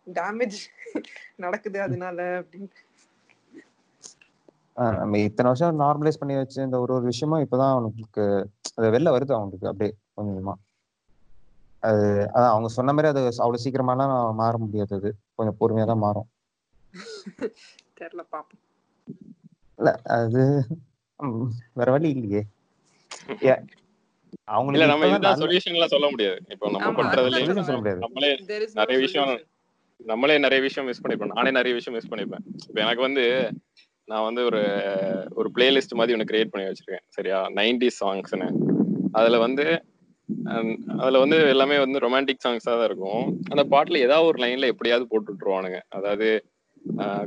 டேமேஜ் 0.08 0.58
நடக்குது 1.44 1.78
அதனால 1.86 2.18
அப்படின்னு. 2.42 2.70
ஆஹ் 4.78 4.96
நம்ம 4.96 5.18
இத்தனை 5.26 5.50
வருஷம் 5.50 5.82
நார்மலைஸ் 5.82 6.22
பண்ணி 6.22 6.36
வச்சு 6.38 6.60
இந்த 6.64 6.78
ஒரு 6.80 6.94
ஒரு 6.96 7.06
விஷயமும் 7.06 7.44
இப்பதான் 7.46 7.74
அவனுக்கு 7.74 8.24
அது 8.78 8.88
வெளில 8.96 9.14
வருது 9.16 9.34
அவனுக்கு 9.38 9.70
அப்படியே 9.70 9.92
கொஞ்சம் 10.18 10.60
அது 11.84 12.04
அதான் 12.34 12.52
அவங்க 12.52 12.70
சொன்ன 12.76 12.94
மாதிரி 12.94 13.10
அது 13.12 13.22
அவ்வளவு 13.38 13.64
சீக்கிரமாலாம் 13.64 14.12
மாற 14.38 14.54
முடியாது 14.64 14.94
அது. 15.00 15.10
கொஞ்சம் 15.38 15.58
பொறுமையா 15.60 15.88
தான் 15.92 16.04
மாறும். 16.04 16.28
தெரியல 17.98 18.24
பாப்போம். 18.32 18.62
இல்ல 19.80 19.90
அது 20.16 20.44
வேற 21.74 21.92
வழி 21.92 22.10
இல்லையே. 22.10 22.44
அவங்களுக்கு 24.44 24.88
நம்ம 24.88 25.08
இதுதான் 25.08 25.38
நல்ல- 25.38 25.46
சொல்யூஷன் 25.46 25.72
எல்லாம் 25.72 25.88
சொல்ல 25.88 26.10
முடியாது. 26.10 26.42
இப்போ 26.50 26.70
நம்ம 26.70 27.04
பண்றதுல 27.04 27.54
சொல்ல 27.54 27.72
முடியாது. 27.72 28.00
நம்மளே 28.00 28.36
There 28.36 28.62
is 28.62 28.68
no 28.68 28.74
நிறைய 28.74 29.02
விஷயம். 29.02 29.40
நம்மளே 29.98 30.38
நிறைய 30.38 30.64
விஷயம் 30.64 30.90
மிஸ் 30.90 31.06
பண்ணிப்போம். 31.06 31.34
நானே 31.34 31.52
நிறைய 31.52 31.74
விஷயம் 31.74 32.00
மிஸ் 32.00 32.12
பண்ணிப்பேன். 32.12 32.40
இப்போ 32.68 32.82
எனக்கு 32.82 33.02
வந்து 33.02 33.52
நான் 34.06 34.24
வந்து 34.24 34.46
ஒரு 34.46 34.62
ஒரு 35.36 35.52
பிளேலிஸ்ட் 35.56 35.94
மாதிரி 35.94 36.20
ஒன்று 36.20 36.38
கிரியேட் 36.38 36.50
பண்ணி 36.52 36.68
வச்சிருக்கேன். 36.68 37.00
சரியா? 37.08 37.50
நைன்டி 37.50 37.90
சாங்ஸ்னு 38.00 38.54
அதுல 39.12 39.38
வந்து 39.38 39.84
அதுல 40.98 41.20
வந்து 41.20 41.48
எல்லாமே 41.48 41.80
வந்து 41.80 42.00
ரொமான்டிக் 42.00 42.48
சாங்ஸா 42.48 42.58
தான் 42.58 42.84
இருக்கும். 42.84 43.42
அந்த 43.50 43.78
பாட்டுல 43.78 43.98
ஏதாவது 43.98 44.28
ஒரு 44.28 44.44
லைன்ல 44.44 44.66
எப்படியாவது 44.66 45.08
போட்டு 45.08 45.34
விட்டுருவானுங்க 45.34 45.80
அதாவது 45.90 46.46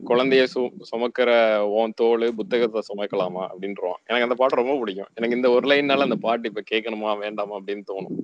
குழந்தைய 0.09 0.43
சு 0.53 0.61
சுமக்கிற 0.91 1.31
ஓன் 1.79 1.95
தோல் 2.01 2.27
புத்தகத்தை 2.39 2.81
சுமக்கலாமா 2.89 3.43
அப்படின்றோம் 3.51 3.99
எனக்கு 4.09 4.27
அந்த 4.27 4.37
பாட்டு 4.41 4.61
ரொம்ப 4.61 4.77
பிடிக்கும். 4.81 5.11
எனக்கு 5.15 5.39
இந்த 5.39 5.49
ஒரு 5.57 5.67
லைன்னால 5.71 6.07
அந்த 6.09 6.19
பாட்டு 6.27 6.51
இப்ப 6.51 6.63
கேட்கணுமா 6.73 7.13
வேண்டாமா 7.25 7.57
அப்படின்னு 7.59 7.85
தோணும். 7.91 8.17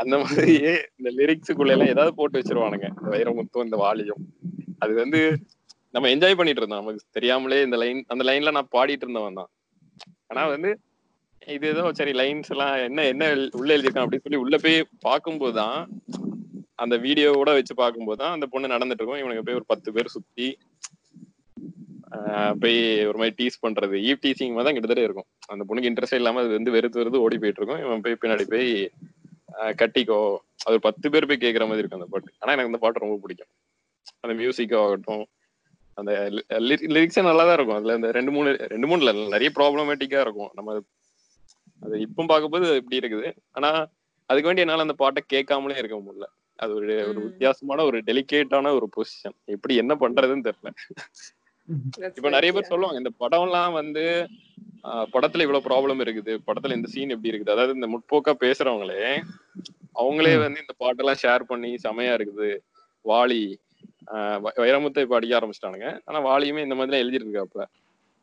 அந்த 0.00 0.14
மாதிரியே 0.18 0.72
இந்த 0.98 1.10
லிரிக்ஸுக்குள்ள 1.18 1.74
எல்லாம் 1.76 1.92
ஏதாவது 1.94 2.12
போட்டு 2.18 2.38
வச்சிருவானுங்க. 2.40 2.88
இந்த 2.98 3.08
வைரமுத்தும் 3.14 3.66
இந்த 3.66 3.78
வாலியும். 3.84 4.22
அது 4.78 4.92
வந்து 5.02 5.20
நம்ம 5.94 6.08
என்ஜாய் 6.14 6.38
பண்ணிட்டு 6.38 6.62
இருந்தோம். 6.62 6.82
நமக்கு 6.82 7.16
தெரியாமலே 7.18 7.60
இந்த 7.68 7.76
லைன் 7.82 8.02
அந்த 8.14 8.24
லைன்ல 8.30 8.52
நான் 8.58 8.74
பாடிட்டு 8.76 9.06
இருந்தவன் 9.06 9.40
தான். 9.40 9.50
ஆனா 10.30 10.42
வந்து 10.54 10.70
இது 11.56 11.66
ஏதோ 11.68 11.82
சரி 11.98 12.12
லைன்ஸ் 12.20 12.50
எல்லாம் 12.54 12.74
என்ன 12.88 13.04
என்ன 13.12 13.26
உள்ள 13.60 13.70
எழுதியிருக்கான் 13.74 14.04
அப்படின்னு 14.04 14.26
சொல்லி 14.26 14.42
உள்ள 14.44 14.56
போய் 14.64 14.76
பார்க்கும்போது 15.06 15.54
தான் 15.62 15.78
அந்த 16.84 16.94
வீடியோவோட 17.04 17.50
வச்சு 17.58 17.74
பார்க்கும்போது 17.82 18.20
தான் 18.22 18.34
அந்த 18.36 18.46
பொண்ணு 18.52 18.72
நடந்துட்டு 18.74 19.02
இருக்கும். 19.02 19.20
இவனுக்கு 19.22 19.44
போய் 19.46 19.58
ஒரு 19.60 19.68
பத்து 19.72 19.88
பேர் 19.96 20.14
சுத்தி 20.16 20.48
போய் 22.62 22.78
ஒரு 23.10 23.18
மாதிரி 23.20 23.34
டீஸ் 23.38 23.62
பண்றது. 23.64 23.96
ஈவ் 24.08 24.20
டீசிங் 24.24 24.52
மாதிரி 24.54 24.66
தான் 24.66 24.76
கிட்டத்தட்ட 24.76 25.06
இருக்கும். 25.08 25.28
அந்த 25.52 25.62
பொண்ணுக்கு 25.68 25.90
இன்ட்ரெஸ்ட் 25.90 26.18
இல்லாம 26.20 26.40
அது 26.42 26.52
வந்து 26.58 26.74
வெறுத்து 26.76 27.00
வெறுத்து 27.00 27.24
ஓடி 27.24 27.36
போயிட்டு 27.42 27.60
இருக்கும். 27.60 27.80
இவன் 27.84 28.04
போய் 28.04 28.20
பின்னாடி 28.22 28.44
போய் 28.52 28.70
கட்டிக்கோ 29.80 30.20
அது 30.64 30.74
ஒரு 30.76 30.82
பத்து 30.86 31.06
பேர் 31.12 31.28
போய் 31.30 31.42
கேட்குற 31.44 31.64
மாதிரி 31.68 31.82
இருக்கும் 31.82 32.00
அந்த 32.00 32.10
பாட்டு. 32.14 32.30
ஆனா 32.42 32.52
எனக்கு 32.54 32.70
அந்த 32.72 32.80
பாட்டு 32.84 33.04
ரொம்ப 33.04 33.16
பிடிக்கும். 33.24 33.50
அந்த 34.22 34.34
மியூசிக்கோ 34.40 34.80
ஆகட்டும் 34.84 35.24
அந்த 35.98 36.12
லிரிக்ஸே 36.94 37.22
நல்லா 37.28 37.44
தான் 37.48 37.56
இருக்கும். 37.58 37.78
அதுல 37.80 37.94
இந்த 37.98 38.08
ரெண்டு 38.18 38.32
மூணு 38.36 38.50
ரெண்டு 38.72 38.88
மூணு 38.90 39.12
நிறைய 39.34 39.50
ப்ராப்ளமேட்டிக்கா 39.58 40.20
இருக்கும். 40.26 40.50
நம்ம 40.58 40.76
அது 41.86 41.96
இப்போ 42.06 42.26
பார்க்கும்போது 42.32 42.68
இப்படி 42.80 43.00
இருக்குது. 43.02 43.28
ஆனா 43.56 43.70
அதுக்கு 44.30 44.48
வேண்டி 44.48 44.64
என்னால 44.64 44.86
அந்த 44.86 44.96
பாட்டை 45.02 45.20
கேட்காமலே 45.34 45.80
இருக்க 45.82 45.96
முடியல. 46.06 46.28
அது 46.58 46.72
ஒரு 46.76 46.86
ஒரு. 47.02 47.18
வித்தியாசமான 47.26 47.84
ஒரு 47.84 47.98
டெலிகேட்டான 48.06 48.72
ஒரு 48.76 48.86
பொசிஷன். 48.94 49.36
எப்படி 49.54 49.74
என்ன 49.82 49.92
பண்றதுன்னு 50.00 50.46
தெரியல. 50.46 50.70
இப்ப 52.18 52.30
நிறைய 52.30 52.50
பேர். 52.52 52.70
சொல்லுவாங்க 52.70 53.02
இந்த 53.02 53.12
படம்லாம் 53.22 53.72
வந்து 53.76 54.04
ஆஹ், 54.84 55.06
படத்துல 55.12 55.44
இவ்வளவு 55.44 55.66
ப்ராப்ளம் 55.66 56.00
இருக்குது. 56.04 56.32
படத்துல 56.46 56.76
இந்த 56.76 56.88
சீன் 56.92 57.12
எப்படி 57.14 57.30
இருக்குது? 57.30 57.54
அதாவது 57.54 57.72
இந்த 57.76 57.88
முற்போக்கா 57.92 58.32
பேசுறவங்களே 58.42 59.00
அவங்களே. 59.96 60.32
வந்து 60.42 60.62
இந்த 60.64 60.74
பாட்டெல்லாம் 60.80 61.20
ஷேர் 61.22 61.48
பண்ணி 61.48 61.70
செமையா 61.84 62.12
இருக்குது. 62.18 62.50
வாலி 63.04 63.42
ஆஹ், 64.12 64.38
வைரமுத்தை 64.58 65.02
இப்ப 65.04 65.16
அடிக்க 65.16 65.38
ஆரம்பிச்சிட்டானுங்க. 65.38 65.88
ஆனா 66.08 66.18
வாலியுமே 66.26 66.64
இந்த 66.66 66.76
மாதிரி 66.76 67.02
எழுதிருக்காப்ல 67.02 67.64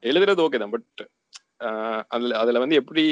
எழுதுறது 0.03 0.43
ஓகே 0.43 0.59
தான் 0.59 0.73
பட் 0.73 1.03
அதுல 2.11 2.31
அதுல 2.41 2.61
வந்து 2.61 2.79
எப்படி 2.81 3.03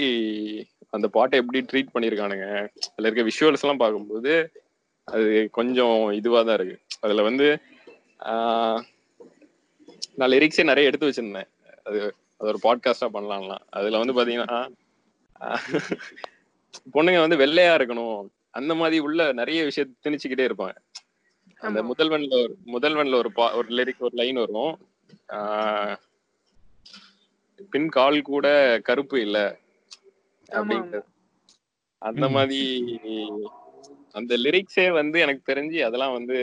அந்த 0.94 1.08
பாட்டை 1.14 1.36
எப்படி 1.42 1.60
ட்ரீட் 1.70 1.94
பண்ணிருக்கானுங்க 1.94 2.48
அதுல 2.88 3.08
இருக்க 3.08 3.24
விஷுவல்ஸ் 3.30 3.64
எல்லாம் 3.66 3.84
பார்க்கும்போது 3.84 4.32
அது 5.08 5.26
கொஞ்சம் 5.52 5.96
இதுவா 6.12 6.42
தான் 6.44 6.56
இருக்கு. 6.56 6.76
அதுல 7.02 7.22
வந்து 7.22 7.48
நான் 10.16 10.32
லிரிக்ஸே 10.32 10.64
நிறைய 10.64 10.90
எடுத்து 10.90 11.10
வச்சிருந்தேன். 11.10 11.50
அது 11.84 12.00
அது 12.40 12.50
ஒரு 12.52 12.60
பாட்காஸ்டா 12.64 13.08
பண்ணலாம்லாம். 13.16 13.64
அதுல 13.70 14.02
வந்து 14.02 14.16
பாத்தீங்கன்னா 14.18 14.60
பொண்ணுங்க 16.94 17.20
வந்து 17.20 17.38
வெள்ளையா 17.38 17.74
இருக்கணும். 17.78 18.20
அந்த 18.54 18.74
மாதிரி 18.76 18.98
உள்ள 19.00 19.32
நிறைய 19.32 19.60
விஷயத்த 19.64 20.02
திணிச்சுக்கிட்டே 20.06 20.48
இருப்பாங்க. 20.48 20.76
அந்த. 21.62 21.82
முதல்வன்ல 21.84 22.34
ஒரு 22.44 22.54
முதல்வன்ல 22.68 23.16
ஒரு 23.16 23.32
பா 23.32 23.46
ஒரு 23.54 23.70
லிரிக் 23.78 24.06
ஒரு 24.08 24.16
லைன் 24.16 24.36
வரும். 24.36 24.74
ஆஹ், 25.30 25.96
பின் 27.72 27.90
கால் 27.90 28.20
கூட 28.24 28.48
கருப்பு 28.84 29.18
இல்ல. 29.22 29.38
அப்படிங்கிறது 30.50 31.02
அந்த. 32.02 32.26
மாதிரி 32.30 32.62
அந்த 34.16 34.34
லிரிக்ஸே 34.38 34.88
வந்து 34.92 35.18
எனக்கு 35.20 35.44
தெரிஞ்சு 35.52 35.80
அதெல்லாம் 35.88 36.16
வந்து 36.18 36.38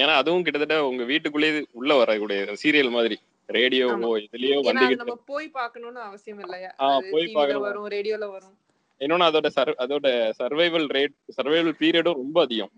ஏன்னா 0.00 0.12
அதுவும் 0.20 0.44
கிட்டத்தட்ட 0.44 0.76
உங்க 0.90 1.04
வீட்டுக்குள்ளேயே 1.04 1.62
உள்ள 1.72 1.92
வரக்கூடிய 1.94 2.56
சீரியல் 2.62 2.96
மாதிரி 2.96 3.16
ரேடியோவோ. 3.48 4.10
இதுலயோ 4.24 4.58
நம்ம 5.00 5.16
போய் 5.32 5.48
பார்க்கணும்னு 5.58 6.00
அவசியம் 6.00 6.40
இல்லையா? 6.44 6.70
போய் 7.12 7.26
பார்க்கணும். 7.36 7.64
வரும் 7.66 7.88
ரேடியோல 7.96 8.26
வரும். 8.36 8.54
இன்னொன்னு 9.00 9.28
அதோட 9.30 9.48
சர் 9.56 9.72
அதோட 9.84 10.06
சர்வைவல் 10.38 10.86
ரேட் 10.96 11.16
சர்வைவல் 11.38 11.78
பீரியடும் 11.80 12.20
ரொம்ப 12.22 12.38
அதிகம். 12.40 12.72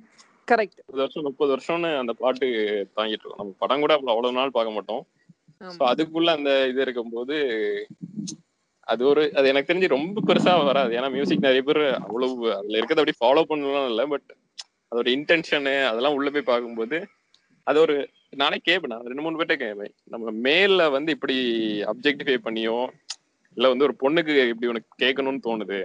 கரெக்ட் 0.49 0.79
முப்பது 0.79 1.03
வருஷம் 1.03 1.27
முப்பது 1.29 1.51
வருஷம்னு 1.55 1.91
அந்த 2.01 2.13
பாட்டு 2.23 2.47
தாங்கிட்டு 2.97 3.25
இருக்கோம். 3.25 3.41
நம்ம 3.43 3.55
படம் 3.63 3.83
கூட 3.85 3.95
அவ்வளவு 4.13 4.37
நாள் 4.39 4.57
பார்க்க 4.57 4.77
மாட்டோம். 4.77 5.05
அதுக்குள்ள 5.91 6.31
அந்த 6.39 6.51
இது 6.69 6.81
இருக்கும்போது 6.81 7.37
அது 8.87 9.07
ஒரு 9.07 9.35
அது 9.35 9.49
எனக்கு 9.49 9.71
தெரிஞ்சு 9.73 9.89
ரொம்ப 9.89 10.21
பெருசா 10.27 10.65
வராது. 10.65 10.97
ஏன்னா 10.97 11.11
மியூசிக் 11.11 11.47
நிறைய 11.49 11.63
பேர் 11.63 11.95
அவ்வளவு 11.95 12.55
அதுல 12.57 12.79
இருக்கிறத 12.79 13.03
அப்படி 13.03 13.15
ஃபாலோ 13.21 13.43
பண்ணலாம் 13.43 13.89
இல்லை 13.89 14.07
பட் 14.07 14.29
அதோட 14.91 15.09
இன்டென்ஷனு 15.17 15.87
அதெல்லாம் 15.87 16.15
உள்ள 16.15 16.31
போய் 16.31 16.51
பார்க்கும்போது 16.51 16.99
அது 17.67 17.81
ஒரு 17.81 17.95
நானே 18.31 18.57
கேட்பேன் 18.63 19.01
ரெண்டு 19.03 19.23
மூணு 19.23 19.39
பேர்ட்ட 19.39 19.57
கேட்பேன் 19.57 19.95
நம்ம 20.05 20.31
மேல 20.31 20.89
வந்து 20.89 21.13
இப்படி 21.13 21.37
அப்ஜெக்டிஃபை 21.83 22.37
பண்ணியோ 22.45 22.79
இல்ல 23.57 23.69
வந்து 23.69 23.85
ஒரு 23.85 23.95
பொண்ணுக்கு 24.01 24.49
இப்படி 24.49 24.67
உனக்கு 24.67 25.05
கேட்கணும்னு 25.05 25.47
தோணுது. 25.47 25.79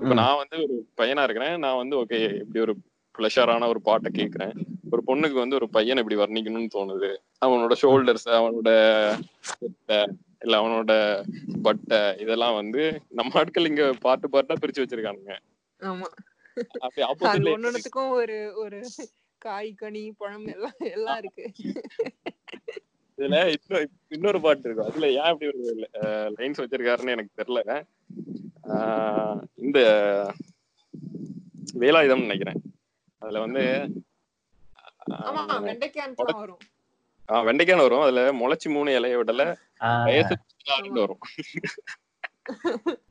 இப்ப. 0.00 0.14
நான் 0.14 0.36
வந்து 0.36 0.56
ஒரு 0.62 0.74
பையனா 0.96 1.22
இருக்கிறேன். 1.22 1.58
நான் 1.58 1.76
வந்து 1.76 1.96
ஓகே 1.96 2.20
இப்படி 2.38 2.60
ஒரு 2.60 2.74
ப்ளஷரான 3.18 3.68
ஒரு 3.68 3.80
பாட்டை 3.80 4.10
கேட்கிறேன். 4.10 4.52
ஒரு 4.90 5.02
பொண்ணுக்கு 5.06 5.32
வந்து 5.32 5.54
ஒரு 5.54 5.68
பையனை 5.68 6.02
இப்படி 6.02 6.20
வர்ணிக்கணும்னு 6.22 6.74
தோணுது. 6.74 7.10
அவனோட 7.46 7.74
ஷோல்டர்ஸ் 7.82 8.28
அவனோட 8.30 8.70
இல்ல 10.42 10.54
அவனோட 10.60 10.92
பட்டை 11.62 12.00
இதெல்லாம் 12.16 12.54
வந்து 12.54 12.82
நம்ம 13.10 13.38
ஆட்கள் 13.38 13.66
இங்க 13.66 13.84
பாட்டு 14.00 14.28
பாட்டா 14.30 14.54
பிரிச்சு 14.54 14.82
வச்சிருக்கானுங்க. 14.82 15.34
ஒன்னொன்னுத்துக்கும் 17.52 18.12
ஒரு 18.20 18.36
ஒரு 18.54 18.78
காய் 19.42 19.70
கனி 19.74 20.02
பழம் 20.18 20.46
எல்லாம் 20.46 20.80
எல்லாம் 20.90 21.18
இருக்கு. 21.18 21.44
இதுல 23.18 23.38
இன்னொரு 23.54 23.84
இன்னொரு 24.08 24.38
பாட்டு 24.40 24.66
இருக்கும். 24.66 24.88
அதுல 24.90 25.08
ஏன் 25.20 25.32
இப்படி 25.32 25.50
ஒரு 25.52 25.62
லைன்ஸ் 26.36 26.62
வச்சிருக்காருன்னு 26.62 27.14
எனக்கு 27.16 27.38
தெரியல. 27.40 27.74
இந்த 29.56 29.78
வேலாயுதம் 31.80 32.26
நினைக்கிறேன். 32.26 32.60
அதுல 33.22 33.40
வந்து 33.40 33.62
ஆமா 35.28 35.42
ஆஹ் 37.30 37.44
வெண்டைக்கான 37.46 37.76
வரும். 37.76 38.00
அதுல 38.00 38.32
முளைச்சி 38.32 38.68
மூணு 38.68 38.90
இலைய 38.90 39.22
விடல 39.22 39.56
வயசு 40.04 40.36
பதினாறுன்னு 40.38 41.00
வரும். 41.00 41.18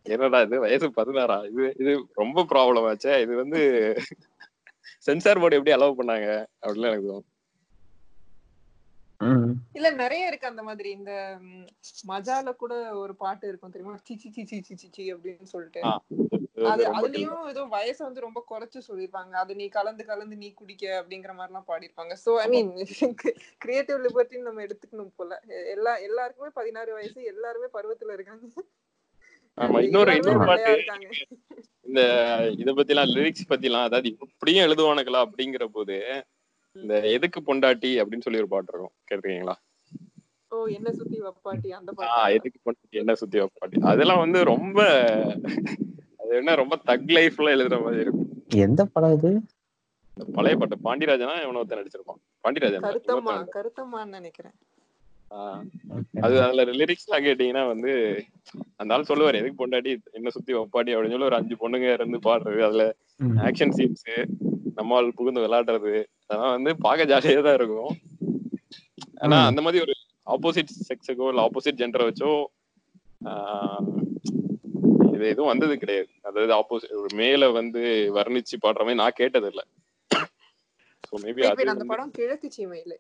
என்னடா 0.04 0.42
இது? 0.42 0.60
வயசு 0.60 0.88
பதினாறா? 0.90 1.50
இது 1.50 1.76
இது 1.80 2.08
ரொம்ப 2.14 2.44
ப்ராப்ளம் 2.44 2.88
ஆச்சே. 2.92 3.22
இது 3.22 3.36
வந்து 3.36 3.62
சென்சார் 5.00 5.40
போர்டு 5.40 5.58
எப்படி 5.58 5.76
அலோவ் 5.76 6.00
பண்ணாங்க? 6.02 6.46
அப்படின்னு 6.62 6.90
எனக்கு 6.92 7.10
தோணும். 7.12 7.28
இல்ல 9.74 9.92
நிறைய 9.92 10.28
இருக்கு 10.28 10.48
அந்த 10.48 10.64
மாதிரி. 10.64 10.90
இந்த 10.90 11.40
மஜால 12.08 12.56
கூட 12.56 12.94
ஒரு 12.98 13.16
பாட்டு 13.16 13.48
இருக்கும் 13.48 13.72
தெரியுமா? 13.72 13.98
சிச்சி 14.10 14.28
சிச்சி 14.36 14.62
சிச்சி 14.62 15.16
அப்படின்னு 15.16 15.44
சொல்லிட்டு. 15.44 15.82
அது 16.72 16.84
அதுலயும் 16.98 17.44
ஏதோ 17.52 17.62
வயசை 17.74 18.02
வந்து 18.06 18.26
ரொம்ப 18.26 18.40
குறைச்சு 18.52 18.80
சொல்லிருப்பாங்க 18.88 19.34
அது 19.42 19.54
நீ 19.60 19.66
கலந்து 19.76 20.04
கலந்து 20.10 20.36
நீ 20.44 20.50
குடிக்க 20.60 20.84
அப்படிங்கிற 21.00 21.34
மாதிரி 21.38 21.52
எல்லாம் 21.52 21.68
பாடிருப்பாங்க. 21.70 22.14
சோ 22.26 22.32
ஐ 22.44 22.48
மீன் 22.54 22.72
கிரியேட்டிவ் 23.64 24.00
லிபர்ட்டின்னு 24.06 24.48
நம்ம 24.50 24.64
எடுத்துக்கணும் 24.68 25.14
போல. 25.20 25.40
எல்லா 25.76 25.94
எல்லாருக்குமே 26.08 26.52
பதினாறு 26.60 26.94
வயசு 26.98 27.20
எல்லாருமே 27.34 27.70
பருவத்துல 27.78 28.16
இருக்காங்க. 28.18 28.66
ஆமா 29.58 29.80
இன்னொரு 29.86 30.12
இன்னொரு 30.18 30.42
பாட்டு 30.50 30.74
இந்த 31.88 32.02
இத 32.62 32.70
பத்தி 32.78 32.94
எல்லாம் 32.94 33.14
லிரிக்ஸ் 33.16 33.50
பத்தி 33.52 33.68
எல்லாம் 33.70 33.88
அதாவது 33.88 34.10
இப்படியும் 34.12 34.66
எழுதுவானுங்களா 34.68 35.22
அப்படிங்கிற 35.26 35.66
போது 35.78 35.98
இந்த 36.76 36.96
எதுக்கு 37.16 37.40
பொண்டாட்டி 37.48 37.92
அப்படின்னு 38.02 38.26
சொல்லி 38.26 38.42
ஒரு 38.44 38.52
பாட்டு 38.54 38.72
இருக்கும். 38.72 38.94
கேட்டிருக்கீங்களா? 39.10 39.56
ஓ 40.52 40.66
என்ன 40.76 40.90
சுத்தி 41.00 41.18
வப்பாட்டி 41.26 41.70
அந்த 41.78 41.92
எதுக்கு 42.38 42.60
பொண்டாட்டி 42.66 43.02
என்ன 43.04 43.16
சுத்தி 43.22 43.40
பாட்டி. 43.60 43.78
அதெல்லாம் 43.92 44.24
வந்து 44.26 44.40
ரொம்ப 44.54 44.80
என்ன 46.30 46.56
ரொம்ப 46.60 46.76
தக் 46.86 47.12
லைஃப்ல 47.16 47.54
எழுதுற 47.56 47.78
மாதிரி 47.84 48.04
இருக்கும் 48.04 48.28
எந்த 48.64 48.82
படம் 48.94 49.16
இது 49.18 49.32
பழைய 50.34 50.56
பாட்டு 50.58 50.76
பாண்டியராஜனா 50.86 51.36
இவன 51.44 51.60
ஒருத்தன் 51.60 51.80
நடிச்சிருப்பான் 51.82 52.20
பாண்டியராஜன் 52.44 52.80
இல்ல, 52.80 52.90
கருத்தம்மா. 52.90 53.36
கருத்தம்மான்னு 53.54 54.18
நினைக்கிறேன் 54.18 54.56
ஆஹ் 55.32 55.64
அது 56.22 56.36
அதுல 56.44 56.62
லிரிக்ஸ் 56.78 57.08
எல்லாம் 57.08 57.26
கேட்டீங்கன்னா 57.26 57.64
வந்து 57.68 57.92
அந்த 58.80 58.96
ஆள் 58.96 59.10
சொல்லுவாரு 59.10 59.40
எதுக்கு 59.40 59.60
பொண்டாட்டி 59.60 59.92
என்ன 60.14 60.32
சுத்தி 60.36 60.54
ஒப்பாட்டி 60.60 60.94
அப்படின்னு 60.94 61.16
சொல்லி 61.16 61.28
ஒரு 61.28 61.40
அஞ்சு 61.40 61.56
பொண்ணுங்க 61.62 61.88
இருந்து 61.94 62.20
பாடுறது 62.26 62.62
அதுல. 62.68 62.86
ஆக்ஷன் 63.48 63.74
சீன்ஸ் 63.78 64.06
நம்ம 64.78 64.96
ஆள் 64.98 65.18
புகுந்து 65.18 65.44
விளையாடுறது 65.44 65.94
அதெல்லாம் 66.24 66.56
வந்து 66.56 66.72
பார்க்க 66.84 67.10
ஜாலியா 67.12 67.42
தான் 67.42 67.58
இருக்கும் 67.60 67.94
ஆனா. 69.22 69.38
அந்த 69.50 69.62
மாதிரி 69.64 69.82
ஒரு 69.86 69.94
ஆப்போசிட் 70.28 70.74
செக்ஸுக்கோ 70.88 71.30
இல்ல 71.32 71.46
ஆப்போசிட் 71.46 71.80
ஜெண்டரை 71.80 72.08
வச்சோ 72.10 72.32
ஆஹ் 73.22 73.86
இது 75.20 75.32
எதுவும் 75.34 75.52
வந்தது 75.52 75.76
கிடையாது. 75.84 76.12
அதாவது 76.30 76.54
ஆப்போசிட் 76.60 76.98
ஒரு 77.04 77.16
மேல 77.22 77.52
வந்து 77.60 77.82
வர்ணிச்சு 78.18 78.56
பாடுற 78.66 78.84
மாதிரி 78.86 79.02
நான் 79.04 79.20
கேட்டது 79.22 79.50
இல்ல 79.54 79.62
ஸோ 81.08 81.20
மேபி 81.24 81.44
அது 81.48 81.72
அந்த 81.74 81.86
படம் 81.92 82.12
கிழக்கு 82.18 82.48
சீமையில. 82.56 82.96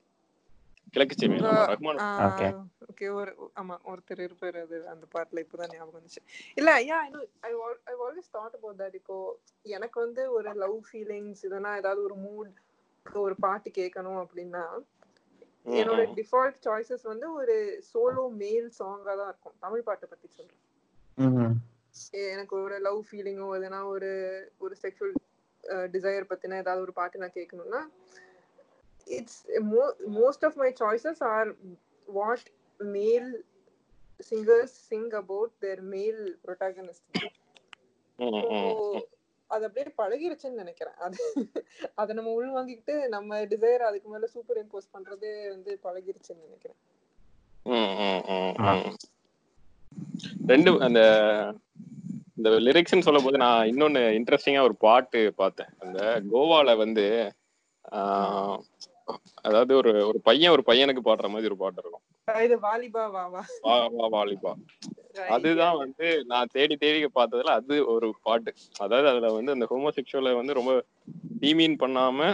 கிழக்கு 0.93 1.15
சீமை 1.21 1.39
ரஹ்மான். 1.71 1.99
ஓகே 2.89 3.07
ஒரு 3.19 3.31
ஆமா 3.61 3.75
ஒருத்தர் 3.91 4.21
இருப்பாரு 4.27 4.57
அது 4.65 4.77
அந்த 4.93 5.05
பாட்டுல 5.13 5.43
இப்பதான் 5.43 5.73
ஞாபகம் 5.73 5.97
வந்துச்சு. 5.97 6.21
இல்ல 6.59 6.69
ஐயா 6.79 6.97
I 7.49 7.51
I 7.89 7.93
always 8.05 8.31
thought 8.37 8.55
about 8.59 8.79
that 8.81 8.97
இப்போ 9.01 9.17
எனக்கு 9.75 9.97
வந்து 10.05 10.23
ஒரு 10.37 10.53
லவ் 10.63 10.79
ஃபீலிங்ஸ் 10.87 11.43
இதனா 11.49 11.73
ஏதாவது 11.81 12.01
ஒரு 12.07 12.17
மூட் 12.25 12.55
ஒரு 13.05 13.35
பாட்டு 13.45 13.71
கேட்கணும் 13.79 14.19
அப்படின்னா 14.23 14.63
என்னோட. 15.77 16.01
டிஃபால்ட் 16.19 16.59
சாய்ஸஸ் 16.67 17.05
வந்து 17.11 17.27
ஒரு 17.39 17.55
சோலோ 17.91 18.25
மேல் 18.41 18.69
சாங்கா 18.79 19.13
தான் 19.21 19.31
இருக்கும். 19.31 19.57
தமிழ் 19.65 19.87
பாட்டை 19.87 20.07
பத்தி 20.11 20.27
சொல்றேன். 20.37 20.63
எனக்கு 22.33 22.55
ஒரு 22.65 22.77
லவ் 22.87 23.01
ஃபீலிங்கோ 23.07 23.47
எதனா 23.57 23.79
ஒரு 23.93 24.11
ஒரு 24.57 24.75
செக்ஷுவல் 24.83 25.15
டிசையர் 25.93 26.29
பத்தின 26.31 26.59
ஏதாவது 26.63 26.85
ஒரு 26.85 26.93
பாட்டு 26.99 27.21
நான் 27.23 27.37
கேட்கணும்னா 27.37 27.81
it's 29.07 29.41
most 30.17 30.45
of 30.47 30.57
my 30.63 30.69
choices 30.81 31.23
are 31.33 31.51
what 32.07 32.47
male 32.79 33.29
singers 34.29 34.75
sing 34.89 35.11
about 35.21 35.53
their 35.65 35.83
male 35.95 36.21
protagonist. 36.45 37.09
அது 39.49 39.65
அப்படியே 39.67 39.93
பழகிருச்சுன்னு 39.99 40.61
நினைக்கிறேன் 40.63 40.97
அது 41.05 41.19
அதை 42.01 42.11
நம்ம 42.17 42.33
உள்வாங்கிக்கிட்டு 42.39 42.95
நம்ம 43.15 43.39
டிசைர் 43.53 43.87
அதுக்கு 43.87 44.09
மேல 44.09 44.27
சூப்பர் 44.33 44.59
இம்போஸ் 44.63 44.93
பண்றதே 44.95 45.31
வந்து 45.53 45.71
பழகிருச்சுன்னு 45.85 46.45
நினைக்கிறேன். 46.47 46.79
ரெண்டு 50.51 50.71
அந்த 50.87 51.01
இந்த 52.39 52.49
லிரிக்ஸ்னு 52.65 53.05
சொல்லும் 53.05 53.23
போது 53.23 53.37
நான் 53.37 53.69
இன்னொன்னு 53.69 54.01
இன்ட்ரெஸ்டிங்கா 54.17 54.61
ஒரு 54.61 54.75
பாட்டு 54.77 55.21
பார்த்தேன். 55.35 55.71
அந்த 55.79 55.99
கோவால 56.31 56.75
வந்து 56.77 57.05
அதாவது 59.41 59.73
ஒரு 59.75 59.91
ஒரு 60.07 60.19
பையன் 60.23 60.51
ஒரு 60.51 60.63
பையனுக்கு 60.65 61.01
பாடுற 61.05 61.27
மாதிரி 61.29 61.49
ஒரு 61.51 61.57
பாட்டு 61.57 61.81
இருக்கும். 61.81 62.05
வாலிபா. 64.15 64.51
அதுதான் 65.29 65.77
வந்து 65.77 66.07
நான் 66.25 66.51
தேடி 66.51 66.75
தேடி 66.75 66.99
பார்த்ததுல 67.15 67.55
அது 67.59 67.75
ஒரு 67.93 68.09
பாட்டு. 68.23 68.51
அதாவது 68.79 69.07
அதுல 69.09 69.31
வந்து 69.33 69.55
அந்த 69.55 69.67
ஹோமோசெக்சுவலை 69.71 70.33
வந்து 70.35 70.53
ரொம்ப 70.53 70.73
டீமீன் 71.41 71.77
பண்ணாம 71.83 72.29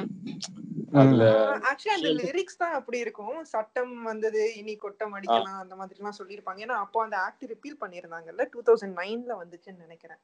ஆக்சுவலி 1.70 1.96
அந்த 1.98 2.10
லிரிக்ஸ் 2.22 2.62
தான் 2.62 2.76
அப்படி 2.80 2.98
இருக்கும். 3.06 3.38
சட்டம் 3.54 3.94
வந்தது 4.04 4.42
இனி 4.60 4.74
கொட்டம் 4.78 5.16
அடிக்கலாம் 5.18 5.62
அந்த 5.64 5.76
மாதிரி 5.76 6.00
எல்லாம் 6.00 6.18
சொல்லியிருப்பாங்க. 6.20 6.62
ஏன்னா 6.66 6.78
அப்போ 6.86 7.02
அந்த 7.06 7.18
ஆக்ட் 7.28 7.46
ரிப்பீல் 7.54 7.82
பண்ணியிருந்தாங்கல்ல 7.84 8.46
டூ 8.54 8.62
தௌசண்ட் 8.70 8.98
நைன்ல 9.02 9.36
வந்துச்சுன்னு 9.42 9.86
நினைக்கிறேன். 9.86 10.22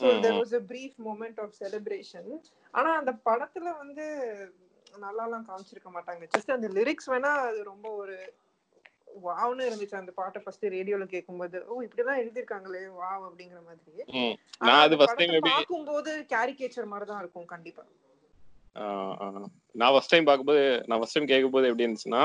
So 0.00 0.06
hmm, 0.08 0.20
there 0.24 0.34
hmm. 0.34 0.40
Was 0.40 0.54
a 0.54 0.62
brief 0.70 0.98
moment 1.06 1.40
of 1.44 1.54
celebration 1.60 2.30
ஆனா 2.74 2.90
அந்த 3.00 3.12
படத்துல 3.28 3.68
வந்து 3.78 4.04
நல்லாலாம் 4.98 5.48
காமிச்சிருக்க 5.48 5.90
மாட்டாங்க. 5.96 6.24
ஜஸ்ட் 6.34 6.54
அந்த 6.54 6.68
லிரிக்ஸ் 6.78 7.10
வேணா 7.12 7.32
அது 7.48 7.60
ரொம்ப 7.64 7.88
ஒரு 8.02 8.16
வாவ்னு 9.28 9.62
இருந்துச்சு. 9.68 10.00
அந்த 10.00 10.12
பாட்டை 10.18 10.40
ஃபர்ஸ்ட் 10.42 10.66
ரேடியோல 10.74 11.04
கேட்கும்போது 11.14 11.58
ஓ 11.68 11.80
இப்படிலாம் 11.86 12.20
எழுதியிருக்காங்களே 12.22 12.82
வாவ் 12.98 13.24
அப்படிங்கிற 13.28 13.60
மாதிரி. 13.68 13.96
நான் 14.60 14.82
அது 14.84 14.98
ஃபர்ஸ்ட் 15.00 15.20
டைம் 15.22 15.48
பார்க்கும்போது 15.48 16.12
கேரிகேச்சர் 16.34 16.92
மாதிரி 16.92 17.08
தான் 17.10 17.22
இருக்கும் 17.24 17.50
கண்டிப்பா. 17.54 17.84
நான் 19.80 19.92
ஃபர்ஸ்ட் 19.92 20.12
டைம் 20.12 20.28
பார்க்கும்போது 20.28 20.64
நான் 20.88 20.98
ஃபர்ஸ்ட் 21.00 21.16
டைம் 21.16 21.30
கேட்கும்போது 21.32 21.68
எப்படி 21.70 21.86
இருந்துச்சுன்னா 21.86 22.24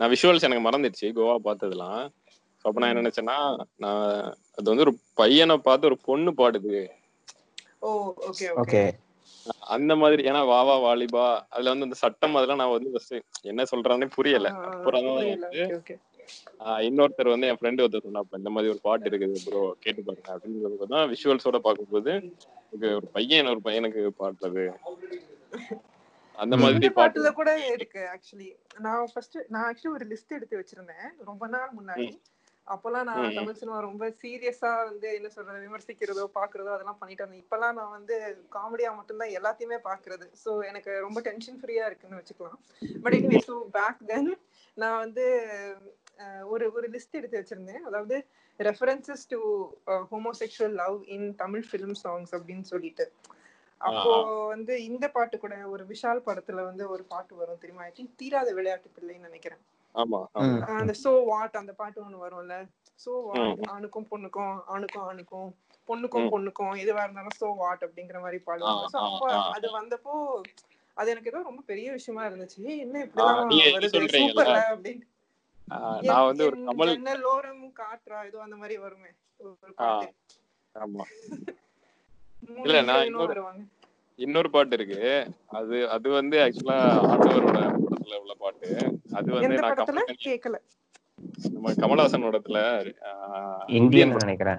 நான் 0.00 0.12
விஷுவல்ஸ் 0.12 0.46
எனக்கு 0.46 0.66
மறந்துடுச்சு 0.66 1.08
கோவா 1.16 1.36
பார்த்ததுலாம் 1.46 2.02
அப்ப 2.64 2.76
நான் 2.80 2.90
என்ன 2.92 3.02
நினைச்சேன்னா 3.02 3.38
நான் 3.84 4.04
அது 4.56 4.66
வந்து 4.70 4.84
ஒரு 4.86 4.94
பையனை 5.20 5.56
பார்த்து 5.66 5.88
ஒரு 5.90 5.98
பொண்ணு 6.08 6.30
பாடுது. 6.40 6.78
ஓ 7.84 7.88
ஓகே 8.28 8.28
ஓகே 8.30 8.46
ஓகே 8.62 8.82
அந்த 9.74 9.92
மாதிரி 10.02 10.22
ஏன்னா 10.28 10.40
வாவா 10.52 10.74
வாலிபா 10.84 11.24
அதுல 11.54 11.72
வந்து 11.72 11.86
அந்த 11.88 11.96
சட்டம் 12.02 12.36
அதெல்லாம் 12.38 12.60
நான் 12.62 12.74
வந்து 12.76 12.92
ஃபர்ஸ்ட் 12.92 13.16
என்ன 13.50 13.66
சொல்றானே 13.72 14.08
புரியல. 14.16 14.50
அப்புறம் 14.70 15.08
இன்னொருத்தர் 16.88 17.32
வந்து 17.32 17.48
என் 17.50 17.58
ஃப்ரெண்டு 17.60 17.82
ஒருத்தர் 17.84 18.06
சொன்னாப்ப 18.06 18.40
இந்த 18.40 18.50
மாதிரி 18.54 18.72
ஒரு 18.74 18.80
பாட்டு 18.86 19.10
இருக்குது 19.10 19.42
ப்ரோ 19.46 19.62
கேட்டு 19.84 20.02
பாருங்க. 20.06 20.28
அப்படின்னு 20.34 20.92
தான் 20.94 21.10
விஷுவல்ஸோட 21.12 21.58
பார்க்கும்போது 21.66 22.12
இது 22.76 22.86
ஒரு 23.00 23.08
பையன் 23.16 23.52
ஒரு 23.54 23.62
பையனுக்கு 23.68 24.02
பாடுறது. 24.22 24.64
அந்த 26.42 26.54
மாதிரி 26.60 26.88
பாட்டுல 26.98 27.28
கூட 27.40 27.50
இருக்கு 27.74 28.00
ஆக்சுவலி 28.12 28.48
நான் 28.84 29.10
ஃபர்ஸ்ட் 29.12 29.36
நான் 29.54 29.66
ஆக்சுவலி 29.68 29.94
ஒரு 29.96 30.06
லிஸ்ட் 30.12 30.36
எடுத்து 30.38 30.60
வச்சிருந்தேன் 30.60 31.10
ரொம்ப 31.28 31.44
நாள் 31.54 31.76
முன்னாடி. 31.80 32.08
அப்போல்லாம் 32.66 33.06
நான். 33.08 33.34
தமிழ் 33.38 33.58
சினிமா 33.60 33.78
ரொம்ப 33.86 34.04
சீரியஸா 34.20 34.70
வந்து 34.90 35.08
என்ன 35.16 35.28
சொல்றது 35.34 35.64
விமர்சிக்கிறதோ 35.64 36.24
பாக்குறதோ 36.38 36.70
அதெல்லாம் 36.74 37.00
பண்ணிட்டு 37.00 37.22
இருந்தேன். 37.22 37.42
இப்பெல்லாம் 37.44 37.76
நான் 37.78 37.94
வந்து 37.96 38.14
காமெடியா 38.56 38.90
மட்டும்தான் 38.98 39.34
எல்லாத்தையுமே 39.38 39.78
பாக்குறது. 39.88 40.26
சோ 40.42 40.50
எனக்கு 40.70 40.92
ரொம்ப 41.06 41.20
டென்ஷன் 41.28 41.58
ஃப்ரீயா 41.62 41.84
இருக்குன்னு 41.90 42.20
வச்சுக்கலாம். 42.20 42.58
But 43.04 43.16
anyway 43.18 43.40
so 43.48 43.56
back 43.76 44.00
then 44.12 44.32
நான் 44.76 44.98
வந்து 45.04 45.26
ஒரு 46.54 46.64
ஒரு 46.76 46.86
லிஸ்ட் 46.94 47.18
எடுத்து 47.20 47.40
வச்சிருந்தேன். 47.40 47.84
அதாவது 47.88 48.16
references 48.60 49.24
to 49.32 49.38
homosexual 50.12 50.76
love 50.82 50.98
in 51.16 51.28
Tamil 51.42 51.64
film 51.70 51.96
songs 52.04 52.34
அப்படின்னு 52.38 52.66
சொல்லிட்டு. 52.72 53.06
அப்போ 53.80 54.12
வந்து 54.48 54.74
இந்த 54.84 55.06
பாட்டு 55.10 55.36
கூட 55.38 55.54
ஒரு 55.66 55.84
விஷால் 55.86 56.26
படத்துல 56.26 56.64
வந்து 56.64 56.84
ஒரு 56.88 57.02
பாட்டு 57.04 57.34
வரும் 57.36 57.58
தெரியுமா? 57.58 57.84
ஐ 57.84 57.92
திங்க் 57.96 58.16
தீராத 58.16 58.52
விளையாட்டு 58.52 58.88
பிள்ளைன்னு 58.96 59.28
நினைக்கிறேன். 59.28 59.62
அந்த 60.74 60.92
சோ 61.02 61.10
வாட் 61.24 61.56
அந்த 61.56 61.72
பாட்டு 61.72 61.98
ஒண்ணு 62.04 62.22
வரும்ல. 62.22 62.54
சோ 63.00 63.10
வாட் 63.26 63.64
ஆணுக்கும் 63.68 64.08
பொண்ணுக்கும் 64.10 64.54
ஆணுக்கும் 64.66 65.06
ஆணுக்கும் 65.06 65.50
பொண்ணுக்கும். 65.88 66.28
பொண்ணுக்கும் 66.30 66.74
எதுவா 66.82 67.02
இருந்தாலும் 67.02 67.38
சோ 67.40 67.48
வாட் 67.56 67.84
அப்படிங்கிற 67.86 68.20
மாதிரி 68.20 68.40
பாடுவாங்க. 68.46 68.86
சோ 68.92 69.00
அப்போ. 69.08 69.26
அது 69.56 69.66
வந்தப்போ 69.72 70.14
அது 70.96 71.10
எனக்கு 71.10 71.30
ஏதோ 71.30 71.42
ரொம்ப 71.42 71.62
பெரிய 71.66 71.88
விஷயமா 71.92 72.22
இருந்துச்சு. 72.26 72.58
ஏய், 72.66 72.80
என்ன 72.80 72.96
இது 73.02 73.22
வருது? 73.76 74.00
சூப்பர்ல 74.16 74.60
அப்படின்னு 74.72 75.04
நான் 76.06 76.26
வந்து 76.26 76.44
ஒரு 76.44 76.56
கமல் 76.68 76.90
ஜன்னலோரம் 76.90 77.62
காற்றா 77.72 78.18
ஏதோ 78.26 78.38
அந்த 78.40 78.56
மாதிரி 78.56 78.76
வருமே. 78.78 79.10
ஒரு 79.40 79.50
ஆ, 79.64 79.74
பாட்டு. 79.80 80.08
ஆமா. 80.74 81.04
இல்ல, 82.48 82.82
நான் 82.82 83.06
இன்னொரு- 83.06 83.66
இன்னொரு 84.16 84.50
பாட்டு 84.50 84.76
இருக்கு. 84.76 85.30
அது 85.46 85.90
அது 85.90 86.10
வந்து 86.10 86.38
ஆக்சுவலா 86.38 86.78
ஆண்டவரோட 87.04 87.76
படத்துல 87.86 88.14
உள்ள 88.14 88.34
பாட்டு. 88.38 88.98
அது 89.12 89.32
வந்து 89.32 89.48
நான் 89.48 89.74
கேக்கல. 90.24 90.54
நம்ம 91.52 91.72
கமலஹாசன் 91.72 92.22
படத்துல 92.22 92.92
ஆஹ், 93.32 93.70
இந்தியன். 93.70 94.10
நினைக்கிறேன். 94.10 94.58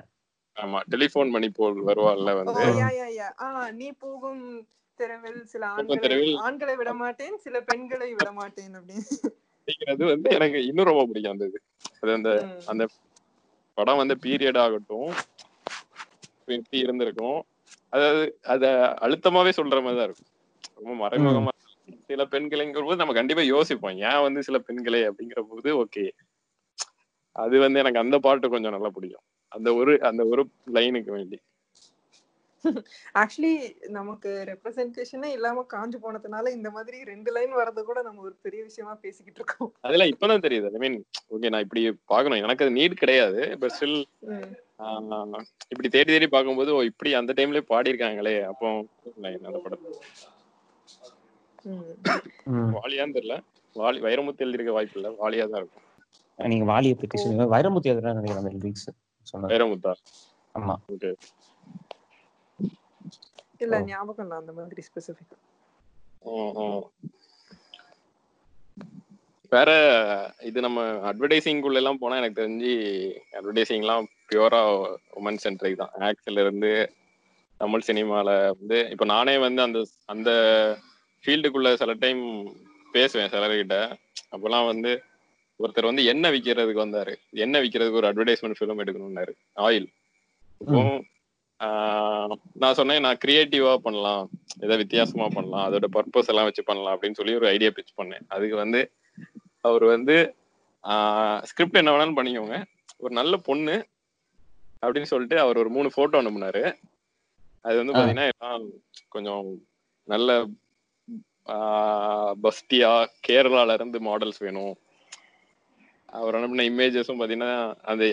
ஆமா 0.56 0.80
டெலிபோன் 0.86 1.30
மணி 1.30 1.50
போல் 1.50 1.86
வருவாள்ல 1.86 2.44
வந்து. 2.44 3.74
நீ 3.74 3.92
போகும் 3.92 4.68
தெருவில் 4.96 5.46
சில 5.46 5.66
ஆண்களை 5.66 6.36
ஆண்களை 6.36 6.76
விட 6.76 6.94
மாட்டேன் 6.94 7.38
சில 7.38 7.62
பெண்களை 7.62 8.10
விட 8.10 8.32
மாட்டேன் 8.32 8.72
அப்படின்னு. 8.72 9.28
அப்படிங்கிறது 9.60 10.06
வந்து 10.06 10.30
எனக்கு 10.30 10.66
இன்னும் 10.66 10.86
ரொம்ப 10.86 11.06
பிடிக்கும் 11.06 11.32
அந்த 11.32 11.46
இது. 11.46 11.62
அது 12.02 12.14
அந்த. 12.14 12.56
அந்த 12.66 12.88
படம் 13.74 13.98
வந்து 13.98 14.18
பீரியட் 14.24 14.58
ஆகட்டும் 14.58 15.14
இருந்திருக்கும். 16.70 17.44
அதாவது 17.96 18.24
அத 18.46 18.66
அழுத்தமாவே 19.02 19.52
சொல்ற 19.58 19.78
மாதிரி 19.82 20.00
தான் 20.00 20.08
இருக்கும். 20.10 20.32
ரொம்ப 20.78 20.94
மறைமுகமா 21.04 21.52
சில 22.10 22.24
பெண்களைங்கிற 22.26 22.84
போது 22.84 23.02
நம்ம 23.02 23.14
கண்டிப்பா 23.14 23.44
யோசிப்போம். 23.46 23.98
ஏன் 24.10 24.22
வந்து 24.22 24.40
சில 24.44 24.58
பெண்களே 24.60 25.02
அப்படிங்கிற 25.10 25.42
போது 25.52 25.70
ஓகே. 25.78 26.06
அது 27.36 27.56
வந்து 27.60 27.80
எனக்கு 27.80 28.00
அந்த 28.00 28.18
பாட்டு 28.20 28.50
கொஞ்சம் 28.50 28.76
நல்லா 28.78 28.90
பிடிக்கும். 28.90 29.26
அந்த 29.52 29.70
ஒரு 29.76 29.94
அந்த 30.02 30.22
ஒரு 30.26 30.42
லைனுக்கு 30.74 31.12
வேண்டி. 31.12 31.38
ஆக்சுவலி 33.14 33.54
நமக்கு 33.90 34.30
ரெப்ரசன்டேஷனே 34.52 35.26
இல்லாம 35.26 35.66
காஞ்சு 35.74 35.98
போனதுனால 36.04 36.50
இந்த 36.50 36.70
மாதிரி 36.70 37.04
ரெண்டு 37.04 37.32
லைன் 37.32 37.56
வரது 37.56 37.82
கூட 37.82 38.02
நம்ம 38.02 38.22
ஒரு 38.22 38.36
பெரிய 38.42 38.64
விஷயமா 38.64 38.94
பேசிக்கிட்டு 38.96 39.42
இருக்கோம். 39.44 39.72
அதெல்லாம் 39.82 40.10
இப்பதான் 40.10 40.46
தெரியுது. 40.46 40.66
ஐ 40.66 40.82
மீன் 40.84 40.98
ஓகே 41.30 41.50
நான் 41.50 41.62
இப்படி 41.62 41.84
பார்க்கணும். 42.06 42.44
எனக்கு 42.44 42.66
அது 42.66 42.76
நீட் 42.76 43.02
கிடையாது. 43.04 43.58
But 43.60 43.76
still. 43.80 44.00
இப்படி 45.70 45.90
தேடி 45.90 46.12
தேடி 46.12 46.28
பார்க்கும்போது 46.28 46.76
ஓ 46.76 46.82
இப்படி 46.82 47.14
அந்த 47.14 47.34
டைம்லயே 47.34 47.64
பாடியிருக்காங்களே. 47.70 48.36
அப்போ 48.44 48.68
line 49.22 49.46
அந்த 49.50 49.60
படம். 49.64 49.84
ம். 51.64 51.94
ம். 52.46 52.74
வாலியான்னு 52.76 53.18
தெரியல. 53.18 53.36
வாலி 53.76 54.00
வைரமுத்து 54.06 54.44
எழுதியிருக்க 54.46 54.72
வாய்ப்பு 54.72 55.00
இல்ல. 55.02 55.10
வாலியா 55.12 55.46
தான் 55.50 55.62
இருக்கும். 55.62 55.84
நீங்க 56.38 56.66
வாலியை 56.72 56.96
பத்தி 56.96 57.18
சொல்லுங்க. 57.18 57.46
வைரமுத்தி 57.58 57.90
எதுனா 57.92 58.14
நினைக்கிறேன் 58.14 58.44
அந்த 58.44 58.54
லிரிக்ஸ் 58.60 58.88
சொன்னது 59.24 59.54
வைரமுத்தா? 59.54 59.94
ஆமா. 60.54 60.76
ஓகே 60.94 61.10
இல்ல. 63.64 63.76
ஞாபகம் 63.90 64.26
இல்ல 64.26 64.36
அந்த 64.42 64.52
மாதிரி 64.58 64.84
ஸ்பெசிபிக். 64.90 65.36
வேற 69.52 69.72
இது 70.42 70.60
நம்ம 70.62 70.82
அட்வர்டைசிங்குள்ள 71.10 71.82
எல்லாம் 71.82 72.00
போனா 72.00 72.16
எனக்கு 72.16 72.40
தெரிஞ்சு 72.42 72.72
அட்வர்டைசிங்லாம் 73.38 74.06
பியூரா 74.30 74.62
உமன் 75.20 75.42
சென்ட்ரிக் 75.44 75.82
தான். 75.82 75.94
ஆக்ட்ல 76.08 76.44
இருந்து 76.46 76.72
தமிழ் 77.62 77.88
சினிமால 77.88 78.30
வந்து 78.60 78.78
இப்போ 78.94 79.06
நானே 79.06 79.36
வந்து 79.38 79.62
அந்த 79.62 79.80
அந்த 80.06 80.30
ஃபீல்டுக்குள்ள 81.24 81.70
சில 81.74 81.94
டைம் 82.04 82.24
பேசுவேன் 82.94 83.32
சிலர்கிட்ட. 83.34 83.78
அப்பெல்லாம் 84.34 84.70
வந்து 84.72 84.92
ஒருத்தர் 85.60 85.90
வந்து 85.90 86.06
எண்ணெய் 86.12 86.34
விற்கிறதுக்கு 86.34 86.86
வந்தாரு? 86.86 87.14
எண்ணெய் 87.44 87.64
விற்கிறதுக்கு 87.64 88.00
ஒரு 88.02 88.10
அட்வர்டைஸ்மெண்ட் 88.10 88.58
ஃபிலிம் 88.60 88.82
எடுக்கணும்னாரு? 88.84 89.34
ஆயில். 89.58 89.88
இப்போ 90.62 90.80
நான் 92.62 92.78
சொன்னேன் 92.80 93.04
நான் 93.06 93.22
கிரியேட்டிவா 93.26 93.74
பண்ணலாம். 93.86 94.24
ஏதோ 94.66 94.76
வித்தியாசமா 94.82 95.26
பண்ணலாம். 95.36 95.66
அதோட 95.68 95.88
பர்பஸ் 95.96 96.30
எல்லாம் 96.32 96.48
வச்சு 96.50 96.64
பண்ணலாம் 96.70 96.96
அப்படின்னு 96.96 97.20
சொல்லி 97.20 97.36
ஒரு 97.40 97.48
ஐடியா 97.54 97.72
பிச் 97.78 97.98
பண்ணேன். 98.00 98.26
அதுக்கு 98.36 98.58
வந்து 98.64 98.82
அவர் 99.68 99.86
வந்து 99.94 100.16
ஸ்கிரிப்ட் 101.50 101.80
என்ன 101.82 101.94
வேணாலும் 101.94 102.18
பண்ணிக்கோங்க. 102.18 102.58
ஒரு 103.04 103.14
நல்ல 103.20 103.36
பொண்ணு 103.48 103.76
அப்படின்னு 104.84 105.12
சொல்லிட்டு 105.12 105.38
அவர் 105.44 105.60
ஒரு 105.62 105.70
மூணு 105.76 105.90
போட்டோ 105.96 106.22
அனுப்புனாரு. 106.22 106.64
அது 107.66 107.76
வந்து. 107.82 107.96
பாத்தீங்கன்னா 107.98 108.28
எல்லாம் 108.34 108.66
கொஞ்சம் 109.16 109.48
நல்ல 110.08 110.30
பஸ்டியா 112.44 112.92
கேரளால 113.28 113.74
இருந்து 113.78 113.98
மாடல்ஸ் 114.08 114.44
வேணும். 114.46 114.74
அவர் 116.18 116.38
அனுப்பின 116.38 116.66
இமேஜஸும் 116.72 117.20
பாத்தீங்கன்னா 117.20 117.54
அந்த 117.92 118.04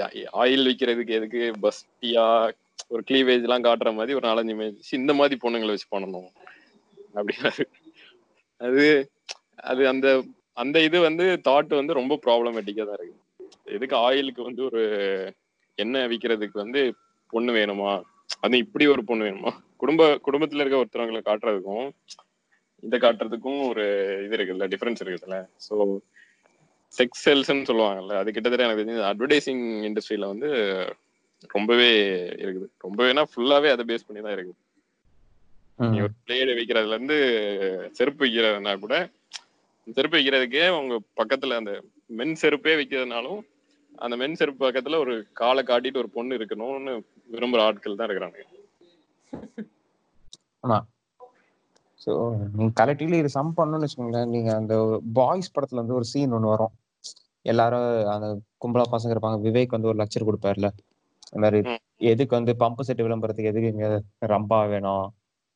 ஆயில் 0.42 0.68
விற்கிறதுக்கு 0.68 1.18
எதுக்கு 1.18 1.42
பஸ்டியா 1.64 2.26
ஒரு 2.94 3.02
கிளீவேஜ் 3.08 3.46
எல்லாம் 3.46 3.66
காட்டுற 3.66 3.90
மாதிரி 3.98 4.16
ஒரு 4.18 4.26
நாலஞ்சு 4.28 4.54
மேஜ் 4.60 4.94
இந்த 5.00 5.12
மாதிரி 5.18 5.36
பொண்ணுங்களை 5.44 5.74
வச்சு 5.74 5.88
பண்ணணும் 5.94 6.30
அப்படின்னாரு. 7.14 7.64
அது 8.60 8.84
அது 9.70 9.82
அந்த 9.92 10.08
அந்த 10.56 10.76
இது 10.86 10.98
வந்து 11.08 11.24
தாட் 11.48 11.72
வந்து 11.80 11.98
ரொம்ப 12.00 12.14
ப்ராப்ளமேட்டிக்கா 12.24 12.84
தான் 12.88 12.98
இருக்கு. 12.98 13.18
எதுக்கு 13.76 13.96
ஆயிலுக்கு 14.06 14.42
வந்து 14.48 14.62
ஒரு 14.68 14.82
எண்ணெய் 15.78 16.08
விற்கிறதுக்கு 16.12 16.58
வந்து 16.64 16.80
பொண்ணு 17.32 17.52
வேணுமா? 17.58 17.92
அது 18.44 18.56
இப்படி 18.64 18.84
ஒரு 18.94 19.02
பொண்ணு 19.10 19.26
வேணுமா? 19.28 19.52
குடும்ப 19.82 20.02
குடும்பத்துல 20.26 20.62
இருக்க 20.62 20.82
ஒருத்தவங்களை 20.82 21.22
காட்டுறதுக்கும் 21.28 21.86
இதை 22.82 22.96
காட்டுறதுக்கும் 22.98 23.60
ஒரு 23.70 23.84
இது 24.24 24.36
இருக்குல்ல 24.38 24.66
டிஃபரன்ஸ் 24.72 25.02
இருக்குதுல்ல. 25.02 25.38
ஸோ 25.66 25.74
செக்ஸ் 26.94 27.22
செல்ஸ்ன்னு 27.26 27.68
சொல்லுவாங்கல்ல 27.70 28.14
அது 28.22 28.34
கிட்டத்தட்ட 28.34 28.66
எனக்கு 28.66 28.82
தெரிஞ்சு 28.82 29.08
அட்வர்டைசிங் 29.10 29.64
இண்டஸ்ட்ரியில 29.88 30.28
வந்து 30.32 30.50
ரொம்பவே 31.54 31.90
இருக்குது. 32.42 32.68
ரொம்பவேனா 32.84 33.22
ஃபுல்லாவே 33.30 33.70
அதை 33.74 33.84
பேஸ் 33.90 34.06
பண்ணி 34.08 34.22
தான் 34.26 34.36
இருக்குது. 34.36 34.58
நீ 35.78 35.98
ஒரு 36.06 36.14
பிளேடு 36.24 36.52
வைக்கிறதுல 36.58 36.96
இருந்து 36.96 37.18
செருப்பு 37.98 38.22
வைக்கிறதுனா 38.24 38.74
கூட 38.84 38.96
செருப்பு 39.96 40.16
வைக்கிறதுக்கே 40.16 40.64
உங்க 40.80 40.94
பக்கத்துல 41.20 41.56
அந்த 41.60 41.72
மென் 42.18 42.36
செருப்பே 42.42 42.74
வைக்கிறதுனாலும் 42.80 43.40
அந்த 44.04 44.14
மென் 44.20 44.38
செருப்பு 44.40 44.60
பக்கத்துல 44.66 44.98
ஒரு 45.04 45.14
காலை 45.40 45.62
காட்டிட்டு 45.70 46.02
ஒரு 46.02 46.10
பொண்ணு 46.16 46.36
இருக்கணும்னு 46.38 46.94
விரும்புற 47.34 47.62
ஆட்கள் 47.68 47.98
தான் 48.00 48.08
இருக்கிறாங்க 48.08 48.38
ஸோ 52.04 52.12
நீங்க 52.54 52.72
கலெக்டிவ்லி 52.78 53.18
இது 53.22 53.30
சம் 53.36 53.50
பண்ணணும்னு 53.58 53.86
வச்சுக்கோங்களேன். 53.86 54.30
நீங்க 54.34 54.50
அந்த 54.60 54.74
பாய்ஸ் 55.18 55.52
படத்துல 55.56 55.82
வந்து 55.82 55.98
ஒரு 55.98 56.06
சீன் 56.12 56.34
ஒன்று 56.36 56.52
வரும். 56.52 56.72
எல்லாரும் 57.52 57.84
அந்த 58.14 58.28
கும்பலா 58.62 58.86
பசங்க 58.94 59.14
இருப்பாங்க. 59.14 59.38
விவேக் 59.46 59.76
வந்து 59.76 59.90
ஒரு 59.90 59.98
லெக்சர் 60.00 60.26
கொடுப்பாருல. 60.28 60.68
இந்த 61.32 61.42
மாதிரி. 61.44 61.60
எதுக்கு 62.10 62.32
வந்து 62.38 62.52
பம்பு 62.62 62.86
செட்டு 62.86 63.06
விளம்பரத்துக்கு 63.06 63.50
எதுக்கு 63.52 63.72
இங்க 63.74 63.88
ரம்பா 64.32 64.58
வேணும்? 64.72 65.06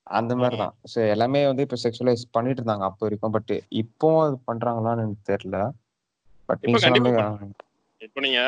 அந்த 0.06 0.32
மாதிரி 0.40 0.56
தான் 0.62 0.74
ஸோ 0.92 0.98
எல்லாமே 1.14 1.40
வந்து 1.48 1.64
இப்போ 1.66 1.78
செக்ஷுவலைஸ் 1.84 2.22
பண்ணிட்டு 2.36 2.60
இருந்தாங்க 2.60 2.86
அப்போ 2.88 3.04
வரைக்கும். 3.06 3.34
பட் 3.36 3.52
இப்போ 3.82 4.08
அது 4.26 4.36
பண்றாங்களான்னு 4.50 5.04
எனக்கு 5.06 5.30
தெரியல. 5.32 5.58
பட் 6.48 6.62
இப்ப 8.02 8.20
நீங்க 8.26 8.42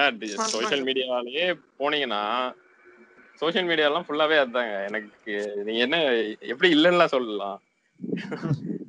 சோஷியல் 0.54 0.84
மீடியாலயே 0.88 1.46
போனீங்கன்னா 1.80 2.22
சோஷியல் 3.40 3.68
மீடியாலாம் 3.70 4.06
ஃபுல்லாவே 4.06 4.36
அதுதாங்க 4.42 4.76
எனக்கு 4.90 5.34
நீங்க 5.66 5.80
என்ன 5.86 5.98
எப்படி 6.52 6.68
இல்லைன்னா 6.76 7.06
சொல்லலாம். 7.14 7.58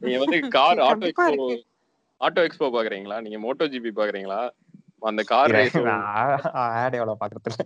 நீங்க 0.04 0.18
வந்து 0.24 0.40
car 0.58 0.82
auto 0.88 1.10
expo. 1.12 1.48
Auto 2.22 2.44
expo 2.48 2.70
பாக்குறீங்களா? 2.76 3.18
நீங்க 3.26 3.38
மோட்டோ 3.46 3.68
ஜிபி 3.74 3.92
பாக்குறீங்களா? 4.00 4.40
அந்த 5.10 5.24
கார் 5.34 5.54
ரேஸ் 5.58 5.78
ஆட் 6.64 6.98
எவ்வளவு 7.00 7.20
பாக்குறதுல? 7.22 7.58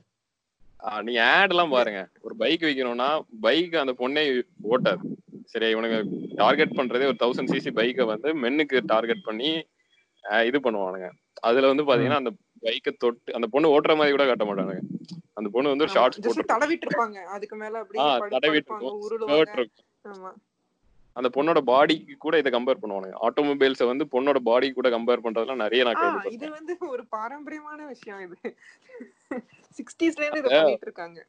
நீங்க 1.07 1.21
ஆட் 1.35 1.53
எல்லாம் 1.53 1.73
பாருங்க. 1.75 1.99
ஒரு 2.25 2.33
பைக் 2.41 2.63
விற்கணும்னா 2.67 3.09
பைக் 3.45 3.75
அந்த 3.81 3.93
பொண்ணே 4.01 4.23
ஓட்டாது. 4.71 5.03
சரி 5.51 5.67
இவனுங்க 5.73 5.97
டார்கெட் 6.41 6.77
பண்றதே 6.79 7.09
ஒரு 7.11 7.17
தௌசண்ட் 7.23 7.51
சிசி 7.53 7.71
பைக்கை 7.79 8.05
வந்து 8.11 8.29
மென்னுக்கு 8.43 8.77
டார்கெட் 8.93 9.27
பண்ணி 9.27 9.49
இது 10.49 10.59
பண்ணுவானுங்க. 10.65 11.07
அதுல 11.49 11.69
வந்து 11.71 11.85
பாத்தீங்கன்னா 11.87 12.21
அந்த 12.23 12.31
பைக்கை 12.65 12.91
தொட்டு 13.03 13.35
அந்த 13.37 13.47
பொண்ணு 13.53 13.73
ஓட்டுற 13.75 13.95
மாதிரி 13.99 14.15
கூட 14.15 14.25
காட்ட 14.27 14.45
மாட்டானுங்க. 14.49 14.83
அந்த 15.39 15.47
பொண்ணு 15.53 15.71
வந்து 15.73 15.85
ஒரு 15.85 15.95
ஷார்ட்ஸ் 15.97 16.23
போட்டு 16.25 16.51
தடவிட்டு 16.53 16.85
இருப்பாங்க 16.87 17.19
அதுக்கு 17.35 17.55
மேல 17.63 17.79
அப்படியே 17.83 18.05
தடவிட்டு 18.35 18.71
இருக்கும் 18.71 18.99
உருளுவாங்க 19.05 19.43
skirt 19.43 19.59
இருக்கும் 19.61 19.89
ஆமா 20.13 20.31
அந்த 21.13 21.41
பொண்ணோட 21.41 21.61
பாடிக்கு 21.65 22.15
கூட 22.17 22.37
இதை 22.37 22.51
கம்பேர் 22.51 22.77
பண்ணுவானுங்க. 22.81 23.11
ஆட்டோமொபைல்ஸை 23.21 23.85
வந்து 23.85 24.07
பொண்ணோட 24.11 24.35
பாடி 24.35 24.71
கூட 24.71 24.89
கம்பேர் 24.89 25.19
பண்றதுலாம் 25.23 25.55
நிறைய 25.55 25.83
நான் 25.83 26.23
இது 26.31 26.49
வந்து 26.49 26.77
ஒரு 26.79 27.07
பாரம்பரியமான 27.07 27.85
விஷயம் 27.85 28.19
இது. 28.19 28.55
சிக்ஸ்டீஸ்ல 29.77 30.21
இருந்து 30.21 30.37
இதை 30.37 30.41
பண்ணிட்டு 30.41 30.79
இருக்காங்க. 30.81 31.25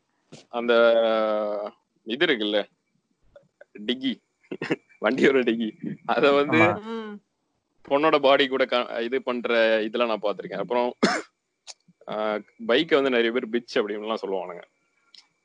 அந்த 0.49 1.73
இது 2.03 2.27
இருக்குல்ல 2.27 2.65
டிக்கி. 3.87 4.21
வண்டியோட 5.01 5.41
டிக்கி. 5.41 5.97
அத 6.05 6.33
வந்து. 6.33 6.59
பொண்ணோட 7.89 8.19
பாடி 8.19 8.49
கூட 8.49 8.65
க- 8.65 9.03
இது 9.03 9.23
பண்ற 9.23 9.83
இதெல்லாம் 9.83 10.19
நான் 10.21 10.35
பார்த்திருக்கேன். 10.35 10.59
அப்புறம் 10.59 10.95
பைக்கை 12.67 12.95
வந்து 12.95 13.11
நிறைய 13.11 13.31
பேர் 13.31 13.49
பிச் 13.49 13.79
அப்படின்லாம் 13.79 14.17
சொல்லுவானுங்க. 14.23 14.63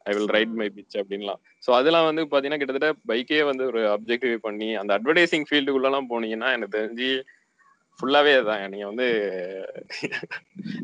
I 0.05 0.13
will 0.15 0.31
write 0.35 0.53
my 0.59 0.67
bitch 0.69 0.97
அப்படின்லாம். 1.01 1.39
ஸோ 1.63 1.69
அதெல்லாம் 1.71 2.07
வந்து 2.09 2.23
பாத்தீங்கன்னா 2.23 2.61
கிட்டத்தட்ட 2.61 2.91
பைக்கே 3.07 3.41
வந்து 3.43 3.63
ஒரு 3.65 3.81
அப்ஜெக்டிவ் 3.87 4.37
பண்ணி 4.39 4.69
அந்த 4.75 4.91
அட்வர்டைசிங் 4.97 5.47
ஃபீல்டுக்குள்ளலாம் 5.49 6.09
போனீங்கன்னா 6.11 6.51
எனக்கு 6.51 6.77
தெரிஞ்சு 6.77 7.09
ஃபுல்லாவே 7.99 8.33
அதான். 8.33 8.61
நீங்க 8.69 8.85
வந்து 8.85 9.07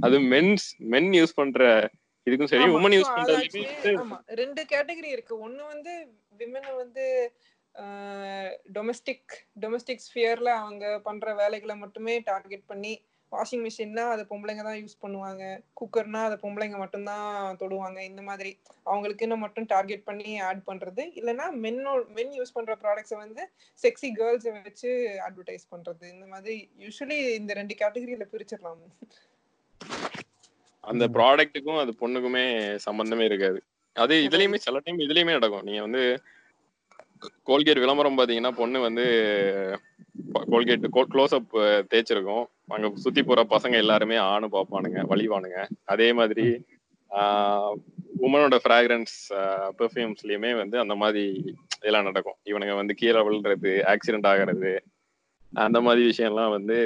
அது 0.02 0.18
மென்ஸ் 0.34 0.66
மென் 0.94 1.12
யூஸ் 1.14 1.36
பண்ற 1.36 1.62
இதுக்கும் 2.28 2.52
சரி. 2.52 2.68
உமன் 2.78 2.96
யூஸ் 2.98 3.12
ஆமா. 4.00 4.18
ரெண்டு 4.36 4.62
கேட்டகரி 4.72 5.10
இருக்கு. 5.12 5.34
ஒண்ணு 5.48 5.64
வந்து 5.66 5.92
விமனை 6.40 6.72
வந்து 6.76 7.06
டொமஸ்டிக் 8.74 9.34
டொமஸ்டிக் 9.62 10.06
ஸ்பியர்ல 10.06 10.50
அவங்க 10.60 10.86
பண்ற 11.00 11.34
வேலைகளை 11.34 11.76
மட்டுமே 11.76 12.14
டார்கெட் 12.26 12.66
பண்ணி 12.68 12.94
வாஷிங் 13.36 13.64
மிஷின்னா 13.66 14.04
அதை 14.14 14.24
பொம்பளைங்க 14.32 14.64
தான் 14.68 14.80
யூஸ் 14.82 14.96
பண்ணுவாங்க. 15.04 15.44
குக்கர்னா 15.80 16.22
அதை 16.28 16.38
பொம்பளைங்க 16.44 16.78
மட்டும்தான் 16.84 17.58
தொடுவாங்க. 17.62 18.00
இந்த 18.10 18.22
மாதிரி 18.30 18.52
அவங்களுக்குன்னு 18.92 19.38
மட்டும் 19.44 19.70
டார்கெட் 19.74 20.08
பண்ணி 20.10 20.32
ஆட் 20.50 20.64
பண்றது. 20.70 21.06
இல்லைன்னா 21.20 21.48
மென்னோ 21.66 21.94
மென் 22.18 22.34
யூஸ் 22.40 22.56
பண்ற 22.58 22.76
ப்ராடக்ட்ஸை 22.84 23.20
வந்து 23.24 23.44
செக்ஸி 23.84 24.12
கேர்ள்ஸை 24.20 24.54
வச்சு 24.68 24.92
அட்வர்டைஸ் 25.28 25.66
பண்றது. 25.76 26.06
இந்த 26.16 26.28
மாதிரி 26.34 26.58
யூஸ்வலி 26.86 27.20
இந்த 27.40 27.54
ரெண்டு 27.62 27.76
கேட்டகரியில 27.84 28.28
பிரிச்சிடலாம். 28.34 28.84
அந்த 30.92 31.06
ப்ராடக்ட்டுக்கும் 31.18 31.82
அது 31.84 31.94
பொண்ணுக்குமே 32.02 32.46
சம்பந்தமே 32.88 33.26
இருக்காது. 33.26 33.60
அது 34.04 34.16
இதுலயுமே 34.28 34.58
சில 34.66 34.80
டைம் 34.86 35.06
இதுலயுமே 35.06 35.36
நடக்கும். 35.38 35.68
நீங்க 35.68 35.82
வந்து 35.82 36.02
கோல்கேட் 37.50 37.84
விளம்பரம் 37.84 38.18
பாத்தீங்கன்னா 38.20 38.52
பொண்ணு 38.60 38.80
வந்து 38.80 39.06
கோல்கேட் 40.52 40.86
க்ளோஸ் 41.14 41.36
அப் 41.38 41.54
தேய்ச்சிருக்கும். 41.92 42.46
அங்க 42.76 42.88
சுத்தி 43.04 43.22
போற 43.24 43.42
பசங்க 43.54 43.76
எல்லாருமே 43.84 44.18
ஆணு 44.32 44.48
பாப்பானுங்க 44.56 45.02
வழிவானுங்க 45.12 45.60
அதே 45.94 46.08
மாதிரி 46.20 46.46
உமனோட 48.26 48.56
ஃப்ராக்ரன்ஸ் 48.64 49.16
பெர்ஃப்யூம்ஸ்லயுமே 49.80 50.52
வந்து 50.62 50.78
அந்த 50.84 50.96
மாதிரி 51.02 51.24
இதெல்லாம் 51.80 52.08
நடக்கும். 52.10 52.38
இவனுங்க 52.50 52.76
வந்து 52.76 52.94
கீழே 53.02 53.22
விழுறது 53.28 53.74
ஆக்சிடென்ட் 53.94 54.30
ஆகிறது 54.32 54.74
அந்த 55.54 55.80
மாதிரி 55.82 56.04
விஷயம்லாம் 56.12 56.54
வந்து 56.58 56.78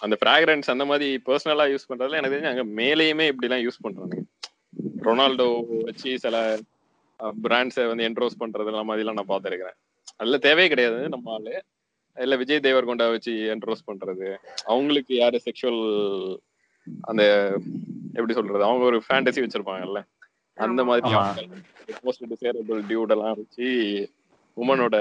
அந்த 0.00 0.14
ஃப்ராக்ரன்ஸ் 0.20 0.72
அந்த 0.74 0.84
மாதிரி 0.84 1.08
பர்சனலா 1.28 1.66
யூஸ் 1.72 1.88
பண்றதுல 1.90 2.18
எனக்கு 2.20 2.34
தெரிஞ்சு 2.34 2.52
அங்க 2.54 2.64
மேலேயுமே 2.80 3.26
இப்படிலாம் 3.32 3.64
யூஸ் 3.66 3.84
பண்றாங்க 3.86 4.16
ரொனால்டோ 5.06 5.46
வச்சு 5.86 6.10
சில 6.18 6.36
பிராண்ட்ஸை 7.44 7.86
வந்து 7.90 8.06
என்ட்ரோஸ் 8.08 8.40
பண்றது 8.40 8.70
எல்லாம் 8.72 8.88
மாதிரிலாம் 8.90 9.18
நான் 9.20 9.32
பார்த்துருக்கிறேன். 9.32 9.78
அதுல 10.16 10.38
தேவையே 10.38 10.68
கிடையாது 10.68 11.08
நம்ம 11.08 11.32
ஆளு 11.32 11.54
இல்ல 12.16 12.36
விஜய் 12.36 12.66
தேவர்கொண்டா 12.66 13.06
வச்சு 13.10 13.32
என்ட்ரோஸ் 13.54 13.88
பண்றது. 13.90 14.28
அவங்களுக்கு 14.64 15.12
யாரு 15.16 15.40
செக்ஷுவல் 15.44 15.82
அந்த 17.00 17.22
எப்படி 18.12 18.34
சொல்றது 18.38 18.64
அவங்க 18.64 18.84
ஒரு 18.84 18.98
ஃபேண்டசி 19.08 19.40
வச்சிருப்பாங்கல்ல. 19.44 20.00
அந்த 20.58 20.84
மாதிரி. 20.84 21.14
மோஸ்ட் 22.06 22.24
டிசேரபிள் 22.32 22.80
டியூட் 22.88 23.14
எல்லாம் 23.14 23.36
வச்சு 23.40 23.66
உமனோட 24.56 24.96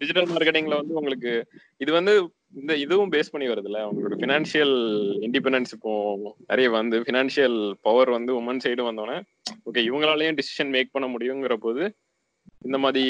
டிஜிட்டல் 0.00 0.30
மார்க்கெட்டிங்ல 0.30 0.76
வந்து 0.80 0.94
உங்களுக்கு 0.94 1.32
இது 1.76 1.90
வந்து 1.92 2.14
இந்த 2.60 2.72
இதுவும் 2.76 3.12
பேஸ் 3.12 3.32
பண்ணி 3.32 3.46
வருதுல்ல. 3.48 3.78
அவங்களோட 3.84 4.14
ஃபினான்ஷியல் 4.20 4.74
இண்டிபெண்டன்ஸ் 5.26 5.72
இப்போ 5.76 5.92
நிறைய 6.50 6.68
வந்து 6.70 6.96
ஃபினான்ஷியல் 7.00 7.58
பவர் 7.86 8.10
வந்து 8.10 8.32
உமன் 8.40 8.62
சைடு 8.64 8.82
வந்தோடனே 8.88 9.18
ஓகே 9.68 9.82
இவங்களாலையும் 9.88 10.38
டிசிஷன் 10.40 10.72
மேக் 10.76 10.94
பண்ண 10.96 11.06
முடியுங்கிற 11.14 11.56
போது 11.66 11.82
இந்த 12.66 12.78
மாதிரி 12.78 13.04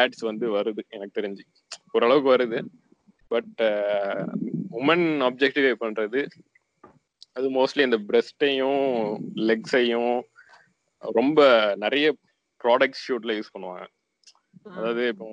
ஆட்ஸ் 0.00 0.24
வந்து 0.30 0.46
வருது 0.56 0.82
எனக்கு 0.88 1.16
தெரிஞ்சு. 1.18 1.44
ஓரளவுக்கு 1.90 2.30
வருது. 2.36 2.60
பட் 3.32 3.60
உமன் 4.80 5.06
ஆப்ஜெக்டிஃபை 5.28 5.74
பண்றது 5.84 6.20
அது 7.32 7.46
மோஸ்ட்லி 7.58 7.82
இந்த 7.88 7.98
பிரெஸ்டையும் 8.08 8.82
லெக்ஸையும் 9.48 10.14
ரொம்ப 11.00 11.40
நிறைய 11.84 12.06
ப்ராடக்ட் 12.64 13.02
ஷூட்ல 13.06 13.34
யூஸ் 13.38 13.54
பண்ணுவாங்க. 13.54 13.84
அதாவது 14.76 15.02
இப்போ 15.12 15.26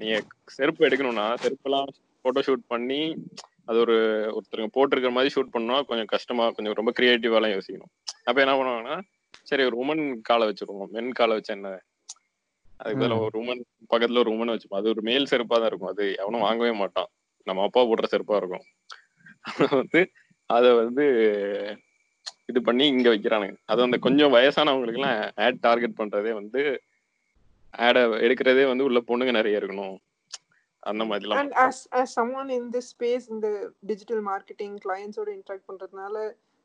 நீங்க 0.00 0.16
செருப்பு 0.56 0.86
எடுக்கணும்னா 0.88 1.26
செருப்பெல்லாம் 1.44 1.88
போட்டோ 2.24 2.40
ஷூட் 2.46 2.64
பண்ணி 2.72 3.00
அது 3.70 3.78
ஒரு 3.84 3.96
ஒருத்தருங்க 4.36 4.70
போட்டிருக்கிற 4.76 5.12
மாதிரி 5.16 5.32
ஷூட் 5.34 5.54
பண்ணா 5.56 5.76
கொஞ்சம் 5.88 6.10
கஷ்டமா 6.14 6.44
கொஞ்சம் 6.56 6.76
ரொம்ப 6.78 6.92
கிரியேட்டிவாலாம் 6.98 7.54
யோசிக்கணும். 7.56 7.92
அப்ப 8.28 8.38
என்ன 8.44 8.54
பண்ணுவாங்கன்னா 8.58 8.96
சரி 9.50 9.62
ஒரு 9.68 9.76
உமன் 9.82 10.04
காலை 10.28 10.44
வச்சிருவோம். 10.48 10.90
மென் 10.96 11.12
காலை 11.18 11.34
வச்சா 11.36 11.54
என்ன? 11.56 11.70
அதுக்கு 12.80 13.00
பதிலா 13.02 13.18
ஒரு 13.26 13.36
உமன் 13.42 13.62
பக்கத்துல 13.92 14.22
ஒரு 14.24 14.32
உமன் 14.34 14.52
வச்சுப்போம். 14.52 14.80
அது 14.82 14.92
ஒரு 14.94 15.02
மேல் 15.08 15.30
செருப்பா 15.32 15.56
தான் 15.58 15.70
இருக்கும். 15.70 15.92
அது 15.94 16.04
எவனும் 16.22 16.46
வாங்கவே 16.46 16.72
மாட்டான். 16.82 17.10
நம்ம 17.46 17.64
அப்பா 17.68 17.82
போடுற 17.90 18.08
செருப்பா 18.14 18.36
இருக்கும். 18.40 18.64
வந்து 19.78 20.00
அத 20.50 20.66
வந்து 20.74 21.04
இது 22.50 22.60
பண்ணி 22.62 22.84
இங்க 22.94 23.08
வைக்கிறானுங்க. 23.10 23.56
அது 23.72 23.80
வந்து 23.84 23.98
கொஞ்சம் 23.98 24.34
வயசானவங்களுக்கு 24.34 25.00
எல்லாம் 25.00 25.20
ஆட் 25.44 25.62
டார்கெட் 25.66 25.98
பண்றதே 26.00 26.32
வந்து 26.40 26.62
ஆட 27.74 28.00
எடுக்கிறதே 28.26 28.64
வந்து 28.70 28.86
உள்ள 28.88 29.00
பொண்ணுங்க 29.08 29.32
நிறைய 29.38 29.60
இருக்கணும். 29.60 29.94
அந்த 30.82 31.02
மாதிரிலாம் 31.08 31.40
and 31.40 31.54
as 31.64 31.76
as 31.92 32.08
someone 32.18 32.48
in 32.56 32.64
this 32.70 32.86
space 32.94 33.24
இந்த 33.34 33.48
டிஜிட்டல் 33.90 34.22
மார்க்கெட்டிங் 34.30 34.74
கிளையன்ஸோட 34.84 35.28
இன்டராக்ட் 35.36 35.68
பண்றதுனால 35.68 36.16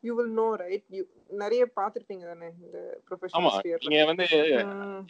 you 0.04 0.14
will 0.18 0.34
know 0.40 0.48
right 0.64 0.86
you 0.96 1.04
நிறைய 1.40 1.64
பார்த்திருப்பீங்க 1.78 2.26
தானே 2.32 2.50
இந்த 2.58 2.78
ஆமா. 2.80 3.00
ப்ரொஃபஷனல் 3.08 3.56
ஸ்பியர்ல 3.56 3.92
நீங்க 3.92 4.06
வந்து 4.12 4.26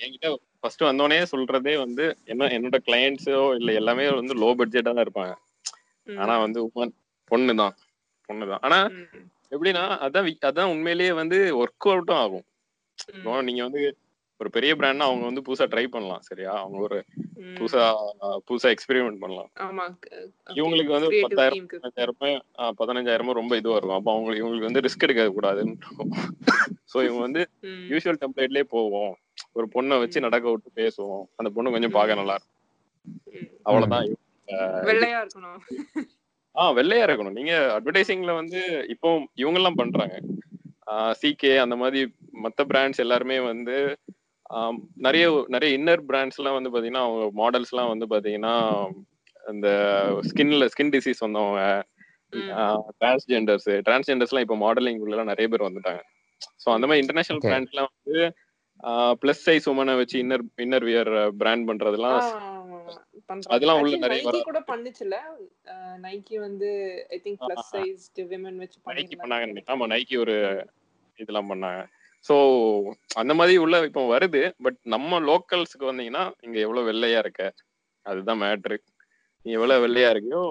என்கிட்ட 0.03 0.29
ஃபர்ஸ்ட் 0.61 0.87
வந்தோடனே 0.89 1.19
சொல்றதே 1.33 1.75
வந்து 1.83 2.05
என்ன 2.33 2.49
என்னோட 2.57 2.79
கிளையண்ட்ஸோ 2.87 3.41
இல்ல 3.59 3.73
எல்லாமே 3.81 4.07
வந்து 4.19 4.35
லோ 4.43 4.49
பட்ஜெட்டா 4.59 4.93
தான் 4.93 5.05
இருப்பாங்க. 5.07 5.33
ஆனா 6.07 6.33
வந்து 6.45 6.59
உமன் 6.67 6.93
பொண்ணு 7.31 7.53
தான். 7.61 7.75
பொண்ணு 8.29 8.45
தான். 8.51 8.61
ஆனா 8.65 8.77
எப்படின்னா 9.51 9.83
அதான் 10.05 10.29
அதான் 10.49 10.71
உண்மையிலேயே 10.73 11.11
வந்து 11.21 11.37
ஒர்க் 11.61 11.87
அவுட்டும் 11.91 12.21
ஆகும். 12.23 12.45
நீங்க 13.47 13.61
வந்து 13.67 13.81
ஒரு 14.39 14.49
பெரிய 14.55 14.71
பிராண்ட்னா 14.79 15.07
அவங்க 15.09 15.25
வந்து 15.29 15.45
புதுசா 15.45 15.65
ட்ரை 15.73 15.85
பண்ணலாம் 15.93 16.25
சரியா? 16.29 16.51
அவங்க 16.63 16.79
ஒரு 16.87 16.97
புதுசா 17.57 17.83
புதுசா 18.47 18.67
எக்ஸ்பெரிமெண்ட் 18.73 19.21
பண்ணலாம். 19.21 19.49
ஆமா 19.65 19.85
இவங்களுக்கு 20.55 20.91
வந்து 20.95 21.09
பத்தாயிரம். 21.23 21.65
பதினஞ்சாயிரமே 21.73 22.31
ஆஹ், 22.57 22.73
பதினஞ்சாயிரமோ 22.79 23.33
ரொம்ப 23.33 23.55
இதுவா 23.59 23.77
இருக்கும் 23.77 23.97
அப்போ 23.97 24.11
அவங்களுக்கு 24.13 24.43
இவங்களுக்கு 24.43 24.69
வந்து 24.69 24.83
ரிஸ்க் 24.85 25.05
எடுக்க 25.07 25.25
கூடாதுன்னு 25.31 25.75
ஸோ 26.91 26.97
இவங்க 27.07 27.21
வந்து. 27.23 27.41
யூஸ்வல் 27.89 28.21
டெம்ப்ளேட்லயே 28.21 28.65
போவோம். 28.71 29.13
ஒரு 29.55 29.67
பொண்ணை 29.73 29.95
வச்சு 29.99 30.25
நடக்க 30.25 30.45
விட்டு 30.49 30.69
பேசுவோம். 30.79 31.25
அந்த 31.39 31.49
பொண்ணு 31.55 31.73
கொஞ்சம் 31.73 31.95
பார்க்க 31.95 32.19
நல்லா 32.19 32.37
இருக்கும். 32.37 32.53
அவ்வளவுதான். 33.65 34.07
வெள்ளையா 34.87 35.19
இருக்கணும். 35.23 35.59
ஆ 36.55 36.63
வெள்ளையா 36.77 37.05
இருக்கணும். 37.07 37.35
நீங்க 37.35 37.53
அட்வர்டைசிங்ல 37.75 38.33
வந்து 38.35 38.59
இப்போ 38.93 39.09
இவங்க 39.37 39.59
எல்லாம் 39.59 39.79
பண்றாங்க 39.79 40.15
சிகே 41.19 41.51
அந்த 41.61 41.75
மாதிரி 41.75 41.99
மத்த 42.43 42.61
பிராண்ட்ஸ் 42.69 43.03
எல்லாருமே 43.03 43.37
வந்து 43.45 43.75
நிறைய 45.05 45.25
நிறைய 45.47 45.77
இன்னர் 45.77 46.03
பிராண்ட்ஸ் 46.09 46.39
எல்லாம் 46.39 46.57
வந்து 46.57 46.71
பாத்தீங்கன்னா 46.73 47.05
அவங்க 47.05 47.25
மாடல்ஸ் 47.39 47.73
எல்லாம் 47.73 47.91
வந்து 47.93 48.07
பாத்தீங்கன்னா 48.13 48.55
இந்த 49.43 49.69
ஸ்கின்ல 50.29 50.65
ஸ்கின் 50.67 50.93
டிசீஸ் 50.95 51.23
வந்தவங்க 51.25 51.61
ம். 52.33 52.49
டிரான்ஸ்ஜெண்டர்ஸ் 52.99 53.69
டிரான்ஸ்ஜெண்டர்ஸ் 53.85 54.31
எல்லாம் 54.31 54.45
இப்போ 54.45 54.57
மாடலிங் 54.63 55.03
உள்ள 55.05 55.23
நிறைய 55.29 55.47
பேர் 55.47 55.67
வந்துட்டாங்க 55.67 56.01
ஸோ 56.63 56.67
அந்த 56.73 56.85
மாதிரி 56.87 57.03
இன்டர்நேஷனல் 57.03 57.45
எல்லாம் 57.69 57.91
வந்து 57.93 58.17
பிளஸ் 59.21 59.43
சைஸ் 59.45 59.67
உமனை 59.69 59.93
வச்சு 59.99 60.17
இன்னர் 60.23 60.43
இன்னர் 60.57 60.85
வியர் 60.87 61.09
பிராண்ட் 61.37 61.67
பண்றதெல்லாம். 61.69 62.19
அதெல்லாம் 63.49 63.79
உள்ள 63.81 63.95
நிறைய 63.97 64.19
Nike 64.19 64.27
வர 64.29 64.41
கூட 64.43 64.59
பண்ணுச்சுல 64.67 65.15
நைக்கி 66.03 66.35
வந்து 66.43 66.69
I 67.09 67.19
think 67.23 67.39
plus. 67.43 67.69
Size 67.71 68.05
women 68.29 68.59
வச்சு 68.61 68.77
நைக்கி 68.91 69.17
பண்ணாங்க 69.17 69.63
ஆமா 69.67 69.87
நைக்கி 69.93 70.17
ஒரு 70.17 70.35
இதெல்லாம் 71.19 71.49
பண்ணாங்க 71.51 71.81
சோ 72.25 72.35
அந்த 73.15 73.33
மாதிரி 73.33 73.57
உள்ள 73.57 73.75
இப்போ 73.85 74.03
வருது. 74.13 74.41
பட் 74.63 74.79
நம்ம 74.83 75.19
லோக்கல்ஸ்க்கு 75.19 75.89
வந்தீங்கன்னா 75.91 76.23
இங்க 76.41 76.57
எவ்வளவு 76.59 76.89
வெள்ளையா 76.91 77.19
இருக்க? 77.19 77.43
அதுதான் 78.05 78.41
மேட்ரு 78.41 78.77
நீ 79.45 79.51
எவ்வளவு 79.51 79.83
வெள்ளையா 79.85 80.09
இருக்கியோ? 80.13 80.43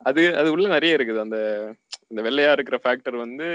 அது 0.00 0.22
அது 0.36 0.48
உள்ள 0.52 0.66
நிறைய 0.68 0.96
இருக்குது. 0.96 1.20
அந்த 1.20 1.38
இந்த 2.10 2.20
வெள்ளையா 2.22 2.52
இருக்கிற 2.52 2.78
ஃபேக்டர் 2.84 3.16
வந்து 3.16 3.48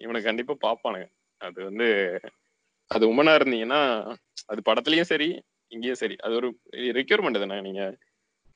இவனை 0.00 0.20
கண்டிப்பா 0.22 0.54
பாப்பானுங்க 0.66 1.06
அது 1.40 1.58
வந்து 1.64 1.86
அது 2.90 3.04
உமனா 3.12 3.32
இருந்தீங்கன்னா 3.38 3.80
அது 4.46 4.60
படத்துலயும் 4.64 5.10
சரி 5.12 5.28
இங்கேயும் 5.72 6.00
சரி. 6.02 6.16
அது 6.16 6.34
ஒரு 6.34 6.48
ரெக்யூர்மெண்ட் 6.98 7.42
தானே. 7.44 7.60
நீங்க 7.60 7.82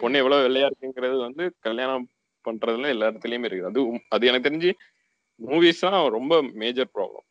பொண்ணு 0.00 0.18
எவ்வளவு 0.18 0.44
வெள்ளையா 0.46 0.66
இருக்குங்கிறது 0.70 1.16
வந்து 1.18 1.44
கல்யாணம் 1.60 2.06
பண்றதுல 2.44 2.92
எல்லா 2.94 3.08
இடத்துலயுமே 3.10 3.48
இருக்குது. 3.48 3.70
அது 3.70 3.80
அது 4.08 4.26
எனக்கு 4.26 4.48
தெரிஞ்சு 4.48 4.70
மூவிஸ் 5.40 5.84
தான் 5.86 5.98
ரொம்ப 6.10 6.34
மேஜர் 6.60 6.90
ப்ராப்ளம் 6.94 7.26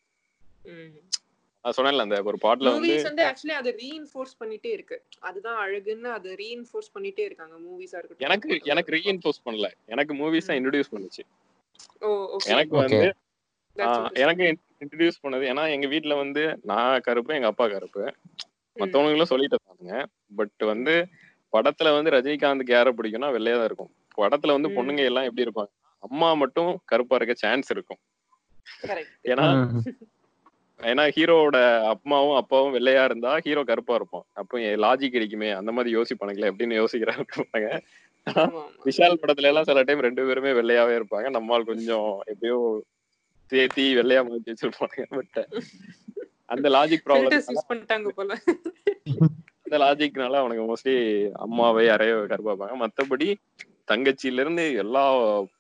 நான் 1.66 1.76
சொன்னேன்ல 1.78 2.04
அந்த 2.06 2.18
ஒரு 2.26 2.38
பாட்டுல 2.44 2.70
வந்து 2.70 2.88
மூவிஸ் 2.88 3.08
வந்து 3.08 3.24
ஆக்சுவலி 3.26 3.56
அதை 3.56 3.72
ரீஇன்ஃபோர்ஸ் 3.80 4.36
பண்ணிட்டே 4.40 4.70
இருக்கு. 4.72 4.98
அதுதான் 5.22 5.58
அழகுன்னு 5.64 6.10
அதை 6.10 6.30
ரீஇன்ஃபோர்ஸ் 6.36 6.92
பண்ணிட்டே 6.94 7.24
இருக்காங்க 7.26 7.56
மூவிஸா 7.60 7.98
இருக்கட்டும். 7.98 8.26
எனக்கு 8.28 8.50
எனக்கு 8.66 8.94
ரீஇன்ஃபோர்ஸ் 8.96 9.42
பண்ணல. 9.46 9.68
எனக்கு 9.88 10.14
மூவிஸ் 10.14 10.48
தான் 10.48 10.58
இன்ட்ரடியூஸ் 10.60 10.94
பண்ணுச்சு. 10.94 11.24
ஓ 12.02 12.10
ஓகே 12.36 12.52
எனக்கு 12.54 12.76
Okay. 12.76 12.84
வந்து 12.86 13.10
ஆஹ், 13.78 14.08
எனக்கு 14.16 14.44
இன்ட்ரடியூஸ் 14.82 15.22
பண்ணது 15.24 15.44
ஏன்னா 15.50 15.64
எங்க 15.70 15.88
வீட்ல 15.88 16.14
வந்து 16.16 16.42
நான் 16.64 17.02
கருப்பு 17.02 17.36
எங்க 17.36 17.48
அப்பா 17.48 17.66
கருப்பு. 17.68 18.04
மத்தவங்களும் 18.78 19.32
சொல்லிட்டு 19.32 19.58
இருந்தாங்க 19.58 19.94
பட் 20.36 20.64
வந்து 20.66 20.94
படத்துல 21.54 21.94
வந்து 21.94 22.10
ரஜினிகாந்துக்கு 22.12 22.74
யாரை 22.74 22.92
பிடிக்கும்னா 22.94 23.30
வெள்ளையா 23.36 23.58
தான் 23.58 23.70
இருக்கும். 23.70 23.92
படத்துல 24.18 24.56
வந்து. 24.58 24.70
பொண்ணுங்க 24.76 25.04
எல்லாம் 25.06 25.28
எப்படி 25.30 25.46
இருப்பாங்க? 25.46 25.72
அம்மா 26.08 26.30
மட்டும் 26.42 26.72
கருப்பா 26.92 27.16
இருக்க 27.20 27.34
சான்ஸ் 27.44 27.72
இருக்கும். 27.76 28.02
கரெக்ட் 28.90 29.30
ஏன்னா 29.32 29.48
ஏன்னா 30.80 31.04
ஹீரோவோட 31.16 31.58
அம்மாவும் 31.94 32.38
அப்பாவும் 32.42 32.76
வெள்ளையா 32.76 33.02
இருந்தா 33.10 33.32
ஹீரோ 33.46 33.62
கருப்பா 33.70 33.96
இருப்பான். 34.00 34.26
அப்போ 34.42 34.60
லாஜிக் 34.84 35.16
கிடைக்குமே 35.16 35.50
அந்த 35.60 35.72
மாதிரி 35.72 35.90
யோசிப்பானுங்களே 35.98 36.52
எப்படின்னு 36.52 36.80
யோசிக்கிறாங்க. 36.82 37.70
விஷால் 38.88 39.20
படத்துல 39.22 39.50
எல்லாம் 39.52 39.68
சில 39.70 39.84
டைம் 39.84 40.06
ரெண்டு 40.08 40.26
பேருமே 40.28 40.52
வெள்ளையாவே 40.60 40.94
இருப்பாங்க. 41.00 41.28
நம்மால் 41.38 41.70
கொஞ்சம் 41.72 42.10
எப்படியோ 42.32 42.60
தேத்தி 43.52 43.86
வெள்ளையா 44.00 44.22
மாத்தி 44.26 44.54
வச்சிருப்பாங்க 44.54 45.06
பட் 45.18 45.38
அந்த 46.54 46.68
லாஜிக் 46.76 47.06
ப்ராப்ளம் 47.06 47.32
ஃபில்டர்ஸ் 47.32 47.52
யூஸ் 47.54 47.70
பண்ணிட்டாங்க 47.72 48.10
போல. 48.20 48.32
அந்த 49.66 49.78
லாஜிக்னால 49.84 50.40
அவனுக்கு 50.42 50.64
மோஸ்ட்லி 50.70 50.96
அம்மாவை 51.46 51.82
யாரையோ 51.86 52.16
கருப்பாப்பாங்க 52.32 52.76
மத்தபடி 52.84 53.28
தங்கச்சியில 53.90 54.44
இருந்து 54.44 54.64
எல்லா 54.84 55.04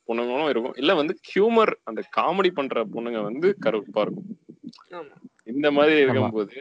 பொண்ணுங்களும் 0.09 0.51
இருக்கும். 0.53 0.77
இல்ல 0.81 0.91
வந்து 1.01 1.13
ஹியூமர் 1.29 1.73
அந்த 1.89 2.01
காமெடி 2.17 2.51
பண்ற 2.59 2.83
பொண்ணுங்க 2.95 3.21
வந்து 3.29 3.49
கருப்பா 3.65 4.03
இருக்கும். 4.05 4.29
இந்த 5.53 5.67
மாதிரி 5.77 5.95
இருக்கும்போது 6.03 6.55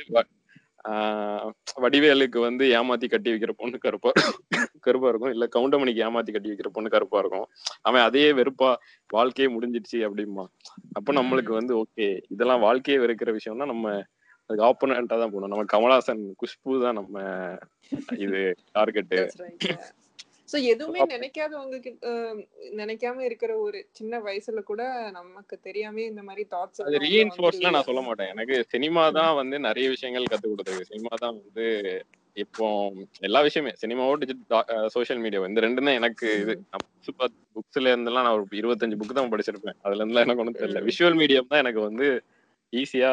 வடிவேலுக்கு 1.85 2.39
வந்து 2.47 2.65
ஏமாத்தி 2.79 3.07
கட்டி 3.09 3.31
வைக்கிற 3.33 3.53
பொண்ணு 3.61 3.77
கருப்பா 3.85 4.11
கருப்பா 4.87 5.09
இருக்கும். 5.11 5.33
இல்ல 5.37 5.47
கவுண்டமணிக்கு 5.57 6.05
ஏமாத்தி 6.07 6.33
கட்டி 6.35 6.51
வைக்கிற 6.51 6.71
பொண்ணு 6.77 6.95
கருப்பா 6.95 7.19
இருக்கும். 7.23 7.47
அவன் 7.89 8.05
அதே 8.09 8.27
வெறுப்பா 8.39 8.71
வாழ்க்கையே 9.11 9.49
முடிஞ்சிடுச்சு 9.55 9.99
அப்படிமா 10.09 10.45
அப்ப 10.99 11.13
நம்மளுக்கு 11.21 11.53
வந்து 11.61 11.75
ஓகே. 11.83 12.09
இதெல்லாம் 12.35 12.65
வாழ்க்கையே 12.67 13.01
வெறுக்கிற 13.05 13.33
விஷயம்னா 13.39 13.69
நம்ம 13.73 13.87
அதுக்கு 14.51 14.67
ஆப்போனண்டா 14.69 15.17
தான் 15.21 15.33
போகணும் 15.33 15.53
நம்ம 15.53 15.65
கமலாசன் 15.73 16.23
குஷ்பு 16.41 16.77
தான் 16.85 16.99
நம்ம 17.01 17.17
இது 18.25 18.39
டார்கெட்டு 18.77 19.19
So, 20.49 20.57
எதுவுமே 20.73 21.01
நினைக்காதவங்க 21.13 21.79
கிட்ட 21.87 22.11
நினைக்காம 22.81 23.25
இருக்கிற 23.29 23.53
ஒரு 23.65 23.79
சின்ன 23.99 24.21
வயசுல 24.27 24.61
கூட 24.71 24.83
நமக்கு 25.17 25.57
தெரியாம 25.67 26.05
இந்த 26.11 26.23
மாதிரி 26.29 26.45
தாட்ஸ் 26.55 26.83
அது 26.85 27.03
ரீஎன்ஃபோர்ஸ்லாம் 27.05 27.77
நான் 27.77 27.89
சொல்ல 27.89 28.03
மாட்டேன். 28.07 28.31
எனக்கு 28.35 28.57
சினிமா 28.75 29.03
தான் 29.19 29.35
வந்து 29.41 29.59
நிறைய 29.67 29.89
விஷயங்கள் 29.95 30.31
கத்து 30.33 30.47
கொடுத்தது. 30.53 30.89
சினிமா 30.93 31.13
தான் 31.25 31.37
வந்து 31.41 31.67
இப்போ 32.43 32.67
எல்லா 33.27 33.41
விஷயமே 33.47 33.73
சினிமாவோ 33.83 34.15
டிஜிட்டல் 34.23 34.91
சோஷியல் 34.97 35.23
மீடியா 35.25 35.49
இந்த 35.51 35.65
ரெண்டு 35.67 35.85
தான் 35.87 35.99
எனக்கு 36.01 36.29
இது. 36.43 36.55
புக்ஸ்ல 37.57 37.93
இருந்தெல்லாம் 37.93 38.27
நான் 38.27 38.37
ஒரு 38.39 38.61
இருபத்தஞ்சு 38.61 38.99
புக் 39.01 39.17
தான் 39.19 39.33
படிச்சிருப்பேன். 39.33 39.79
அதுல 39.85 40.01
இருந்தெல்லாம் 40.01 40.27
எனக்கு 40.29 40.45
ஒன்றும் 40.45 40.61
தெரியல. 40.61 40.83
விஷுவல் 40.89 41.19
மீடியம் 41.23 41.51
தான் 41.53 41.63
எனக்கு 41.65 41.83
வந்து 41.89 42.09
ஈஸியா 42.73 43.11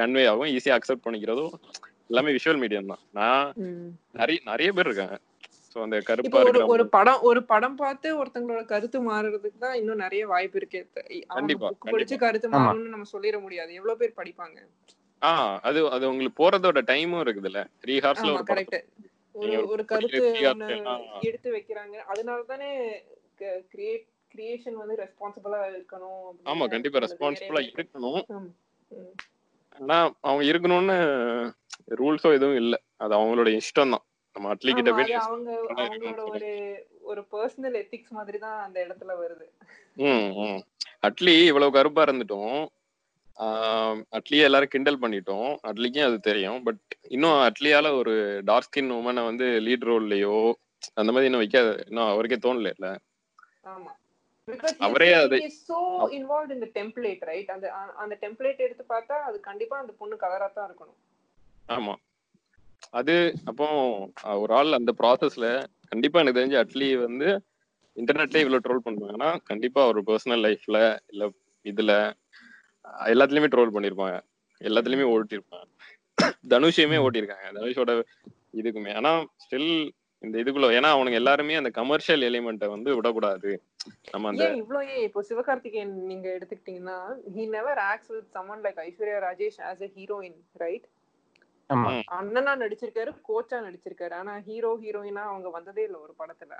கன்வே 0.00 0.24
ஆகும் 0.32 0.50
ஈஸியா 0.56 0.76
அக்செப்ட் 0.78 1.06
பண்ணிக்கிறதும் 1.06 1.54
எல்லாமே 2.10 2.34
விஷுவல் 2.36 2.60
மீடியம் 2.62 2.92
தான். 2.92 3.02
நான் 3.20 3.46
நிறைய 4.20 4.38
நிறைய 4.50 4.68
பேர் 4.76 4.88
இருக்காங்க. 4.90 5.16
ஸோ 5.76 5.80
அந்த 5.82 5.96
கருப்பா 6.00 6.40
ஒரு 6.48 6.60
ஒரு 6.72 6.84
படம் 6.88 7.22
ஒரு 7.22 7.40
படம் 7.44 7.74
பார்த்து 7.76 8.08
ஒருத்தங்களோட 8.18 8.60
கருத்து 8.64 8.98
மாறுறதுக்கு 9.08 9.58
தான் 9.58 9.74
இன்னும் 9.74 10.02
நிறைய 10.04 10.22
வாய்ப்பு 10.26 10.56
இருக்கு 10.56 10.80
கண்டிப்பா, 11.34 11.68
படிச்சு 11.86 12.16
கருத்து. 12.16 12.48
மாறணும்னு 12.54 12.92
நம்ம 12.94 13.08
சொல்லிட 13.10 13.38
முடியாது. 13.40 13.70
எவ்வளவு 13.74 14.00
பேர் 14.02 14.18
படிப்பாங்க? 14.20 14.56
ஆ 15.22 15.32
அது 15.62 15.80
அது 15.90 16.04
உங்களுக்கு 16.10 16.40
போறதோட 16.40 16.80
டைமும் 16.92 17.22
இருக்குதுல்ல. 17.24 17.60
த்ரீ 17.82 17.96
ஹார்ஸ்ல 17.98 18.24
ஆமா 18.24 18.38
ஒரு 18.38 18.48
கரெக்ட் 18.52 18.78
ஒரு 19.34 19.54
ஒரு 19.66 19.84
கருத்து 19.84 20.24
எடுத்து 21.22 21.48
வைக்கிறாங்க. 21.56 21.96
அதனால 22.06 22.40
தானே 22.44 22.70
கிரியேட் 23.72 24.06
கிரியேஷன் 24.34 24.80
வந்து 24.80 24.96
ரெஸ்பான்சிபிளா 25.04 25.62
இருக்கணும் 25.72 26.24
ஆமா 26.46 26.64
கண்டிப்பா. 26.66 27.04
ரெஸ்பான்சிபிளா. 27.06 27.62
இருக்கணும். 27.70 28.22
ஆனா 29.76 29.96
அவங்க 30.22 30.44
இருக்கணும்னு 30.50 30.98
ரூல்ஸோ 32.00 32.30
எதுவும் 32.32 32.60
இல்ல. 32.62 32.74
அது 32.96 33.12
அவங்களோட 33.14 33.48
இஷ்டம் 33.60 33.94
தான் 33.94 34.04
நம்ம 34.36 34.54
அட்லி 34.54 34.72
கிட்ட 34.72 34.90
நீ 34.92 35.12
அவங்க 35.12 35.50
அவங்களோட 35.74 36.28
ஒரு 36.30 36.50
ஒரு 37.00 37.20
பர்சனல் 37.32 37.76
எத்திக்ஸ் 37.76 38.10
மாதிரி 38.10 38.38
தான் 38.38 38.62
அந்த 38.62 38.86
இடத்துல 38.86 39.12
வருது. 39.20 39.46
ம் 39.94 40.60
அட்லி 41.02 41.46
இவ்வளவு 41.46 41.72
கருப்பா 41.72 42.02
இருந்துட்டோம். 42.04 42.58
ஆஹ் 43.36 44.02
அட்லியை 44.12 44.42
எல்லாரும் 44.42 44.68
கிண்டல் 44.68 44.98
பண்ணிட்டோம். 44.98 45.56
அட்லிக்கும் 45.62 46.04
அது 46.04 46.20
தெரியும். 46.20 46.62
பட் 46.62 46.80
இன்னும் 47.08 47.38
அட்லியால 47.48 47.96
ஒரு 47.96 48.14
டார்க் 48.44 48.68
ஸ்கின் 48.68 48.90
உமனை 48.90 49.24
வந்து 49.24 49.44
லீட் 49.44 49.86
ரோல்லையோ 49.86 50.52
அந்த 50.94 51.12
மாதிரி 51.12 51.24
இன்னும் 51.24 51.40
வைக்காது 51.40 51.86
இன்னும் 51.88 52.08
அவருக்கே 52.08 52.38
தோணல 52.48 52.72
இல்ல. 52.78 52.88
அவரே 54.78 55.12
அது- 55.14 55.50
சோ 55.68 55.78
இன்வால்வ் 56.10 56.50
இந்த 56.50 56.66
டெம்ப்ளேட் 56.74 57.24
ரைட் 57.24 57.50
அந்த 57.50 57.72
அந்த 57.72 58.18
டெம்ப்ளேட் 58.20 58.56
எடுத்து 58.56 58.84
பார்த்தா 58.88 59.16
அது 59.20 59.40
கண்டிப்பா 59.40 59.78
அந்த 59.78 59.92
பொண்ணு 59.98 60.16
கலரா 60.16 60.52
தான் 60.52 60.70
இருக்கணும். 60.70 60.98
ஆமா. 61.68 61.94
அது 62.98 63.14
அப்போ 63.46 63.66
ஒரு 64.42 64.52
ஆள் 64.54 64.78
அந்த 64.78 64.92
ப்ராசஸ்ல 65.00 65.46
கண்டிப்பா 65.92 66.20
எனக்கு 66.20 66.38
தெரிஞ்சு 66.40 66.60
அட்லி 66.62 66.88
வந்து 67.02 67.28
இன்டர்நெட்ல 67.96 68.42
இவ்வளவு 68.42 68.64
ட்ரோல் 68.64 68.86
பண்ணுவாங்கன்னா 68.86 69.30
கண்டிப்பா 69.50 69.82
ஒரு 69.90 70.00
பர்சனல் 70.08 70.44
லைஃப்ல 70.46 70.78
இல்ல 71.12 71.24
இதுல 71.66 71.92
எல்லாத்துலயுமே 73.10 73.50
ட்ரோல் 73.52 73.74
பண்ணிருப்பாங்க. 73.74 74.16
எல்லாத்துலயுமே 74.60 75.06
ஓட்டிருப்பாங்க. 75.12 75.70
தனுஷையுமே 76.52 76.98
ஓட்டியிருக்காங்க 77.04 77.48
தனுஷோட 77.56 77.92
இதுக்குமே. 78.60 78.92
ஆனா 78.94 79.10
ஸ்டில் 79.44 79.70
இந்த 80.22 80.36
இதுக்குள்ள 80.42 80.68
ஏன்னா 80.76 80.90
அவனுங்க 80.94 81.18
எல்லாருமே 81.20 81.58
அந்த 81.60 81.70
கமர்ஷியல் 81.70 82.22
எலிமெண்ட்டை 82.28 82.68
வந்து 82.74 82.90
விடக்கூடாது. 82.98 83.50
நம்ம 84.12 84.28
அந்த 84.30 84.44
இவ்ளோ 84.62 84.80
ஏன் 84.92 85.02
இப்போ 85.08 85.20
சிவகார்த்திகேயன் 85.30 85.94
நீங்க 86.10 86.26
எடுத்துக்கிட்டீங்கன்னா 86.36 86.98
he 87.34 87.44
never 87.56 87.80
acts 87.90 88.08
with 88.14 88.30
someone 88.36 88.62
like 88.66 88.80
Aishwarya 88.86 89.18
Rajesh 89.26 89.60
as 89.70 89.82
a 89.82 89.90
heroine 89.96 90.38
right 90.64 90.86
அண்ணனா 92.16 92.52
நடிச்சிருக்காரு 92.62 93.12
கோச்சா 93.28 93.58
நடிச்சிருக்காரு. 93.66 94.12
ஆனா 94.12 94.32
ஹீரோ 94.40 94.70
ஹீரோயினா 94.82 95.22
அவங்க 95.24 95.48
வந்ததே 95.48 95.82
இல்ல 95.82 95.98
ஒரு 96.00 96.14
படத்துல. 96.18 96.52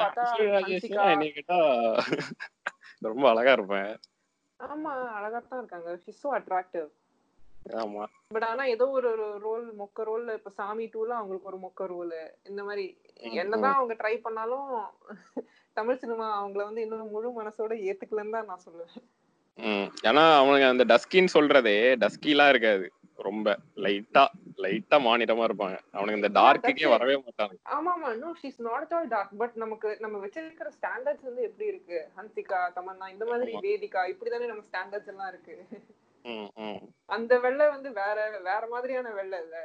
பார்த்தா 0.00 0.24
ஹன்சிகா 0.60 1.04
என்னை 1.14 1.28
கேட்டா 1.32 1.58
ரொம்ப 3.08 3.24
அழகா 3.30 3.52
இருப்பேன். 3.52 3.90
ஆமா 4.60 4.90
அழகா 5.18 5.38
தான் 5.42 5.60
இருக்காங்க. 5.60 5.90
She's 6.02 6.18
so 6.22 6.30
attractive. 6.34 6.88
ஆமா. 7.80 8.04
பட் 8.28 8.44
ஆனா 8.44 8.64
ஏதோ 8.64 8.84
ஒரு 8.90 9.08
ரோல் 9.38 9.64
மொக்க 9.78 10.04
ரோல் 10.04 10.26
இப்ப 10.34 10.50
சாமி 10.50 10.84
டூல 10.94 11.10
அவங்களுக்கு 11.16 11.50
ஒரு 11.50 11.58
மொக்க 11.58 11.86
ரோல் 11.86 12.14
இந்த 12.44 12.60
மாதிரி 12.64 12.84
என்னதான் 13.34 13.78
அவங்க 13.78 13.94
ட்ரை 13.94 14.14
பண்ணாலும் 14.20 14.68
தமிழ் 15.76 15.96
சினிமா 15.96 16.26
அவங்கள 16.38 16.62
வந்து 16.64 16.80
இன்னும் 16.80 17.10
முழு 17.10 17.28
மனசோட 17.30 17.72
ஏத்துக்கலன்னு 17.88 18.30
தான் 18.30 18.46
நான் 18.46 18.64
சொல்லுவேன். 18.64 18.94
ம். 19.58 19.88
ஏன்னா 20.02 20.24
அவனுங்க 20.40 20.68
அந்த 20.68 20.84
டஸ்கின்னு 20.84 21.34
சொல்றதே 21.34 21.76
டஸ்கிலாம் 22.02 22.48
இருக்காது. 22.48 22.86
ரொம்ப 23.28 23.48
லைட்டா 23.84 24.22
லைட்டா 24.64 24.96
மாநிலமா 25.06 25.44
இருப்பாங்க. 25.48 25.76
அவனுங்க 25.96 26.20
இந்த 26.20 26.30
டார்க்குக்கே. 26.38 26.86
வரவே 26.94 27.16
மாட்டாங்க. 27.24 27.56
ஆமா 27.76 27.90
ஆமா 27.96 28.10
no 28.22 28.30
she's 28.42 28.58
not 28.68 28.92
all 28.96 29.08
dark 29.14 29.34
but 29.42 29.56
நமக்கு 29.62 29.88
நம்ம 30.04 30.18
வச்சிருக்கிற 30.24 30.70
ஸ்டாண்டர்ட்ஸ் 30.78 31.26
வந்து 31.28 31.42
எப்படி 31.48 31.66
இருக்கு? 31.72 31.98
ஹன்சிகா 32.18 32.60
தமன்னா 32.76 33.08
இந்த 33.14 33.26
மாதிரி. 33.30 33.52
வேதிகா 33.68 34.02
இப்படிதானே 34.12 34.50
நம்ம 34.52 34.64
ஸ்டாண்டர்ட்ஸ் 34.70 35.12
எல்லாம் 35.14 35.30
இருக்கு. 35.32 35.56
அந்த 37.16 37.32
வெள்ளை 37.44 37.66
வந்து 37.68 37.90
வேற 38.00 38.16
வேற 38.48 38.62
மாதிரியான 38.72 39.12
வெள்ளை 39.18 39.38
இல்ல. 39.44 39.56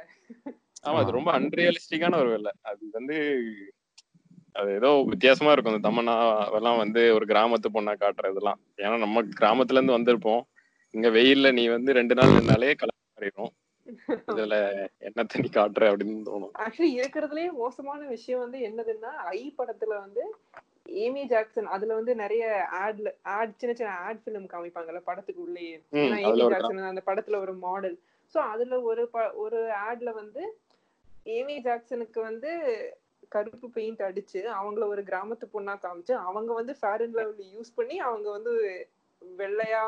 ஆமா 0.86 0.98
அது 1.02 1.16
ரொம்ப 1.18 1.30
அன்ரியலிஸ்டிக்கான 1.38 2.18
ஒரு 2.22 2.30
வேலை 2.34 2.52
அது 2.70 2.84
வந்து 2.98 3.16
அது 4.54 4.68
ஏதோ 4.74 4.90
வித்தியாசமா 5.12 5.50
இருக்கும். 5.52 5.74
அந்த 5.74 5.86
தமன்னா 5.88 6.14
அதெல்லாம் 6.44 6.78
வந்து 6.82 7.00
ஒரு 7.14 7.24
கிராமத்து 7.26 7.68
பொண்ணா 7.74 7.94
காட்டுறதெல்லாம். 8.02 8.60
ஏன்னா 8.84 8.96
நம்ம 8.98 9.22
கிராமத்துல 9.40 9.78
இருந்து 9.78 9.96
வந்திருப்போம். 9.98 10.42
இங்க 10.94 11.08
வெயில்ல 11.10 11.48
நீ 11.52 11.64
வந்து 11.68 11.92
ரெண்டு 11.98 12.14
நாள் 12.14 12.36
நின்னாலே 12.36 12.70
கலர் 12.80 12.95
மாறிடும் 13.18 13.54
இதுல 14.30 14.54
என்ன 15.06 15.22
தண்ணி 15.24 15.48
காட்டுற 15.50 15.84
அப்படின்னு 15.90 16.24
தோணும். 16.28 16.52
ஆக்சுவலி 16.62 16.88
இருக்கிறதுலயே 16.96 17.50
மோசமான 17.58 18.00
விஷயம் 18.08 18.42
வந்து 18.42 18.58
என்னதுன்னா 18.68 19.10
ஐ 19.32 19.42
படத்துல 19.58 19.92
வந்து 20.00 20.22
ஏமி 21.02 21.22
ஜாக்சன் 21.30 21.68
அதுல 21.74 21.94
வந்து 21.98 22.12
நிறைய 22.22 22.44
ஆட்ல 22.80 23.08
ஆட் 23.34 23.54
சின்ன 23.60 23.74
சின்ன 23.74 23.92
ஆட் 24.06 24.20
ஃபிலிம் 24.22 24.48
காமிப்பாங்கல்ல 24.52 25.02
படத்துக்கு 25.06 25.44
உள்ளேயே. 25.46 25.76
ஏமி 26.00 26.18
ஜாக்சன் 26.44 26.90
அந்த 26.90 27.04
படத்துல 27.08 27.40
ஒரு 27.44 27.54
மாடல் 27.64 27.96
சோ 28.34 28.40
அதுல 28.52 28.80
ஒரு 28.90 29.04
ஒரு 29.44 29.60
ஆட்ல 29.86 30.12
வந்து 30.20 30.42
ஏமி 31.36 31.56
ஜாக்சனுக்கு 31.64 32.20
வந்து 32.28 32.50
கருப்பு 33.32 33.68
பெயிண்ட் 33.76 34.06
அடிச்சு 34.08 34.40
அவங்கள 34.56 34.84
ஒரு 34.92 35.04
கிராமத்து 35.08 35.46
பொண்ணா 35.54 35.76
காமிச்சு 35.80 36.14
அவங்க 36.26 36.50
வந்து 36.60 36.74
ஃபேர் 36.80 37.04
அண்ட் 37.04 37.18
லவ்லி 37.20 37.48
யூஸ் 37.54 37.76
பண்ணி 37.78 37.98
அவங்க 38.08 38.28
வந்து 38.36 38.52
வெள்ளையா 39.22 39.84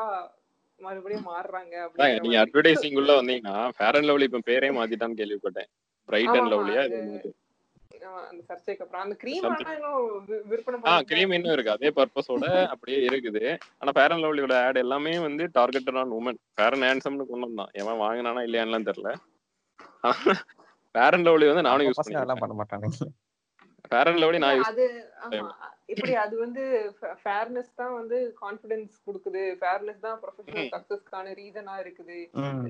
மறுபடியும் 0.79 1.27
மாறுறாங்க 1.27 1.75
நீங்க. 2.19 2.37
அட்வர்டைசிங் 2.43 2.95
உள்ள 2.95 3.21
வந்தீங்கன்னா 3.21 3.69
ஃபேர் 3.77 3.95
அண்ட் 3.95 4.05
லவ்லி 4.05 4.21
இப்ப 4.21 4.41
பேரே 4.45 4.69
மாத்திட்டான்னு 4.77 5.19
கேள்விப்பட்டேன். 5.21 5.69
பிரைட் 6.09 6.27
அண்ட் 6.29 6.51
லவ்லியா 6.53 6.81
அது- 6.85 7.35
இது 7.95 8.07
அந்த 8.29 8.43
சர்ச்சைக்கு 8.47 8.83
அப்புறம். 8.83 9.03
அந்த 9.03 9.15
கிரீம் 9.15 9.45
விற்பனை 10.45 10.79
ஆ 10.85 11.01
கிரீம் 11.01 11.31
இன்னும் 11.31 11.53
இருக்கு. 11.53 11.71
அதே 11.71 11.89
பர்பஸோட 11.95 12.45
அப்படியே 12.73 12.99
இருக்குது. 13.07 13.43
ஆனா 13.77 13.91
ஃபேர் 13.91 14.11
அண்ட் 14.11 14.23
லவ்லியோட 14.23 14.65
ஆட் 14.65 14.77
எல்லாமே 14.77 15.19
வந்து 15.19 15.45
targeted 15.59 15.99
on 15.99 16.11
women 16.11 16.39
fair 16.53 16.73
and 16.73 16.83
ஹேண்ட்ஸம்னு 16.83 17.25
கொண்டு 17.25 17.47
வந்தான். 17.47 17.71
எவன் 17.73 17.99
வாங்கினானா 17.99 18.43
இல்லையான்லாம் 18.47 18.89
தெரியல. 18.89 19.11
ஃபேர் 20.95 21.13
அண்ட் 21.13 21.27
லவ்லி 21.27 21.47
வந்து 21.47 21.61
நானும் 21.61 21.87
யூஸ் 21.87 21.99
பண்ணிருக்கேன். 21.99 22.39
பண்ண 22.39 22.55
மாட்டாங்க 22.59 22.87
ஃபேர் 23.89 24.07
அண்ட் 24.07 24.19
லவ்லி 24.19 24.37
நான் 24.37 24.57
யூஸ் 24.57 24.71
இப்படி 25.93 26.13
அது 26.23 26.35
வந்து 26.43 26.63
ஃபேர்னஸ் 27.23 27.71
தான் 27.81 27.93
வந்து 27.99 28.17
கான்ஃபிடன்ஸ் 28.41 28.93
கொடுக்குது. 29.07 29.43
ஃபேர்னஸ் 29.61 30.01
தான் 30.07 30.17
ப்ரொஃபஷனல். 30.23 30.69
சக்சஸ்க்கான 30.75 31.33
ரீசனா 31.41 31.75
இருக்குது. 31.83 32.17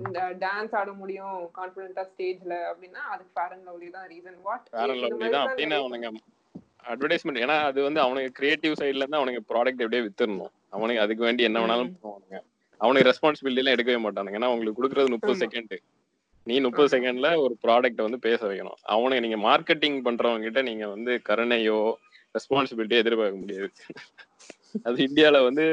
இந்த 0.02 0.20
டான்ஸ் 0.46 0.76
ஆட 0.82 0.92
முடியும் 1.02 1.38
கான்ஃபிடென்ட்டா 1.60 2.06
ஸ்டேஜ்ல 2.12 2.56
அப்படின்னா 2.72 3.04
அதுக்கு 3.14 3.34
ஃபேர் 3.38 3.56
அண்ட் 3.56 3.68
லவ்லி 3.70 3.90
தான் 3.98 4.08
reason 4.14 4.40
what 4.48 4.68
fair 4.74 4.94
and 4.94 5.04
lovely 5.06 5.30
தான் 5.38 5.46
அப்படின்னு 5.48 5.80
அவனுங்க 5.82 6.10
அட்வர்டைஸ்மெண்ட் 6.92 7.44
ஏன்னா 7.46 7.56
அது 7.70 7.80
வந்து 7.88 8.00
அவனுக்கு 8.06 8.38
கிரியேட்டிவ் 8.40 8.80
சைட்ல 8.82 9.04
இருந்து 9.04 9.22
அவனுக்கு 9.22 9.42
ப்ராடக்ட் 9.52 9.84
எப்படியே 9.84 10.04
வித்துடணும். 10.06 10.54
அவனுக்கு 10.76 11.04
அதுக்கு 11.06 11.26
வேண்டி 11.28 11.44
என்ன 11.48 11.62
வேணாலும் 11.64 11.94
பண்ணுவானுங்க. 11.94 12.38
அவனுக்கு 12.82 13.08
ரெஸ்பான்சிபிலிட்டி 13.12 13.62
எல்லாம் 13.62 13.76
எடுக்கவே 13.76 14.00
மாட்டானுங்க. 14.04 14.38
ஏன்னா 14.40 14.50
அவங்களுக்கு 14.52 14.80
கொடுக்கறது 14.80 15.16
முப்பது. 15.16 15.42
செகண்ட் 15.44 15.76
நீ 16.48 16.56
முப்பது. 16.66 16.90
செகண்ட்ல 16.94 17.30
ஒரு 17.46 17.56
ப்ராடக்ட் 17.64 18.06
வந்து 18.06 18.20
பேச 18.28 18.40
வைக்கணும். 18.50 18.78
அவனுக்கு 18.94 19.24
நீங்க 19.26 19.40
மார்க்கெட்டிங் 19.48 19.98
பண்றவங்க 20.08 20.48
கிட்ட 20.48 20.62
நீங்க 20.70 20.86
வந்து 20.94 21.14
கருணையோ 21.30 21.80
ரெஸ்பான்சிபிலிட்டி 22.36 22.96
எதிர்பார்க்க 23.04 23.44
முடியாது. 23.44 23.70
அது 24.88 24.98
இந்தியால 25.08 25.38
வந்து 25.48 25.66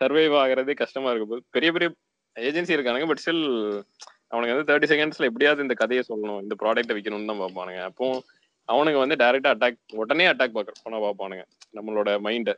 சர்வைவ் 0.00 0.34
ஆகுறது 0.42 0.72
கஷ்டமா 0.82 1.10
இருக்கு 1.10 1.30
போது 1.32 1.42
பெரிய 1.56 1.70
பெரிய 1.74 1.88
ஏஜென்சி 2.36 2.76
இருக்கானுங்க 2.76 3.08
பட் 3.10 3.22
ஸ்டில் 3.24 3.44
அவனுக்கு 4.32 4.54
வந்து 4.54 4.68
தேர்ட்டி 4.68 4.88
செகண்ட்ஸ்ல 4.92 5.28
எப்படியாவது 5.30 5.64
இந்த 5.66 5.74
கதையை 5.80 6.02
சொல்லணும் 6.10 6.40
இந்த 6.44 6.54
ப்ராடக்ட்டை 6.62 6.94
விற்கணும்னு 6.96 7.30
தான் 7.30 7.42
பார்ப்பானுங்க. 7.42 7.80
அப்போ 7.90 8.06
அவனுங்க 8.68 8.98
வந்து 9.02 9.16
டைரக்டா 9.22 9.50
அட்டாக் 9.54 9.78
உடனே 10.02 10.26
அட்டாக் 10.32 10.54
பண்ண 10.56 10.98
பார்ப்பானுங்க 11.06 11.44
நம்மளோட 11.78 12.10
மைண்ட 12.26 12.52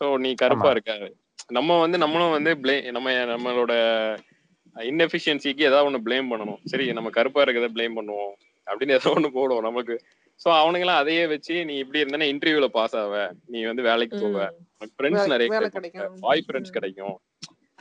சோ 0.00 0.04
நீ 0.24 0.30
கருப்பா. 0.42 0.68
இருக்க 0.74 1.10
நம்ம 1.56 1.78
வந்து 1.84 1.96
நம்மளும் 2.02 2.34
வந்து 2.36 2.50
ப்ளே 2.62 2.74
நம்ம 2.96 3.12
நம்மளோட 3.32 3.72
இன்எஃபிஷியன்சிக்கு 4.76 5.62
ஏதாவது 5.70 5.88
ஒண்ணு 5.88 6.04
ப்ளேம் 6.06 6.30
பண்ணணும். 6.32 6.60
சரி 6.70 6.84
நம்ம 6.98 7.08
கருப்பா 7.16 7.42
இருக்கிறத 7.44 7.70
ப்ளேம் 7.76 7.96
பண்ணுவோம் 7.98 8.34
அப்படின்னு 8.66 8.96
ஏதோ 8.98 9.12
ஒண்ணு 9.16 9.30
போடுவோம் 9.38 9.66
நமக்கு. 9.68 9.94
சோ 10.44 10.52
அவனுங்களாம் 10.52 11.00
அதையே 11.02 11.26
வச்சு 11.26 11.64
நீ 11.64 11.76
இப்படி 11.76 12.02
இருந்தானே 12.02 12.28
இன்டர்வியூல 12.28 12.64
பாஸ் 12.66 12.96
ஆவ. 12.96 13.30
நீ 13.46 13.64
வந்து 13.64 13.82
வேலைக்கு 13.82 14.16
போவ. 14.16 14.46
ஃப்ரெண்ட்ஸ் 14.96 15.26
நிறைய 15.26 15.68
கிடைக்கும். 15.68 16.18
Boy 16.20 16.44
friends. 16.46 16.70
கிடைக்கும். 16.70 17.20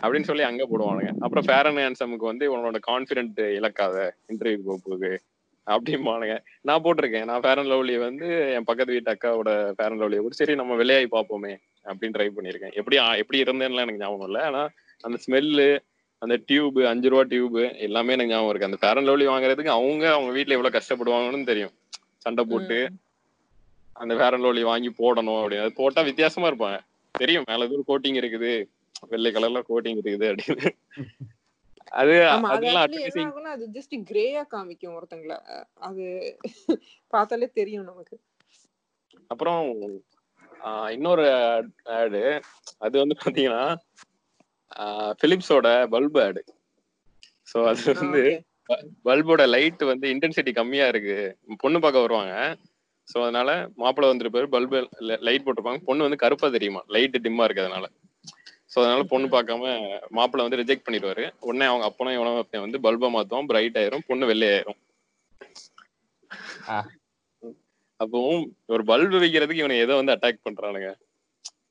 அப்படின்னு 0.02 0.24
சொல்லி 0.24 0.44
அங்க 0.44 0.68
போடுவானுங்க. 0.68 1.12
அப்புறம் 1.20 1.44
ஃபேர் 1.48 1.66
அண்ட் 1.66 1.78
ஹேண்ட்ஸமுக்கு 1.78 2.26
வந்து 2.32 2.58
உன்னோட 2.58 2.76
கான்பிடென்ட் 2.88 3.40
இழக்காத. 3.58 4.16
இன்டர்வியூ 4.28 4.76
போகுது 4.84 5.12
அப்படிம்பானுங்க. 5.68 6.36
நான் 6.62 6.84
போட்டிருக்கேன். 6.84 7.26
நான் 7.26 7.42
ஃபேர் 7.42 7.58
அண்ட் 7.58 7.72
லவ்லி 7.72 8.00
வந்து 8.00 8.54
என் 8.54 8.64
பக்கத்து 8.64 8.94
வீட்டு 8.94 9.12
அக்காவோட 9.12 9.72
ஃபேர் 9.74 9.92
அண்ட் 9.92 10.02
லவ்லியை 10.02 10.18
கூட 10.18 10.34
சரி 10.34 10.56
நம்ம 10.56 10.76
விளையாடி 10.76 11.08
பார்ப்போமே. 11.12 11.54
அப்படின்னு 11.86 12.16
ட்ரை 12.18 12.30
பண்ணியிருக்கேன். 12.38 12.72
எப்படி 12.72 12.96
எப்படி 13.18 13.44
இருந்தேன்லாம் 13.44 13.86
எனக்கு 13.86 13.98
ஞாபகம் 13.98 14.26
இல்லை. 14.26 14.42
ஆனா 14.42 14.70
அந்த 15.02 15.18
ஸ்மெல்லு 15.28 15.80
அந்த 16.22 16.40
டியூப் 16.46 16.80
அஞ்சு 16.86 17.10
ரூபா 17.10 17.22
டியூப் 17.22 17.56
எல்லாமே 17.78 18.14
எனக்கு 18.14 18.34
ஞாபகம் 18.34 18.50
இருக்கு. 18.50 18.66
அந்த 18.66 18.78
ஃபேர் 18.80 18.98
அண்ட் 18.98 19.08
லவ்லி 19.08 19.28
வாங்குறதுக்கு 19.28 19.78
அவங்க 19.78 20.14
அவங்க 20.14 20.32
வீட்ல 20.32 20.54
எவ்வளவு 20.54 20.76
கஷ்டப்படுவாங்கன்னு 20.78 21.46
தெரியும். 21.46 21.74
சண்டை 22.26 22.44
போட்டு. 22.52 22.80
அந்த 24.02 24.14
அண்ட் 24.28 24.44
லவ்லி 24.46 24.64
வாங்கி 24.72 24.90
போடணும் 25.02 25.40
அப்படின்னு. 25.42 25.66
அது 25.66 25.80
போட்டா 25.82 26.02
வித்தியாசமா 26.10 26.50
இருப்பாங்க 26.52 26.80
தெரியும் 27.16 27.48
மேல 27.50 27.66
எதுவும் 27.68 27.90
கோட்டிங் 27.90 28.20
இருக்குது. 28.22 28.52
வெள்ளை 29.12 29.30
கலர்ல 29.36 29.62
கோட்டிங் 29.70 30.00
இருக்குது 30.04 30.26
அப்படின்னு. 30.32 30.68
அது 32.02 32.14
அது 32.28 32.48
அதெல்லாம் 32.54 33.64
ஜஸ்ட் 33.78 33.96
கிரேயா 34.10 34.44
காமிக்கும் 34.54 34.96
ஒருத்தங்கள. 34.98 35.36
அது 35.88 36.04
பார்த்தாலே 37.14 37.48
தெரியும் 37.60 37.90
நமக்கு. 37.90 38.16
அப்புறம் 39.34 39.62
இன்னொரு 40.96 41.26
ஆடு 41.98 42.22
அது 42.86 42.96
வந்து 43.04 43.16
பாத்தீங்கன்னா 43.24 43.64
பிலிப்ஸோட 45.22 45.68
பல்பு 45.94 46.20
ஆடு 46.28 46.42
ஸோ 47.52 47.58
அது 47.72 47.84
வந்து. 48.02 48.24
பல்போட 49.08 49.42
லைட் 49.56 49.84
வந்து 49.92 50.06
இன்டென்சிட்டி 50.14 50.52
கம்மியா 50.60 50.86
இருக்கு. 50.92 51.18
பொண்ணு 51.64 51.78
பார்க்க 51.84 52.06
வருவாங்க. 52.06 52.34
ஸோ 53.12 53.18
அதனால 53.26 53.50
மாப்பிள்ளை 53.82 54.10
வந்துருப்பாரு 54.12 54.48
பல்பு 54.56 54.80
லைட் 55.28 55.46
போட்டிருப்பாங்க. 55.46 55.82
பொண்ணு 55.90 56.06
வந்து 56.08 56.24
கருப்பா 56.24 56.48
தெரியுமா? 56.56 56.82
லைட் 56.96 57.18
டிம்மா 57.26 57.46
இருக்கு 57.48 57.66
அதனால 57.66 57.88
ஸோ 58.74 58.78
அதனால 58.82 59.04
பொண்ணு 59.12 59.28
பார்க்காம 59.34 59.64
மாப்பிள்ளை 60.18 60.44
வந்து 60.46 60.60
ரிஜெக்ட் 60.62 60.86
பண்ணிடுவாரு. 60.86 61.24
உடனே 61.48 61.66
அவங்க 61.72 61.86
அப்பனும் 61.90 62.16
இவனும் 62.18 62.38
வந்து 62.66 62.80
பல்பை 62.86 63.08
மாத்துவான் 63.16 63.50
பிரைட் 63.52 63.80
ஆயிரும் 63.82 64.06
பொண்ணு 64.10 64.30
வெள்ளையாயிரும். 64.32 64.80
அப்பவும் 68.00 68.44
ஒரு 68.74 68.84
பல்பு 68.92 69.18
வைக்கிறதுக்கு 69.24 69.64
இவனை 69.64 69.80
ஏதோ 69.86 69.98
வந்து 70.00 70.14
அட்டாக் 70.16 70.46
பண்றானுங்க. 70.48 70.92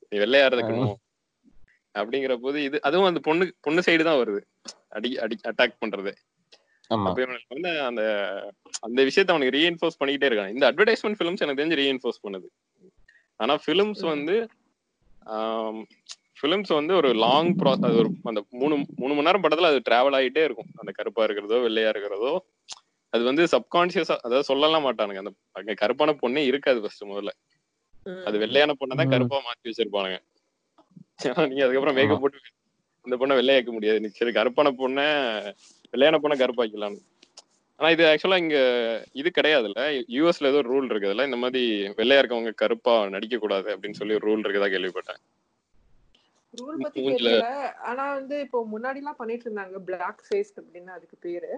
நீ 0.09 0.17
வெள்ளையாடுறதுக்கணும் 0.23 0.93
அப்படிங்கிற 1.95 2.33
போது 2.43 2.57
இது 2.67 2.77
அதுவும் 2.87 3.09
அந்த 3.09 3.21
பொண்ணு 3.27 3.45
பொண்ணு 3.65 3.81
சைடு 3.87 4.03
தான் 4.09 4.19
வருது. 4.21 4.41
அடி 4.97 5.09
அடி 5.23 5.35
அட்டாக் 5.49 5.81
பண்றது. 5.83 6.11
அந்த 6.91 8.03
அந்த 8.79 9.03
விஷயத்த 9.03 9.29
அவனுக்கு 9.29 9.57
ரீஎன்ஃபோர்ஸ் 9.57 9.99
பண்ணிக்கிட்டே 9.99 10.29
இருக்கான் 10.29 10.49
இந்த 10.49 10.71
அட்வர்டைஸ்மெண்ட் 10.71 11.17
ஃபிலிம்ஸ் 11.19 11.43
எனக்கு 11.43 11.61
தெரிஞ்சு 11.61 11.79
ரீஎன்ஃபோர்ஸ் 11.81 12.23
பண்ணுது. 12.27 12.47
ஆனா 13.35 13.55
ஃபிலிம்ஸ் 13.55 14.03
வந்து 14.05 14.35
ஃபிலிம்ஸ் 16.41 16.73
வந்து 16.73 16.95
ஒரு 16.95 17.13
லாங் 17.13 17.55
ப்ராசஸ் 17.55 17.97
ஒரு 17.97 18.09
அந்த 18.23 18.43
மூணு 18.49 18.75
மூணு 18.95 19.13
மணி 19.13 19.21
நேரம் 19.21 19.43
படத்துல 19.43 19.61
அது 19.61 19.81
டிராவல் 19.89 20.17
ஆகிட்டே 20.19 20.43
இருக்கும். 20.43 20.69
அந்த 20.75 20.91
கருப்பா 20.91 21.23
இருக்கிறதோ 21.23 21.57
வெள்ளையா 21.57 21.89
இருக்கிறதோ. 21.89 22.31
அது 23.09 23.23
வந்து 23.23 23.43
சப்கான்சியஸா 23.45 24.17
அதாவது 24.17 24.43
சொல்லலாம் 24.43 24.85
மாட்டானுங்க. 24.85 25.17
அந்த 25.17 25.31
அங்க 25.51 25.73
கருப்பான 25.73 26.15
பொண்ணே 26.21 26.37
இருக்காது 26.37 26.81
ஃபர்ஸ்ட் 26.81 27.03
முதல்ல. 27.03 27.31
அது 28.25 28.37
வெள்ளையான 28.37 28.75
பொண்ணை 28.79 28.95
தான். 28.95 29.09
கருப்பா 29.09 29.37
மாத்தி 29.37 29.69
வச்சிருப்பானுங்க. 29.71 30.19
நீங்க 31.51 31.63
அதுக்கப்புறம் 31.63 31.95
மேக்கப் 31.95 32.21
போட்டு 32.21 32.39
இந்த 33.05 33.15
பொண்ணை 33.17 33.35
வெள்ளையாக்க 33.39 33.71
முடியாது. 33.71 34.09
சரி 34.09 34.31
கருப்பான 34.31 34.71
பொண்ணை 34.71 35.05
வெள்ளையான 35.93 36.19
பொண்ணை 36.23 36.37
கருப்பாக்கலாம் 36.41 36.97
ஆனா 37.79 37.89
இது 37.95 38.03
ஆக்சுவலா 38.09 38.39
இங்க 38.43 38.57
இது 39.19 39.29
கிடையாதுல்ல. 39.35 39.83
யூஎஸ்ல 40.15 40.49
ஏதோ 40.51 40.59
ரூல் 40.71 40.89
இருக்குதுல்ல 40.91 41.23
இந்த 41.29 41.37
மாதிரி 41.43 41.61
வெள்ளையா 41.99 42.21
இருக்கவங்க 42.21 42.51
கருப்பா 42.61 42.95
நடிக்க 43.13 43.37
கூடாது 43.43 43.69
அப்படின்னு 43.73 43.99
சொல்லி 43.99 44.17
ஒரு 44.17 44.27
ரூல் 44.29 44.43
இருக்குதா 44.45 44.67
கேள்விப்பட்டேன். 44.73 45.21
ரூல் 46.53 46.81
பத்தி 46.83 47.01
தெரியல. 47.07 47.47
ஆனா 47.89 48.05
வந்து 48.19 48.35
இப்போ 48.45 48.59
முன்னாடி 48.73 49.01
எல்லாம் 49.01 49.19
பண்ணிட்டு 49.21 49.47
இருந்தாங்க. 49.47 49.79
பிளாக் 49.89 50.21
ஃபேஸ் 50.27 50.51
அப்படின்னு 50.61 50.91
அதுக்கு 50.97 51.17
பேரு. 51.27 51.51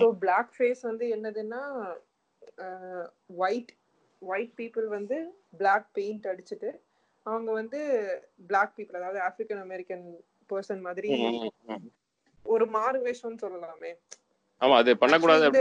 சோ 0.00 0.06
பிளாக் 0.22 0.52
ஃபேஸ் 0.56 0.82
வந்து 0.90 1.06
என்னதுன்னா 1.16 1.62
ஒயிட் 3.44 3.72
ஒயிட் 4.22 4.54
பீப்புள் 4.60 4.86
வந்து 4.96 5.18
பிளாக் 5.60 5.88
பெயிண்ட் 5.98 6.30
அடிச்சுட்டு 6.32 6.70
அவங்க 7.26 7.50
வந்து 7.60 7.80
பிளாக் 8.50 8.74
பீப்புள் 8.76 9.00
அதாவது 9.00 9.20
ஆப்பிரிக்கன் 9.28 9.64
அமெரிக்கன் 9.66 10.04
பர்சன் 10.50 10.84
மாதிரி. 10.88 11.10
ஒரு 12.46 12.66
மாறு 12.70 12.98
வேஷம்னு 13.04 13.42
சொல்லலாமே. 13.42 13.92
ஆமா 14.60 14.74
அது 14.78 14.92
பண்ணக்கூடாது 15.02 15.60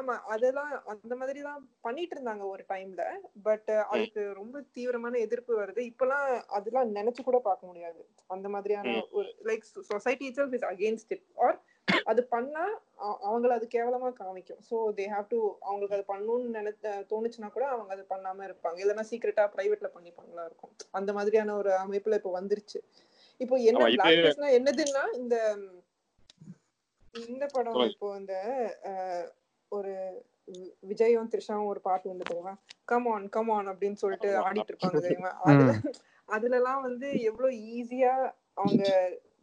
ஆமா 0.00 0.14
அதெல்லாம் 0.26 0.72
அந்த 0.92 1.14
மாதிரி 1.16 1.40
தான் 1.40 1.62
பண்ணிட்டு 1.80 2.14
இருந்தாங்க 2.16 2.44
ஒரு 2.48 2.62
டைம்ல 2.68 3.02
பட் 3.42 3.70
அதுக்கு 3.92 4.22
ரொம்ப 4.32 4.62
தீவிரமான 4.76 5.18
எதிர்ப்பு 5.18 5.52
வருது. 5.60 5.80
இப்பெல்லாம் 5.90 6.26
அதெல்லாம் 6.58 6.90
நினைச்சு 6.98 7.22
கூட 7.22 7.38
பார்க்க 7.40 7.70
முடியாது. 7.70 8.00
அந்த 8.30 8.48
மாதிரியான. 8.48 8.88
ஒரு 9.18 9.28
like 9.44 9.64
society 9.90 10.26
itself 10.28 10.56
is 10.58 10.68
against 10.70 11.14
it 11.16 11.26
or 11.38 11.58
அது 12.06 12.20
பண்ணா 12.26 12.64
அவங்கள 13.24 13.50
அது 13.54 13.66
கேவலமா 13.68 14.10
காமிக்கும். 14.18 14.60
ஸோ 14.68 14.76
தே 14.98 15.06
ஹாவ் 15.12 15.26
டு 15.28 15.38
அவங்களுக்கு 15.62 15.96
அது 15.98 16.04
பண்ணணும்னு 16.10 16.56
நினைத்த 16.58 16.92
தோணுச்சுன்னா 17.10 17.50
கூட 17.50 17.64
அவங்க 17.68 17.90
அது 17.92 18.04
பண்ணாம 18.10 18.44
இருப்பாங்க. 18.48 18.78
இல்லைன்னா 18.82 19.06
சீக்கிரட்டா 19.10 19.46
பிரைவேட்ல 19.54 19.90
பண்ணிப்பாங்களா 19.96 20.44
இருக்கும். 20.44 20.74
அந்த 20.92 21.12
மாதிரியான 21.12 21.56
ஒரு 21.56 21.72
அமைப்புல 21.84 22.18
இப்போ 22.20 22.32
வந்துருச்சு. 22.38 22.80
இப்போ 23.40 23.56
என்ன 23.70 23.84
பிளாக் 23.94 24.56
என்னதுன்னா 24.58 25.04
இந்த 25.20 25.36
இந்த 27.28 27.44
படம். 27.54 27.78
இப்போ 27.92 28.08
இந்த 28.20 28.34
ஒரு 29.72 29.92
விஜயும் 30.90 31.30
த்ரிஷாவும் 31.32 31.70
ஒரு 31.72 31.80
பாட்டு 31.86 32.10
உண்டு 32.10 32.28
தெரியுமா? 32.28 32.54
கம் 32.90 33.08
ஆன் 33.14 33.26
கம் 33.36 33.50
ஆன் 33.56 33.70
அப்படின்னு 33.72 34.00
சொல்லிட்டு. 34.02 34.30
ஆடிட்டு 34.46 34.72
இருப்பாங்க 34.72 35.00
தெரியுமா? 35.06 35.32
அதுல 35.48 35.72
அதுல 36.28 36.58
எல்லாம் 36.60 36.82
வந்து 36.88 37.08
எவ்வளவு 37.30 37.50
ஈஸியா 37.76 38.12
அவங்க 38.60 38.82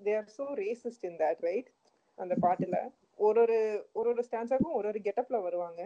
they 0.06 0.14
are 0.19 0.32
so 0.38 0.45
racist 0.64 1.06
in 1.10 1.19
that 1.24 1.44
right 1.48 1.69
அந்த 2.18 2.34
பாட்டுல. 2.45 2.78
ஒரு 3.19 3.40
ஒரு 3.45 3.57
ஒரு 3.99 4.07
ஒரு 4.14 4.24
ஸ்டான்ஸாக்கும் 4.28 4.78
ஒரு 4.80 4.88
ஒரு 4.91 4.99
கெட்டப்ல 5.07 5.38
வருவாங்க. 5.48 5.82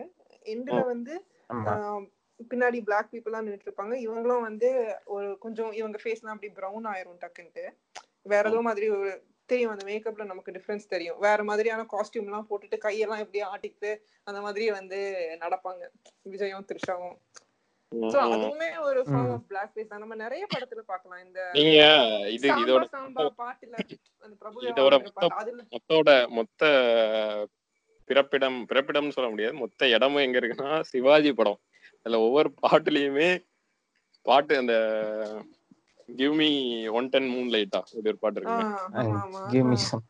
எண்ட்ல 0.53 0.79
வந்து 0.93 1.13
பின்னாடி 2.49 2.81
பிளாக் 2.81 3.09
பீப்புளா 3.11 3.37
நின்னுட்டு 3.37 3.67
இருப்பாங்க 3.67 3.93
இவங்களும் 4.07 4.41
வந்து 4.41 4.95
ஒரு 5.05 5.37
கொஞ்சம் 5.37 5.71
இவங்க 5.71 5.99
ஃபேஸ்லாம் 6.03 6.27
அப்படி 6.27 6.53
ப்ரௌன் 6.53 6.89
ஆயிரும் 6.89 7.19
டக்குன்ட்டு. 7.19 7.69
வேற 8.21 8.49
ஏதோ 8.49 8.61
மாதிரி 8.61 8.89
ஒரு 8.89 9.23
தெரியும். 9.45 9.71
அந்த 9.71 9.85
மேக்கப்ல 9.85 10.25
நமக்கு 10.25 10.51
டிஃபரன்ஸ் 10.51 10.87
தெரியும். 10.87 11.19
வேற 11.19 11.43
மாதிரியான 11.43 11.85
காஸ்டியூம் 11.91 12.23
எல்லாம் 12.23 12.47
போட்டுட்டு 12.49 12.79
கையெல்லாம் 12.81 13.19
இப்படி 13.19 13.41
ஆட்டிக்கிட்டு 13.41 13.99
அந்த 14.23 14.41
மாதிரி 14.41 14.71
வந்து 14.71 15.27
நடப்பாங்க. 15.39 15.89
விஜயும் 16.31 16.65
த்ரிஷாவும். 16.65 17.17
சோ. 17.91 18.17
அதுவுமே 18.25 18.81
ஒரு 18.81 19.01
ஃபார்ம் 19.01 19.27
ம். 19.27 19.31
ஆஃப் 19.31 19.47
பிளாக் 19.47 19.71
ஃபேஸ் 19.75 19.87
தான். 19.87 19.99
நம்ம 19.99 20.15
நிறைய 20.15 20.45
படத்துல 20.55 20.79
பார்க்கலாம். 20.79 21.25
இந்த 21.25 21.49
நீங்க 21.53 22.05
இது 22.29 22.51
இதோட 22.51 22.83
சாம்பா 22.83 23.29
பாட்டுல 23.37 23.77
அந்த 24.19 24.35
பிரபுதேவா 24.39 25.05
இதோட 25.11 25.11
மொத்தோட 25.69 26.27
மொத்த 26.27 27.47
பிறப்பிடம் 28.05 28.65
பிறப்பிடம்னு 28.69 29.09
சொல்ல 29.09 29.29
முடியாது. 29.29 29.55
மொத்த 29.55 29.87
இடமும் 29.87 30.21
எங்க 30.21 30.39
இருக்குன்னா 30.39 30.81
சிவாஜி 30.81 31.33
படம். 31.33 31.59
அதுல 32.05 32.19
ஒவ்வொரு 32.19 32.49
பாட்டுலயுமே 32.61 33.29
பாட்டு 34.25 34.53
அந்த 34.57 34.75
give 36.09 36.33
me 36.33 36.49
one 36.99 37.09
ten 37.09 37.29
moon 37.29 37.51
லைட்டா 37.53 37.81
இது 37.91 38.09
ஒரு 38.09 38.17
பாட்டு 38.17 38.39
இருக்கு 38.39 38.63
give 39.51 39.67
me 39.67 39.77
some 39.83 40.03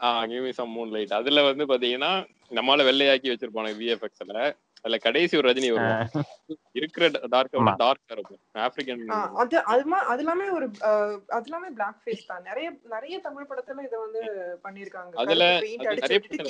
ah 0.00 0.24
give 0.26 0.44
me 0.44 0.52
some 0.52 0.74
moonlight 0.94 1.12
அதுல 1.12 1.42
வந்து 1.42 1.64
பாத்தீங்கன்னா 1.70 2.12
நம்மளால 2.50 2.86
வெள்ளையாக்கி 2.86 3.32
வச்சிருப்பாங்க 3.32 3.72
விஎஃப்எக்ஸ்ல 3.78 4.42
அதுல 4.84 4.96
கடைசி 4.98 5.34
ஒரு 5.36 5.48
ரஜினி 5.48 5.68
வருவான். 5.72 6.08
இருக்கிற 6.72 7.04
டார்க். 7.34 7.52
டார்க்கா 7.82 8.14
இருக்கும். 8.16 8.40
ஆப்பிரிக்கன் 8.62 9.02
ஆ, 9.12 9.18
அது 9.42 9.56
அதுமா 9.74 9.98
அது 10.10 10.22
எல்லாமே 10.24 10.46
ஒரு 10.50 10.66
அது 11.30 11.44
எல்லாமே 11.44 11.68
பிளாக் 11.76 12.00
ஃபேஸ் 12.02 12.26
தான். 12.26 12.42
நிறைய 12.42 12.66
நிறைய 12.86 13.18
தமிழ் 13.20 13.48
படத்துல 13.50 13.84
இத 13.86 13.96
வந்து 13.98 14.22
பண்ணிருக்காங்க 14.64 15.20
அதுல 15.22 15.46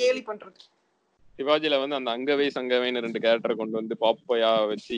கேலி 0.01 0.23
பண்றது. 0.29 0.57
சிவாஜில 1.37 1.87
வந்து 1.87 2.11
அந்த 2.11 2.11
அங்கவை 2.17 2.49
சங்கவைன்னு 2.55 2.99
ரெண்டு 2.99 3.19
கேரக்டரை 3.19 3.55
கொண்டு 3.55 3.71
வந்து 3.71 3.97
பாப்பையா 4.01 4.67
வச்சு 4.67 4.97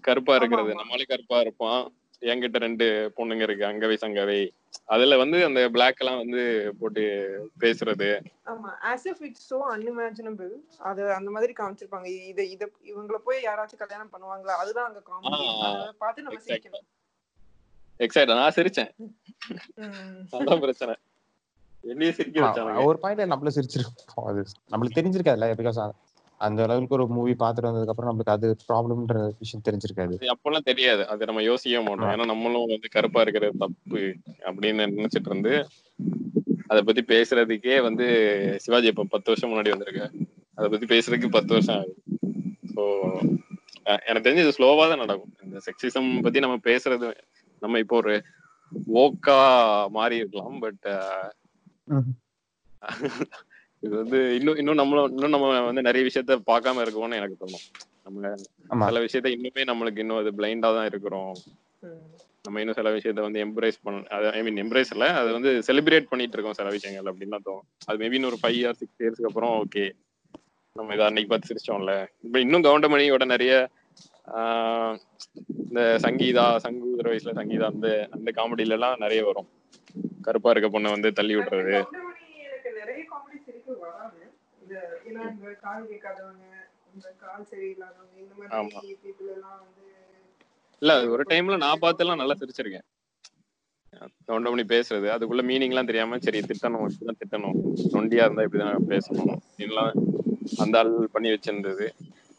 கருப்பா 0.00 0.34
இருக்கிறது. 0.34 0.74
நம்மளே 0.74 1.04
கருப்பா 1.04 1.40
இருப்பான் 1.40 1.92
என்கிட்ட 2.20 2.56
ரெண்டு 2.56 3.12
பொண்ணுங்க 3.16 3.42
இருக்கு. 3.42 3.64
அங்கவை 3.64 3.96
சங்கவை. 4.00 4.50
அதுல 4.84 5.16
வந்து 5.16 5.44
அந்த 5.44 5.68
பிளாக் 5.68 5.98
எல்லாம் 5.98 6.16
வந்து 6.16 6.74
போட்டு 6.78 7.02
பேசுறது. 7.60 8.20
ஆமா. 8.46 8.78
As 8.80 9.08
if 9.08 9.20
it's 9.20 9.42
so 9.50 9.76
unimaginable. 9.76 10.52
அது 10.78 11.12
அந்த 11.12 11.30
மாதிரி 11.30 11.52
காமிச்சிருப்பாங்க. 11.52 12.06
இத 12.06 12.44
இத 12.44 12.70
இவங்கள 12.82 13.14
போய் 13.14 13.44
யாராச்சும் 13.44 13.76
கல்யாணம் 13.76 14.10
பண்ணுவாங்களா? 14.12 14.54
அதுதான் 14.62 14.86
அங்க 14.86 15.02
காமெடி 15.06 15.60
அத 15.60 15.92
பார்த்து 15.98 16.22
நம்ம. 16.22 16.40
சிரிக்கணும். 16.46 16.86
எக்ஸைட் 17.98 18.26
நான் 18.26 18.52
சிரிச்சேன். 18.56 18.90
அதான் 20.32 20.60
பிரச்சனை. 20.60 20.94
என்னையே 21.84 22.12
சிரிக்க 22.18 22.38
வச்சானுங்க. 22.44 22.84
ஒரு 22.90 22.98
பாயிண்ட்ல 23.02 23.26
நம்மள 23.32 23.50
சிரிச்சிருப்போம் 23.56 24.28
அது 24.30 24.40
நம்மளுக்கு 24.72 24.98
தெரிஞ்சிருக்காதுல்ல 24.98 25.48
பிகாஸ் 25.60 25.80
அந்த 26.40 26.60
லெவலுக்கு 26.68 26.96
ஒரு 26.96 27.06
மூவி 27.16 27.32
பார்த்துட்டு 27.40 27.68
வந்ததுக்கு 27.68 27.92
அப்புறம் 27.92 28.10
நம்மளுக்கு 28.10 28.34
அது 28.36 28.48
ப்ராப்ளம்ன்ற 28.68 29.16
விஷயம் 29.40 29.64
தெரிஞ்சிருக்காது. 29.66 30.14
அப்பெல்லாம் 30.34 30.66
தெரியாது. 30.68 31.02
அது 31.12 31.28
நம்ம 31.30 31.42
யோசிக்கவே 31.48 31.82
மாட்டோம். 31.86 32.12
ஏன்னா 32.14 32.26
நம்மளும் 32.32 32.70
வந்து 32.74 32.90
கருப்பா 32.94 33.22
இருக்கிறது 33.24 33.60
தப்பு 33.64 34.02
அப்படின்னு 34.48 34.86
நினைச்சிட்டு 34.98 35.30
இருந்து 35.32 35.52
அதை 36.72 36.80
பத்தி 36.88 37.02
பேசுறதுக்கே 37.12 37.76
வந்து 37.88 38.06
சிவாஜி 38.64 38.88
இப்ப 38.92 39.06
பத்து 39.14 39.30
வருஷம் 39.32 39.50
முன்னாடி 39.52 39.72
வந்திருக்கு 39.74 40.04
அதை 40.58 40.66
பத்தி 40.72 40.86
பேசுறதுக்கு 40.94 41.28
பத்து 41.36 41.52
வருஷம் 41.56 41.76
ஆகுது. 41.78 41.94
ஸோ 42.74 42.82
எனக்கு 44.08 44.24
தெரிஞ்சு 44.26 44.44
இது 44.46 44.56
ஸ்லோவா 44.58 44.84
தான் 44.90 45.02
நடக்கும். 45.04 45.34
இந்த 45.46 45.58
செக்ஸிசம் 45.66 46.10
பத்தி 46.26 46.44
நம்ம 46.44 46.58
பேசுறது 46.70 47.08
நம்ம 47.62 47.78
இப்போ 47.84 47.96
ஒரு 48.02 48.14
ஓக்கா 49.02 49.38
மாறி 49.96 50.20
இருக்கலாம் 50.22 50.58
பட் 50.64 50.86
இது 53.82 53.92
வந்து 54.00 54.18
இன்னும் 54.38 54.58
இன்னும் 54.60 54.80
நம்மளும் 54.80 55.12
இன்னும் 55.14 55.34
நம்ம 55.34 55.46
வந்து 55.68 55.82
நிறைய 55.86 56.02
விஷயத்த 56.08 56.36
பார்க்காம 56.50 56.82
இருக்கோம்னு 56.84 57.18
எனக்கு 57.20 57.36
தோணும். 57.42 57.64
நம்ம 58.70 58.86
சில 58.90 59.00
விஷயத்த 59.06 59.28
இன்னுமே 59.36 59.62
நம்மளுக்கு 59.70 60.02
இன்னும் 60.04 60.20
அது 60.22 60.30
பிளைண்டா 60.38 60.70
தான் 60.78 60.88
இருக்கிறோம். 60.90 61.32
நம்ம 62.44 62.60
இன்னும் 62.62 62.78
சில 62.78 62.90
விஷயத்த 62.96 63.20
வந்து 63.26 63.40
எம்ப்ரேஸ் 63.46 63.78
பண்ண 63.86 64.20
ஐ 64.36 64.42
மீன் 64.46 64.60
எம்ப்ரேஸ் 64.62 64.92
இல்ல 64.94 65.06
அது 65.20 65.30
வந்து 65.36 65.50
செலிப்ரேட் 65.68 66.10
பண்ணிட்டு 66.12 66.36
இருக்கோம் 66.36 66.58
சில 66.60 66.68
விஷயங்கள் 66.76 67.10
அப்படின்னு 67.12 67.34
தான் 67.36 67.46
தோணும். 67.48 67.66
அது 67.88 67.98
மேபி 68.02 68.16
இன்னும் 68.18 68.32
ஒரு 68.32 68.40
ஃபைவ் 68.42 68.58
இயர் 68.60 68.78
சிக்ஸ் 68.80 69.02
இயர்ஸ்க்கு 69.04 69.28
அப்புறம் 69.30 69.52
ஓகே 69.62 69.84
நம்ம 70.76 70.94
இதை 70.96 71.04
அன்னைக்கு 71.08 71.30
பார்த்து 71.32 71.50
சிரிச்சோம்ல. 71.50 71.94
இப்ப 72.26 72.36
இன்னும் 72.44 72.66
கவுண்டமணியோட 72.68 73.24
நிறைய 73.34 73.52
இந்த 75.64 75.80
சங்கீதா 76.04 76.44
சங்கூதர 76.64 77.08
வயசுல 77.12 77.32
சங்கீதா 77.40 77.66
அந்த 77.74 77.88
அந்த 78.16 78.28
காமெடியில 78.38 78.76
எல்லாம் 78.78 79.02
நிறைய 79.04 79.22
வரும். 79.24 79.48
கருப்பா 80.22 80.50
இருக்க 80.50 80.68
பொண்ணை 80.74 80.90
வந்து 80.94 81.10
தள்ளி 81.18 81.34
விடுறது. 81.36 81.74
எல்லாம் 89.34 89.58
வந்து 89.62 89.88
இல்ல 90.82 90.92
ஒரு 91.14 91.22
டைம்ல 91.30 91.56
நான் 91.64 91.82
பார்த்தெல்லாம் 91.82 92.20
நல்லா 92.20 92.36
சிரிச்சிருக்கேன். 92.40 92.86
கவுண்டமணி 94.28 94.64
பேசுறது 94.74 95.08
அதுக்குள்ள 95.14 95.42
மீனிங் 95.50 95.72
எல்லாம் 95.74 95.88
தெரியாம 95.90 96.18
சரி 96.18 96.40
திட்டணும் 96.50 96.84
இப்படிதான் 96.86 97.20
திட்டணும். 97.22 97.58
நொண்டியா 97.94 98.24
இருந்தா 98.26 98.46
இப்படிதான் 98.46 98.88
பேசணும் 98.92 99.32
அப்படின்லாம் 99.36 99.92
அந்த 100.62 100.78
ஆள் 100.78 100.92
பண்ணி 101.14 101.30
வச்சிருந்தது. 101.30 101.88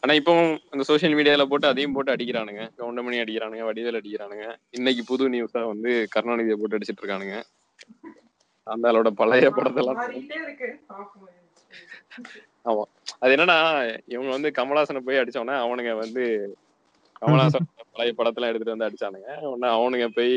ஆனா 0.02 0.12
இப்போ 0.12 0.32
அந்த 0.70 0.82
சோஷியல் 0.82 1.14
மீடியால 1.14 1.44
போட்டு 1.44 1.66
அதையும் 1.66 1.92
போட்டு 1.92 2.14
அடிக்கிறானுங்க. 2.14 2.62
கவுண்டமணி 2.78 3.18
அடிக்கிறானுங்க 3.22 3.64
வடிவேல் 3.64 3.98
அடிக்கிறானுங்க. 4.00 4.46
இன்னைக்கு 4.70 5.02
புது 5.04 5.28
நியூஸா 5.28 5.60
வந்து 5.66 6.08
கருணாநிதியை 6.14 6.56
போட்டு 6.60 6.76
அடிச்சிட்டு 6.78 7.02
இருக்கானுங்க. 7.02 7.36
அந்த 8.66 8.90
ஆளோட 8.90 9.10
பழைய 9.20 9.50
படத்தெல்லாம். 9.50 10.00
ஆமா. 12.64 12.82
அது 13.18 13.36
என்னன்னா 13.36 13.58
இவங்க 14.06 14.30
வந்து 14.30 14.50
கமலாசனை 14.50 15.00
போய் 15.00 15.20
அடிச்சோன்னே 15.20 15.54
அவனுங்க 15.64 15.92
வந்து 15.94 16.24
கமலாசன் 17.22 17.66
பழைய 17.92 18.12
படத்தெல்லாம் 18.18 18.52
எடுத்துட்டு 18.52 18.76
வந்து 18.76 18.88
அடிச்சானுங்க. 18.88 19.30
உடனே 19.52 19.68
அவனுங்க 19.76 20.08
போய் 20.08 20.34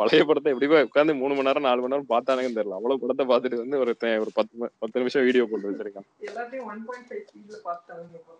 பழைய 0.00 0.24
படத்தை 0.28 0.52
எப்படி 0.52 0.68
உட்காந்து 0.88 1.14
மூணு 1.20 1.32
மணி 1.36 1.48
நேரம் 1.48 1.66
நாலு 1.68 1.80
மணி 1.82 1.94
நேரம் 1.94 2.10
பார்த்தானுங்கன்னு 2.12 2.58
தெரியல. 2.58 2.76
அவ்வளவு 2.78 3.00
படத்தை 3.02 3.24
பார்த்துட்டு 3.30 3.62
வந்து 3.62 3.80
ஒரு 3.82 3.92
ஒரு 4.22 4.32
பத்து 4.38 4.70
பத்து 4.82 5.00
நிமிஷம் 5.02 5.24
வீடியோ 5.28 5.44
போட்டு 5.50 5.70
வச்சிருக்கான். 5.70 6.06
எல்லாத்தையும் 6.28 6.68
1.5 6.72 7.18
ஸ்பீட்ல 7.28 7.58
பார்த்தாங்க 7.68 8.20
போல. 8.26 8.38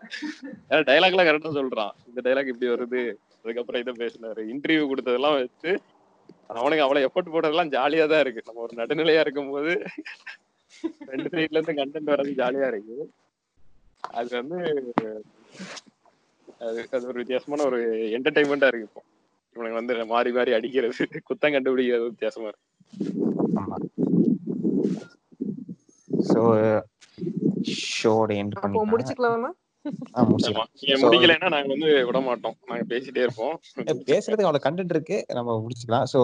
ஏன்னா 0.71 0.83
டைலாக் 0.91 1.15
எல்லாம் 1.15 1.29
கரெக்டா 1.31 1.53
சொல்றான். 1.59 1.93
இந்த 2.11 2.21
டைலாக் 2.27 2.53
இப்படி 2.53 2.71
வருது. 2.75 3.03
அதுக்கப்புறம் 3.43 3.83
இதை 3.85 3.95
பேசினாரு. 4.03 4.43
இன்டர்வியூ 4.53 4.87
கொடுத்ததெல்லாம் 4.93 5.37
வச்சு 5.41 5.73
அவனுக்கு 6.61 6.85
அவ்வளவு 6.85 7.07
எஃபர்ட் 7.09 7.33
போட்டதெல்லாம் 7.35 7.75
ஜாலியா 7.77 8.05
தான் 8.13 8.23
இருக்கு. 8.25 8.47
நம்ம 8.49 8.63
ஒரு 8.67 8.75
நடுநிலையா 8.81 9.25
இருக்கும்போது 9.25 9.73
ரெண்டு 11.13 11.29
சைட்ல 11.35 11.59
இருந்து 11.59 11.79
கண்டென்ட் 11.81 12.13
வர்றது 12.13 12.33
ஜாலியா 12.43 12.69
இருக்கு. 12.73 12.97
அது 14.19 14.31
வந்து 14.41 14.59
அது 16.67 16.81
அது 16.97 17.09
ஒரு 17.11 17.19
வித்தியாசமான 17.21 17.65
ஒரு 17.71 17.81
என்டர்டைன்மெண்டா 18.17 18.69
இருக்கு 18.71 18.89
இப்போ. 18.91 19.03
இவனுக்கு 19.57 19.79
வந்து 19.81 19.95
மாறி 20.13 20.31
மாறி 20.37 20.51
அடிக்கிறது. 20.59 21.07
குத்தம் 21.29 21.55
கண்டுபிடிக்கிறது 21.57 22.11
வித்தியாசமா 22.11 22.51
இருக்கு. 22.51 22.67
ஸோ 26.31 26.41
ஷோட 27.99 28.31
எண்ட் 28.43 28.61
பண்ணி 28.63 28.85
முடிச்சுக்கலாமா. 28.93 29.51
முடிக்கலைன்னா 31.03 31.49
நாங்க 31.55 31.69
வந்து 31.75 31.91
விட 32.09 32.19
மாட்டோம் 32.27 32.57
நாங்க 32.71 32.85
பேசிட்டே 32.93 33.23
இருப்போம். 33.27 33.55
பேசுறதுக்கு 34.11 34.49
அவ்வளவு 34.49 34.65
கண்டென்ட் 34.67 34.95
இருக்கு. 34.95 35.19
நம்ம 35.39 35.57
முடிச்சுக்கலாம். 35.65 36.09
ஸோ 36.13 36.19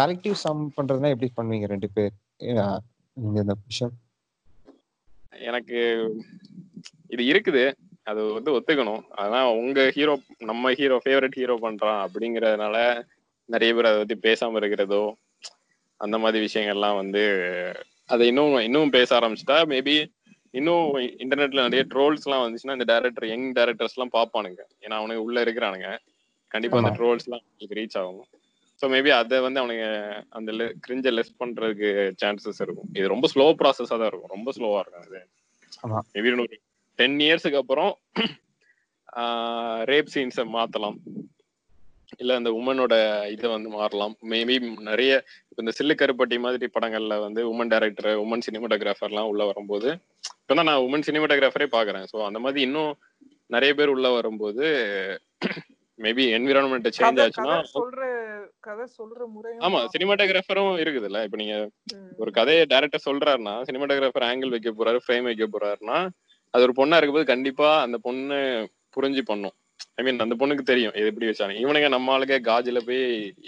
கலெக்டிவ் 0.00 0.36
சம் 0.44 0.60
பண்றதுனா 0.78 1.12
எப்படி 1.14 1.30
பண்ணுவீங்க 1.38 1.68
ரெண்டு 1.74 1.90
பேர்? 1.96 2.12
இந்த 3.16 3.54
விஷயம். 3.70 3.94
எனக்கு 5.48 5.78
இது 7.14 7.22
இருக்குது. 7.32 7.64
அது 8.10 8.20
வந்து 8.36 8.50
ஒத்துக்கணும். 8.56 9.02
ஆனா 9.22 9.40
உங்க 9.60 9.80
ஹீரோ 9.96 10.14
நம்ம 10.50 10.72
ஹீரோ 10.80 10.96
ஃபேவரட் 11.04 11.38
ஹீரோ 11.40 11.56
பண்றான் 11.64 12.00
அப்படிங்கறதுனால 12.04 12.76
நிறைய 13.48 13.70
பேர் 13.74 13.90
அதை 13.90 13.98
பத்தி 13.98 14.16
பேசாம 14.28 14.56
இருக்கிறதோ 14.56 15.02
அந்த 16.00 16.16
மாதிரி 16.18 16.38
விஷயங்கள்லாம் 16.46 16.98
வந்து 17.02 17.22
அதை 18.06 18.24
இன்னும் 18.26 18.56
இன்னும் 18.68 18.94
பேச 18.96 19.08
ஆரம்பிச்சிட்டா 19.18 19.58
மேபி 19.72 19.96
இன்னும் 20.58 20.86
இன்டர்நெட்ல 21.22 21.64
நிறைய 21.66 21.82
ட்ரோல்ஸ் 21.92 22.24
எல்லாம் 22.26 22.44
வந்துச்சுன்னா 22.44 22.76
இந்த 22.78 22.86
டேரக்டர் 22.92 23.26
யங் 23.32 23.48
டேரக்டர்ஸ் 23.58 23.94
எல்லாம் 23.96 24.14
பார்ப்பானுங்க. 24.16 24.62
ஏன்னா 24.84 24.96
அவனுக்கு 25.00 25.24
உள்ள 25.26 25.44
இருக்கிறானுங்க. 25.44 25.90
கண்டிப்பா 26.54 26.78
அந்த. 26.78 26.92
ட்ரோல்ஸ் 26.98 27.26
எல்லாம் 27.28 27.44
ரீச் 27.78 27.98
ஆகும். 28.00 28.24
ஸோ 28.80 28.86
மேபி 28.94 29.10
அதை 29.18 29.38
வந்து 29.40 29.60
அவனுங்க 29.62 29.86
அந்த 30.38 30.50
கிரிஞ்ச 30.86 31.08
லெஸ் 31.16 31.38
பண்றதுக்கு 31.42 31.90
சான்சஸ் 32.22 32.60
இருக்கும். 32.64 32.88
இது 32.98 33.06
ரொம்ப 33.14 33.28
ஸ்லோ 33.34 33.46
ப்ராசஸா 33.60 33.96
தான் 34.02 34.10
இருக்கும். 34.10 34.34
ரொம்ப 34.36 34.52
ஸ்லோவா 34.58 34.80
இருக்கும் 34.82 35.06
அது. 35.06 35.20
மேபி 36.14 36.30
டென் 37.00 37.18
இயர்ஸுக்கு 37.26 37.60
அப்புறம் 37.62 37.92
ரேப் 39.90 40.10
சீன்ஸை 40.14 40.44
மாத்தலாம். 40.56 40.96
இல்ல 42.20 42.36
அந்த 42.38 42.50
உமனோட 42.58 42.94
இதை 43.34 43.48
வந்து 43.54 43.68
மாறலாம். 43.76 44.14
மேபி 44.30 44.54
நிறைய 44.88 45.12
இப்ப 45.50 45.58
இந்த 45.64 45.72
சில்லு 45.78 45.94
கருப்பட்டி 46.00 46.36
மாதிரி 46.44 46.66
படங்கள்ல 46.76 47.16
வந்து 47.24 47.40
உமன் 47.52 47.72
டைரக்டர் 47.72 48.10
உமன் 48.24 48.44
சினிமாட்டோகிராஃபர்லாம் 48.46 49.30
உள்ள 49.32 49.42
வரும்போது 49.50 49.88
இப்பதான் 50.40 50.68
நான் 50.70 50.84
உமன் 50.86 51.06
சினிமாட்டோகிராஃபரே 51.08 51.68
பாக்குறேன். 51.76 52.06
ஸோ 52.12 52.18
அந்த 52.28 52.40
மாதிரி 52.44 52.60
இன்னும் 52.68 52.92
நிறைய 53.50 53.72
பேர் 53.78 53.94
உள்ள 53.94 54.08
வரும்போது 54.16 54.64
மேபி 55.98 56.24
என்விரான்மெண்ட் 56.36 56.88
சேஞ்ச் 56.98 57.20
ஆச்சுன்னா 57.24 57.54
கதை 57.56 57.70
சொல்ற 57.76 58.02
கதை 58.66 58.86
சொல்ற 58.98 59.20
முறையும் 59.34 59.64
ஆமா 59.66 59.80
சினிமாட்டோகிராஃபரும் 59.94 60.80
இருக்குதுல்ல. 60.84 61.20
இப்ப 61.26 61.38
நீங்க. 61.42 61.56
ஒரு 62.22 62.30
கதையை 62.38 62.64
டேரக்டர் 62.72 63.06
சொல்றாருன்னா 63.08 63.54
சினிமாட்டோகிராஃபர் 63.68 64.28
ஆங்கிள் 64.30 64.54
வைக்க 64.54 64.72
போறாரு 64.72 65.00
ஃப்ரேம் 65.04 65.28
வைக்க 65.30 65.46
போறாருன்னா 65.48 65.98
அது 66.54 66.64
ஒரு 66.66 66.74
பொண்ணா 66.78 66.98
இருக்கும்போது 66.98 67.32
கண்டிப்பா 67.32 67.68
அந்த 67.86 67.98
பொண்ணு 67.98 68.38
புரிஞ்சு 68.96 69.22
பண்ணும். 69.30 69.54
ஐ 69.98 70.02
மீன் 70.04 70.24
அந்த 70.24 70.36
பொண்ணுக்கு 70.40 70.64
தெரியும் 70.70 70.94
இது 70.98 71.10
எப்படி 71.10 71.28
வச்சாங்க 71.30 71.54
இவனுங்க 71.62 71.88
நம்ம 71.88 72.12
ஆளுங்க 72.14 72.36
காஜில 72.50 72.78
போய் 72.86 73.02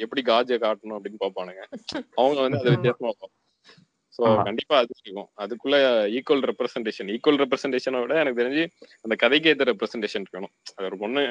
எப்படி 0.05 0.23
காஜை 0.23 0.59
காட்டணும் 0.65 0.97
அப்படின்னு 0.99 1.23
பாப்பானுங்க 1.25 1.63
அவங்க 2.21 2.39
வந்து 2.45 2.61
அது. 2.61 2.75
வித்தியாசமா 2.75 3.11
பார்ப்பாங்க. 3.11 3.35
சோ 4.17 4.23
ஆமா. 4.29 4.41
கண்டிப்பா 4.45 4.75
அது 4.79 4.93
இருக்கும். 5.05 5.29
அதுக்குள்ள 5.39 5.77
ஈக்குவல் 6.17 6.43
ரெப்ரசன்டேஷன் 6.51 7.11
ஈக்குவல் 7.15 7.41
ரெப்ரசன்டேஷனை 7.43 8.01
விட 8.03 8.15
எனக்கு 8.23 8.41
தெரிஞ்சு 8.43 8.65
அந்த 9.05 9.15
கதைக்கு 9.15 9.51
ஏத்த 9.53 9.67
ரெப்ரசன்டேஷன் 9.71 10.25
இருக்கணும். 10.25 10.53
அது 10.77 10.87
ஒரு 10.91 10.99
பொண்ணு 10.99 11.23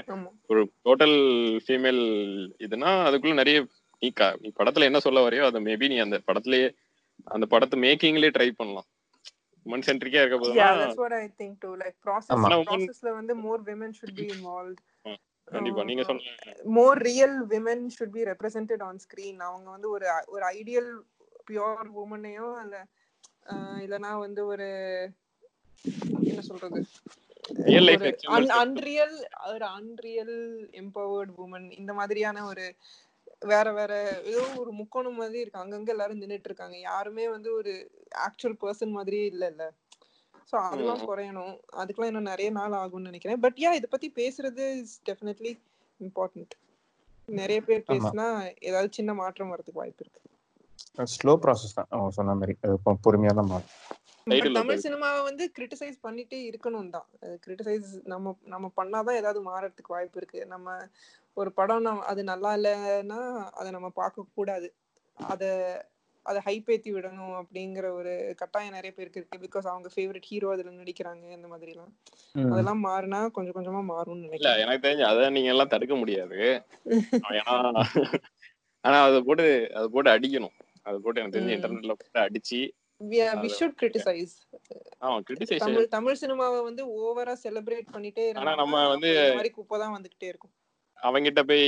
ஒரு 0.47 0.61
டோட்டல் 0.87 1.17
ஃபீமேல் 1.65 2.01
இதுனா 2.65 2.91
அதுக்குள்ள 3.09 3.33
நிறைய 3.33 3.59
நீ 4.01 4.09
நீ 4.43 4.49
படத்துல 4.59 4.87
என்ன 4.89 4.99
சொல்ல 4.99 5.21
வரையோ 5.21 5.43
அதை 5.49 5.59
மேபி 5.65 5.87
நீ 5.93 5.97
அந்த 5.97 6.17
படத்துலயே 6.27 6.69
அந்த 7.27 7.45
படத்தை 7.45 7.77
மேக்கிங்லயே 7.79 8.35
ட்ரை 8.37 8.49
பண்ணலாம். 8.51 8.87
உமன் 9.65 9.85
சென்ட்ரிக்கா 9.87 10.21
இருக்க 10.21 10.37
yeah 10.37 10.43
போதுனா 10.43 10.69
that's 10.81 11.01
what 11.03 11.13
i 11.15 11.27
think 11.39 11.53
too 11.63 11.73
like 11.75 11.97
process. 12.01 12.31
ஆனா 12.37 12.57
processல 12.69 13.11
வந்து 13.19 13.33
more 13.45 13.59
women 13.71 13.91
should 13.93 14.15
be 14.15 14.27
involved 14.35 14.79
கண்டிப்பா 15.47 15.83
நீங்க 15.83 16.03
சொன்ன 16.03 16.55
more 16.79 16.95
real 17.09 17.33
women 17.53 17.79
should 17.89 18.11
be 18.11 18.23
represented 18.31 18.81
on 18.81 18.97
screen 18.99 19.37
அவங்க 19.47 19.67
வந்து 19.71 19.89
ஒரு 19.89 20.05
ஒரு 20.27 20.43
ஐடியல் 20.57 20.91
பியோர் 21.47 21.89
உமனையோ 22.03 22.49
இல்ல 22.63 22.77
ஆஹ் 23.51 23.79
இல்லனா 23.85 24.11
வந்து 24.19 24.41
ஒரு 24.53 24.69
என்ன 26.23 26.41
சொல்றது 26.41 26.81
Real 27.67 27.83
life 27.83 28.01
ஒரு 28.01 28.09
examples. 28.11 28.51
அன்ரியல் 28.59 29.15
ஒரு 29.53 29.65
அன்ரியல் 29.77 30.35
எம்பவர்ட் 30.81 31.31
உமன் 31.45 31.65
இந்த 31.79 31.93
மாதிரியான 31.93 32.45
ஒரு 32.45 32.65
வேற 33.41 33.67
வேற 33.73 33.91
ஏதோ 34.31 34.43
ஒரு 34.61 34.71
முக்கோணம் 34.79 35.19
மாதிரி 35.19 35.41
இருக்கு. 35.41 35.61
அங்கங்க 35.61 35.91
எல்லாரும் 35.93 36.21
நின்னுட்டு 36.21 36.49
இருக்காங்க 36.49 36.77
யாருமே 36.89 37.25
வந்து 37.35 37.49
ஒரு 37.59 37.73
ஆக்சுவல் 38.27 38.57
பர்சன் 38.63 38.95
மாதிரியே 38.97 39.25
இல்ல 39.33 39.45
இல்ல 39.53 39.65
சோ 40.49 40.55
அதெல்லாம். 40.67 41.05
குறையணும். 41.09 41.53
அதுக்கெல்லாம் 41.81 42.11
இன்னும் 42.11 42.31
நிறைய 42.31 42.49
நாள் 42.59 42.79
ஆகும்னு 42.81 43.09
நினைக்கிறேன். 43.11 43.41
பட் 43.45 43.59
யா 43.63 43.71
இத 43.79 43.87
பத்தி 43.93 44.09
பேசுறது 44.21 44.65
இஸ் 44.81 44.97
டெஃபினெட்லி 45.09 45.53
இம்பார்ட்டன்ட் 45.99 46.53
நிறைய 47.29 47.59
பேர். 47.67 47.87
பேசினா 47.91 48.27
ஏதாவது 48.69 48.89
சின்ன 48.97 49.13
மாற்றம் 49.21 49.51
வரதுக்கு 49.53 49.81
வாய்ப்பு 49.81 50.03
இருக்கு. 50.05 50.19
ஸ்லோ 51.13 51.33
ப்ராசஸ் 51.43 51.77
தான். 51.77 51.89
அவங்க 51.95 52.11
சொன்ன 52.17 52.35
மாதிரி. 52.39 52.53
பொறுமையா 53.05 53.33
தான் 53.39 53.51
மாறும். 53.51 53.71
தமிழ் 54.57 54.81
சினிமாவை 54.83 55.21
வந்து 55.27 55.43
கிரிட்டிசைஸ் 55.55 55.97
பண்ணிட்டே 56.05 56.39
இருக்கணும் 56.49 56.91
தான். 56.95 57.07
கிரிட்டிசைஸ் 57.43 57.87
நம்ம 58.13 58.33
நம்ம 58.45 58.65
பண்ணாதான் 58.79 59.19
ஏதாவது 59.21 59.39
மாறறதுக்கு 59.47 59.95
வாய்ப்பு 59.95 60.19
இருக்கு. 60.21 60.39
நம்ம 60.45 60.67
ஒரு 61.37 61.51
படம் 61.51 62.01
அது 62.01 62.23
நல்லா 62.23 62.55
இல்லைன்னா 62.55 63.19
அதை 63.49 63.71
நம்ம 63.71 63.89
பார்க்க 63.89 64.25
கூடாது. 64.33 64.67
அத 65.13 65.43
அதை 66.25 66.41
ஹைப் 66.45 66.71
ஏத்தி 66.71 66.93
விடணும் 66.93 67.35
அப்படிங்கிற 67.41 67.89
ஒரு 67.91 68.33
கட்டாயம் 68.37 68.73
நிறைய 68.73 68.91
பேருக்கு 68.93 69.19
இருக்கு. 69.19 69.37
பிகாஸ் 69.45 69.67
அவங்க 69.67 69.89
ஃபேவரட் 69.95 70.21
ஹீரோ 70.21 70.51
அதுல 70.51 70.71
நடிக்கிறாங்க 70.71 71.31
இந்த 71.31 71.47
மாதிரி 71.47 71.71
எல்லாம். 71.71 71.93
அதெல்லாம் 72.51 72.83
மாறினா 72.83 73.31
கொஞ்சம் 73.31 73.55
கொஞ்சமா 73.55 73.81
மாறும்னு 73.91 74.11
இல்ல 74.11 74.25
நினைக்கிறேன். 74.25 74.59
எனக்கு 74.59 74.87
தெரிஞ்சு 74.87 75.01
அதை 75.01 75.29
நீங்க 75.29 75.49
எல்லாம் 75.49 75.67
தடுக்க 75.67 75.95
முடியாது. 75.95 76.39
ஏன்னா 77.37 77.83
ஆனா 78.83 79.03
அதை 79.03 79.21
போட்டு 79.21 79.47
அதை 79.73 79.87
போட்டு 79.87 80.11
அடிக்கணும். 80.11 80.55
அதை 80.81 80.99
போட்டு 80.99 81.21
எனக்கு 81.21 81.39
தெரிஞ்சு. 81.39 81.55
இன்டர்நெட்ல 81.55 81.93
போட்டு 81.93 82.19
அடிச்சு 82.19 82.61
தமிழ் 85.57 85.87
தமிழ் 85.87 86.17
சினிமாவை 86.21 86.63
வந்து 86.63 86.83
ஓவரா 86.97 87.35
செலிப்ரேட் 87.43 87.87
பண்ணிட்டே 87.93 88.25
ஆனா 88.37 88.55
நம்ம 88.55 88.95
வந்து- 88.95 89.29
மாதிரி 89.33 89.49
குப்பை 89.49 89.79
தான் 89.79 89.95
வந்துகிட்டே 89.95 90.23
இருக்கும். 90.23 90.51
அவங்கிட்ட 91.03 91.41
போய் 91.43 91.65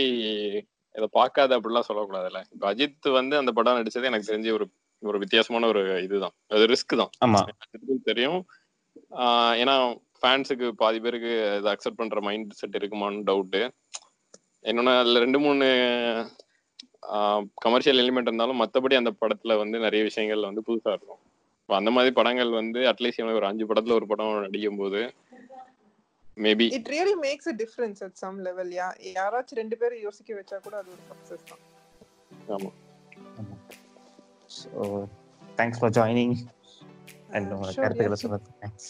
இதை 0.96 1.08
பார்க்காத 1.12 1.58
அப்படிலாம் 1.58 1.90
சொல்லக்கூடாதுல்ல. 1.90 2.40
இப்ப 2.52 2.66
அஜித் 2.74 3.10
வந்து 3.12 3.36
அந்த 3.38 3.52
படம் 3.52 3.78
நடிச்சது 3.80 4.10
எனக்கு 4.12 4.30
தெரிஞ்சு 4.32 4.52
ஒரு 4.58 4.66
ஒரு 5.04 5.18
வித்தியாசமான 5.20 5.68
ஒரு 5.68 5.82
இதுதான். 6.04 6.36
அது 6.48 6.68
ரிஸ்க் 6.68 7.00
தான். 7.02 7.12
ஆமா. 7.26 7.40
தெரியும். 8.04 8.42
ஏன்னா 9.62 9.76
ஃபேன்ஸுக்கு 10.20 10.68
பாதி 10.82 11.00
பேருக்கு 11.00 11.32
இதை 11.60 11.70
அக்செப்ட் 11.74 12.00
பண்ற 12.02 12.22
மைண்ட் 12.22 12.54
செட் 12.54 12.78
இருக்குமான்னு 12.80 13.28
டவுட்டு 13.30 13.62
என்னன்னா 14.66 14.94
அதுல 15.00 15.20
ரெண்டு 15.20 15.40
மூணு 15.40 15.66
கமர்ஷியல் 17.56 18.00
எலிமெண்ட் 18.04 18.30
இருந்தாலும் 18.30 18.62
மத்தபடி 18.62 18.96
அந்த 19.00 19.12
படத்துல 19.22 19.58
வந்து 19.58 19.78
நிறைய 19.80 20.02
விஷயங்கள் 20.04 20.48
வந்து 20.50 20.64
புதுசா 20.68 20.92
இருக்கும். 20.96 21.22
இப்போ 21.60 21.76
அந்த 21.76 21.92
மாதிரி 21.92 22.12
படங்கள் 22.14 22.52
வந்து 22.52 22.80
அட்லீஸ்ட் 22.92 23.36
ஒரு 23.40 23.46
அஞ்சு 23.46 23.66
படத்துல 23.66 23.98
ஒரு 24.00 24.08
படம் 24.08 24.40
நடிக்கும் 24.40 24.78
போது 24.78 25.02
maybe 26.38 26.66
it 26.78 26.90
really 26.94 27.16
makes 27.24 27.50
a 27.52 27.56
difference 27.60 28.02
at 28.04 28.18
some 28.22 28.40
level 28.40 28.72
யா 28.78 28.88
யாராச்சும் 29.14 29.60
ரெண்டு 29.62 29.78
பேரும் 29.78 30.02
யோசிக்க 30.02 30.34
வச்சா 30.34 30.58
கூட 30.60 30.76
அது 30.78 30.90
ஒரு 30.90 31.04
சக்சஸ் 31.12 31.46
தான். 31.50 31.62
ஆமா. 32.50 32.72
So 34.50 34.70
thanks 35.58 35.80
for 35.82 35.96
joining 36.00 36.36
and 37.30 37.50
sure, 37.68 37.82
கருத்துக்களை. 37.84 38.18
சொன்னதுக்கு 38.24 38.60
தேங்க்ஸ் 38.62 38.90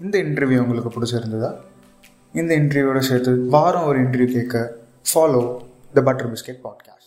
இந்த 0.00 0.16
இன்டர்வியூ 0.24 0.58
உங்களுக்கு 0.60 0.90
பிடிச்சிருந்ததா? 0.90 1.50
இந்த 2.34 2.52
இன்டர்வியூவோட 2.56 3.00
சேர்த்து 3.08 3.32
வாரம் 3.50 3.86
ஒரு 3.86 3.98
இன்டர்வியூ 3.98 4.30
கேட்க 4.32 4.56
follow 5.06 5.42
the 5.94 6.02
butter 6.02 6.30
biscuit 6.32 6.60
podcast 6.64 6.97